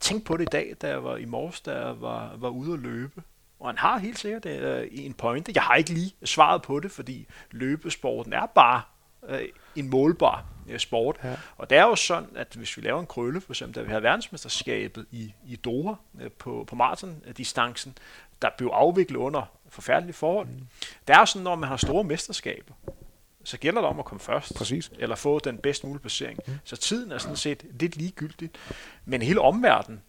tænkte 0.01 0.27
på 0.27 0.37
det 0.37 0.43
i 0.43 0.53
dag, 0.53 0.75
da 0.83 0.89
jeg 0.89 1.05
var 1.05 1.17
i 1.17 1.25
morges, 1.25 1.61
da 1.61 1.87
jeg 1.87 2.01
var, 2.01 2.37
var 2.37 2.49
ude 2.49 2.73
at 2.73 2.79
løbe. 2.79 3.23
Og 3.61 3.69
han 3.69 3.79
har 3.79 3.99
helt 3.99 4.19
sikkert 4.19 4.47
uh, 4.47 4.87
en 4.91 5.15
pointe. 5.15 5.53
Jeg 5.55 5.63
har 5.63 5.75
ikke 5.75 5.91
lige 5.91 6.15
svaret 6.25 6.63
på 6.63 6.81
det, 6.81 6.91
fordi 6.91 7.27
løbesporten 7.51 8.33
er 8.33 8.47
bare 8.47 8.83
uh, 9.23 9.39
en 9.77 9.91
målbar 9.91 10.45
uh, 10.71 10.77
sport. 10.77 11.17
Ja. 11.25 11.37
Og 11.57 11.71
det 11.71 11.79
er 11.79 11.83
jo 11.83 11.97
sådan, 11.97 12.29
at 12.35 12.55
hvis 12.55 12.77
vi 12.77 12.83
laver 12.83 13.01
en 13.01 13.07
krølle, 13.07 13.41
for 13.41 13.53
eksempel, 13.53 13.75
da 13.75 13.83
vi 13.83 13.89
havde 13.89 14.03
verdensmesterskabet 14.03 15.07
i, 15.11 15.35
i 15.47 15.57
Doha 15.57 15.95
uh, 16.15 16.31
på, 16.39 16.65
på 16.67 16.77
maratondistancen, 16.77 17.99
der 18.43 18.49
blev 18.59 18.71
afviklet 18.73 19.17
under 19.17 19.43
forfærdelige 19.75 20.15
forhold. 20.15 20.49
Mm. 20.49 20.67
Det 21.09 21.15
er 21.15 21.19
jo 21.19 21.27
sådan, 21.27 21.43
når 21.45 21.55
man 21.55 21.69
har 21.69 21.77
store 21.77 22.05
mesterskaber, 22.05 22.75
så 23.45 23.59
gælder 23.59 23.81
det 23.81 23.91
om 23.91 23.99
at 23.99 24.05
komme 24.05 24.21
først. 24.21 24.55
Præcis. 24.55 24.91
Eller 24.99 25.17
få 25.17 25.39
den 25.39 25.59
bedst 25.59 25.85
mulige 25.85 26.01
placering. 26.01 26.39
Mm. 26.47 26.55
Så 26.65 26.77
tiden 26.77 27.13
er 27.13 27.19
sådan 27.19 27.37
set 27.37 27.65
lidt 27.81 27.97
ligegyldig. 27.97 28.51
Men 29.05 29.23
hele 29.23 29.41
omverdenen 29.41 30.03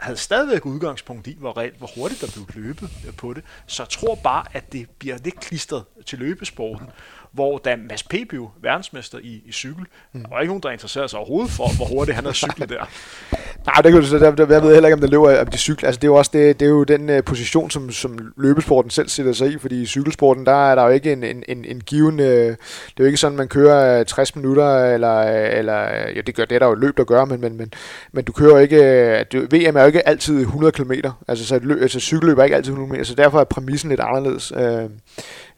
havde 0.00 0.16
stadigvæk 0.16 0.66
udgangspunkt 0.66 1.26
i, 1.26 1.36
hvor, 1.38 1.56
reelt, 1.56 1.76
hvor 1.76 1.90
hurtigt 1.96 2.20
der 2.20 2.30
blev 2.34 2.64
løbet 2.64 2.90
på 3.16 3.34
det. 3.34 3.44
Så 3.66 3.82
jeg 3.82 3.88
tror 3.88 4.14
bare, 4.14 4.44
at 4.52 4.72
det 4.72 4.90
bliver 4.90 5.16
lidt 5.16 5.40
klistret 5.40 5.84
til 6.06 6.18
løbesporten, 6.18 6.86
hvor 7.32 7.58
da 7.58 7.76
Mads 7.76 8.02
P. 8.02 8.14
verdensmester 8.62 9.18
i, 9.22 9.42
i 9.46 9.52
cykel, 9.52 9.84
mm. 10.12 10.24
og 10.30 10.42
ikke 10.42 10.50
nogen, 10.50 10.62
der 10.62 10.70
interesserede 10.70 11.08
sig 11.08 11.18
overhovedet 11.18 11.50
for, 11.50 11.76
hvor 11.76 11.86
hurtigt 11.86 12.14
han 12.14 12.24
har 12.24 12.32
cyklet 12.32 12.68
der. 12.68 12.84
Nej, 13.66 13.74
det 13.82 13.92
kan 13.92 14.02
du, 14.02 14.18
der, 14.18 14.30
der, 14.30 14.54
jeg 14.54 14.62
ved 14.62 14.72
heller 14.72 14.88
ikke, 14.88 14.94
om 14.94 15.00
det 15.00 15.10
løber 15.10 15.40
om 15.40 15.46
de 15.46 15.58
cykler. 15.58 15.88
Altså, 15.88 15.98
det 15.98 16.04
er 16.04 16.08
jo 16.08 16.14
også 16.14 16.30
det, 16.34 16.60
det 16.60 16.66
er 16.66 16.70
jo 16.70 16.84
den 16.84 17.10
uh, 17.10 17.24
position, 17.26 17.70
som, 17.70 17.90
som 17.90 18.32
løbesporten 18.36 18.90
selv 18.90 19.08
sætter 19.08 19.32
sig 19.32 19.52
i, 19.52 19.58
fordi 19.58 19.82
i 19.82 19.86
cykelsporten, 19.86 20.46
der 20.46 20.70
er 20.70 20.74
der 20.74 20.82
jo 20.82 20.88
ikke 20.88 21.12
en, 21.12 21.24
en, 21.24 21.42
en, 21.48 21.64
en 21.64 21.80
given... 21.80 22.20
Uh, 22.20 22.26
det 22.26 22.56
er 22.96 23.00
jo 23.00 23.04
ikke 23.04 23.18
sådan, 23.18 23.36
man 23.36 23.48
kører 23.48 24.00
øh, 24.00 24.06
60 24.06 24.36
minutter, 24.36 24.94
eller, 24.94 25.20
eller 25.22 25.78
ja, 26.16 26.20
det 26.20 26.34
gør 26.34 26.44
det, 26.44 26.60
der 26.60 26.66
jo 26.66 26.74
løb, 26.74 26.96
der 26.96 27.04
gør, 27.04 27.24
men, 27.24 27.40
men, 27.40 27.56
men, 27.56 27.72
men 28.12 28.24
du 28.24 28.32
kører 28.32 28.58
ikke... 28.58 29.24
Du, 29.24 29.38
VM 29.38 29.76
er 29.76 29.80
jo 29.80 29.86
ikke 29.86 30.08
altid 30.08 30.40
100 30.40 30.72
km, 30.72 30.92
altså, 31.28 31.46
så 31.46 31.56
et 31.56 31.64
løb, 31.64 31.82
altså 31.82 32.00
cykelløb 32.00 32.38
er 32.38 32.44
ikke 32.44 32.56
altid 32.56 32.72
100 32.72 32.98
km, 32.98 33.04
så 33.04 33.14
derfor 33.14 33.40
er 33.40 33.44
præmissen 33.44 33.90
lidt 33.90 34.00
anderledes. 34.00 34.52
Uh, 34.52 34.90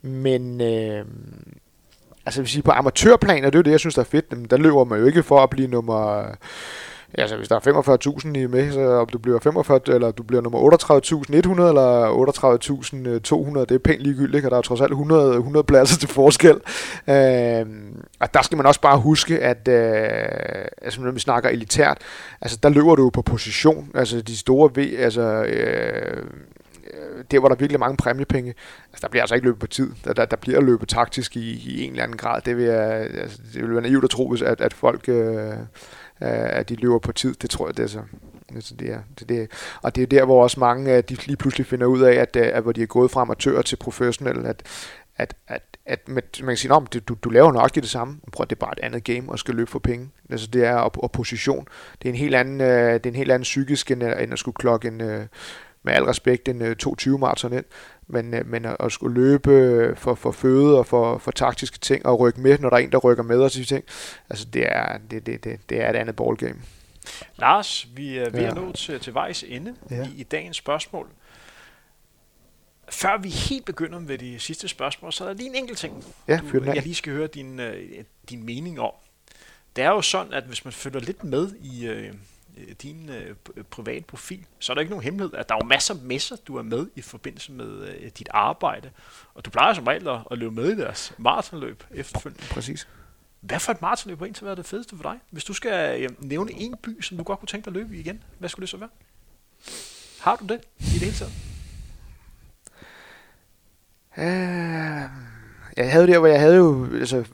men... 0.02 0.60
Uh, 0.60 1.06
altså 2.26 2.42
hvis 2.42 2.56
I 2.56 2.62
på 2.62 2.70
amatørplan, 2.70 3.44
og 3.44 3.52
det 3.52 3.58
er 3.58 3.58
jo 3.58 3.62
det, 3.62 3.70
jeg 3.70 3.80
synes, 3.80 3.94
der 3.94 4.00
er 4.02 4.06
fedt, 4.06 4.32
men 4.32 4.44
der 4.44 4.56
løber 4.56 4.84
man 4.84 5.00
jo 5.00 5.06
ikke 5.06 5.22
for 5.22 5.42
at 5.42 5.50
blive 5.50 5.68
nummer 5.68 6.26
Altså, 7.18 7.36
hvis 7.36 7.48
der 7.48 7.56
er 7.56 8.18
45.000 8.20 8.38
i 8.38 8.46
med, 8.46 8.72
så 8.72 8.80
om 8.80 9.06
du 9.06 9.18
bliver 9.18 9.40
45, 9.40 9.80
eller 9.88 10.10
du 10.10 10.22
bliver 10.22 10.42
nummer 10.42 10.58
38.100 10.58 11.68
eller 11.68 12.08
38.200, 13.54 13.60
det 13.60 13.74
er 13.74 13.78
pænt 13.78 14.00
ligegyldigt, 14.00 14.44
og 14.44 14.50
der 14.50 14.56
er 14.56 14.62
trods 14.62 14.80
alt 14.80 14.90
100, 14.90 15.36
100 15.36 15.64
pladser 15.64 15.98
til 15.98 16.08
forskel. 16.08 16.60
Øh, 17.08 17.66
og 18.20 18.34
der 18.34 18.42
skal 18.42 18.56
man 18.56 18.66
også 18.66 18.80
bare 18.80 18.98
huske, 18.98 19.38
at 19.38 19.68
øh, 19.68 20.64
altså, 20.82 21.00
når 21.00 21.10
vi 21.10 21.20
snakker 21.20 21.50
elitært, 21.50 21.98
altså 22.40 22.58
der 22.62 22.68
løber 22.68 22.94
du 22.94 23.10
på 23.10 23.22
position, 23.22 23.90
altså 23.94 24.20
de 24.20 24.36
store 24.36 24.70
V, 24.76 24.94
altså 24.98 25.22
øh, 25.44 26.24
der 27.30 27.38
hvor 27.38 27.48
der 27.48 27.54
er 27.54 27.58
virkelig 27.58 27.80
mange 27.80 27.96
præmiepenge, 27.96 28.54
altså 28.90 29.02
der 29.02 29.08
bliver 29.08 29.22
altså 29.22 29.34
ikke 29.34 29.46
løbet 29.46 29.60
på 29.60 29.66
tid. 29.66 29.90
Der, 30.04 30.12
der, 30.12 30.24
der 30.24 30.36
bliver 30.36 30.60
løbet 30.60 30.88
taktisk 30.88 31.36
i, 31.36 31.52
i 31.70 31.82
en 31.82 31.90
eller 31.90 32.02
anden 32.02 32.16
grad. 32.16 32.40
Det 32.42 32.56
vil, 32.56 32.64
jeg, 32.64 32.90
altså, 32.92 33.38
det 33.54 33.62
vil 33.62 33.72
være 33.72 33.82
naivt 33.82 34.04
at 34.04 34.10
tro, 34.10 34.28
hvis 34.28 34.42
at, 34.42 34.60
at 34.60 34.74
folk... 34.74 35.08
Øh, 35.08 35.48
øh 35.48 35.56
at 36.20 36.68
de 36.68 36.74
løber 36.74 36.98
på 36.98 37.12
tid. 37.12 37.34
Det 37.34 37.50
tror 37.50 37.68
jeg, 37.68 37.76
det 37.76 37.82
er 37.82 37.86
så. 37.86 38.02
Altså 38.54 38.74
det 38.74 38.92
er, 38.92 38.98
det, 39.18 39.28
det. 39.28 39.50
Og 39.82 39.96
det 39.96 40.02
er 40.02 40.06
der, 40.06 40.24
hvor 40.24 40.42
også 40.42 40.60
mange 40.60 40.96
øh, 40.96 41.02
de 41.08 41.14
lige 41.26 41.36
pludselig 41.36 41.66
finder 41.66 41.86
ud 41.86 42.00
af, 42.00 42.12
at, 42.12 42.36
øh, 42.36 42.50
at 42.52 42.62
hvor 42.62 42.72
de 42.72 42.82
er 42.82 42.86
gået 42.86 43.10
fra 43.10 43.20
amatører 43.20 43.62
til 43.62 43.76
professionel, 43.76 44.46
at, 44.46 44.62
at, 45.16 45.34
at, 45.48 45.62
at 45.86 46.08
med, 46.08 46.22
man 46.40 46.48
kan 46.48 46.56
sige, 46.56 46.72
om 46.72 46.86
du, 46.86 47.14
du 47.14 47.30
laver 47.30 47.52
nok 47.52 47.74
det 47.74 47.88
samme. 47.88 48.20
Prøv, 48.32 48.46
det 48.46 48.56
er 48.56 48.66
bare 48.66 48.72
et 48.78 48.84
andet 48.84 49.04
game 49.04 49.32
og 49.32 49.38
skal 49.38 49.54
løbe 49.54 49.70
for 49.70 49.78
penge. 49.78 50.10
Altså 50.30 50.46
det 50.46 50.64
er 50.64 50.74
og, 50.74 50.92
og 50.94 51.12
position. 51.12 51.68
Det 52.02 52.08
er 52.08 52.12
en 52.12 52.18
helt 52.18 52.34
anden, 52.34 52.60
øh, 52.60 52.94
det 52.94 53.06
er 53.06 53.10
en 53.10 53.16
helt 53.16 53.30
anden 53.30 53.42
psykisk 53.42 53.90
end, 53.90 54.02
end 54.02 54.32
at 54.32 54.38
skulle 54.38 54.54
klokke 54.54 54.88
en, 54.88 55.00
øh, 55.00 55.26
med 55.84 55.94
al 55.94 56.04
respekt 56.04 56.48
en 56.48 56.58
220 56.58 57.18
maraton 57.18 57.52
ind. 57.52 57.64
Men, 58.06 58.34
øh, 58.34 58.46
men 58.46 58.66
at 58.80 58.92
skulle 58.92 59.14
løbe 59.14 59.94
for, 59.96 60.14
for 60.14 60.32
føde 60.32 60.78
og 60.78 60.86
for, 60.86 61.18
for 61.18 61.30
taktiske 61.30 61.78
ting 61.78 62.06
og 62.06 62.20
rykke 62.20 62.40
med, 62.40 62.58
når 62.58 62.70
der 62.70 62.76
er 62.76 62.80
en, 62.80 62.92
der 62.92 62.98
rykker 62.98 63.22
med 63.22 63.40
og 63.40 63.50
sådan 63.50 63.66
ting, 63.66 63.84
altså 64.30 64.44
det 64.44 64.66
er, 64.66 64.98
det, 65.10 65.26
det, 65.26 65.44
det, 65.44 65.60
det 65.68 65.80
er 65.82 65.90
et 65.90 65.96
andet 65.96 66.16
ballgame. 66.16 66.60
Lars, 67.36 67.88
vi 67.94 68.18
er 68.18 68.30
ved 68.30 68.40
ja. 68.40 68.48
at 68.48 68.54
nå 68.54 68.72
til, 68.72 69.00
til 69.00 69.14
vejs 69.14 69.44
ende 69.48 69.74
ja. 69.90 70.06
i, 70.06 70.10
i 70.16 70.22
dagens 70.22 70.56
spørgsmål. 70.56 71.08
Før 72.88 73.18
vi 73.18 73.28
helt 73.28 73.64
begynder 73.64 73.98
med 73.98 74.18
de 74.18 74.38
sidste 74.38 74.68
spørgsmål, 74.68 75.12
så 75.12 75.24
er 75.24 75.28
der 75.28 75.34
lige 75.34 75.48
en 75.48 75.54
enkelt 75.54 75.78
ting, 75.78 76.04
ja, 76.28 76.40
du, 76.52 76.64
jeg 76.64 76.82
lige 76.82 76.94
skal 76.94 77.12
høre 77.12 77.26
din, 77.26 77.60
din 78.30 78.44
mening 78.46 78.80
om. 78.80 78.92
Det 79.76 79.84
er 79.84 79.88
jo 79.88 80.02
sådan, 80.02 80.32
at 80.32 80.44
hvis 80.44 80.64
man 80.64 80.72
følger 80.72 81.00
lidt 81.00 81.24
med 81.24 81.50
i, 81.60 81.86
Øh, 81.86 82.14
din 82.82 83.10
øh, 83.10 83.62
private 83.70 84.04
profil, 84.04 84.46
så 84.58 84.72
er 84.72 84.74
der 84.74 84.80
ikke 84.80 84.90
nogen 84.90 85.04
hemmelighed, 85.04 85.34
at 85.34 85.48
der 85.48 85.54
er 85.54 85.58
jo 85.62 85.68
masser 85.68 85.94
af 85.94 86.00
messer, 86.00 86.36
du 86.36 86.56
er 86.56 86.62
med 86.62 86.86
i 86.96 87.02
forbindelse 87.02 87.52
med 87.52 87.88
øh, 87.88 88.10
dit 88.18 88.28
arbejde. 88.30 88.90
Og 89.34 89.44
du 89.44 89.50
plejer 89.50 89.74
som 89.74 89.84
regel 89.84 90.08
at, 90.08 90.20
at 90.30 90.38
løbe 90.38 90.54
med 90.54 90.72
i 90.72 90.76
deres 90.76 91.14
maratonløb 91.18 91.84
efterfølgende. 91.90 92.46
Præcis. 92.50 92.88
Hvad 93.40 93.60
for 93.60 93.72
et 93.72 93.82
maratonløb 93.82 94.18
har 94.18 94.26
egentlig 94.26 94.44
været 94.44 94.58
det 94.58 94.66
fedeste 94.66 94.96
for 94.96 95.02
dig? 95.02 95.20
Hvis 95.30 95.44
du 95.44 95.52
skal 95.52 96.02
øh, 96.02 96.08
nævne 96.18 96.52
en 96.52 96.76
by, 96.82 97.02
som 97.02 97.16
du 97.16 97.22
godt 97.22 97.38
kunne 97.38 97.46
tænke 97.46 97.64
dig 97.64 97.70
at 97.70 97.74
løbe 97.74 97.96
i 97.96 98.00
igen, 98.00 98.22
hvad 98.38 98.48
skulle 98.48 98.62
det 98.62 98.70
så 98.70 98.76
være? 98.76 98.90
Har 100.20 100.36
du 100.36 100.44
det 100.46 100.60
i 100.78 100.82
det 100.84 101.00
hele 101.00 101.12
taget? 101.12 101.32
Uh, 104.16 105.34
jeg 105.76 105.92
havde 105.92 106.06
det, 106.06 106.18
hvor 106.18 106.26
jeg 106.26 106.40
havde 106.40 106.56
jo 106.56 106.88
altså, 106.94 107.24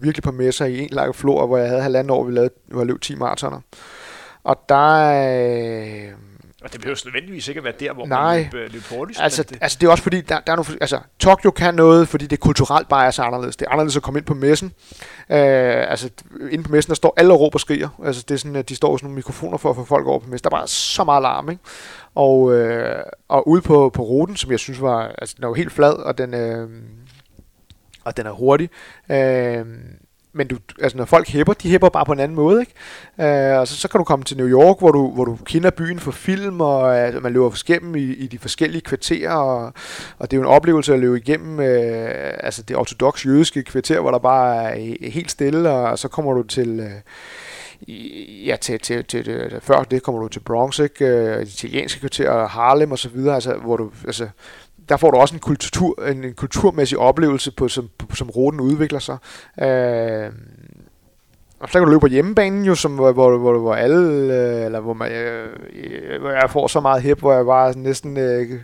virkelig 0.00 0.22
på 0.22 0.32
messer 0.32 0.66
i 0.66 0.78
en 0.78 0.88
lang 0.92 1.14
flor, 1.14 1.46
hvor 1.46 1.56
jeg 1.56 1.68
havde 1.68 1.82
halvanden 1.82 2.10
år, 2.10 2.24
vi 2.24 2.32
lavede, 2.32 2.50
hvor 2.66 2.80
jeg 2.80 2.86
løb 2.86 3.00
10 3.00 3.14
maratoner. 3.14 3.60
Og 4.44 4.64
der... 4.68 4.96
Øh, 6.06 6.12
og 6.64 6.72
det 6.72 6.80
behøver 6.80 7.02
nødvendigvis 7.04 7.48
ikke 7.48 7.58
at 7.58 7.64
være 7.64 7.74
der, 7.80 7.92
hvor 7.92 8.06
nej, 8.06 8.36
man 8.36 8.48
løber, 8.52 8.72
løber 8.72 8.96
hurtigst. 8.96 9.22
Altså, 9.22 9.42
det. 9.42 9.58
altså, 9.60 9.78
det 9.80 9.86
er 9.86 9.90
også 9.90 10.02
fordi, 10.02 10.20
der, 10.20 10.40
der 10.40 10.52
er 10.52 10.56
nogle, 10.56 10.78
altså, 10.80 11.00
Tokyo 11.18 11.50
kan 11.50 11.74
noget, 11.74 12.08
fordi 12.08 12.26
det 12.26 12.40
kulturelt 12.40 12.88
bare 12.88 13.06
er 13.06 13.10
så 13.10 13.22
anderledes. 13.22 13.56
Det 13.56 13.66
er 13.66 13.70
anderledes 13.70 13.96
at 13.96 14.02
komme 14.02 14.18
ind 14.18 14.26
på 14.26 14.34
messen. 14.34 14.72
Øh, 15.30 15.90
altså, 15.90 16.10
inde 16.50 16.64
på 16.64 16.72
messen, 16.72 16.90
der 16.90 16.94
står 16.94 17.14
alle 17.16 17.32
og 17.32 17.40
råber 17.40 17.56
og 17.56 17.60
skriger. 17.60 17.88
Altså, 18.04 18.24
det 18.28 18.34
er 18.34 18.38
sådan, 18.38 18.56
at 18.56 18.68
de 18.68 18.76
står 18.76 18.96
sådan 18.96 19.06
nogle 19.06 19.14
mikrofoner 19.14 19.58
for 19.58 19.70
at 19.70 19.76
få 19.76 19.84
folk 19.84 20.06
over 20.06 20.18
på 20.18 20.28
messen. 20.30 20.44
Der 20.44 20.56
er 20.56 20.58
bare 20.58 20.68
så 20.68 21.04
meget 21.04 21.22
larm, 21.22 21.50
ikke? 21.50 21.62
Og, 22.14 22.52
øh, 22.52 23.02
og 23.28 23.48
ude 23.48 23.62
på, 23.62 23.90
på 23.90 24.02
ruten, 24.02 24.36
som 24.36 24.50
jeg 24.50 24.58
synes 24.58 24.80
var, 24.80 25.14
altså, 25.18 25.34
den 25.36 25.44
er 25.44 25.48
jo 25.48 25.54
helt 25.54 25.72
flad, 25.72 25.94
og 25.94 26.18
den, 26.18 26.34
øh, 26.34 26.68
og 28.04 28.16
den 28.16 28.26
er 28.26 28.30
hurtig. 28.30 28.70
Øh, 29.10 29.66
men 30.34 30.48
du, 30.48 30.56
altså 30.80 30.98
når 30.98 31.04
folk 31.04 31.28
hæpper, 31.28 31.52
de 31.52 31.70
hæpper 31.70 31.88
bare 31.88 32.04
på 32.04 32.12
en 32.12 32.20
anden 32.20 32.34
måde, 32.34 32.60
ikke? 32.60 33.52
Øh, 33.52 33.58
og 33.58 33.68
så, 33.68 33.76
så 33.76 33.88
kan 33.88 33.98
du 33.98 34.04
komme 34.04 34.24
til 34.24 34.36
New 34.36 34.48
York, 34.48 34.78
hvor 34.78 34.90
du, 34.90 35.10
hvor 35.10 35.24
du 35.24 35.38
kender 35.44 35.70
byen 35.70 35.98
for 35.98 36.10
film, 36.10 36.60
og 36.60 36.98
altså, 36.98 37.20
man 37.20 37.32
løber 37.32 37.70
igennem 37.70 37.96
i, 37.96 38.02
i 38.02 38.26
de 38.26 38.38
forskellige 38.38 38.82
kvarterer, 38.82 39.34
og, 39.34 39.72
og 40.18 40.30
det 40.30 40.36
er 40.36 40.40
jo 40.40 40.42
en 40.42 40.54
oplevelse 40.54 40.94
at 40.94 41.00
løbe 41.00 41.18
igennem 41.18 41.60
øh, 41.60 42.34
altså 42.40 42.62
det 42.62 42.76
ortodox 42.76 43.26
jødiske 43.26 43.62
kvarter, 43.62 44.00
hvor 44.00 44.10
der 44.10 44.18
bare 44.18 44.78
er 44.78 45.10
helt 45.10 45.30
stille, 45.30 45.70
og 45.70 45.98
så 45.98 46.08
kommer 46.08 46.32
du 46.32 46.42
til... 46.42 46.80
Øh, 46.80 46.90
ja, 48.46 48.56
til, 48.60 48.80
til, 48.80 49.04
til, 49.04 49.24
til, 49.24 49.60
før 49.62 49.82
det 49.82 50.02
kommer 50.02 50.20
du 50.20 50.28
til 50.28 50.40
Bronx, 50.40 50.78
ikke? 50.78 51.06
Øh, 51.06 51.42
italienske 51.42 52.00
kvarter, 52.00 52.46
Harlem 52.46 52.92
og 52.92 52.98
så 52.98 53.08
videre, 53.08 53.34
altså, 53.34 53.54
hvor 53.54 53.76
du, 53.76 53.90
altså, 54.06 54.28
der 54.88 54.96
får 54.96 55.10
du 55.10 55.16
også 55.16 55.34
en, 55.34 55.40
kultur, 55.40 56.06
en, 56.06 56.24
en 56.24 56.34
kulturmæssig 56.34 56.98
oplevelse, 56.98 57.50
på, 57.50 57.68
som, 57.68 57.90
på, 57.98 58.16
som 58.16 58.30
ruten 58.30 58.60
udvikler 58.60 58.98
sig. 58.98 59.16
Øh, 59.62 60.30
og 61.60 61.68
så 61.68 61.72
kan 61.72 61.82
du 61.82 61.90
løbe 61.90 62.00
på 62.00 62.06
hjemmebanen 62.06 62.64
jo, 62.64 62.74
som, 62.74 62.94
hvor, 62.94 63.12
hvor, 63.12 63.38
hvor, 63.38 63.58
hvor 63.58 63.74
alle, 63.74 64.34
øh, 64.34 64.64
eller 64.64 64.80
hvor, 64.80 64.92
man, 64.92 65.12
øh, 65.12 66.20
hvor 66.20 66.30
jeg 66.30 66.50
får 66.50 66.66
så 66.66 66.80
meget 66.80 67.02
hip, 67.02 67.18
hvor 67.18 67.32
jeg 67.32 67.44
bare 67.44 67.78
næsten, 67.78 68.16
øh, 68.16 68.60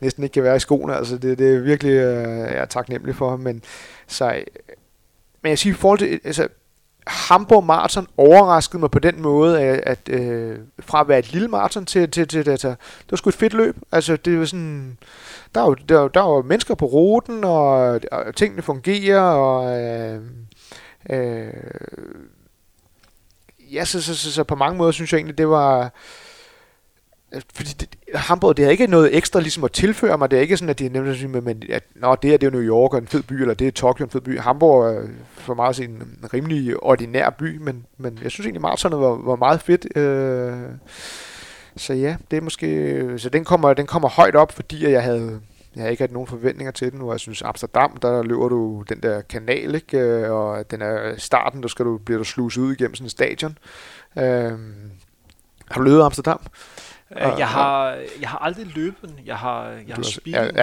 næsten 0.00 0.22
ikke 0.22 0.34
kan 0.34 0.42
være 0.42 0.56
i 0.56 0.60
skoene. 0.60 0.96
Altså 0.96 1.18
det, 1.18 1.38
det 1.38 1.54
er 1.54 1.60
virkelig, 1.60 1.92
øh, 1.92 2.38
jeg 2.38 2.56
er 2.56 2.64
taknemmelig 2.64 3.16
for. 3.16 3.36
Men, 3.36 3.62
så, 4.06 4.44
men 5.42 5.50
jeg 5.50 5.58
siger, 5.58 5.74
i 5.74 5.76
forhold 5.76 5.98
til, 5.98 6.20
altså, 6.24 6.48
Hamburg 7.06 7.64
Marathon 7.64 8.06
overraskede 8.16 8.80
mig 8.80 8.90
på 8.90 8.98
den 8.98 9.22
måde, 9.22 9.60
at, 9.60 9.80
at 9.86 10.20
øh, 10.20 10.58
fra 10.80 11.00
at 11.00 11.08
være 11.08 11.18
et 11.18 11.32
lille 11.32 11.48
maraton 11.48 11.86
til, 11.86 12.10
til, 12.10 12.28
til, 12.28 12.44
til 12.44 12.50
altså, 12.50 12.68
det 12.68 13.10
var 13.10 13.16
sgu 13.16 13.28
et 13.28 13.34
fedt 13.34 13.54
løb. 13.54 13.76
Altså, 13.92 14.16
det 14.16 14.38
var 14.38 14.44
sådan, 14.44 14.98
der 15.54 15.60
var, 15.60 15.74
der, 15.74 15.98
var, 15.98 16.08
er 16.20 16.36
jo 16.36 16.42
mennesker 16.42 16.74
på 16.74 16.86
ruten, 16.86 17.44
og, 17.44 18.00
og 18.12 18.36
tingene 18.36 18.62
fungerer, 18.62 19.20
og 19.20 19.80
øh, 19.80 20.20
øh, 21.10 21.52
ja, 23.72 23.84
så, 23.84 24.02
så, 24.02 24.16
så, 24.16 24.32
så 24.32 24.44
på 24.44 24.54
mange 24.54 24.78
måder 24.78 24.92
synes 24.92 25.12
jeg 25.12 25.18
egentlig, 25.18 25.38
det 25.38 25.48
var, 25.48 25.92
øh, 27.34 27.42
fordi 27.54 27.70
det, 27.80 27.88
Hamburg, 28.14 28.56
det 28.56 28.64
er 28.64 28.70
ikke 28.70 28.86
noget 28.86 29.16
ekstra 29.16 29.40
ligesom 29.40 29.64
at 29.64 29.72
tilføre 29.72 30.18
mig. 30.18 30.30
Det 30.30 30.36
er 30.36 30.40
ikke 30.40 30.56
sådan, 30.56 30.70
at 30.70 30.78
det 30.78 30.86
er 30.86 30.90
nemt 30.90 31.08
at 31.08 31.16
sige, 31.16 31.28
men, 31.28 31.62
at 31.70 31.84
nå, 31.94 32.16
det 32.22 32.30
her 32.30 32.36
det 32.36 32.46
er 32.46 32.50
New 32.50 32.60
York 32.60 32.92
og 32.92 32.98
en 32.98 33.06
fed 33.06 33.22
by, 33.22 33.32
eller 33.32 33.54
det 33.54 33.66
er 33.66 33.72
Tokyo 33.72 34.04
en 34.04 34.10
fed 34.10 34.20
by. 34.20 34.38
Hamburg 34.38 34.94
er 34.94 35.06
for 35.34 35.54
meget 35.54 35.80
at 35.80 35.88
en 35.88 36.24
rimelig 36.34 36.82
ordinær 36.82 37.30
by, 37.30 37.58
men, 37.58 37.86
men 37.98 38.18
jeg 38.22 38.30
synes 38.30 38.46
egentlig, 38.46 38.62
maratonet 38.62 39.00
var, 39.00 39.16
var 39.24 39.36
meget 39.36 39.60
fedt. 39.60 39.96
Øh, 39.96 40.58
så 41.76 41.94
ja, 41.94 42.16
det 42.30 42.36
er 42.36 42.40
måske... 42.40 43.18
Så 43.18 43.28
den 43.28 43.44
kommer, 43.44 43.74
den 43.74 43.86
kommer 43.86 44.08
højt 44.08 44.36
op, 44.36 44.52
fordi 44.52 44.90
jeg 44.90 45.02
havde 45.02 45.40
jeg 45.76 45.82
har 45.82 45.90
ikke 45.90 46.02
haft 46.02 46.12
nogen 46.12 46.26
forventninger 46.26 46.72
til 46.72 46.92
den, 46.92 47.02
og 47.02 47.12
jeg 47.12 47.20
synes 47.20 47.42
Amsterdam, 47.42 47.96
der 47.96 48.22
løber 48.22 48.48
du 48.48 48.84
den 48.88 49.02
der 49.02 49.20
kanal, 49.20 49.74
ikke? 49.74 49.98
Øh, 49.98 50.32
og 50.32 50.70
den 50.70 50.82
er 50.82 51.16
starten, 51.18 51.62
der 51.62 51.68
skal 51.68 51.84
du, 51.84 51.98
bliver 51.98 52.18
du 52.18 52.24
sluset 52.24 52.62
ud 52.62 52.72
igennem 52.72 52.94
sådan 52.94 53.06
en 53.06 53.10
stadion. 53.10 53.58
Øh, 54.18 54.52
har 55.70 55.74
du 55.76 55.82
løbet 55.82 56.02
Amsterdam? 56.02 56.40
Uh, 57.10 57.38
jeg, 57.38 57.48
har, 57.48 57.98
jeg 58.20 58.28
har 58.28 58.38
aldrig 58.38 58.66
løbet 58.66 59.14
Jeg 59.26 59.38
har, 59.38 59.68
jeg 59.86 59.96
har 59.96 60.02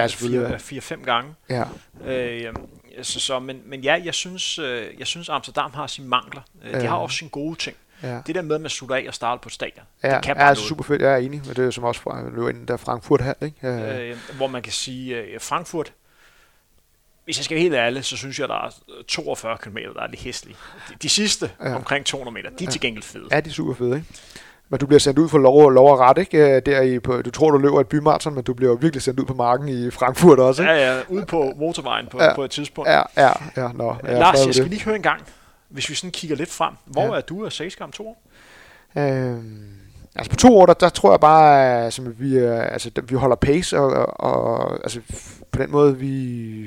spillet 0.08 0.42
ja, 0.42 0.50
ja, 0.50 0.56
fire-fem 0.56 1.02
gange. 1.04 1.34
Ja. 1.50 1.62
Uh, 2.00 2.54
så, 3.02 3.20
så, 3.20 3.38
men, 3.38 3.62
men 3.66 3.80
ja, 3.80 4.02
jeg 4.04 4.14
synes, 4.14 4.58
uh, 4.58 4.66
jeg 4.98 5.06
synes 5.06 5.28
Amsterdam 5.28 5.70
har 5.74 5.86
sine 5.86 6.08
mangler. 6.08 6.42
De 6.80 6.86
har 6.86 6.96
også 6.96 7.16
sine 7.16 7.30
gode 7.30 7.58
ting. 7.58 7.76
Ja. 8.02 8.20
Det 8.26 8.34
der 8.34 8.42
med, 8.42 8.54
at 8.54 8.60
man 8.60 8.70
slutter 8.70 8.96
af 8.96 9.04
og 9.08 9.14
starter 9.14 9.42
på 9.42 9.48
stadion, 9.48 9.84
ja, 10.02 10.14
det 10.14 10.24
kan 10.24 10.36
bare 10.36 10.44
ja, 10.44 10.48
altså 10.48 10.64
super 10.64 10.84
fedt. 10.84 11.02
Jeg 11.02 11.12
er 11.12 11.16
enig, 11.16 11.42
men 11.46 11.56
det 11.56 11.66
er 11.66 11.70
som 11.70 11.84
også 11.84 12.00
fra, 12.00 12.22
løber 12.34 12.48
ind 12.48 12.66
der 12.66 12.76
Frankfurt 12.76 13.22
her, 13.22 13.34
ikke? 13.42 13.56
Ja. 13.62 14.10
Uh, 14.10 14.36
hvor 14.36 14.46
man 14.46 14.62
kan 14.62 14.72
sige, 14.72 15.34
uh, 15.34 15.40
Frankfurt, 15.40 15.92
hvis 17.24 17.38
jeg 17.38 17.44
skal 17.44 17.54
være 17.54 17.62
helt 17.62 17.74
ærlig, 17.74 18.04
så 18.04 18.16
synes 18.16 18.38
jeg, 18.38 18.48
der 18.48 18.66
er 18.66 18.70
42 19.08 19.58
km, 19.58 19.76
der 19.76 20.02
er 20.02 20.06
lidt 20.06 20.20
hæslige. 20.20 20.56
De, 20.88 20.94
de 21.02 21.08
sidste, 21.08 21.50
ja. 21.60 21.74
omkring 21.74 22.06
200 22.06 22.34
meter, 22.34 22.50
de 22.50 22.54
er 22.64 22.66
ja. 22.66 22.70
til 22.70 22.80
gengæld 22.80 23.02
fede. 23.02 23.24
Ja, 23.30 23.40
de 23.40 23.48
er 23.48 23.52
super 23.52 23.74
fede, 23.74 23.96
ikke? 23.96 24.06
Men 24.68 24.78
du 24.78 24.86
bliver 24.86 25.00
sendt 25.00 25.18
ud 25.18 25.28
for 25.28 25.38
lov, 25.38 25.70
lov 25.70 25.92
og 25.92 25.98
ret, 25.98 26.18
ikke? 26.18 26.56
Øh, 26.56 26.62
der 26.66 26.80
i, 26.80 26.98
på, 26.98 27.22
du 27.22 27.30
tror, 27.30 27.50
du 27.50 27.58
løber 27.58 27.80
et 27.80 27.88
bymarathon, 27.88 28.34
men 28.34 28.44
du 28.44 28.54
bliver 28.54 28.70
jo 28.72 28.78
virkelig 28.80 29.02
sendt 29.02 29.20
ud 29.20 29.24
på 29.24 29.34
marken 29.34 29.68
i 29.68 29.90
Frankfurt 29.90 30.38
også, 30.38 30.62
ikke? 30.62 30.74
Ja, 30.74 30.96
ja, 30.96 31.02
ude 31.08 31.26
på 31.26 31.52
motorvejen 31.56 32.06
på, 32.06 32.22
ja, 32.22 32.34
på 32.34 32.44
et 32.44 32.50
tidspunkt. 32.50 32.90
Ja, 32.90 33.02
ja, 33.16 33.30
ja. 33.56 33.72
Nå, 33.72 33.96
ja 34.04 34.18
Lars, 34.18 34.46
jeg 34.46 34.54
skal 34.54 34.66
lige 34.66 34.84
høre 34.84 34.96
en 34.96 35.02
gang, 35.02 35.22
hvis 35.72 35.90
vi 35.90 35.94
sådan 35.94 36.10
kigger 36.10 36.36
lidt 36.36 36.50
frem. 36.50 36.74
Hvor 36.84 37.02
ja. 37.02 37.16
er 37.16 37.20
du 37.20 37.44
af 37.44 37.52
Sagesk 37.52 37.80
to 37.92 38.08
år? 38.08 38.22
Øhm, 38.96 39.68
altså 40.14 40.30
på 40.30 40.36
to 40.36 40.58
år, 40.58 40.66
der, 40.66 40.74
der 40.74 40.88
tror 40.88 41.12
jeg 41.12 41.20
bare, 41.20 41.84
altså, 41.84 42.02
vi, 42.02 42.38
altså, 42.38 42.90
vi 43.08 43.14
holder 43.14 43.36
pace, 43.36 43.78
og, 43.78 43.90
og, 44.20 44.20
og 44.20 44.72
altså, 44.72 45.00
på 45.52 45.62
den 45.62 45.70
måde, 45.70 45.98
vi 45.98 46.66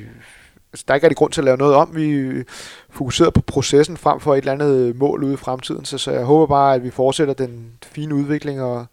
altså, 0.73 0.86
der 0.88 0.94
er 0.94 0.95
ikke 0.95 1.07
rigtig 1.07 1.18
grund 1.18 1.32
til 1.32 1.41
at 1.41 1.45
lave 1.45 1.57
noget 1.57 1.76
om. 1.76 1.95
Vi 1.95 2.44
fokuserer 2.90 3.30
på 3.30 3.41
processen 3.41 3.98
frem 3.98 4.19
for 4.19 4.34
et 4.34 4.38
eller 4.38 4.52
andet 4.52 4.95
mål 4.95 5.23
ude 5.23 5.34
i 5.34 5.38
fremtiden. 5.38 5.86
Så, 5.86 5.98
så 5.98 6.11
jeg 6.11 6.23
håber 6.23 6.48
bare, 6.48 6.76
at 6.76 6.84
vi 6.84 6.90
fortsætter 6.90 7.34
den 7.34 7.72
fine 7.86 8.15
udvikling, 8.15 8.61
og, 8.61 8.86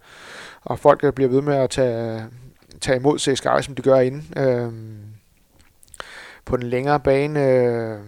og 0.62 0.78
folk 0.78 1.02
der 1.02 1.10
bliver 1.10 1.30
ved 1.30 1.42
med 1.42 1.54
at 1.54 1.70
tage, 1.70 2.24
tage 2.80 2.96
imod 2.96 3.18
CSKI, 3.18 3.62
som 3.62 3.74
de 3.74 3.82
gør 3.82 4.00
inden. 4.00 4.32
Øhm, 4.36 4.98
på 6.44 6.56
den 6.56 6.66
længere 6.66 7.00
bane... 7.00 7.46
Øh, 7.46 7.98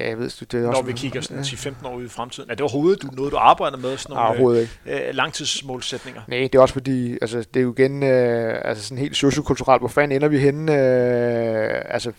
Ja, 0.00 0.08
jeg 0.08 0.18
ved, 0.18 0.30
det 0.30 0.54
er 0.54 0.60
Når 0.60 0.82
vi 0.82 0.92
kigger 0.92 1.20
sådan 1.20 1.42
10-15 1.42 1.86
år 1.88 1.96
ud 1.96 2.04
i 2.04 2.08
fremtiden. 2.08 2.50
Er 2.50 2.54
det 2.54 2.60
overhovedet 2.60 3.02
du, 3.02 3.08
noget, 3.12 3.32
du 3.32 3.36
arbejder 3.36 3.76
med? 3.76 3.96
Sådan 3.96 4.14
nogle, 4.14 4.28
overhovedet 4.28 4.60
ikke. 4.86 5.08
Øh, 5.08 5.14
langtidsmålsætninger? 5.14 6.22
Nej, 6.28 6.38
det 6.38 6.54
er 6.54 6.60
også 6.62 6.74
fordi, 6.74 7.12
altså, 7.12 7.38
det 7.38 7.56
er 7.56 7.60
jo 7.60 7.72
igen 7.72 8.02
øh, 8.02 8.60
altså 8.64 8.84
sådan 8.84 8.98
helt 8.98 9.16
sociokulturelt. 9.16 9.80
Hvor 9.80 9.88
fanden 9.88 10.16
ender 10.16 10.28
vi 10.28 10.38
henne? 10.38 10.72
Øh, 10.72 11.82
altså, 11.84 12.12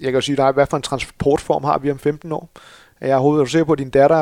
jeg 0.00 0.06
kan 0.06 0.14
jo 0.14 0.20
sige 0.20 0.36
dig, 0.36 0.52
hvad 0.52 0.66
for 0.66 0.76
en 0.76 0.82
transportform 0.82 1.64
har 1.64 1.78
vi 1.78 1.90
om 1.90 1.98
15 1.98 2.32
år? 2.32 2.50
Jeg 3.00 3.10
er 3.10 3.18
du 3.18 3.46
ser 3.46 3.64
på, 3.64 3.72
at 3.72 3.78
din 3.78 3.90
datter, 3.90 4.18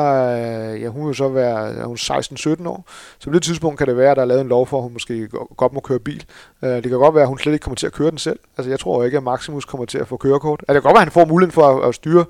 øh, 0.73 0.81
ja, 0.81 0.87
hun 0.87 1.07
vil 1.07 1.15
så 1.15 1.29
være 1.29 1.85
hun 1.85 1.95
16-17 1.95 2.67
år. 2.67 2.85
Så 3.19 3.29
på 3.29 3.33
det 3.33 3.43
tidspunkt 3.43 3.77
kan 3.77 3.87
det 3.87 3.97
være, 3.97 4.11
at 4.11 4.17
der 4.17 4.23
er 4.23 4.27
lavet 4.27 4.41
en 4.41 4.47
lov 4.47 4.67
for, 4.67 4.77
at 4.77 4.83
hun 4.83 4.93
måske 4.93 5.27
godt 5.57 5.73
må 5.73 5.79
køre 5.79 5.99
bil. 5.99 6.25
Øh, 6.63 6.69
det 6.69 6.83
kan 6.83 6.91
godt 6.91 7.15
være, 7.15 7.21
at 7.21 7.27
hun 7.27 7.37
slet 7.37 7.53
ikke 7.53 7.63
kommer 7.63 7.75
til 7.75 7.87
at 7.87 7.93
køre 7.93 8.09
den 8.09 8.17
selv. 8.17 8.39
Altså, 8.57 8.69
jeg 8.69 8.79
tror 8.79 9.03
ikke, 9.03 9.17
at 9.17 9.23
Maximus 9.23 9.65
kommer 9.65 9.85
til 9.85 9.97
at 9.97 10.07
få 10.07 10.17
kørekort. 10.17 10.59
Altså, 10.59 10.73
det 10.73 10.81
kan 10.81 10.89
godt 10.89 10.95
være, 10.95 11.01
at 11.01 11.05
han 11.05 11.11
får 11.11 11.25
muligheden 11.25 11.51
for 11.51 11.81
at, 11.81 11.89
at 11.89 11.95
styre, 11.95 12.25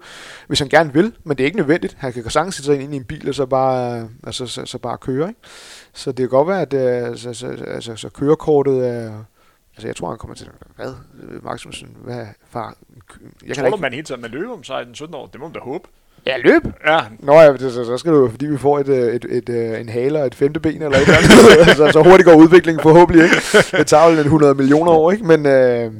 hvis 0.47 0.59
han 0.59 0.69
gerne 0.69 0.93
vil, 0.93 1.15
men 1.23 1.37
det 1.37 1.43
er 1.43 1.45
ikke 1.45 1.57
nødvendigt. 1.57 1.95
Han 1.99 2.13
kan 2.13 2.29
sagtens 2.29 2.55
sætte 2.55 2.65
sig 2.65 2.81
ind 2.81 2.93
i 2.93 2.97
en 2.97 3.03
bil 3.03 3.29
og 3.29 3.35
så 3.35 3.45
bare, 3.45 4.09
altså, 4.23 4.47
så, 4.47 4.65
så 4.65 4.77
bare 4.77 4.97
køre. 4.97 5.27
Ikke? 5.27 5.39
Så 5.93 6.11
det 6.11 6.17
kan 6.17 6.29
godt 6.29 6.47
være, 6.47 6.61
at 6.61 6.73
øh, 6.73 7.07
altså, 7.09 7.33
så, 7.33 7.47
altså, 7.67 7.95
så 7.95 8.09
kørekortet 8.09 8.87
er... 8.87 9.23
Altså, 9.75 9.87
jeg 9.87 9.95
tror, 9.95 10.09
han 10.09 10.17
kommer 10.17 10.35
til... 10.35 10.49
Hvad? 10.75 10.93
Maximus, 11.43 11.85
hvad? 11.95 12.25
Far, 12.49 12.75
jeg 13.45 13.55
tror 13.55 13.63
kan 13.63 13.71
du, 13.71 13.75
ikke... 13.75 13.81
man 13.81 13.93
helt 13.93 14.07
tiden 14.07 14.21
man 14.21 14.31
løber 14.31 14.53
om 14.53 14.59
16-17 14.59 15.15
år? 15.15 15.25
Det 15.25 15.39
må 15.39 15.47
man 15.47 15.53
da 15.53 15.59
håbe. 15.59 15.87
Ja, 16.25 16.37
løb. 16.37 16.61
Ja. 16.87 16.99
Nå 17.19 17.33
ja, 17.33 17.53
det, 17.53 17.73
så, 17.73 17.85
så 17.85 17.97
skal 17.97 18.11
du 18.11 18.29
fordi 18.29 18.45
vi 18.45 18.57
får 18.57 18.79
et, 18.79 18.87
øh, 18.87 19.13
et, 19.15 19.25
et, 19.29 19.49
et, 19.49 19.49
øh, 19.49 19.79
en 19.81 19.89
hale 19.89 20.19
og 20.19 20.27
et 20.27 20.35
femte 20.35 20.59
ben 20.59 20.81
eller 20.81 20.97
et 20.97 21.01
eller 21.01 21.17
andet. 21.17 21.77
så, 21.77 21.89
så 21.93 22.03
hurtigt 22.03 22.25
går 22.25 22.33
udviklingen 22.35 22.81
forhåbentlig, 22.81 23.23
ikke? 23.23 23.35
Det 23.77 23.87
tager 23.87 24.09
vel 24.09 24.19
100 24.19 24.55
millioner 24.55 24.91
år, 24.91 25.11
ikke? 25.11 25.25
Men 25.25 25.45
øh, 25.45 25.91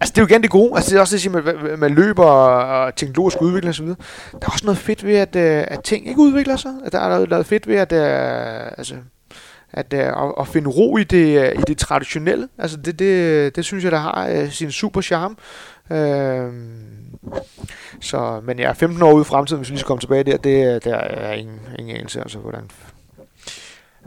altså, 0.00 0.12
det 0.14 0.18
er 0.18 0.22
jo 0.22 0.26
igen 0.26 0.42
det 0.42 0.50
gode. 0.50 0.72
Altså, 0.74 0.90
det 0.90 0.96
er 0.96 1.00
også 1.00 1.16
det, 1.16 1.36
at 1.36 1.44
man, 1.44 1.78
man 1.78 1.94
løber 1.94 2.24
og 2.24 2.96
teknologisk 2.96 3.42
udvikling 3.42 3.70
osv. 3.70 3.86
Der 3.86 3.94
er 4.42 4.52
også 4.52 4.66
noget 4.66 4.78
fedt 4.78 5.06
ved, 5.06 5.14
at, 5.14 5.36
øh, 5.36 5.64
at 5.68 5.80
ting 5.84 6.08
ikke 6.08 6.20
udvikler 6.20 6.56
sig. 6.56 6.72
At 6.84 6.92
der 6.92 7.00
er 7.00 7.08
noget, 7.08 7.30
noget 7.30 7.46
fedt 7.46 7.68
ved, 7.68 7.76
at, 7.76 7.92
altså, 8.78 8.94
at, 9.72 9.94
at, 9.94 10.14
at 10.40 10.48
finde 10.48 10.70
ro 10.70 10.96
i 10.96 11.04
det, 11.04 11.52
i 11.58 11.62
det 11.66 11.78
traditionelle. 11.78 12.48
Altså, 12.58 12.76
det, 12.76 12.98
det, 12.98 13.56
det 13.56 13.64
synes 13.64 13.84
jeg, 13.84 13.92
der 13.92 13.98
har 13.98 14.46
sin 14.50 14.70
super 14.70 15.00
charme. 15.00 15.36
Øh, 15.90 16.52
så, 18.00 18.40
men 18.44 18.58
jeg 18.58 18.70
er 18.70 18.74
15 18.74 19.02
år 19.02 19.12
ude 19.12 19.22
i 19.22 19.24
fremtiden, 19.24 19.60
hvis 19.60 19.72
vi 19.72 19.76
skal 19.76 19.86
komme 19.86 20.00
tilbage 20.00 20.24
der, 20.24 20.36
det, 20.36 20.84
der 20.84 20.96
er 20.96 21.32
ingen, 21.32 21.60
ingen 21.78 21.96
anelse, 21.96 22.20
altså 22.20 22.38
hvordan... 22.38 22.70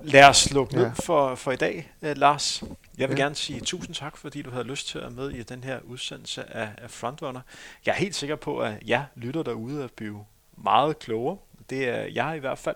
Lad 0.04 0.24
os 0.24 0.38
slukke 0.38 0.76
ned 0.76 0.84
ja. 0.84 0.92
for, 1.04 1.36
for 1.36 1.52
i 1.52 1.56
dag, 1.56 1.92
uh, 2.02 2.18
Lars. 2.18 2.64
Jeg 2.98 3.10
vil 3.10 3.18
ja. 3.18 3.24
gerne 3.24 3.36
sige 3.36 3.60
tusind 3.60 3.96
tak, 3.96 4.18
fordi 4.18 4.42
du 4.42 4.52
havde 4.52 4.64
lyst 4.64 4.88
til 4.88 5.00
at 5.00 5.14
med 5.14 5.30
i 5.30 5.44
den 5.44 5.64
her 5.64 5.80
udsendelse 5.84 6.56
af, 6.56 6.70
af 6.78 6.92
Frontrunner. 6.92 7.42
Jeg 7.86 7.92
er 7.92 7.96
helt 7.96 8.16
sikker 8.16 8.36
på, 8.36 8.60
at 8.60 8.74
jeg 8.86 9.06
lytter 9.16 9.44
derude 9.44 9.84
og 9.84 9.92
blive 9.92 10.26
meget 10.58 11.00
klogere. 11.00 11.38
Det 11.70 11.90
er 11.90 12.06
jeg 12.14 12.38
i 12.38 12.40
hvert 12.40 12.58
fald. 12.58 12.76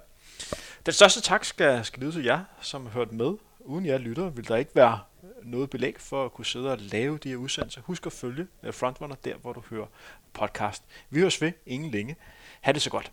Den 0.85 0.93
største 0.93 1.21
tak 1.21 1.45
skal, 1.45 1.85
skal 1.85 2.03
lyde 2.03 2.11
til 2.11 2.23
jer, 2.23 2.39
som 2.61 2.85
har 2.85 2.91
hørt 2.91 3.11
med. 3.11 3.33
Uden 3.59 3.85
jer 3.85 3.97
lytter 3.97 4.29
vil 4.29 4.47
der 4.47 4.55
ikke 4.55 4.71
være 4.75 4.99
noget 5.47 5.69
belæg 5.69 5.95
for 5.99 6.25
at 6.25 6.33
kunne 6.33 6.45
sidde 6.45 6.71
og 6.71 6.77
lave 6.77 7.17
de 7.17 7.29
her 7.29 7.35
udsendelser. 7.35 7.81
Husk 7.81 8.05
at 8.05 8.11
følge 8.11 8.47
øh, 8.63 8.73
Frontrunner 8.73 9.15
der, 9.15 9.35
hvor 9.37 9.53
du 9.53 9.61
hører 9.69 9.85
podcast. 10.33 10.83
Vi 11.09 11.19
høres 11.19 11.41
ved 11.41 11.51
ingen 11.65 11.91
længe. 11.91 12.15
Ha' 12.61 12.71
det 12.71 12.81
så 12.81 12.89
godt. 12.89 13.11